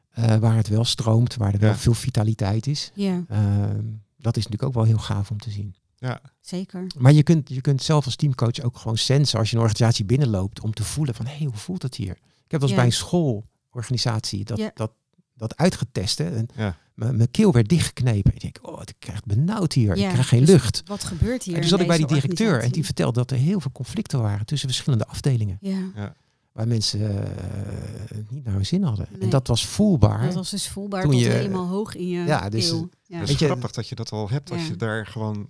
Eh, 0.09 0.35
waar 0.35 0.55
het 0.55 0.67
wel 0.67 0.85
stroomt, 0.85 1.35
waar 1.35 1.53
er 1.53 1.59
wel 1.59 1.75
veel 1.75 1.93
vitaliteit 1.93 2.67
is. 2.67 2.91
ja, 2.93 3.23
Ehm, 3.29 3.81
dat 4.17 4.37
is 4.37 4.43
natuurlijk 4.43 4.63
ook 4.63 4.73
wel 4.73 4.83
heel 4.83 4.97
gaaf 4.97 5.31
om 5.31 5.39
te 5.39 5.49
zien. 5.51 5.75
ja, 5.97 6.21
zeker. 6.41 6.87
Maar 6.97 7.11
je 7.11 7.23
kunt, 7.23 7.49
je 7.49 7.61
kunt 7.61 7.83
zelf 7.83 8.05
als 8.05 8.15
teamcoach 8.15 8.59
ook 8.61 8.77
gewoon 8.77 8.97
sensen 8.97 9.39
als 9.39 9.49
je 9.49 9.55
een 9.55 9.61
organisatie 9.61 10.05
binnenloopt 10.05 10.59
om 10.61 10.73
te 10.73 10.83
voelen 10.83 11.15
van 11.15 11.25
hé, 11.25 11.35
hey, 11.37 11.45
hoe 11.45 11.55
voelt 11.57 11.81
het 11.81 11.95
hier? 11.95 12.11
Ik 12.45 12.51
heb 12.51 12.59
wel 12.59 12.69
eens 12.69 12.69
Ja. 12.69 12.75
bij 12.75 12.85
een 12.85 12.91
schoolorganisatie 12.91 14.43
dat, 14.45 14.57
Ja. 14.57 14.71
dat, 14.73 14.91
dat 15.35 15.57
uitgetest. 15.57 16.17
Hè, 16.17 16.35
en 16.35 16.47
ja. 16.55 16.77
mijn 16.93 17.31
keel 17.31 17.51
werd 17.51 17.69
dichtgeknepen. 17.69 18.33
Ik 18.33 18.41
denk, 18.41 18.57
oh, 18.61 18.81
ik 18.85 18.95
krijg 18.99 19.17
het 19.17 19.37
benauwd 19.37 19.73
hier. 19.73 19.97
Ja, 19.97 20.03
ik 20.07 20.11
krijg 20.13 20.27
geen 20.27 20.39
dus 20.39 20.49
lucht. 20.49 20.81
Wat 20.85 21.03
gebeurt 21.03 21.43
hier? 21.43 21.53
En 21.55 21.59
toen 21.59 21.69
zat 21.69 21.79
ik 21.79 21.87
bij 21.87 21.97
die 21.97 22.05
directeur 22.07 22.61
en 22.61 22.71
die 22.71 22.85
vertelde 22.85 23.19
dat 23.19 23.31
er 23.31 23.37
heel 23.37 23.59
veel 23.59 23.71
conflicten 23.71 24.21
waren 24.21 24.45
tussen 24.45 24.69
verschillende 24.69 25.05
afdelingen. 25.07 25.57
Ja, 25.61 26.13
Waar 26.51 26.67
mensen 26.67 27.27
eh, 27.27 28.17
niet 28.29 28.43
naar 28.43 28.53
hun 28.53 28.65
zin 28.65 28.83
hadden. 28.83 29.07
Nee. 29.11 29.21
En 29.21 29.29
dat 29.29 29.47
was 29.47 29.65
voelbaar. 29.65 30.21
dat 30.25 30.33
was 30.33 30.49
dus 30.49 30.67
voelbaar 30.69 31.01
Toen 31.01 31.11
tot 31.11 31.19
je- 31.19 31.27
helemaal 31.29 31.67
hoog 31.67 31.95
in 31.95 32.07
je 32.07 32.23
Ja, 32.23 32.49
dus- 32.49 32.69
keel. 32.69 32.89
Ja. 33.03 33.17
Het 33.17 33.27
Weet 33.27 33.29
is 33.35 33.39
je- 33.39 33.45
grappig 33.45 33.71
dat 33.71 33.87
je 33.89 33.95
dat 33.95 34.11
al 34.11 34.29
hebt 34.29 34.51
als 34.51 34.61
Ja. 34.61 34.67
je 34.67 34.75
daar 34.75 35.07
gewoon 35.07 35.47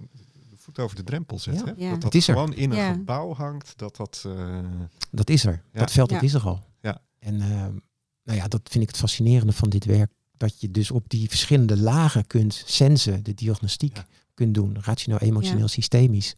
de 0.50 0.56
voet 0.58 0.80
over 0.80 0.96
de 0.96 1.04
drempel 1.04 1.40
zet. 1.40 1.56
Ja. 1.56 1.64
Hè? 1.66 1.72
Ja. 1.78 1.90
Dat 1.90 2.02
dat 2.02 2.14
is 2.14 2.28
er. 2.28 2.34
gewoon 2.34 2.54
in 2.54 2.72
een 2.72 2.78
Ja. 2.78 2.92
gebouw 2.94 3.34
hangt. 3.34 3.74
Dat 3.78 3.96
dat... 3.96 4.24
eh, 4.28 4.60
Dat 5.12 5.30
is 5.30 5.46
er. 5.46 5.62
Ja. 5.74 5.80
Dat 5.80 5.92
veld 5.92 6.10
dat 6.10 6.24
is 6.24 6.34
er 6.34 6.42
al. 6.42 6.64
Ja. 6.82 7.02
En 7.20 7.42
ehm, 7.42 7.74
nou 8.26 8.38
ja, 8.40 8.48
dat 8.48 8.62
vind 8.64 8.84
ik 8.84 8.90
het 8.90 8.98
fascinerende 9.00 9.54
van 9.54 9.70
dit 9.70 9.86
werk. 9.86 10.12
Dat 10.38 10.62
je 10.62 10.72
dus 10.72 10.92
op 10.92 11.10
die 11.10 11.30
verschillende 11.30 11.78
lagen 11.78 12.28
kunt 12.28 12.64
sensen, 12.66 13.24
de 13.24 13.34
diagnostiek 13.34 13.96
Ja. 13.98 14.06
kunt 14.34 14.54
doen. 14.54 14.78
Rationeel, 14.82 15.20
emotioneel, 15.20 15.60
Ja. 15.62 15.68
systemisch. 15.68 16.36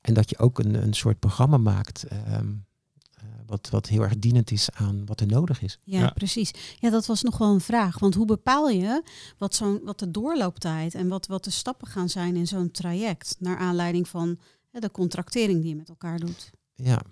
En 0.00 0.14
dat 0.14 0.30
je 0.30 0.38
ook 0.38 0.58
een, 0.58 0.74
een 0.74 0.94
soort 0.94 1.18
programma 1.18 1.56
maakt. 1.56 2.04
ehm, 2.04 2.46
eh, 3.14 3.24
wat, 3.46 3.68
wat 3.70 3.86
heel 3.88 4.02
erg 4.02 4.18
dienend 4.18 4.50
is 4.50 4.70
aan 4.70 5.06
wat 5.06 5.20
er 5.20 5.26
nodig 5.26 5.62
is. 5.62 5.78
Ja, 5.84 6.00
Ja. 6.00 6.10
precies. 6.10 6.50
Ja, 6.78 6.90
dat 6.90 7.06
was 7.06 7.22
nog 7.22 7.38
wel 7.38 7.52
een 7.54 7.60
vraag. 7.60 7.98
Want 7.98 8.14
hoe 8.14 8.26
bepaal 8.26 8.68
je 8.68 9.02
wat, 9.38 9.54
zo'n, 9.54 9.80
wat 9.84 9.98
de 9.98 10.10
doorlooptijd 10.10 10.94
en 10.94 11.08
wat, 11.08 11.26
wat 11.26 11.44
de 11.44 11.50
stappen 11.50 11.88
gaan 11.88 12.08
zijn 12.08 12.36
in 12.36 12.46
zo'n 12.46 12.70
traject? 12.70 13.36
Naar 13.38 13.56
aanleiding 13.58 14.08
van 14.08 14.38
hè, 14.70 14.80
de 14.80 14.90
contractering 14.90 15.60
die 15.60 15.68
je 15.68 15.76
met 15.76 15.88
elkaar 15.88 16.18
doet. 16.18 16.50
Ja, 16.74 17.02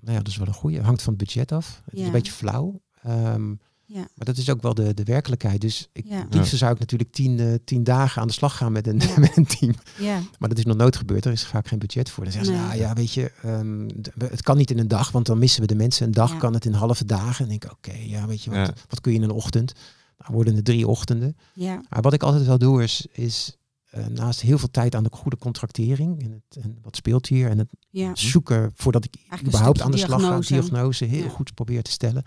nou 0.00 0.12
ja, 0.12 0.18
dat 0.18 0.28
is 0.28 0.36
wel 0.36 0.46
een 0.46 0.52
goede. 0.54 0.80
Hangt 0.82 1.02
van 1.02 1.12
het 1.12 1.22
budget 1.22 1.52
af. 1.52 1.82
Het 1.84 1.94
is 1.94 2.00
Ja. 2.00 2.06
een 2.06 2.12
beetje 2.12 2.32
flauw. 2.32 2.80
Ehm, 3.06 3.54
Ja. 3.88 3.98
Maar 4.14 4.26
dat 4.26 4.36
is 4.36 4.50
ook 4.50 4.62
wel 4.62 4.74
de, 4.74 4.94
de 4.94 5.04
werkelijkheid. 5.04 5.60
Dus 5.60 5.88
ik, 5.92 6.04
Ja. 6.08 6.16
het 6.20 6.34
liefst 6.34 6.56
zou 6.56 6.72
ik 6.72 6.78
natuurlijk 6.78 7.12
tien, 7.12 7.38
eh, 7.40 7.54
tien 7.64 7.84
dagen 7.84 8.20
aan 8.22 8.26
de 8.26 8.32
slag 8.32 8.56
gaan 8.56 8.72
met 8.72 8.86
een, 8.86 8.98
Ja. 9.00 9.18
met 9.20 9.36
een 9.36 9.46
team. 9.46 9.74
Ja, 9.98 10.20
Maar 10.38 10.48
dat 10.48 10.58
is 10.58 10.64
nog 10.64 10.76
nooit 10.76 10.96
gebeurd. 10.96 11.24
Er 11.24 11.32
is 11.32 11.46
vaak 11.46 11.68
geen 11.68 11.78
budget 11.78 12.10
voor. 12.10 12.24
Dan 12.24 12.32
zeggen 12.32 12.54
ze, 12.54 12.60
nou 12.60 12.76
ja, 12.78 12.92
weet 12.94 13.12
je, 13.12 13.32
ehm, 13.42 13.88
het 14.30 14.42
kan 14.42 14.56
niet 14.56 14.70
in 14.70 14.78
een 14.78 14.88
dag, 14.88 15.10
want 15.10 15.26
dan 15.26 15.38
missen 15.38 15.60
we 15.60 15.66
de 15.66 15.74
mensen. 15.74 16.06
Een 16.06 16.12
dag 16.12 16.32
Ja. 16.32 16.38
kan 16.38 16.54
het 16.54 16.64
in 16.64 16.72
halve 16.72 17.04
dagen. 17.04 17.44
En 17.44 17.50
dan 17.50 17.58
denk 17.58 17.64
ik, 17.64 17.72
oké, 17.72 17.92
ja, 17.98 18.26
weet 18.26 18.42
je, 18.42 18.50
wat, 18.50 18.58
Ja. 18.66 18.74
wat 18.88 19.00
kun 19.00 19.12
je 19.12 19.18
in 19.18 19.24
een 19.24 19.30
ochtend? 19.30 19.72
Nou, 20.18 20.32
worden 20.32 20.54
het 20.54 20.64
drie 20.64 20.86
ochtenden. 20.88 21.36
Ja, 21.54 21.80
Maar 21.88 22.02
wat 22.02 22.12
ik 22.12 22.22
altijd 22.22 22.46
wel 22.46 22.58
doe 22.58 22.82
is, 22.82 23.06
is 23.12 23.56
eh, 23.90 24.06
naast 24.06 24.40
heel 24.40 24.58
veel 24.58 24.70
tijd 24.70 24.94
aan 24.94 25.02
de 25.04 25.10
goede 25.12 25.36
contractering 25.38 26.22
en, 26.22 26.30
het, 26.32 26.64
en 26.64 26.78
wat 26.82 26.96
speelt 26.96 27.26
hier 27.26 27.50
en 27.50 27.58
het 27.58 27.68
ja. 27.90 28.10
zoeken 28.14 28.70
voordat 28.74 29.04
ik 29.04 29.14
überhaupt 29.46 29.80
aan 29.80 29.90
de 29.90 29.96
slag 29.96 30.20
ga, 30.20 30.26
diagnose. 30.26 30.52
diagnose 30.52 31.04
heel 31.04 31.22
Ja. 31.24 31.28
goed 31.28 31.54
probeer 31.54 31.82
te 31.82 31.90
stellen. 31.90 32.22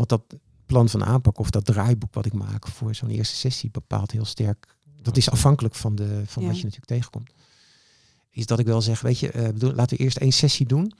Want 0.00 0.08
dat 0.08 0.40
plan 0.66 0.88
van 0.88 1.04
aanpak 1.04 1.38
of 1.38 1.50
dat 1.50 1.64
draaiboek 1.64 2.14
wat 2.14 2.26
ik 2.26 2.32
maak 2.32 2.66
voor 2.68 2.94
zo'n 2.94 3.10
eerste 3.10 3.36
sessie 3.36 3.70
bepaalt 3.70 4.10
heel 4.10 4.24
sterk. 4.24 4.76
Dat 5.02 5.16
is 5.16 5.30
afhankelijk 5.30 5.74
van, 5.74 5.94
de, 5.94 6.22
van 6.26 6.42
Ja. 6.42 6.48
wat 6.48 6.58
je 6.58 6.64
natuurlijk 6.64 6.92
tegenkomt. 6.92 7.30
Is 8.30 8.46
dat 8.46 8.58
ik 8.58 8.66
wel 8.66 8.82
zeg, 8.82 9.00
weet 9.00 9.18
je, 9.18 9.30
eh, 9.30 9.42
bedoel, 9.48 9.72
laten 9.72 9.96
we 9.96 10.02
eerst 10.02 10.16
één 10.16 10.32
sessie 10.32 10.66
doen. 10.66 10.92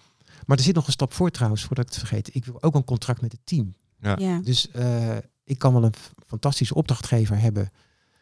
Maar 0.46 0.56
er 0.56 0.62
zit 0.62 0.74
nog 0.74 0.86
een 0.86 0.92
stap 0.92 1.12
voor 1.12 1.30
trouwens, 1.30 1.64
voordat 1.64 1.84
ik 1.86 1.90
het 1.90 1.98
vergeet. 2.00 2.34
Ik 2.34 2.44
wil 2.44 2.62
ook 2.62 2.74
een 2.74 2.84
contract 2.84 3.20
met 3.20 3.32
het 3.32 3.40
team. 3.44 3.74
Ja, 4.00 4.40
Dus 4.40 4.70
eh, 4.70 5.16
ik 5.44 5.58
kan 5.58 5.72
wel 5.72 5.84
een 5.84 5.94
fantastische 6.26 6.74
opdrachtgever 6.74 7.40
hebben 7.40 7.70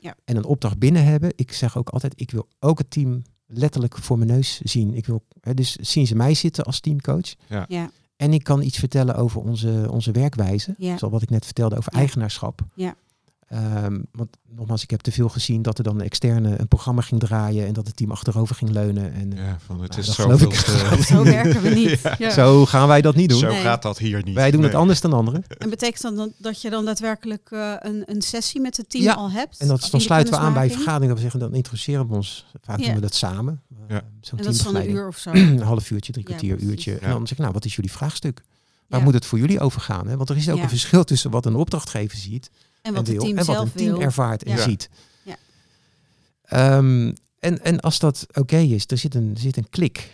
Ja. 0.00 0.14
en 0.24 0.36
een 0.36 0.44
opdracht 0.44 0.78
binnen 0.78 1.04
hebben. 1.04 1.32
Ik 1.36 1.52
zeg 1.52 1.76
ook 1.76 1.88
altijd, 1.88 2.12
ik 2.20 2.30
wil 2.30 2.48
ook 2.58 2.78
het 2.78 2.90
team 2.90 3.22
letterlijk 3.46 3.98
voor 3.98 4.18
mijn 4.18 4.30
neus 4.30 4.60
zien. 4.60 4.94
Ik 4.94 5.06
wil, 5.06 5.24
hè, 5.40 5.54
dus 5.54 5.72
zien 5.76 6.06
ze 6.06 6.14
mij 6.14 6.34
zitten 6.34 6.64
als 6.64 6.80
teamcoach. 6.80 7.34
ja, 7.48 7.90
En 8.18 8.32
ik 8.32 8.44
kan 8.44 8.62
iets 8.62 8.78
vertellen 8.78 9.16
over 9.16 9.40
onze, 9.40 9.86
onze 9.90 10.10
werkwijze. 10.10 10.74
Ja. 10.78 10.96
Zoals 10.98 11.12
wat 11.12 11.22
ik 11.22 11.30
net 11.30 11.44
vertelde 11.44 11.76
over 11.76 11.92
Ja. 11.92 11.98
eigenaarschap. 11.98 12.60
Ja. 12.74 12.94
Ehm, 13.48 13.98
want 14.12 14.28
nogmaals, 14.48 14.82
ik 14.82 14.90
heb 14.90 15.00
te 15.00 15.12
veel 15.12 15.28
gezien 15.28 15.62
dat 15.62 15.78
er 15.78 15.84
dan 15.84 15.94
een 15.98 16.04
externe 16.04 16.60
een 16.60 16.68
programma 16.68 17.00
ging 17.02 17.20
draaien 17.20 17.66
en 17.66 17.72
dat 17.72 17.86
het 17.86 17.96
team 17.96 18.10
achterover 18.10 18.54
ging 18.54 18.70
leunen. 18.70 19.12
En 19.12 19.30
Ja, 19.30 19.56
van 19.66 19.80
het 19.80 19.90
Nou, 19.90 20.00
is 20.02 20.14
zo 20.14 20.22
geloof 20.24 20.42
ik 20.42 20.54
veel 20.54 21.02
zo 21.16 21.24
werken 21.24 21.62
we 21.62 21.68
niet. 21.68 22.00
Ja. 22.18 22.30
zo 22.30 22.66
gaan 22.66 22.88
wij 22.88 23.00
dat 23.00 23.14
niet 23.14 23.28
doen. 23.28 23.38
Zo 23.38 23.48
Nee. 23.48 23.60
gaat 23.60 23.82
dat 23.82 23.98
hier 23.98 24.22
niet. 24.24 24.34
Wij 24.34 24.50
doen 24.50 24.62
het 24.62 24.74
anders 24.74 25.00
dan 25.00 25.12
anderen. 25.12 25.44
En 25.58 25.70
betekent 25.70 26.02
dat 26.02 26.16
dan 26.16 26.32
dat 26.38 26.62
je 26.62 26.70
dan 26.70 26.84
daadwerkelijk 26.84 27.48
eh, 27.50 27.72
een, 27.78 28.02
een 28.06 28.22
sessie 28.22 28.60
met 28.60 28.76
het 28.76 28.90
team 28.90 29.04
Ja, 29.04 29.12
al 29.14 29.30
hebt? 29.30 29.58
En 29.58 29.68
dat, 29.68 29.88
dan 29.90 30.00
sluiten 30.00 30.34
we 30.34 30.40
aan 30.40 30.52
bij 30.52 30.70
vergaderingen. 30.70 31.08
Dat 31.08 31.16
we 31.16 31.22
zeggen, 31.22 31.40
dan 31.40 31.54
introduceren 31.54 32.08
we 32.08 32.14
ons. 32.14 32.46
Vaak 32.62 32.78
Ja. 32.78 32.84
doen 32.86 32.94
we 32.94 33.00
dat 33.00 33.14
samen. 33.14 33.62
Ja. 33.88 33.94
Uh, 33.94 34.00
Zo'n 34.20 34.38
En 34.38 34.44
dat 34.44 34.54
is 34.54 34.62
dan 34.62 34.76
een 34.76 34.90
uur 34.90 35.06
of 35.08 35.18
zo. 35.18 35.30
een 35.32 35.60
half 35.62 35.90
uurtje, 35.90 36.12
drie 36.12 36.24
kwartier, 36.24 36.58
uurtje. 36.58 36.98
En 36.98 37.10
dan 37.10 37.20
zeg 37.26 37.30
ik, 37.32 37.38
nou, 37.38 37.52
wat 37.52 37.64
is 37.64 37.74
jullie 37.76 37.92
vraagstuk? 37.92 38.42
Waar 38.88 38.98
Ja. 38.98 39.04
moet 39.04 39.14
het 39.14 39.26
voor 39.26 39.38
jullie 39.38 39.60
over 39.60 39.80
gaan? 39.80 40.08
Hè? 40.08 40.16
Want 40.16 40.28
er 40.30 40.36
is 40.36 40.48
ook 40.50 40.56
Ja. 40.56 40.62
een 40.62 40.68
verschil 40.68 41.04
tussen 41.04 41.30
wat 41.30 41.46
een 41.46 41.54
opdrachtgever 41.54 42.18
ziet 42.18 42.50
En 42.88 42.94
wat 42.94 43.06
en 43.08 43.12
het 43.12 43.20
team 43.22 43.38
en 43.38 43.44
wat 43.44 43.54
zelf 43.54 43.64
een 43.64 43.72
team 43.76 43.90
wil. 43.92 44.00
ervaart 44.00 44.42
en 44.42 44.56
Ja. 44.56 44.62
ziet. 44.62 44.88
Ja. 45.22 45.36
Ehm, 46.42 47.12
en, 47.38 47.64
en 47.64 47.80
als 47.80 47.98
dat 47.98 48.26
oké 48.32 48.56
is, 48.56 48.84
er 48.86 48.98
zit 48.98 49.14
een, 49.14 49.30
er 49.34 49.40
zit 49.40 49.56
een 49.56 49.68
klik. 49.70 50.10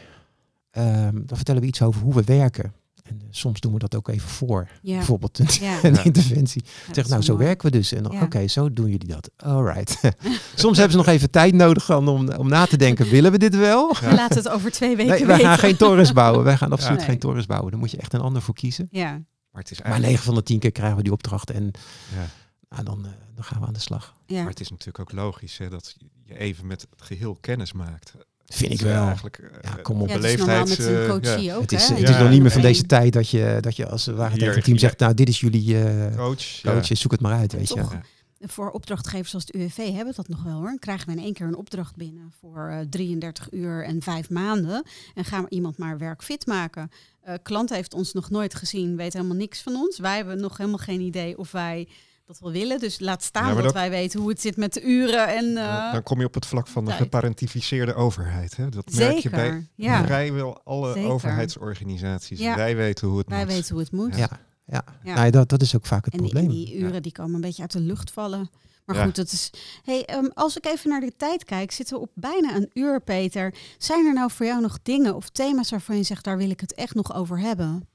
Ehm, 0.71 1.13
dan 1.13 1.37
vertellen 1.37 1.61
we 1.61 1.67
iets 1.67 1.83
over 1.83 2.01
hoe 2.03 2.15
we 2.15 2.23
werken. 2.25 2.73
En 3.05 3.21
eh, 3.21 3.27
soms 3.31 3.61
doen 3.61 3.73
we 3.73 3.79
dat 3.79 3.95
ook 3.95 4.09
even 4.09 4.29
voor. 4.29 4.69
Ja. 4.83 4.97
Bijvoorbeeld 4.97 5.39
een, 5.39 5.47
Ja. 5.61 5.79
een 5.83 5.95
Ja. 5.95 6.05
interventie. 6.05 6.65
Zeg, 6.93 7.09
nou, 7.09 7.23
zo 7.23 7.33
mooi. 7.35 7.45
werken 7.45 7.71
we 7.71 7.77
dus. 7.77 7.93
En 7.93 8.03
dan, 8.03 8.13
Ja. 8.13 8.23
oké, 8.23 8.47
zo 8.49 8.73
doen 8.73 8.91
jullie 8.91 9.09
dat. 9.09 9.31
Alright. 9.37 10.01
Soms 10.55 10.77
hebben 10.77 10.91
ze 10.91 10.97
nog 11.05 11.07
even 11.07 11.31
tijd 11.31 11.55
nodig 11.55 11.97
om, 11.97 12.09
om, 12.31 12.49
na 12.49 12.67
te 12.67 12.77
denken, 12.77 13.09
willen 13.09 13.33
we 13.33 13.39
dit 13.39 13.57
wel? 13.57 13.97
We 14.01 14.15
laten 14.15 14.37
het 14.37 14.49
over 14.49 14.71
twee 14.71 14.97
weken 14.97 15.13
Nee, 15.15 15.27
wij 15.27 15.39
gaan 15.39 15.59
geen 15.59 15.77
torens 15.77 16.13
bouwen. 16.13 16.45
Wij 16.45 16.57
gaan 16.57 16.73
absoluut 16.73 16.99
Nee. 16.99 17.07
geen 17.07 17.19
torens 17.19 17.47
bouwen. 17.47 17.71
Daar 17.71 17.81
moet 17.81 17.91
je 17.91 17.97
echt 17.97 18.13
een 18.13 18.21
ander 18.21 18.43
voor 18.43 18.55
kiezen. 18.55 18.89
Ja, 18.91 19.11
Maar 19.51 19.63
het 19.63 19.71
is 19.71 19.79
Maar 19.79 19.87
eigenlijk... 19.87 20.07
9 20.13 20.25
van 20.25 20.35
de 20.35 20.43
10 20.43 20.59
keer 20.59 20.73
krijgen 20.73 20.97
we 20.97 21.03
die 21.03 21.13
opdracht 21.13 21.51
en 21.51 21.71
Ja. 22.15 22.27
Nou, 22.69 22.85
dan, 22.85 23.07
eh, 23.07 23.13
dan 23.35 23.45
gaan 23.45 23.61
we 23.61 23.67
aan 23.67 23.73
de 23.73 23.79
slag. 23.81 24.15
ja. 24.27 24.39
Maar 24.41 24.51
het 24.51 24.61
is 24.61 24.71
natuurlijk 24.71 24.99
ook 24.99 25.13
logisch 25.13 25.59
hè, 25.59 25.69
dat 25.69 25.97
je 26.25 26.39
even 26.39 26.67
met 26.67 26.87
het 26.91 27.03
geheel 27.03 27.37
kennis 27.41 27.73
maakt. 27.73 28.15
Vind 28.47 28.73
ik 28.73 28.81
wel. 28.81 29.05
Eigenlijk, 29.07 29.39
eh, 29.39 29.49
Ja, 29.63 29.83
kom 29.83 30.01
op. 30.03 30.09
Ja, 30.09 30.15
het 30.15 30.25
is 30.25 30.37
normaal 30.37 30.57
met 30.67 30.77
beleefdheids, 30.77 31.09
een 31.09 31.17
eh, 31.17 31.23
coachie 31.31 31.45
ja. 31.45 31.55
ook, 31.55 31.61
Het 31.61 31.73
is, 31.73 31.89
hè? 31.89 31.95
het 31.95 32.09
Ja. 32.09 32.15
is 32.15 32.19
nog 32.23 32.31
niet 32.31 32.43
meer 32.43 32.51
van 32.51 32.61
deze 32.63 32.83
tijd 32.87 33.13
dat 33.13 33.29
je, 33.31 33.59
dat 33.61 33.77
je 33.77 33.89
als 33.89 34.07
het 34.07 34.17
ware 34.17 34.37
tegen 34.37 34.55
het 34.55 34.65
team 34.65 34.79
zegt, 34.79 34.99
nou 34.99 35.15
dit 35.15 35.29
is 35.29 35.41
jullie 35.41 35.83
eh 35.85 36.17
Coach, 36.17 36.43
ja. 36.43 36.73
coach, 36.73 36.87
zoek 36.87 37.11
het 37.13 37.21
maar 37.21 37.39
uit, 37.39 37.53
weet 37.53 37.69
je. 37.69 37.75
toch? 37.75 37.95
Voor 38.41 38.71
opdrachtgevers 38.71 39.35
als 39.35 39.43
het 39.47 39.55
UWV 39.55 39.77
hebben 39.77 40.07
we 40.07 40.13
dat 40.15 40.29
nog 40.29 40.43
wel 40.43 40.55
hoor. 40.57 40.67
Dan 40.67 40.79
krijgen 40.79 41.07
we 41.07 41.13
in 41.13 41.23
één 41.23 41.33
keer 41.33 41.47
een 41.47 41.57
opdracht 41.57 41.97
binnen 41.97 42.33
voor 42.41 42.69
eh, 42.69 42.79
33 42.91 43.53
uur 43.53 43.85
en 43.85 44.03
vijf 44.03 44.31
maanden. 44.31 44.85
En 45.15 45.25
gaan 45.25 45.43
we 45.43 45.51
iemand 45.51 45.79
maar 45.79 45.99
werkfit 45.99 46.47
maken. 46.47 46.91
Eh 47.23 47.35
klant 47.43 47.71
heeft 47.71 47.95
ons 47.95 48.13
nog 48.13 48.31
nooit 48.31 48.55
gezien, 48.55 48.97
weet 48.97 49.13
helemaal 49.13 49.37
niks 49.37 49.63
van 49.63 49.75
ons. 49.75 49.99
Wij 49.99 50.17
hebben 50.17 50.41
nog 50.41 50.57
helemaal 50.57 50.79
geen 50.79 51.01
idee 51.01 51.39
of 51.39 51.51
wij 51.53 51.89
dat 52.27 52.39
wel 52.39 52.53
willen. 52.53 52.79
Dus 52.79 53.01
laat 53.01 53.23
staan 53.23 53.49
Ja, 53.49 53.55
dat, 53.55 53.63
dat- 53.65 53.73
wij 53.73 53.91
weten 53.91 54.21
hoe 54.21 54.29
het 54.29 54.41
zit 54.41 54.57
met 54.57 54.73
de 54.73 54.83
uren. 54.83 55.29
En, 55.37 55.57
eh, 55.57 55.93
Dan 55.93 56.03
kom 56.03 56.19
je 56.21 56.27
op 56.27 56.35
het 56.35 56.47
vlak 56.47 56.67
van 56.67 56.85
de 56.85 56.91
geparentificeerde 56.93 57.95
overheid. 57.95 58.57
Hè? 58.57 58.69
Dat 58.69 58.95
merk 58.95 59.17
je 59.19 59.31
bij. 59.31 59.67
Ja, 59.75 60.05
vrijwel 60.05 60.61
alle 60.65 60.93
Zeker. 60.93 61.11
overheidsorganisaties. 61.11 62.39
Ja. 62.39 62.57
Wij 62.57 62.77
weten 62.77 63.09
hoe 63.09 63.19
het 63.19 63.29
wij 63.29 63.45
moet. 63.45 63.53
weten 63.53 63.73
hoe 63.75 63.83
het 63.83 63.93
moet. 63.93 64.17
Ja, 64.17 64.29
ja. 64.67 64.85
Ja. 65.03 65.15
Nou, 65.15 65.31
dat, 65.31 65.49
dat 65.49 65.63
is 65.63 65.77
ook 65.77 65.87
vaak 65.87 66.05
het 66.05 66.15
En 66.15 66.21
die, 66.23 66.29
probleem. 66.31 66.51
en 66.51 66.57
die 66.57 66.77
uren 66.77 67.03
die 67.03 67.13
komen 67.13 67.35
een 67.35 67.41
beetje 67.41 67.63
uit 67.63 67.73
de 67.73 67.81
lucht 67.81 68.11
vallen. 68.11 68.51
Maar 68.85 68.97
Ja. 68.97 69.05
goed, 69.05 69.17
dat 69.17 69.33
is. 69.33 69.51
Hey, 69.85 70.05
ehm, 70.05 70.27
als 70.35 70.57
ik 70.57 70.67
even 70.67 70.91
naar 70.91 71.01
de 71.01 71.13
tijd 71.17 71.45
kijk, 71.45 71.73
zitten 71.73 71.97
we 71.97 72.03
op 72.03 72.11
bijna 72.15 72.57
een 72.57 72.71
uur, 72.75 73.01
Peter. 73.01 73.55
Zijn 73.79 74.07
er 74.07 74.13
nou 74.15 74.31
voor 74.31 74.47
jou 74.47 74.61
nog 74.61 74.79
dingen 74.83 75.15
of 75.15 75.29
thema's 75.29 75.71
waarvan 75.71 75.97
je 75.97 76.03
zegt, 76.03 76.25
daar 76.25 76.37
wil 76.37 76.51
ik 76.51 76.61
het 76.61 76.75
echt 76.75 76.95
nog 76.95 77.15
over 77.15 77.39
hebben 77.39 77.89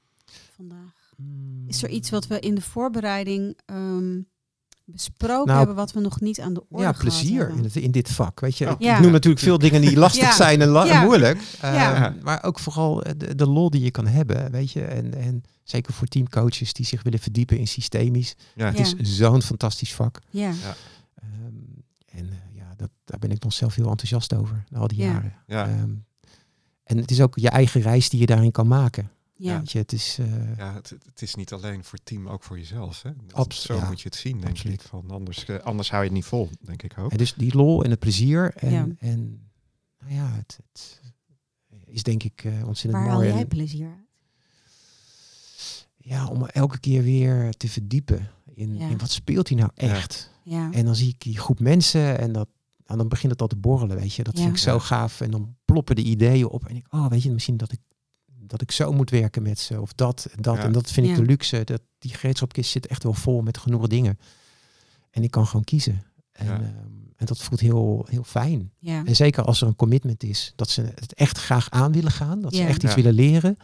vandaag? 0.56 0.98
Is 1.66 1.82
er 1.82 1.88
iets 1.88 2.10
wat 2.10 2.26
we 2.26 2.40
in 2.40 2.54
de 2.54 2.60
voorbereiding 2.60 3.58
ehm, 3.66 4.20
besproken 4.84 5.46
Nou, 5.46 5.58
hebben, 5.58 5.76
wat 5.76 5.92
we 5.92 6.00
nog 6.00 6.20
niet 6.20 6.40
aan 6.40 6.54
de 6.54 6.64
orde 6.68 6.84
Ja, 6.84 6.92
plezier 6.92 7.38
hebben? 7.38 7.56
in, 7.58 7.64
het, 7.64 7.76
in 7.76 7.90
dit 7.90 8.08
vak. 8.10 8.40
Weet 8.40 8.58
je, 8.58 8.66
Oh. 8.66 8.70
ik, 8.72 8.82
Ja. 8.82 8.96
ik 8.96 9.02
noem 9.02 9.12
natuurlijk 9.12 9.42
veel 9.42 9.58
dingen 9.58 9.80
die 9.80 9.96
lastig 9.96 10.22
Ja. 10.22 10.34
zijn 10.34 10.60
en, 10.60 10.68
la- 10.68 10.80
en 10.82 10.86
Ja. 10.86 11.02
moeilijk. 11.04 11.40
Eh, 11.60 11.74
Ja. 11.74 12.14
Maar 12.22 12.42
ook 12.44 12.58
vooral 12.58 13.02
eh, 13.02 13.12
de, 13.16 13.34
de 13.34 13.46
lol 13.46 13.70
die 13.70 13.82
je 13.82 13.90
kan 13.90 14.06
hebben, 14.06 14.50
weet 14.50 14.72
je. 14.72 14.84
En, 14.84 15.14
en 15.14 15.42
zeker 15.62 15.92
voor 15.92 16.06
teamcoaches 16.06 16.72
die 16.72 16.86
zich 16.86 17.02
willen 17.02 17.18
verdiepen 17.18 17.58
in 17.58 17.66
systemisch. 17.66 18.34
Ja. 18.54 18.66
Het 18.66 18.76
Ja. 18.76 18.82
is 18.98 19.16
zo'n 19.16 19.42
fantastisch 19.42 19.94
vak. 19.94 20.18
Ja, 20.30 20.52
Ehm, 21.14 21.28
en 22.06 22.28
eh, 22.30 22.36
ja, 22.56 22.72
dat, 22.76 22.90
daar 23.04 23.18
ben 23.18 23.30
ik 23.30 23.42
nog 23.42 23.52
zelf 23.52 23.74
heel 23.74 23.88
enthousiast 23.90 24.34
over, 24.34 24.64
al 24.74 24.86
die 24.88 24.98
Ja. 24.98 25.04
jaren. 25.12 25.34
Ja. 25.46 25.68
Ehm, 25.68 25.90
en 26.84 26.96
het 26.96 27.10
is 27.10 27.20
ook 27.20 27.36
je 27.38 27.48
eigen 27.48 27.80
reis 27.80 28.08
die 28.08 28.20
je 28.20 28.26
daarin 28.26 28.50
kan 28.50 28.66
maken. 28.68 29.10
Ja. 29.40 29.58
Weet 29.58 29.72
je, 29.72 29.78
het 29.78 29.92
is... 29.92 30.16
eh, 30.20 30.56
Ja, 30.56 30.74
het, 30.74 30.90
het 31.04 31.22
is 31.22 31.34
niet 31.34 31.52
alleen 31.52 31.84
voor 31.84 31.98
het 31.98 32.06
team, 32.06 32.28
ook 32.28 32.42
voor 32.42 32.58
jezelf. 32.58 33.02
Hè? 33.02 33.10
Zo 33.48 33.74
ja, 33.74 33.88
moet 33.88 34.00
je 34.00 34.08
het 34.08 34.16
zien, 34.18 34.40
denk 34.40 34.50
absoluut. 34.52 34.80
ik. 34.82 34.88
Van 34.88 35.10
anders, 35.10 35.44
eh, 35.44 35.58
anders 35.58 35.90
hou 35.90 36.02
je 36.02 36.08
het 36.08 36.16
niet 36.16 36.26
vol, 36.26 36.48
denk 36.60 36.82
ik 36.82 36.98
ook. 36.98 37.10
En 37.10 37.16
dus 37.18 37.34
die 37.34 37.54
lol 37.56 37.84
en 37.84 37.90
het 37.90 37.98
plezier. 37.98 38.52
En, 38.54 38.70
Ja. 38.72 38.86
en 38.98 39.50
nou 39.98 40.14
ja, 40.14 40.30
het, 40.32 40.58
het 40.72 41.00
is 41.86 42.02
denk 42.02 42.22
ik 42.22 42.44
eh, 42.44 42.52
ontzettend 42.66 42.92
Waar 43.02 43.12
haal 43.12 43.20
mooi. 43.20 43.28
jij 43.32 43.40
En, 43.40 43.48
plezier 43.48 43.86
uit? 43.86 44.08
ja, 45.96 46.26
om 46.26 46.44
elke 46.46 46.78
keer 46.78 47.02
weer 47.02 47.52
te 47.56 47.68
verdiepen 47.68 48.30
in, 48.54 48.76
Ja. 48.76 48.88
in 48.88 48.98
wat 48.98 49.10
speelt 49.10 49.48
hij 49.48 49.58
nou 49.58 49.70
echt. 49.74 50.30
Ja, 50.44 50.70
En 50.72 50.84
dan 50.84 50.94
zie 50.96 51.08
ik 51.08 51.20
die 51.20 51.38
groep 51.38 51.60
mensen 51.60 52.18
en 52.18 52.32
dat, 52.32 52.48
nou, 52.86 52.98
dan 52.98 53.08
begint 53.08 53.32
het 53.32 53.40
al 53.40 53.46
te 53.46 53.56
borrelen, 53.56 53.96
weet 53.96 54.14
je. 54.14 54.22
Dat 54.22 54.36
Ja. 54.36 54.42
vind 54.42 54.54
ik 54.56 54.62
zo 54.62 54.78
gaaf. 54.78 55.20
En 55.20 55.30
dan 55.30 55.56
ploppen 55.64 55.96
de 55.96 56.02
ideeën 56.02 56.46
op 56.48 56.66
en 56.66 56.76
ik, 56.76 56.86
oh, 56.90 57.06
weet 57.08 57.22
je, 57.22 57.30
misschien 57.30 57.56
dat 57.56 57.72
ik 57.72 57.78
dat 58.50 58.60
ik 58.62 58.70
zo 58.70 58.92
moet 58.92 59.10
werken 59.10 59.42
met 59.42 59.58
ze 59.58 59.80
of 59.80 59.92
dat 59.92 60.28
en 60.36 60.42
dat. 60.42 60.56
Ja. 60.56 60.62
En 60.62 60.72
dat 60.72 60.90
vind 60.90 61.06
ik 61.06 61.12
Ja. 61.12 61.18
de 61.18 61.26
luxe. 61.26 61.64
Dat, 61.64 61.80
die 61.98 62.14
gereedschapkist 62.14 62.70
zit 62.70 62.86
echt 62.86 63.02
wel 63.02 63.12
vol 63.14 63.42
met 63.42 63.58
genoeg 63.58 63.86
dingen. 63.86 64.18
En 65.10 65.22
ik 65.22 65.30
kan 65.30 65.46
gewoon 65.46 65.64
kiezen. 65.64 66.02
En, 66.32 66.46
Ja. 66.46 66.52
ehm, 66.54 66.64
en 67.16 67.26
dat 67.26 67.42
voelt 67.42 67.60
heel, 67.60 68.06
heel 68.08 68.22
fijn. 68.24 68.72
ja. 68.78 69.04
En 69.04 69.16
zeker 69.16 69.44
als 69.44 69.60
er 69.60 69.66
een 69.66 69.76
commitment 69.76 70.22
is, 70.22 70.52
dat 70.56 70.68
ze 70.70 70.82
het 70.82 71.14
echt 71.14 71.38
graag 71.38 71.70
aan 71.70 71.92
willen 71.92 72.10
gaan, 72.10 72.40
dat 72.40 72.54
ze 72.54 72.62
echt 72.64 72.82
iets 72.82 72.94
Ja. 72.94 73.02
willen 73.02 73.14
leren. 73.14 73.56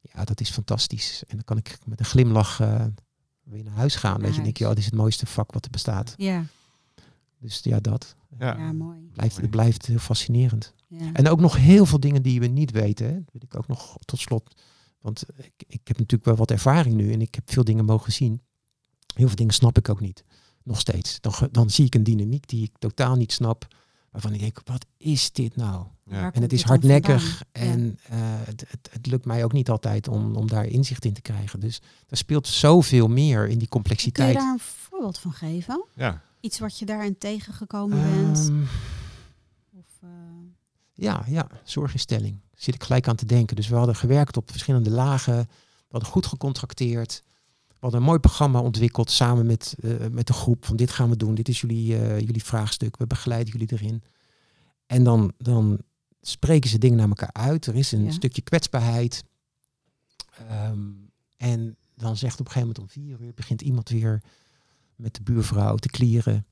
Ja, 0.00 0.24
dat 0.24 0.40
is 0.40 0.50
fantastisch. 0.50 1.22
En 1.28 1.34
dan 1.36 1.44
kan 1.44 1.56
ik 1.56 1.78
met 1.84 1.98
een 2.00 2.04
glimlach 2.06 2.60
eh, 2.60 2.84
weer 3.42 3.64
naar 3.64 3.74
huis 3.74 3.94
gaan. 3.96 4.20
Weet 4.20 4.34
je, 4.34 4.42
denk 4.42 4.56
je, 4.56 4.64
oh, 4.64 4.70
dit 4.70 4.78
is 4.78 4.84
het 4.84 4.94
mooiste 4.94 5.26
vak 5.26 5.52
wat 5.52 5.64
er 5.64 5.70
bestaat. 5.70 6.14
ja. 6.16 6.44
Dus 7.38 7.60
ja, 7.62 7.80
dat 7.80 8.14
Ja. 8.38 8.56
ja, 8.56 8.72
mooi. 8.72 8.98
blijft, 9.12 9.36
het 9.36 9.50
blijft 9.50 9.86
heel 9.86 9.98
fascinerend. 9.98 10.74
Ja. 10.86 11.12
En 11.12 11.28
ook 11.28 11.40
nog 11.40 11.56
heel 11.56 11.86
veel 11.86 12.00
dingen 12.00 12.22
die 12.22 12.40
we 12.40 12.46
niet 12.46 12.70
weten. 12.70 13.06
Hè. 13.06 13.12
Dat 13.14 13.32
weet 13.32 13.42
ik 13.42 13.56
ook 13.56 13.66
nog 13.66 13.96
tot 14.04 14.20
slot. 14.20 14.54
Want 15.00 15.24
ik, 15.36 15.52
ik 15.66 15.88
heb 15.88 15.98
natuurlijk 15.98 16.24
wel 16.24 16.36
wat 16.36 16.50
ervaring 16.50 16.94
nu 16.94 17.12
en 17.12 17.20
ik 17.20 17.34
heb 17.34 17.50
veel 17.50 17.64
dingen 17.64 17.84
mogen 17.84 18.12
zien. 18.12 18.40
Heel 19.14 19.26
veel 19.26 19.36
dingen 19.36 19.54
snap 19.54 19.78
ik 19.78 19.88
ook 19.88 20.00
niet. 20.00 20.24
Nog 20.62 20.80
steeds. 20.80 21.20
Dan, 21.20 21.32
dan 21.50 21.70
zie 21.70 21.84
ik 21.84 21.94
een 21.94 22.04
dynamiek 22.04 22.48
die 22.48 22.62
ik 22.62 22.70
totaal 22.78 23.16
niet 23.16 23.32
snap. 23.32 23.66
Waarvan 24.10 24.32
ik 24.32 24.40
denk, 24.40 24.60
wat 24.64 24.86
is 24.96 25.32
dit 25.32 25.56
nou? 25.56 25.86
Ja. 26.04 26.32
En 26.32 26.42
het 26.42 26.52
is 26.52 26.62
hardnekkig? 26.62 27.38
Ja. 27.38 27.44
en 27.60 27.98
eh, 28.08 28.16
het, 28.20 28.64
het, 28.68 28.88
het 28.92 29.06
lukt 29.06 29.24
mij 29.24 29.44
ook 29.44 29.52
niet 29.52 29.70
altijd 29.70 30.08
om, 30.08 30.36
om 30.36 30.46
daar 30.48 30.64
inzicht 30.66 31.04
in 31.04 31.12
te 31.12 31.20
krijgen. 31.20 31.60
Dus 31.60 31.80
er 32.08 32.16
speelt 32.16 32.46
zoveel 32.46 33.08
meer 33.08 33.42
in 33.42 33.44
die 33.44 33.48
Kun 33.48 33.60
je 33.60 33.68
complexiteit. 33.68 34.34
daar 34.34 34.52
een 34.52 34.58
voorbeeld 34.58 35.18
van 35.18 35.32
geven? 35.32 35.84
Ja. 35.94 36.22
Iets 36.40 36.58
wat 36.58 36.78
je 36.78 36.84
daarin 36.86 37.18
tegengekomen 37.18 38.02
bent? 38.02 38.38
Ehm, 38.38 38.62
Of, 39.78 39.84
eh, 40.00 40.08
ja, 40.96 41.24
ja, 41.28 41.48
zorginstelling. 41.64 42.40
Daar 42.40 42.60
zit 42.60 42.74
ik 42.74 42.82
gelijk 42.82 43.08
aan 43.08 43.16
te 43.16 43.26
denken. 43.26 43.56
Dus 43.56 43.68
we 43.68 43.76
hadden 43.76 43.96
gewerkt 43.96 44.36
op 44.36 44.50
verschillende 44.50 44.90
lagen. 44.90 45.36
We 45.36 45.92
hadden 45.92 46.10
goed 46.10 46.26
gecontracteerd. 46.26 47.22
We 47.68 47.74
hadden 47.80 48.00
een 48.00 48.06
mooi 48.06 48.18
programma 48.18 48.60
ontwikkeld 48.60 49.10
samen 49.10 49.46
met, 49.46 49.74
eh, 49.82 49.90
met 50.10 50.26
de 50.26 50.32
groep. 50.32 50.64
Van 50.64 50.76
dit 50.76 50.90
gaan 50.90 51.10
we 51.10 51.16
doen. 51.16 51.34
Dit 51.34 51.48
is 51.48 51.60
jullie, 51.60 51.98
eh, 51.98 52.18
jullie 52.20 52.44
vraagstuk. 52.44 52.96
We 52.96 53.06
begeleiden 53.06 53.52
jullie 53.52 53.72
erin. 53.72 54.02
En 54.86 55.04
dan, 55.04 55.32
dan 55.38 55.78
spreken 56.20 56.70
ze 56.70 56.78
dingen 56.78 56.96
naar 56.96 57.08
elkaar 57.08 57.32
uit. 57.32 57.66
Er 57.66 57.74
is 57.74 57.92
een 57.92 58.04
Ja. 58.04 58.10
stukje 58.10 58.42
kwetsbaarheid. 58.42 59.24
Ehm, 60.48 60.80
en 61.36 61.76
dan 61.94 62.16
zegt 62.16 62.40
op 62.40 62.46
een 62.46 62.52
gegeven 62.52 62.68
moment 62.68 62.78
om 62.78 62.88
vier 63.02 63.20
uur 63.20 63.34
begint 63.34 63.62
iemand 63.62 63.88
weer 63.88 64.22
met 64.96 65.14
de 65.14 65.22
buurvrouw 65.22 65.76
te 65.76 65.88
klieren. 65.88 66.46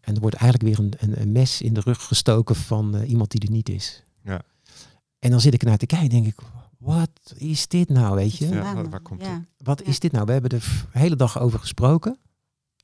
En 0.00 0.14
er 0.14 0.20
wordt 0.20 0.36
eigenlijk 0.36 0.76
weer 0.78 0.86
een, 0.86 0.92
een, 0.98 1.20
een 1.20 1.32
mes 1.32 1.62
in 1.62 1.74
de 1.74 1.80
rug 1.80 2.02
gestoken 2.06 2.56
van 2.56 2.94
eh, 2.96 3.08
iemand 3.10 3.30
die 3.30 3.40
er 3.40 3.50
niet 3.50 3.68
is. 3.68 4.02
Ja. 4.22 4.40
En 5.18 5.30
dan 5.30 5.40
zit 5.40 5.54
ik 5.54 5.62
ernaar 5.62 5.78
te 5.78 5.86
kijken 5.86 6.08
en 6.08 6.14
denk 6.22 6.26
ik, 6.36 6.40
wat 6.78 7.10
is 7.36 7.68
dit 7.68 7.88
nou, 7.88 8.14
weet 8.14 8.36
je? 8.36 8.48
Ja, 8.48 8.74
waar- 8.74 8.90
waar 8.90 9.00
komt 9.00 9.22
ja. 9.22 9.44
Wat 9.56 9.80
Ja. 9.80 9.86
is 9.86 9.98
dit 9.98 10.12
nou? 10.12 10.24
We 10.24 10.32
hebben 10.32 10.50
er 10.50 10.86
de 10.92 10.98
hele 10.98 11.16
dag 11.16 11.38
over 11.40 11.58
gesproken. 11.58 12.18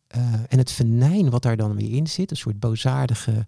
Eh, 0.07 0.33
en 0.49 0.59
het 0.59 0.71
venijn 0.73 1.31
wat 1.31 1.43
daar 1.43 1.57
dan 1.57 1.77
weer 1.77 1.91
in 1.93 2.07
zit, 2.07 2.31
een 2.31 2.37
soort 2.37 2.61
boosaardige 2.61 3.47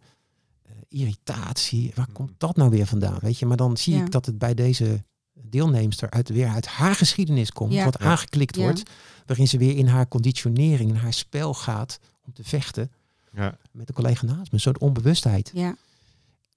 eh, 0.62 0.72
irritatie. 0.88 1.92
Waar 1.94 2.12
komt 2.12 2.32
dat 2.38 2.56
nou 2.56 2.70
weer 2.70 2.86
vandaan? 2.86 3.18
Weet 3.20 3.38
je, 3.38 3.46
maar 3.46 3.56
dan 3.56 3.76
zie 3.76 3.94
Ja. 3.94 4.04
ik 4.04 4.10
dat 4.10 4.26
het 4.26 4.38
bij 4.38 4.54
deze 4.54 5.02
deelnemster 5.32 6.10
uit, 6.10 6.28
weer 6.28 6.48
uit 6.48 6.66
haar 6.66 6.94
geschiedenis 6.94 7.52
komt, 7.52 7.72
Ja. 7.72 7.84
wat 7.84 7.98
aangeklikt 7.98 8.56
Ja. 8.56 8.62
wordt, 8.62 8.82
waarin 9.26 9.48
ze 9.48 9.58
weer 9.58 9.76
in 9.76 9.86
haar 9.86 10.08
conditionering, 10.08 10.90
in 10.90 10.96
haar 10.96 11.12
spel 11.12 11.54
gaat 11.54 11.98
om 12.26 12.32
te 12.32 12.44
vechten 12.44 12.90
Ja, 13.33 13.59
met 13.72 13.89
een 13.89 13.95
collega 13.95 14.26
naast 14.26 14.39
me. 14.43 14.49
Een 14.51 14.61
soort 14.61 14.79
onbewustheid. 14.79 15.51
Ja. 15.55 15.76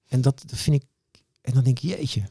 En 0.08 0.20
dat 0.20 0.44
vind 0.46 0.82
ik, 0.82 0.88
en 1.40 1.54
dan 1.54 1.64
denk 1.64 1.80
ik, 1.80 1.90
jeetje. 1.96 2.22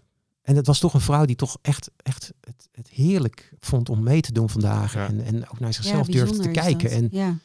En 0.42 0.56
het 0.56 0.68
was 0.68 0.80
toch 0.80 0.94
een 0.94 1.02
vrouw 1.02 1.26
die 1.26 1.36
toch 1.36 1.58
echt, 1.62 1.92
echt 1.98 2.34
het, 2.42 2.68
het 2.72 2.88
heerlijk 2.90 3.54
vond 3.60 3.90
om 3.90 4.04
mee 4.04 4.22
te 4.22 4.32
doen 4.32 4.50
vandaag. 4.50 4.94
Ja. 4.94 5.08
En, 5.08 5.24
en 5.24 5.36
ook 5.50 5.60
naar 5.60 5.70
Ja, 5.70 5.76
zichzelf 5.76 6.08
durfde 6.08 6.38
te 6.40 6.50
kijken. 6.50 6.90
En, 6.92 7.08
ja, 7.12 7.38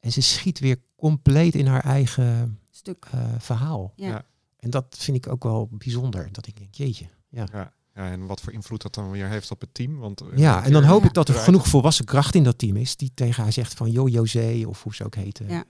en 0.00 0.12
ze 0.12 0.20
schiet 0.20 0.58
weer 0.58 0.76
compleet 0.96 1.54
in 1.54 1.66
haar 1.66 1.84
eigen 1.84 2.58
stuk. 2.70 3.06
eh, 3.10 3.20
verhaal. 3.38 3.92
Ja. 3.96 4.08
Ja. 4.08 4.24
En 4.58 4.70
dat 4.70 4.96
vind 4.98 5.16
ik 5.16 5.26
ook 5.28 5.42
wel 5.42 5.68
bijzonder. 5.72 6.28
Dat 6.32 6.46
ik 6.46 6.56
denk, 6.58 6.74
jeetje. 6.74 7.06
Ja, 7.28 7.46
ja. 7.52 7.72
ja, 7.94 8.10
en 8.10 8.26
wat 8.26 8.40
voor 8.40 8.52
invloed 8.52 8.82
dat 8.82 8.94
dan 8.94 9.10
weer 9.10 9.28
heeft 9.28 9.50
op 9.50 9.60
het 9.60 9.74
team. 9.74 9.96
Want, 9.98 10.20
eh, 10.20 10.26
ja 10.38 10.64
en 10.64 10.72
dan 10.72 10.84
hoop 10.84 11.00
Ja. 11.02 11.06
ik 11.08 11.14
dat 11.14 11.28
er 11.28 11.34
genoeg 11.34 11.68
volwassen 11.68 12.04
kracht 12.04 12.34
in 12.34 12.44
dat 12.44 12.58
team 12.58 12.76
is. 12.76 12.96
Die 12.96 13.10
tegen 13.14 13.42
haar 13.42 13.52
zegt 13.52 13.74
van, 13.74 13.90
joh 13.90 14.08
José, 14.08 14.64
of 14.66 14.82
hoe 14.82 14.94
ze 14.94 15.04
ook 15.04 15.14
heten. 15.14 15.48
Ja. 15.48 15.64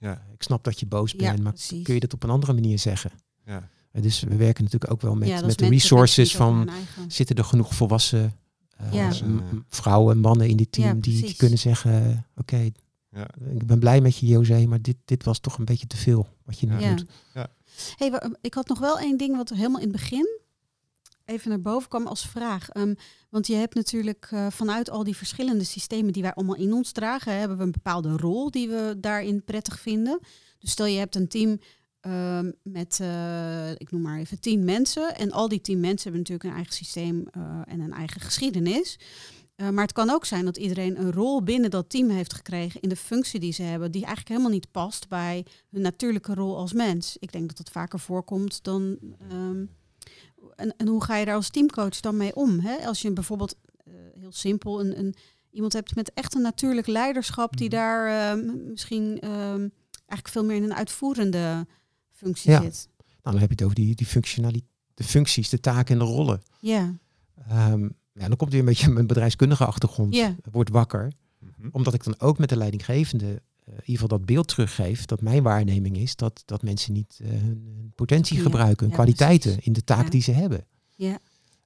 Ja, 0.00 0.22
ik 0.34 0.42
snap 0.42 0.64
dat 0.64 0.80
je 0.80 0.86
boos 0.86 1.10
Ja, 1.12 1.16
bent, 1.18 1.42
maar 1.42 1.52
precies. 1.52 1.82
kun 1.84 1.94
je 1.94 2.00
dat 2.00 2.12
op 2.14 2.22
een 2.22 2.30
andere 2.30 2.52
manier 2.52 2.78
zeggen? 2.78 3.10
ja, 3.44 3.68
En 3.92 4.02
dus 4.02 4.20
we 4.20 4.36
werken 4.36 4.64
natuurlijk 4.64 4.92
ook 4.92 5.00
wel 5.00 5.14
met, 5.14 5.28
Ja, 5.28 5.46
met 5.46 5.58
de 5.58 5.68
resources 5.68 6.28
die 6.28 6.36
van... 6.36 6.70
zitten 7.08 7.36
er 7.36 7.44
genoeg 7.44 7.74
volwassen 7.74 8.34
eh, 8.76 9.10
vrouwen, 9.68 10.18
mannen 10.18 10.48
in 10.48 10.56
dit 10.56 10.72
team 10.72 10.86
Ja, 10.86 10.94
die, 11.00 11.22
die 11.22 11.36
kunnen 11.36 11.58
zeggen, 11.58 12.26
oké, 12.36 12.70
ja. 13.10 13.26
ik 13.52 13.66
ben 13.66 13.78
blij 13.78 14.00
met 14.00 14.16
je 14.16 14.26
José, 14.26 14.66
maar 14.66 14.82
dit, 14.82 14.96
dit 15.04 15.24
was 15.24 15.38
toch 15.38 15.58
een 15.58 15.64
beetje 15.64 15.86
te 15.86 15.96
veel 15.96 16.26
wat 16.44 16.58
je 16.60 16.66
nu 16.66 16.78
Ja. 16.78 16.94
doet. 16.94 17.04
Hey, 17.96 18.20
ik 18.40 18.54
had 18.54 18.68
nog 18.68 18.78
wel 18.78 18.98
één 18.98 19.16
ding 19.16 19.36
wat 19.36 19.48
helemaal 19.48 19.80
in 19.80 19.88
het 19.88 19.96
begin 19.96 20.38
even 21.30 21.48
naar 21.48 21.60
boven 21.60 21.88
kwam 21.88 22.06
als 22.06 22.26
vraag. 22.26 22.68
Ehm, 22.68 22.94
want 23.30 23.46
je 23.46 23.54
hebt 23.54 23.74
natuurlijk 23.74 24.28
eh, 24.30 24.46
vanuit 24.50 24.90
al 24.90 25.04
die 25.04 25.16
verschillende 25.16 25.64
systemen 25.64 26.12
die 26.12 26.22
wij 26.22 26.34
allemaal 26.34 26.56
in 26.56 26.72
ons 26.72 26.92
dragen, 26.92 27.38
hebben 27.38 27.56
we 27.56 27.62
een 27.62 27.72
bepaalde 27.72 28.16
rol 28.16 28.50
die 28.50 28.68
we 28.68 28.96
daarin 28.98 29.44
prettig 29.44 29.80
vinden. 29.80 30.20
Dus 30.58 30.70
stel 30.70 30.86
je 30.86 30.98
hebt 30.98 31.16
een 31.16 31.28
team 31.28 31.58
ehm, 32.00 32.50
met, 32.62 32.98
eh, 33.00 33.70
ik 33.70 33.90
noem 33.90 34.02
maar 34.02 34.18
even, 34.18 34.40
tien 34.40 34.64
mensen. 34.64 35.16
En 35.16 35.32
al 35.32 35.48
die 35.48 35.60
tien 35.60 35.80
mensen 35.80 36.02
hebben 36.02 36.20
natuurlijk 36.20 36.48
een 36.48 36.56
eigen 36.56 36.74
systeem 36.74 37.26
eh, 37.30 37.60
en 37.66 37.80
een 37.80 37.92
eigen 37.92 38.20
geschiedenis. 38.20 38.98
Maar 39.72 39.84
het 39.84 39.92
kan 39.92 40.10
ook 40.10 40.24
zijn 40.24 40.44
dat 40.44 40.56
iedereen 40.56 41.00
een 41.00 41.12
rol 41.12 41.42
binnen 41.42 41.70
dat 41.70 41.90
team 41.90 42.08
heeft 42.08 42.34
gekregen 42.34 42.80
in 42.80 42.88
de 42.88 42.96
functie 42.96 43.40
die 43.40 43.52
ze 43.52 43.62
hebben, 43.62 43.90
die 43.90 44.00
eigenlijk 44.04 44.28
helemaal 44.28 44.52
niet 44.52 44.70
past 44.70 45.08
bij 45.08 45.46
hun 45.70 45.82
natuurlijke 45.82 46.34
rol 46.34 46.56
als 46.56 46.72
mens. 46.72 47.16
Ik 47.18 47.32
denk 47.32 47.48
dat 47.48 47.56
dat 47.56 47.70
vaker 47.70 47.98
voorkomt 47.98 48.64
dan. 48.64 48.98
ehm, 49.28 49.64
en, 50.60 50.74
en 50.76 50.86
hoe 50.86 51.04
ga 51.04 51.16
je 51.16 51.24
daar 51.24 51.34
als 51.34 51.48
teamcoach 51.50 52.00
dan 52.00 52.16
mee 52.16 52.34
om? 52.34 52.60
Hè? 52.60 52.76
Als 52.86 53.02
je 53.02 53.12
bijvoorbeeld 53.12 53.56
eh, 53.84 53.92
heel 54.20 54.32
simpel 54.32 54.80
een, 54.80 54.98
een, 54.98 55.14
iemand 55.50 55.72
hebt 55.72 55.94
met 55.94 56.12
echt 56.14 56.34
een 56.34 56.42
natuurlijk 56.42 56.86
leiderschap, 56.86 57.56
die 57.56 57.68
Mhm. 57.68 57.76
daar 57.76 58.30
ehm, 58.30 58.68
misschien 58.70 59.20
ehm, 59.20 59.68
eigenlijk 59.90 60.28
veel 60.28 60.44
meer 60.44 60.56
in 60.56 60.62
een 60.62 60.74
uitvoerende 60.74 61.66
functie 62.10 62.50
Ja. 62.50 62.62
zit. 62.62 62.88
Nou, 62.98 63.06
dan 63.22 63.38
heb 63.38 63.48
je 63.48 63.54
het 63.54 63.62
over 63.62 63.74
die, 63.76 63.94
die 63.94 64.06
functionaliteit, 64.06 64.70
de 64.94 65.04
functies, 65.04 65.48
de 65.48 65.60
taken 65.60 65.92
en 65.92 66.06
de 66.06 66.12
rollen. 66.12 66.42
Ja, 66.60 66.94
Ehm, 67.48 67.82
ja, 68.12 68.28
dan 68.28 68.36
komt 68.36 68.50
weer 68.50 68.60
een 68.60 68.66
beetje 68.66 68.90
mijn 68.90 69.06
bedrijfskundige 69.06 69.64
achtergrond, 69.66 70.14
Ja. 70.14 70.36
wordt 70.50 70.70
wakker. 70.70 71.12
Mhm. 71.38 71.68
Omdat 71.72 71.94
ik 71.94 72.04
dan 72.04 72.14
ook 72.20 72.38
met 72.38 72.48
de 72.48 72.56
leidinggevende 72.56 73.26
eh, 73.26 73.36
in 73.70 73.76
ieder 73.80 73.92
geval 74.02 74.08
dat 74.08 74.24
beeld 74.26 74.48
teruggeef, 74.48 75.04
dat 75.04 75.20
mijn 75.20 75.42
waarneming 75.42 75.96
is 75.96 76.16
dat, 76.16 76.42
dat 76.44 76.62
mensen 76.62 76.92
niet 76.92 77.18
eh, 77.22 77.28
hun, 77.30 77.92
potentie 77.94 78.36
Ja, 78.36 78.42
gebruiken, 78.42 78.78
hun 78.80 78.88
ja, 78.88 78.94
kwaliteiten 78.94 79.50
precies. 79.50 79.66
in 79.66 79.72
de 79.72 79.84
taak 79.84 80.04
Ja. 80.04 80.10
die 80.10 80.22
ze 80.22 80.32
hebben. 80.32 80.66
ja, 80.94 81.08
En 81.12 81.18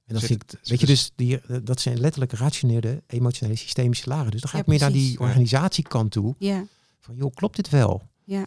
dan 0.05 0.19
Zit 0.19 0.27
vind 0.29 0.53
ik, 0.53 0.59
weet 0.69 0.79
je, 0.79 0.85
dus 0.85 1.11
die, 1.15 1.39
eh, 1.41 1.57
dat 1.63 1.81
zijn 1.81 1.99
letterlijk 1.99 2.31
rationele, 2.31 3.03
emotionele, 3.07 3.57
systemische 3.57 4.09
lagen. 4.09 4.31
Dus 4.31 4.41
dan 4.41 4.49
ga 4.49 4.55
Ja, 4.57 4.63
ik 4.63 4.69
meer 4.69 4.79
naar 4.79 4.91
die 4.91 5.19
organisatiekant 5.19 6.11
toe. 6.11 6.35
ja, 6.37 6.65
Van, 6.99 7.15
joh, 7.15 7.33
klopt 7.33 7.55
dit 7.55 7.69
wel? 7.69 8.01
Ja. 8.23 8.45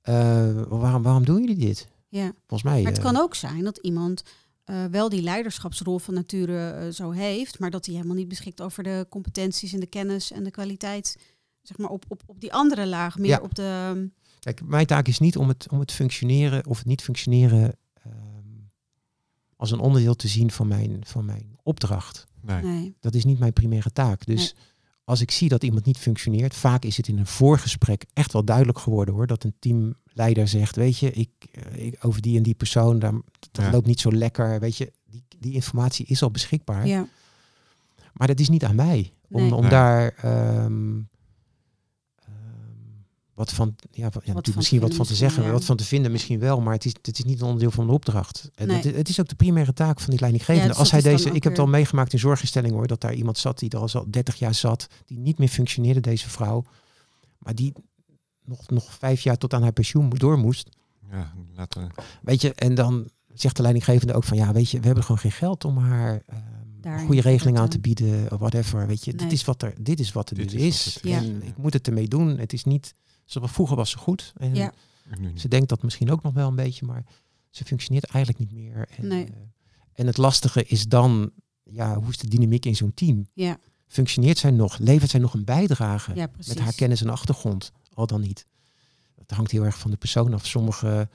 Eh, 0.00 0.62
waarom, 0.68 1.02
waarom 1.02 1.24
doen 1.24 1.40
jullie 1.40 1.56
dit? 1.66 1.88
ja. 2.08 2.32
Volgens 2.46 2.70
mij. 2.70 2.82
Maar 2.82 2.90
het 2.92 3.00
eh, 3.00 3.04
kan 3.12 3.16
ook 3.16 3.34
zijn 3.34 3.64
dat 3.64 3.76
iemand 3.78 4.22
eh, 4.64 4.84
wel 4.84 5.08
die 5.08 5.22
leiderschapsrol 5.22 5.98
van 5.98 6.14
nature 6.14 6.70
eh, 6.70 6.88
zo 6.92 7.10
heeft, 7.10 7.58
maar 7.58 7.70
dat 7.70 7.86
hij 7.86 7.94
helemaal 7.94 8.16
niet 8.16 8.28
beschikt 8.28 8.60
over 8.60 8.82
de 8.82 9.06
competenties 9.08 9.72
en 9.72 9.80
de 9.80 9.86
kennis 9.86 10.32
en 10.32 10.44
de 10.44 10.50
kwaliteit, 10.50 11.16
zeg 11.68 11.78
maar 11.78 11.90
op, 11.90 12.04
op, 12.08 12.22
op 12.26 12.40
die 12.40 12.52
andere 12.52 12.86
laag, 12.86 13.18
meer 13.18 13.28
Ja. 13.28 13.38
op 13.42 13.54
de. 13.54 14.10
Kijk, 14.40 14.62
mijn 14.64 14.86
taak 14.86 15.06
is 15.08 15.18
niet 15.18 15.36
om 15.36 15.48
het, 15.48 15.66
om 15.70 15.80
het 15.80 15.92
functioneren 15.92 16.66
of 16.66 16.78
het 16.78 16.86
niet 16.86 17.02
functioneren 17.02 17.76
ehm, 18.02 18.12
als 19.56 19.70
een 19.70 19.78
onderdeel 19.80 20.14
te 20.14 20.28
zien 20.28 20.50
van 20.50 20.68
mijn, 20.68 21.00
van 21.06 21.24
mijn 21.24 21.58
opdracht. 21.62 22.26
Nee. 22.42 22.62
Nee. 22.62 22.94
Dat 23.00 23.14
is 23.14 23.24
niet 23.24 23.38
mijn 23.38 23.52
primaire 23.52 23.90
taak. 23.92 24.26
Dus 24.26 24.54
als 25.04 25.20
ik 25.20 25.30
zie 25.30 25.48
dat 25.48 25.62
iemand 25.64 25.84
niet 25.84 25.98
functioneert, 25.98 26.54
vaak 26.54 26.84
is 26.84 26.96
het 26.96 27.08
in 27.08 27.18
een 27.18 27.26
voorgesprek 27.26 28.04
echt 28.12 28.32
wel 28.32 28.44
duidelijk 28.44 28.78
geworden 28.78 29.14
hoor. 29.14 29.26
Dat 29.26 29.44
een 29.44 29.54
teamleider 29.58 30.48
zegt, 30.48 30.76
weet 30.76 30.98
je, 30.98 31.10
ik, 31.12 31.30
eh, 31.52 31.86
ik 31.86 32.04
over 32.04 32.22
die 32.22 32.36
en 32.36 32.42
die 32.42 32.54
persoon, 32.54 32.98
daar, 32.98 33.12
dat 33.50 33.64
Ja. 33.64 33.70
loopt 33.70 33.86
niet 33.86 34.00
zo 34.00 34.12
lekker. 34.12 34.60
Weet 34.60 34.76
je, 34.76 34.92
die, 35.04 35.24
die 35.38 35.52
informatie 35.52 36.06
is 36.06 36.22
al 36.22 36.30
beschikbaar. 36.30 36.86
Ja, 36.86 37.08
Maar 38.12 38.26
dat 38.26 38.40
is 38.40 38.48
niet 38.48 38.64
aan 38.64 38.74
mij 38.74 39.12
om, 39.30 39.42
Nee. 39.42 39.54
om 39.54 39.60
Nee. 39.60 39.70
daar 39.70 40.08
ehm, 40.16 40.64
ehm, 40.64 41.00
wat 43.38 43.52
van, 43.52 43.74
ja, 43.90 44.08
wat- 44.12 44.26
ja, 44.26 44.34
misschien 44.56 44.80
wat 44.80 44.94
van 44.94 45.06
te 45.06 45.14
zeggen, 45.14 45.52
wat 45.52 45.64
van 45.64 45.76
te 45.76 45.84
vinden 45.84 46.12
misschien 46.12 46.38
wel, 46.38 46.60
maar 46.60 46.72
het 46.74 46.84
is, 46.84 46.94
het 47.02 47.18
is 47.18 47.24
niet 47.24 47.40
een 47.40 47.46
onderdeel 47.46 47.70
van 47.70 47.86
de 47.86 47.92
opdracht. 47.92 48.50
En 48.54 48.66
Nee. 48.66 48.76
het, 48.76 48.94
het 48.96 49.08
is 49.08 49.20
ook 49.20 49.28
de 49.28 49.34
primaire 49.34 49.72
taak 49.72 50.00
van 50.00 50.10
die 50.10 50.20
leidinggevende. 50.20 50.62
Ja, 50.62 50.68
dus 50.68 50.78
Als 50.78 50.90
hij 50.90 51.00
dan 51.00 51.10
deze, 51.12 51.28
ik 51.30 51.42
heb 51.42 51.52
het 51.52 51.60
al 51.60 51.66
meegemaakt 51.66 52.12
in 52.12 52.18
zorginstellingen 52.18 52.76
hoor, 52.76 52.86
dat 52.86 53.00
daar 53.00 53.14
iemand 53.14 53.38
zat 53.38 53.58
die 53.58 53.70
er 53.70 53.78
al 53.78 53.88
zo 53.88 54.04
30 54.10 54.34
jaar 54.38 54.54
zat, 54.54 54.86
die 55.06 55.18
niet 55.18 55.38
meer 55.38 55.48
functioneerde, 55.48 56.00
deze 56.00 56.28
vrouw, 56.30 56.64
maar 57.38 57.54
die 57.54 57.72
nog, 58.44 58.70
nog 58.70 58.94
vijf 58.94 59.20
jaar 59.20 59.36
tot 59.38 59.54
aan 59.54 59.62
haar 59.62 59.72
pensioen 59.72 60.08
door 60.10 60.38
moest. 60.38 60.68
Ja, 61.10 61.32
laten 61.56 61.90
Weet 62.22 62.40
je, 62.40 62.54
en 62.54 62.74
dan 62.74 63.08
zegt 63.34 63.56
de 63.56 63.62
leidinggevende 63.62 64.14
ook 64.14 64.24
van 64.24 64.36
ja, 64.36 64.52
weet 64.52 64.70
je, 64.70 64.78
we 64.80 64.86
hebben 64.86 65.04
gewoon 65.04 65.20
geen 65.20 65.32
geld 65.32 65.64
om 65.64 65.76
haar 65.78 66.22
ehm, 66.26 66.40
Daarin 66.80 67.06
goede 67.06 67.20
regeling 67.20 67.58
aan 67.58 67.68
te 67.68 67.78
bieden, 67.80 68.32
of 68.32 68.38
whatever. 68.38 68.86
Weet 68.86 69.04
je, 69.04 69.12
Nee. 69.12 69.22
dit 69.22 69.32
is 69.32 69.44
wat 69.44 69.62
er, 69.62 69.74
dit 69.80 70.00
is 70.00 70.12
wat 70.12 70.30
er 70.30 70.36
Dit 70.36 70.50
dus 70.50 70.60
is 70.60 70.60
wat 70.60 70.72
is. 70.74 70.94
het 70.94 71.04
is. 71.04 71.12
En 71.12 71.38
Ja. 71.40 71.46
ik 71.46 71.56
moet 71.56 71.72
het 71.72 71.86
ermee 71.86 72.08
doen. 72.08 72.38
Het 72.38 72.52
is 72.52 72.64
niet, 72.64 72.94
zoals 73.30 73.50
vroeger 73.52 73.76
was 73.76 73.90
ze 73.90 73.98
goed. 73.98 74.32
En 74.36 74.54
Ja. 74.54 74.72
nu 75.18 75.26
niet. 75.28 75.40
ze 75.40 75.48
denkt 75.48 75.68
dat 75.68 75.82
misschien 75.82 76.10
ook 76.10 76.22
nog 76.22 76.32
wel 76.34 76.48
een 76.48 76.56
beetje, 76.56 76.86
maar 76.86 77.04
ze 77.50 77.64
functioneert 77.64 78.04
eigenlijk 78.04 78.50
niet 78.50 78.60
meer. 78.60 78.88
En, 78.96 79.06
Nee. 79.06 79.24
eh, 79.24 79.32
en 79.92 80.06
het 80.06 80.16
lastige 80.16 80.64
is 80.64 80.86
dan, 80.86 81.30
ja, 81.62 81.94
hoe 81.94 82.08
is 82.10 82.16
de 82.18 82.28
dynamiek 82.28 82.64
in 82.66 82.76
zo'n 82.76 82.94
team? 82.94 83.26
ja, 83.34 83.58
Functioneert 83.86 84.38
zij 84.38 84.50
nog? 84.50 84.78
Levert 84.78 85.10
zij 85.10 85.20
nog 85.20 85.34
een 85.34 85.44
bijdrage? 85.44 86.14
ja, 86.14 86.28
met 86.46 86.58
haar 86.58 86.74
kennis 86.74 87.00
en 87.00 87.08
achtergrond, 87.08 87.72
al 87.94 88.06
dan 88.06 88.20
niet. 88.20 88.46
Dat 89.14 89.30
hangt 89.36 89.50
heel 89.50 89.64
erg 89.64 89.78
van 89.78 89.90
de 89.90 89.96
persoon 89.96 90.34
af. 90.34 90.46
Sommige 90.46 91.08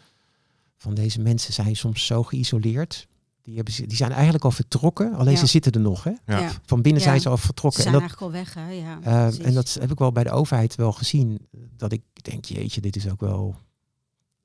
van 0.78 0.94
deze 0.94 1.20
mensen 1.22 1.54
zijn 1.54 1.76
soms 1.76 2.06
zo 2.06 2.24
geïsoleerd. 2.24 3.08
Die, 3.44 3.56
hebben, 3.56 3.74
ze- 3.74 3.86
die 3.88 3.98
zijn 3.98 4.12
eigenlijk 4.12 4.44
al 4.44 4.52
vertrokken, 4.52 5.14
alleen 5.14 5.34
Ja. 5.34 5.40
ze 5.40 5.46
zitten 5.46 5.72
er 5.72 5.80
nog. 5.80 6.04
Hè? 6.04 6.12
Ja. 6.26 6.52
Van 6.66 6.82
binnen 6.82 7.02
Ja. 7.02 7.08
zijn 7.08 7.22
ze 7.22 7.30
al 7.30 7.38
Ze 7.38 7.44
vertrokken. 7.46 7.82
zijn 7.84 7.94
En 7.96 8.02
dat, 8.02 8.10
eigenlijk 8.10 8.36
al 8.36 8.42
weg, 8.44 8.54
hè? 8.68 8.72
Ja, 8.72 9.00
eh, 9.02 9.28
precies. 9.28 9.46
en 9.46 9.54
dat 9.54 9.78
heb 9.80 9.92
ik 9.92 10.00
wel 10.00 10.12
bij 10.12 10.24
de 10.24 10.32
overheid 10.32 10.76
wel 10.76 10.92
gezien. 10.92 11.48
Dat 11.78 11.92
ik 11.92 12.02
denk, 12.14 12.46
jeetje, 12.46 12.82
dit 12.82 12.96
is 12.96 13.10
ook 13.10 13.20
wel... 13.20 13.56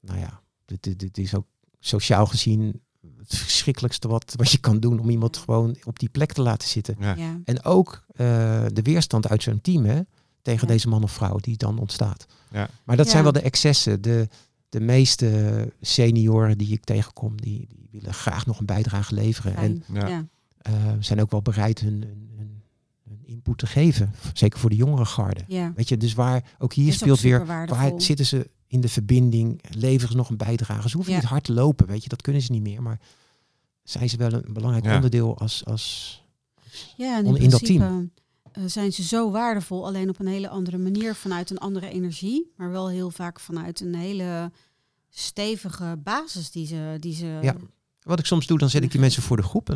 Nou 0.01 0.19
ja, 0.19 0.41
dit, 0.65 0.83
dit, 0.83 0.99
dit 0.99 1.19
is 1.19 1.35
ook 1.35 1.47
sociaal 1.81 2.27
gezien 2.27 2.81
het 3.19 3.37
verschrikkelijkste 3.37 4.09
wat, 4.09 4.33
wat 4.37 4.51
je 4.51 4.59
kan 4.59 4.81
doen... 4.81 4.99
om 5.01 5.11
iemand 5.11 5.37
gewoon 5.37 5.77
op 5.85 5.99
die 5.99 6.09
plek 6.09 6.33
te 6.33 6.43
laten 6.43 6.69
zitten. 6.69 6.97
Ja. 6.99 7.15
ja, 7.15 7.41
En 7.45 7.65
ook 7.65 8.05
eh, 8.09 8.65
de 8.73 8.83
weerstand 8.83 9.29
uit 9.29 9.43
zo'n 9.43 9.61
team 9.61 9.85
hè, 9.85 10.01
tegen 10.43 10.67
Ja. 10.67 10.73
deze 10.73 10.89
man 10.89 11.03
of 11.03 11.13
vrouw 11.13 11.37
die 11.37 11.57
dan 11.57 11.79
ontstaat. 11.79 12.27
Ja. 12.51 12.69
Maar 12.85 12.97
dat 12.97 13.05
Ja. 13.07 13.11
zijn 13.13 13.23
wel 13.23 13.33
de 13.33 13.41
excessen. 13.41 14.03
De, 14.03 14.29
de 14.69 14.81
meeste 14.81 15.73
senioren 15.81 16.59
die 16.59 16.73
ik 16.73 16.85
tegenkom, 16.85 17.41
die, 17.41 17.67
die 17.69 17.89
willen 17.91 18.15
graag 18.15 18.47
nog 18.47 18.59
een 18.59 18.67
bijdrage 18.67 19.15
leveren. 19.15 19.57
En 19.57 19.83
fijn. 19.87 20.01
Ja. 20.01 20.09
ja. 20.09 20.27
eh, 20.59 20.73
zijn 21.01 21.21
ook 21.21 21.31
wel 21.31 21.43
bereid 21.43 21.81
hun, 21.81 22.05
hun, 22.37 22.63
input 23.25 23.59
te 23.59 23.67
geven. 23.67 24.15
Zeker 24.33 24.59
voor 24.59 24.71
de 24.71 24.77
jongere 24.77 25.05
garde. 25.05 25.41
ja. 25.47 25.73
Weet 25.77 25.89
je, 25.89 25.97
dus 25.97 26.15
waar 26.15 26.55
ook 26.59 26.73
hier 26.73 26.87
Is 26.89 26.95
ook 26.95 26.99
speelt 27.01 27.21
weer, 27.21 27.47
waar 27.47 27.93
zitten 27.97 28.27
ze 28.27 28.51
in 28.67 28.81
de 28.81 28.89
verbinding, 28.89 29.61
leveren 29.71 30.11
ze 30.11 30.17
nog 30.17 30.31
een 30.31 30.37
bijdrage. 30.37 30.89
Ze 30.89 30.95
hoeven 30.97 31.15
Ja. 31.15 31.21
niet 31.21 31.29
hard 31.29 31.45
te 31.45 31.53
lopen, 31.53 31.87
weet 31.87 32.03
je, 32.03 32.09
dat 32.09 32.23
kunnen 32.23 32.43
ze 32.43 32.53
niet 32.53 32.63
meer. 32.63 32.83
Maar 32.83 33.01
zijn 33.83 34.09
ze 34.09 34.17
wel 34.17 34.33
een 34.33 34.53
belangrijk 34.53 34.85
Ja. 34.85 34.95
onderdeel 34.95 35.39
als, 35.39 35.65
als 35.65 36.23
Ja, 36.97 37.19
in, 37.19 37.51
dat 37.51 37.65
team. 37.65 38.11
Eh, 38.53 38.63
zijn 38.67 38.93
ze 38.93 39.03
zo 39.03 39.31
waardevol, 39.31 39.87
alleen 39.87 40.09
op 40.09 40.19
een 40.19 40.27
hele 40.27 40.49
andere 40.49 40.79
manier, 40.79 41.15
vanuit 41.15 41.51
een 41.51 41.59
andere 41.59 41.89
energie, 41.91 42.53
maar 42.57 42.71
wel 42.71 42.89
heel 42.89 43.11
vaak 43.11 43.41
vanuit 43.41 43.81
een 43.81 43.95
hele 43.95 44.53
stevige 45.11 45.99
basis 46.03 46.51
die 46.51 46.67
ze. 46.67 46.97
Die 47.01 47.15
ze 47.15 47.39
Ja. 47.43 47.55
Wat 48.03 48.19
ik 48.19 48.25
soms 48.27 48.47
doe, 48.47 48.59
dan 48.59 48.71
zet 48.71 48.83
ik 48.83 48.91
die 48.91 49.01
mensen 49.01 49.23
voor 49.23 49.37
de 49.37 49.43
groep. 49.43 49.67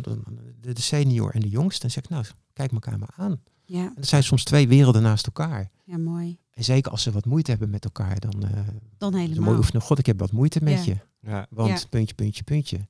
De 0.61 0.73
de 0.73 0.81
senior 0.81 1.31
en 1.33 1.39
de 1.41 1.49
jongste. 1.49 1.83
En 1.83 1.91
zeg 1.91 2.03
ik, 2.03 2.09
nou, 2.09 2.25
kijk 2.53 2.71
elkaar 2.71 2.99
maar 2.99 3.09
aan. 3.15 3.41
ja, 3.65 3.85
En 3.85 3.93
dat 3.95 4.07
zijn 4.07 4.23
soms 4.23 4.43
twee 4.43 4.67
werelden 4.67 5.01
naast 5.01 5.25
elkaar. 5.25 5.69
ja, 5.83 5.97
mooi. 5.97 6.37
En 6.53 6.63
zeker 6.63 6.91
als 6.91 7.01
ze 7.03 7.11
wat 7.11 7.25
moeite 7.25 7.51
hebben 7.51 7.69
met 7.69 7.83
elkaar, 7.83 8.19
dan 8.19 8.43
eh, 8.43 8.49
Dan 8.97 9.13
een 9.13 9.19
mooi 9.19 9.27
helemaal. 9.27 9.55
oefenen. 9.55 9.81
God, 9.81 9.99
ik 9.99 10.05
heb 10.05 10.19
wat 10.19 10.31
moeite 10.31 10.59
met 10.63 10.85
Ja. 10.85 10.93
je. 10.93 11.29
Ja, 11.29 11.47
Want 11.49 11.69
Ja. 11.81 11.87
puntje, 11.89 12.15
puntje, 12.15 12.43
puntje. 12.43 12.87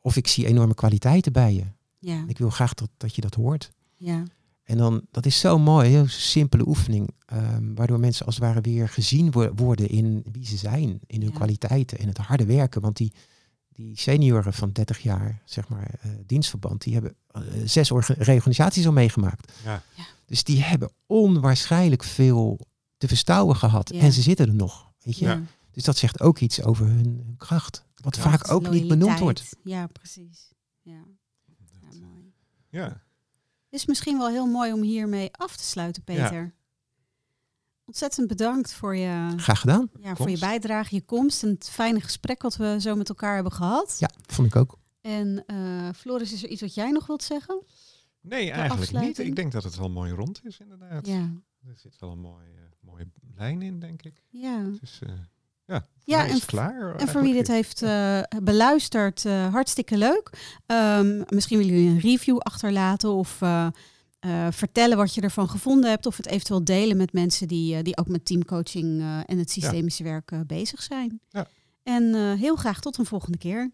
Of 0.00 0.16
ik 0.16 0.26
zie 0.26 0.46
enorme 0.46 0.74
kwaliteiten 0.74 1.32
bij 1.32 1.54
je. 1.54 1.64
Ja, 1.98 2.24
Ik 2.26 2.38
wil 2.38 2.50
graag 2.50 2.74
dat, 2.74 2.88
dat 2.96 3.14
je 3.14 3.20
dat 3.20 3.34
hoort. 3.34 3.70
ja, 3.96 4.22
En 4.70 4.76
dan, 4.76 5.06
dat 5.10 5.26
is 5.26 5.38
zo 5.38 5.58
mooi, 5.58 5.88
heel 5.88 6.06
simpele 6.08 6.66
oefening. 6.68 7.10
ehm, 7.26 7.74
waardoor 7.74 8.00
mensen 8.00 8.26
als 8.26 8.34
het 8.34 8.44
ware 8.44 8.60
weer 8.60 8.88
gezien 8.88 9.30
wo- 9.30 9.52
worden 9.54 9.88
in 9.88 10.24
wie 10.32 10.46
ze 10.46 10.56
zijn. 10.56 11.00
In 11.06 11.20
hun 11.20 11.30
Ja. 11.30 11.34
kwaliteiten 11.36 11.98
en 11.98 12.08
het 12.08 12.18
harde 12.18 12.44
werken. 12.44 12.80
Want 12.80 12.96
die, 12.96 13.12
die 13.68 13.98
senioren 13.98 14.52
van 14.52 14.72
30 14.72 14.98
jaar, 14.98 15.42
zeg 15.44 15.68
maar, 15.68 15.94
eh, 16.00 16.10
dienstverband, 16.26 16.82
die 16.82 16.92
hebben 16.92 17.14
eh, 17.26 17.42
zes 17.64 17.90
orga- 17.90 18.14
reorganisaties 18.18 18.86
al 18.86 18.92
meegemaakt. 18.92 19.52
ja. 19.64 19.82
Dus 20.26 20.44
die 20.44 20.62
hebben 20.62 20.90
onwaarschijnlijk 21.06 22.04
veel 22.04 22.60
te 22.96 23.08
verstouwen 23.08 23.56
gehad. 23.56 23.90
Ja. 23.94 24.00
En 24.00 24.12
ze 24.12 24.22
zitten 24.22 24.48
er 24.48 24.54
nog. 24.54 24.90
Weet 25.02 25.18
je? 25.18 25.24
ja. 25.24 25.42
Dus 25.70 25.84
dat 25.84 25.96
zegt 25.96 26.20
ook 26.20 26.38
iets 26.38 26.62
over 26.62 26.86
hun, 26.86 26.96
hun 27.24 27.34
kracht. 27.36 27.84
Wat 27.94 28.18
vaak 28.18 28.50
ook 28.50 28.70
niet 28.70 28.88
benoemd 28.88 29.18
wordt. 29.18 29.56
Ja, 29.64 29.86
precies. 29.86 30.52
Ja. 30.82 30.92
ja, 31.80 31.98
mooi. 32.00 32.32
ja. 32.68 33.02
Is 33.70 33.86
misschien 33.86 34.18
wel 34.18 34.28
heel 34.28 34.46
mooi 34.46 34.72
om 34.72 34.82
hiermee 34.82 35.28
af 35.32 35.56
te 35.56 35.62
sluiten, 35.64 36.02
Peter. 36.04 36.54
Ontzettend 37.84 38.26
bedankt 38.28 38.72
voor 38.72 38.96
je, 38.96 39.32
Graag 39.36 39.60
gedaan. 39.60 39.90
ja, 40.00 40.16
voor 40.16 40.30
je 40.30 40.38
bijdrage, 40.38 40.94
je 40.94 41.00
komst 41.02 41.42
en 41.42 41.48
het 41.48 41.68
fijne 41.70 42.00
gesprek 42.00 42.42
wat 42.42 42.56
we 42.56 42.76
zo 42.80 42.94
met 42.96 43.08
elkaar 43.08 43.34
hebben 43.34 43.52
gehad. 43.52 43.96
Ja, 43.98 44.10
vond 44.26 44.48
ik 44.48 44.56
ook. 44.56 44.78
En 45.00 45.44
eh, 45.46 45.88
Floris, 45.96 46.32
is 46.32 46.42
er 46.42 46.48
iets 46.48 46.60
wat 46.60 46.74
jij 46.74 46.90
nog 46.90 47.06
wilt 47.06 47.22
zeggen? 47.22 47.62
Nee, 48.20 48.50
eigenlijk 48.50 49.04
niet. 49.04 49.18
Ik 49.18 49.36
denk 49.36 49.52
dat 49.52 49.64
het 49.64 49.76
wel 49.76 49.90
mooi 49.90 50.12
rond 50.12 50.40
is, 50.44 50.58
inderdaad. 50.58 51.06
Ja, 51.06 51.30
Er 51.66 51.76
zit 51.76 51.96
wel 51.98 52.10
een 52.10 52.20
mooie, 52.20 52.68
mooie 52.80 53.08
lijn 53.34 53.62
in, 53.62 53.78
denk 53.80 54.02
ik. 54.02 54.22
ja. 54.30 54.62
Dus 54.80 54.98
eh 55.02 55.08
ja, 55.08 55.28
Ja, 56.10 56.26
en 56.26 56.44
klaar. 56.46 56.94
En 56.96 57.08
voor 57.08 57.22
wie 57.22 57.32
dit 57.32 57.48
heeft 57.48 57.82
eh, 57.82 58.20
beluisterd, 58.42 59.24
eh, 59.24 59.52
hartstikke 59.52 59.96
leuk. 59.96 60.30
Ehm, 60.66 61.22
misschien 61.28 61.58
willen 61.58 61.74
jullie 61.74 61.90
een 61.90 62.00
review 62.00 62.38
achterlaten 62.38 63.12
of 63.12 63.42
eh, 63.42 63.66
vertellen 64.50 64.96
wat 64.96 65.14
je 65.14 65.20
ervan 65.20 65.48
gevonden 65.48 65.90
hebt. 65.90 66.06
Of 66.06 66.16
het 66.16 66.26
eventueel 66.26 66.64
delen 66.64 66.96
met 66.96 67.12
mensen 67.12 67.48
die, 67.48 67.82
die 67.82 67.96
ook 67.96 68.08
met 68.08 68.24
teamcoaching 68.24 69.02
en 69.26 69.38
het 69.38 69.50
systemische 69.50 70.02
werk 70.02 70.32
bezig 70.46 70.82
zijn. 70.82 71.20
Ja. 71.28 71.46
En 71.82 72.14
heel 72.38 72.56
graag 72.56 72.80
tot 72.80 72.98
een 72.98 73.06
volgende 73.06 73.38
keer. 73.38 73.70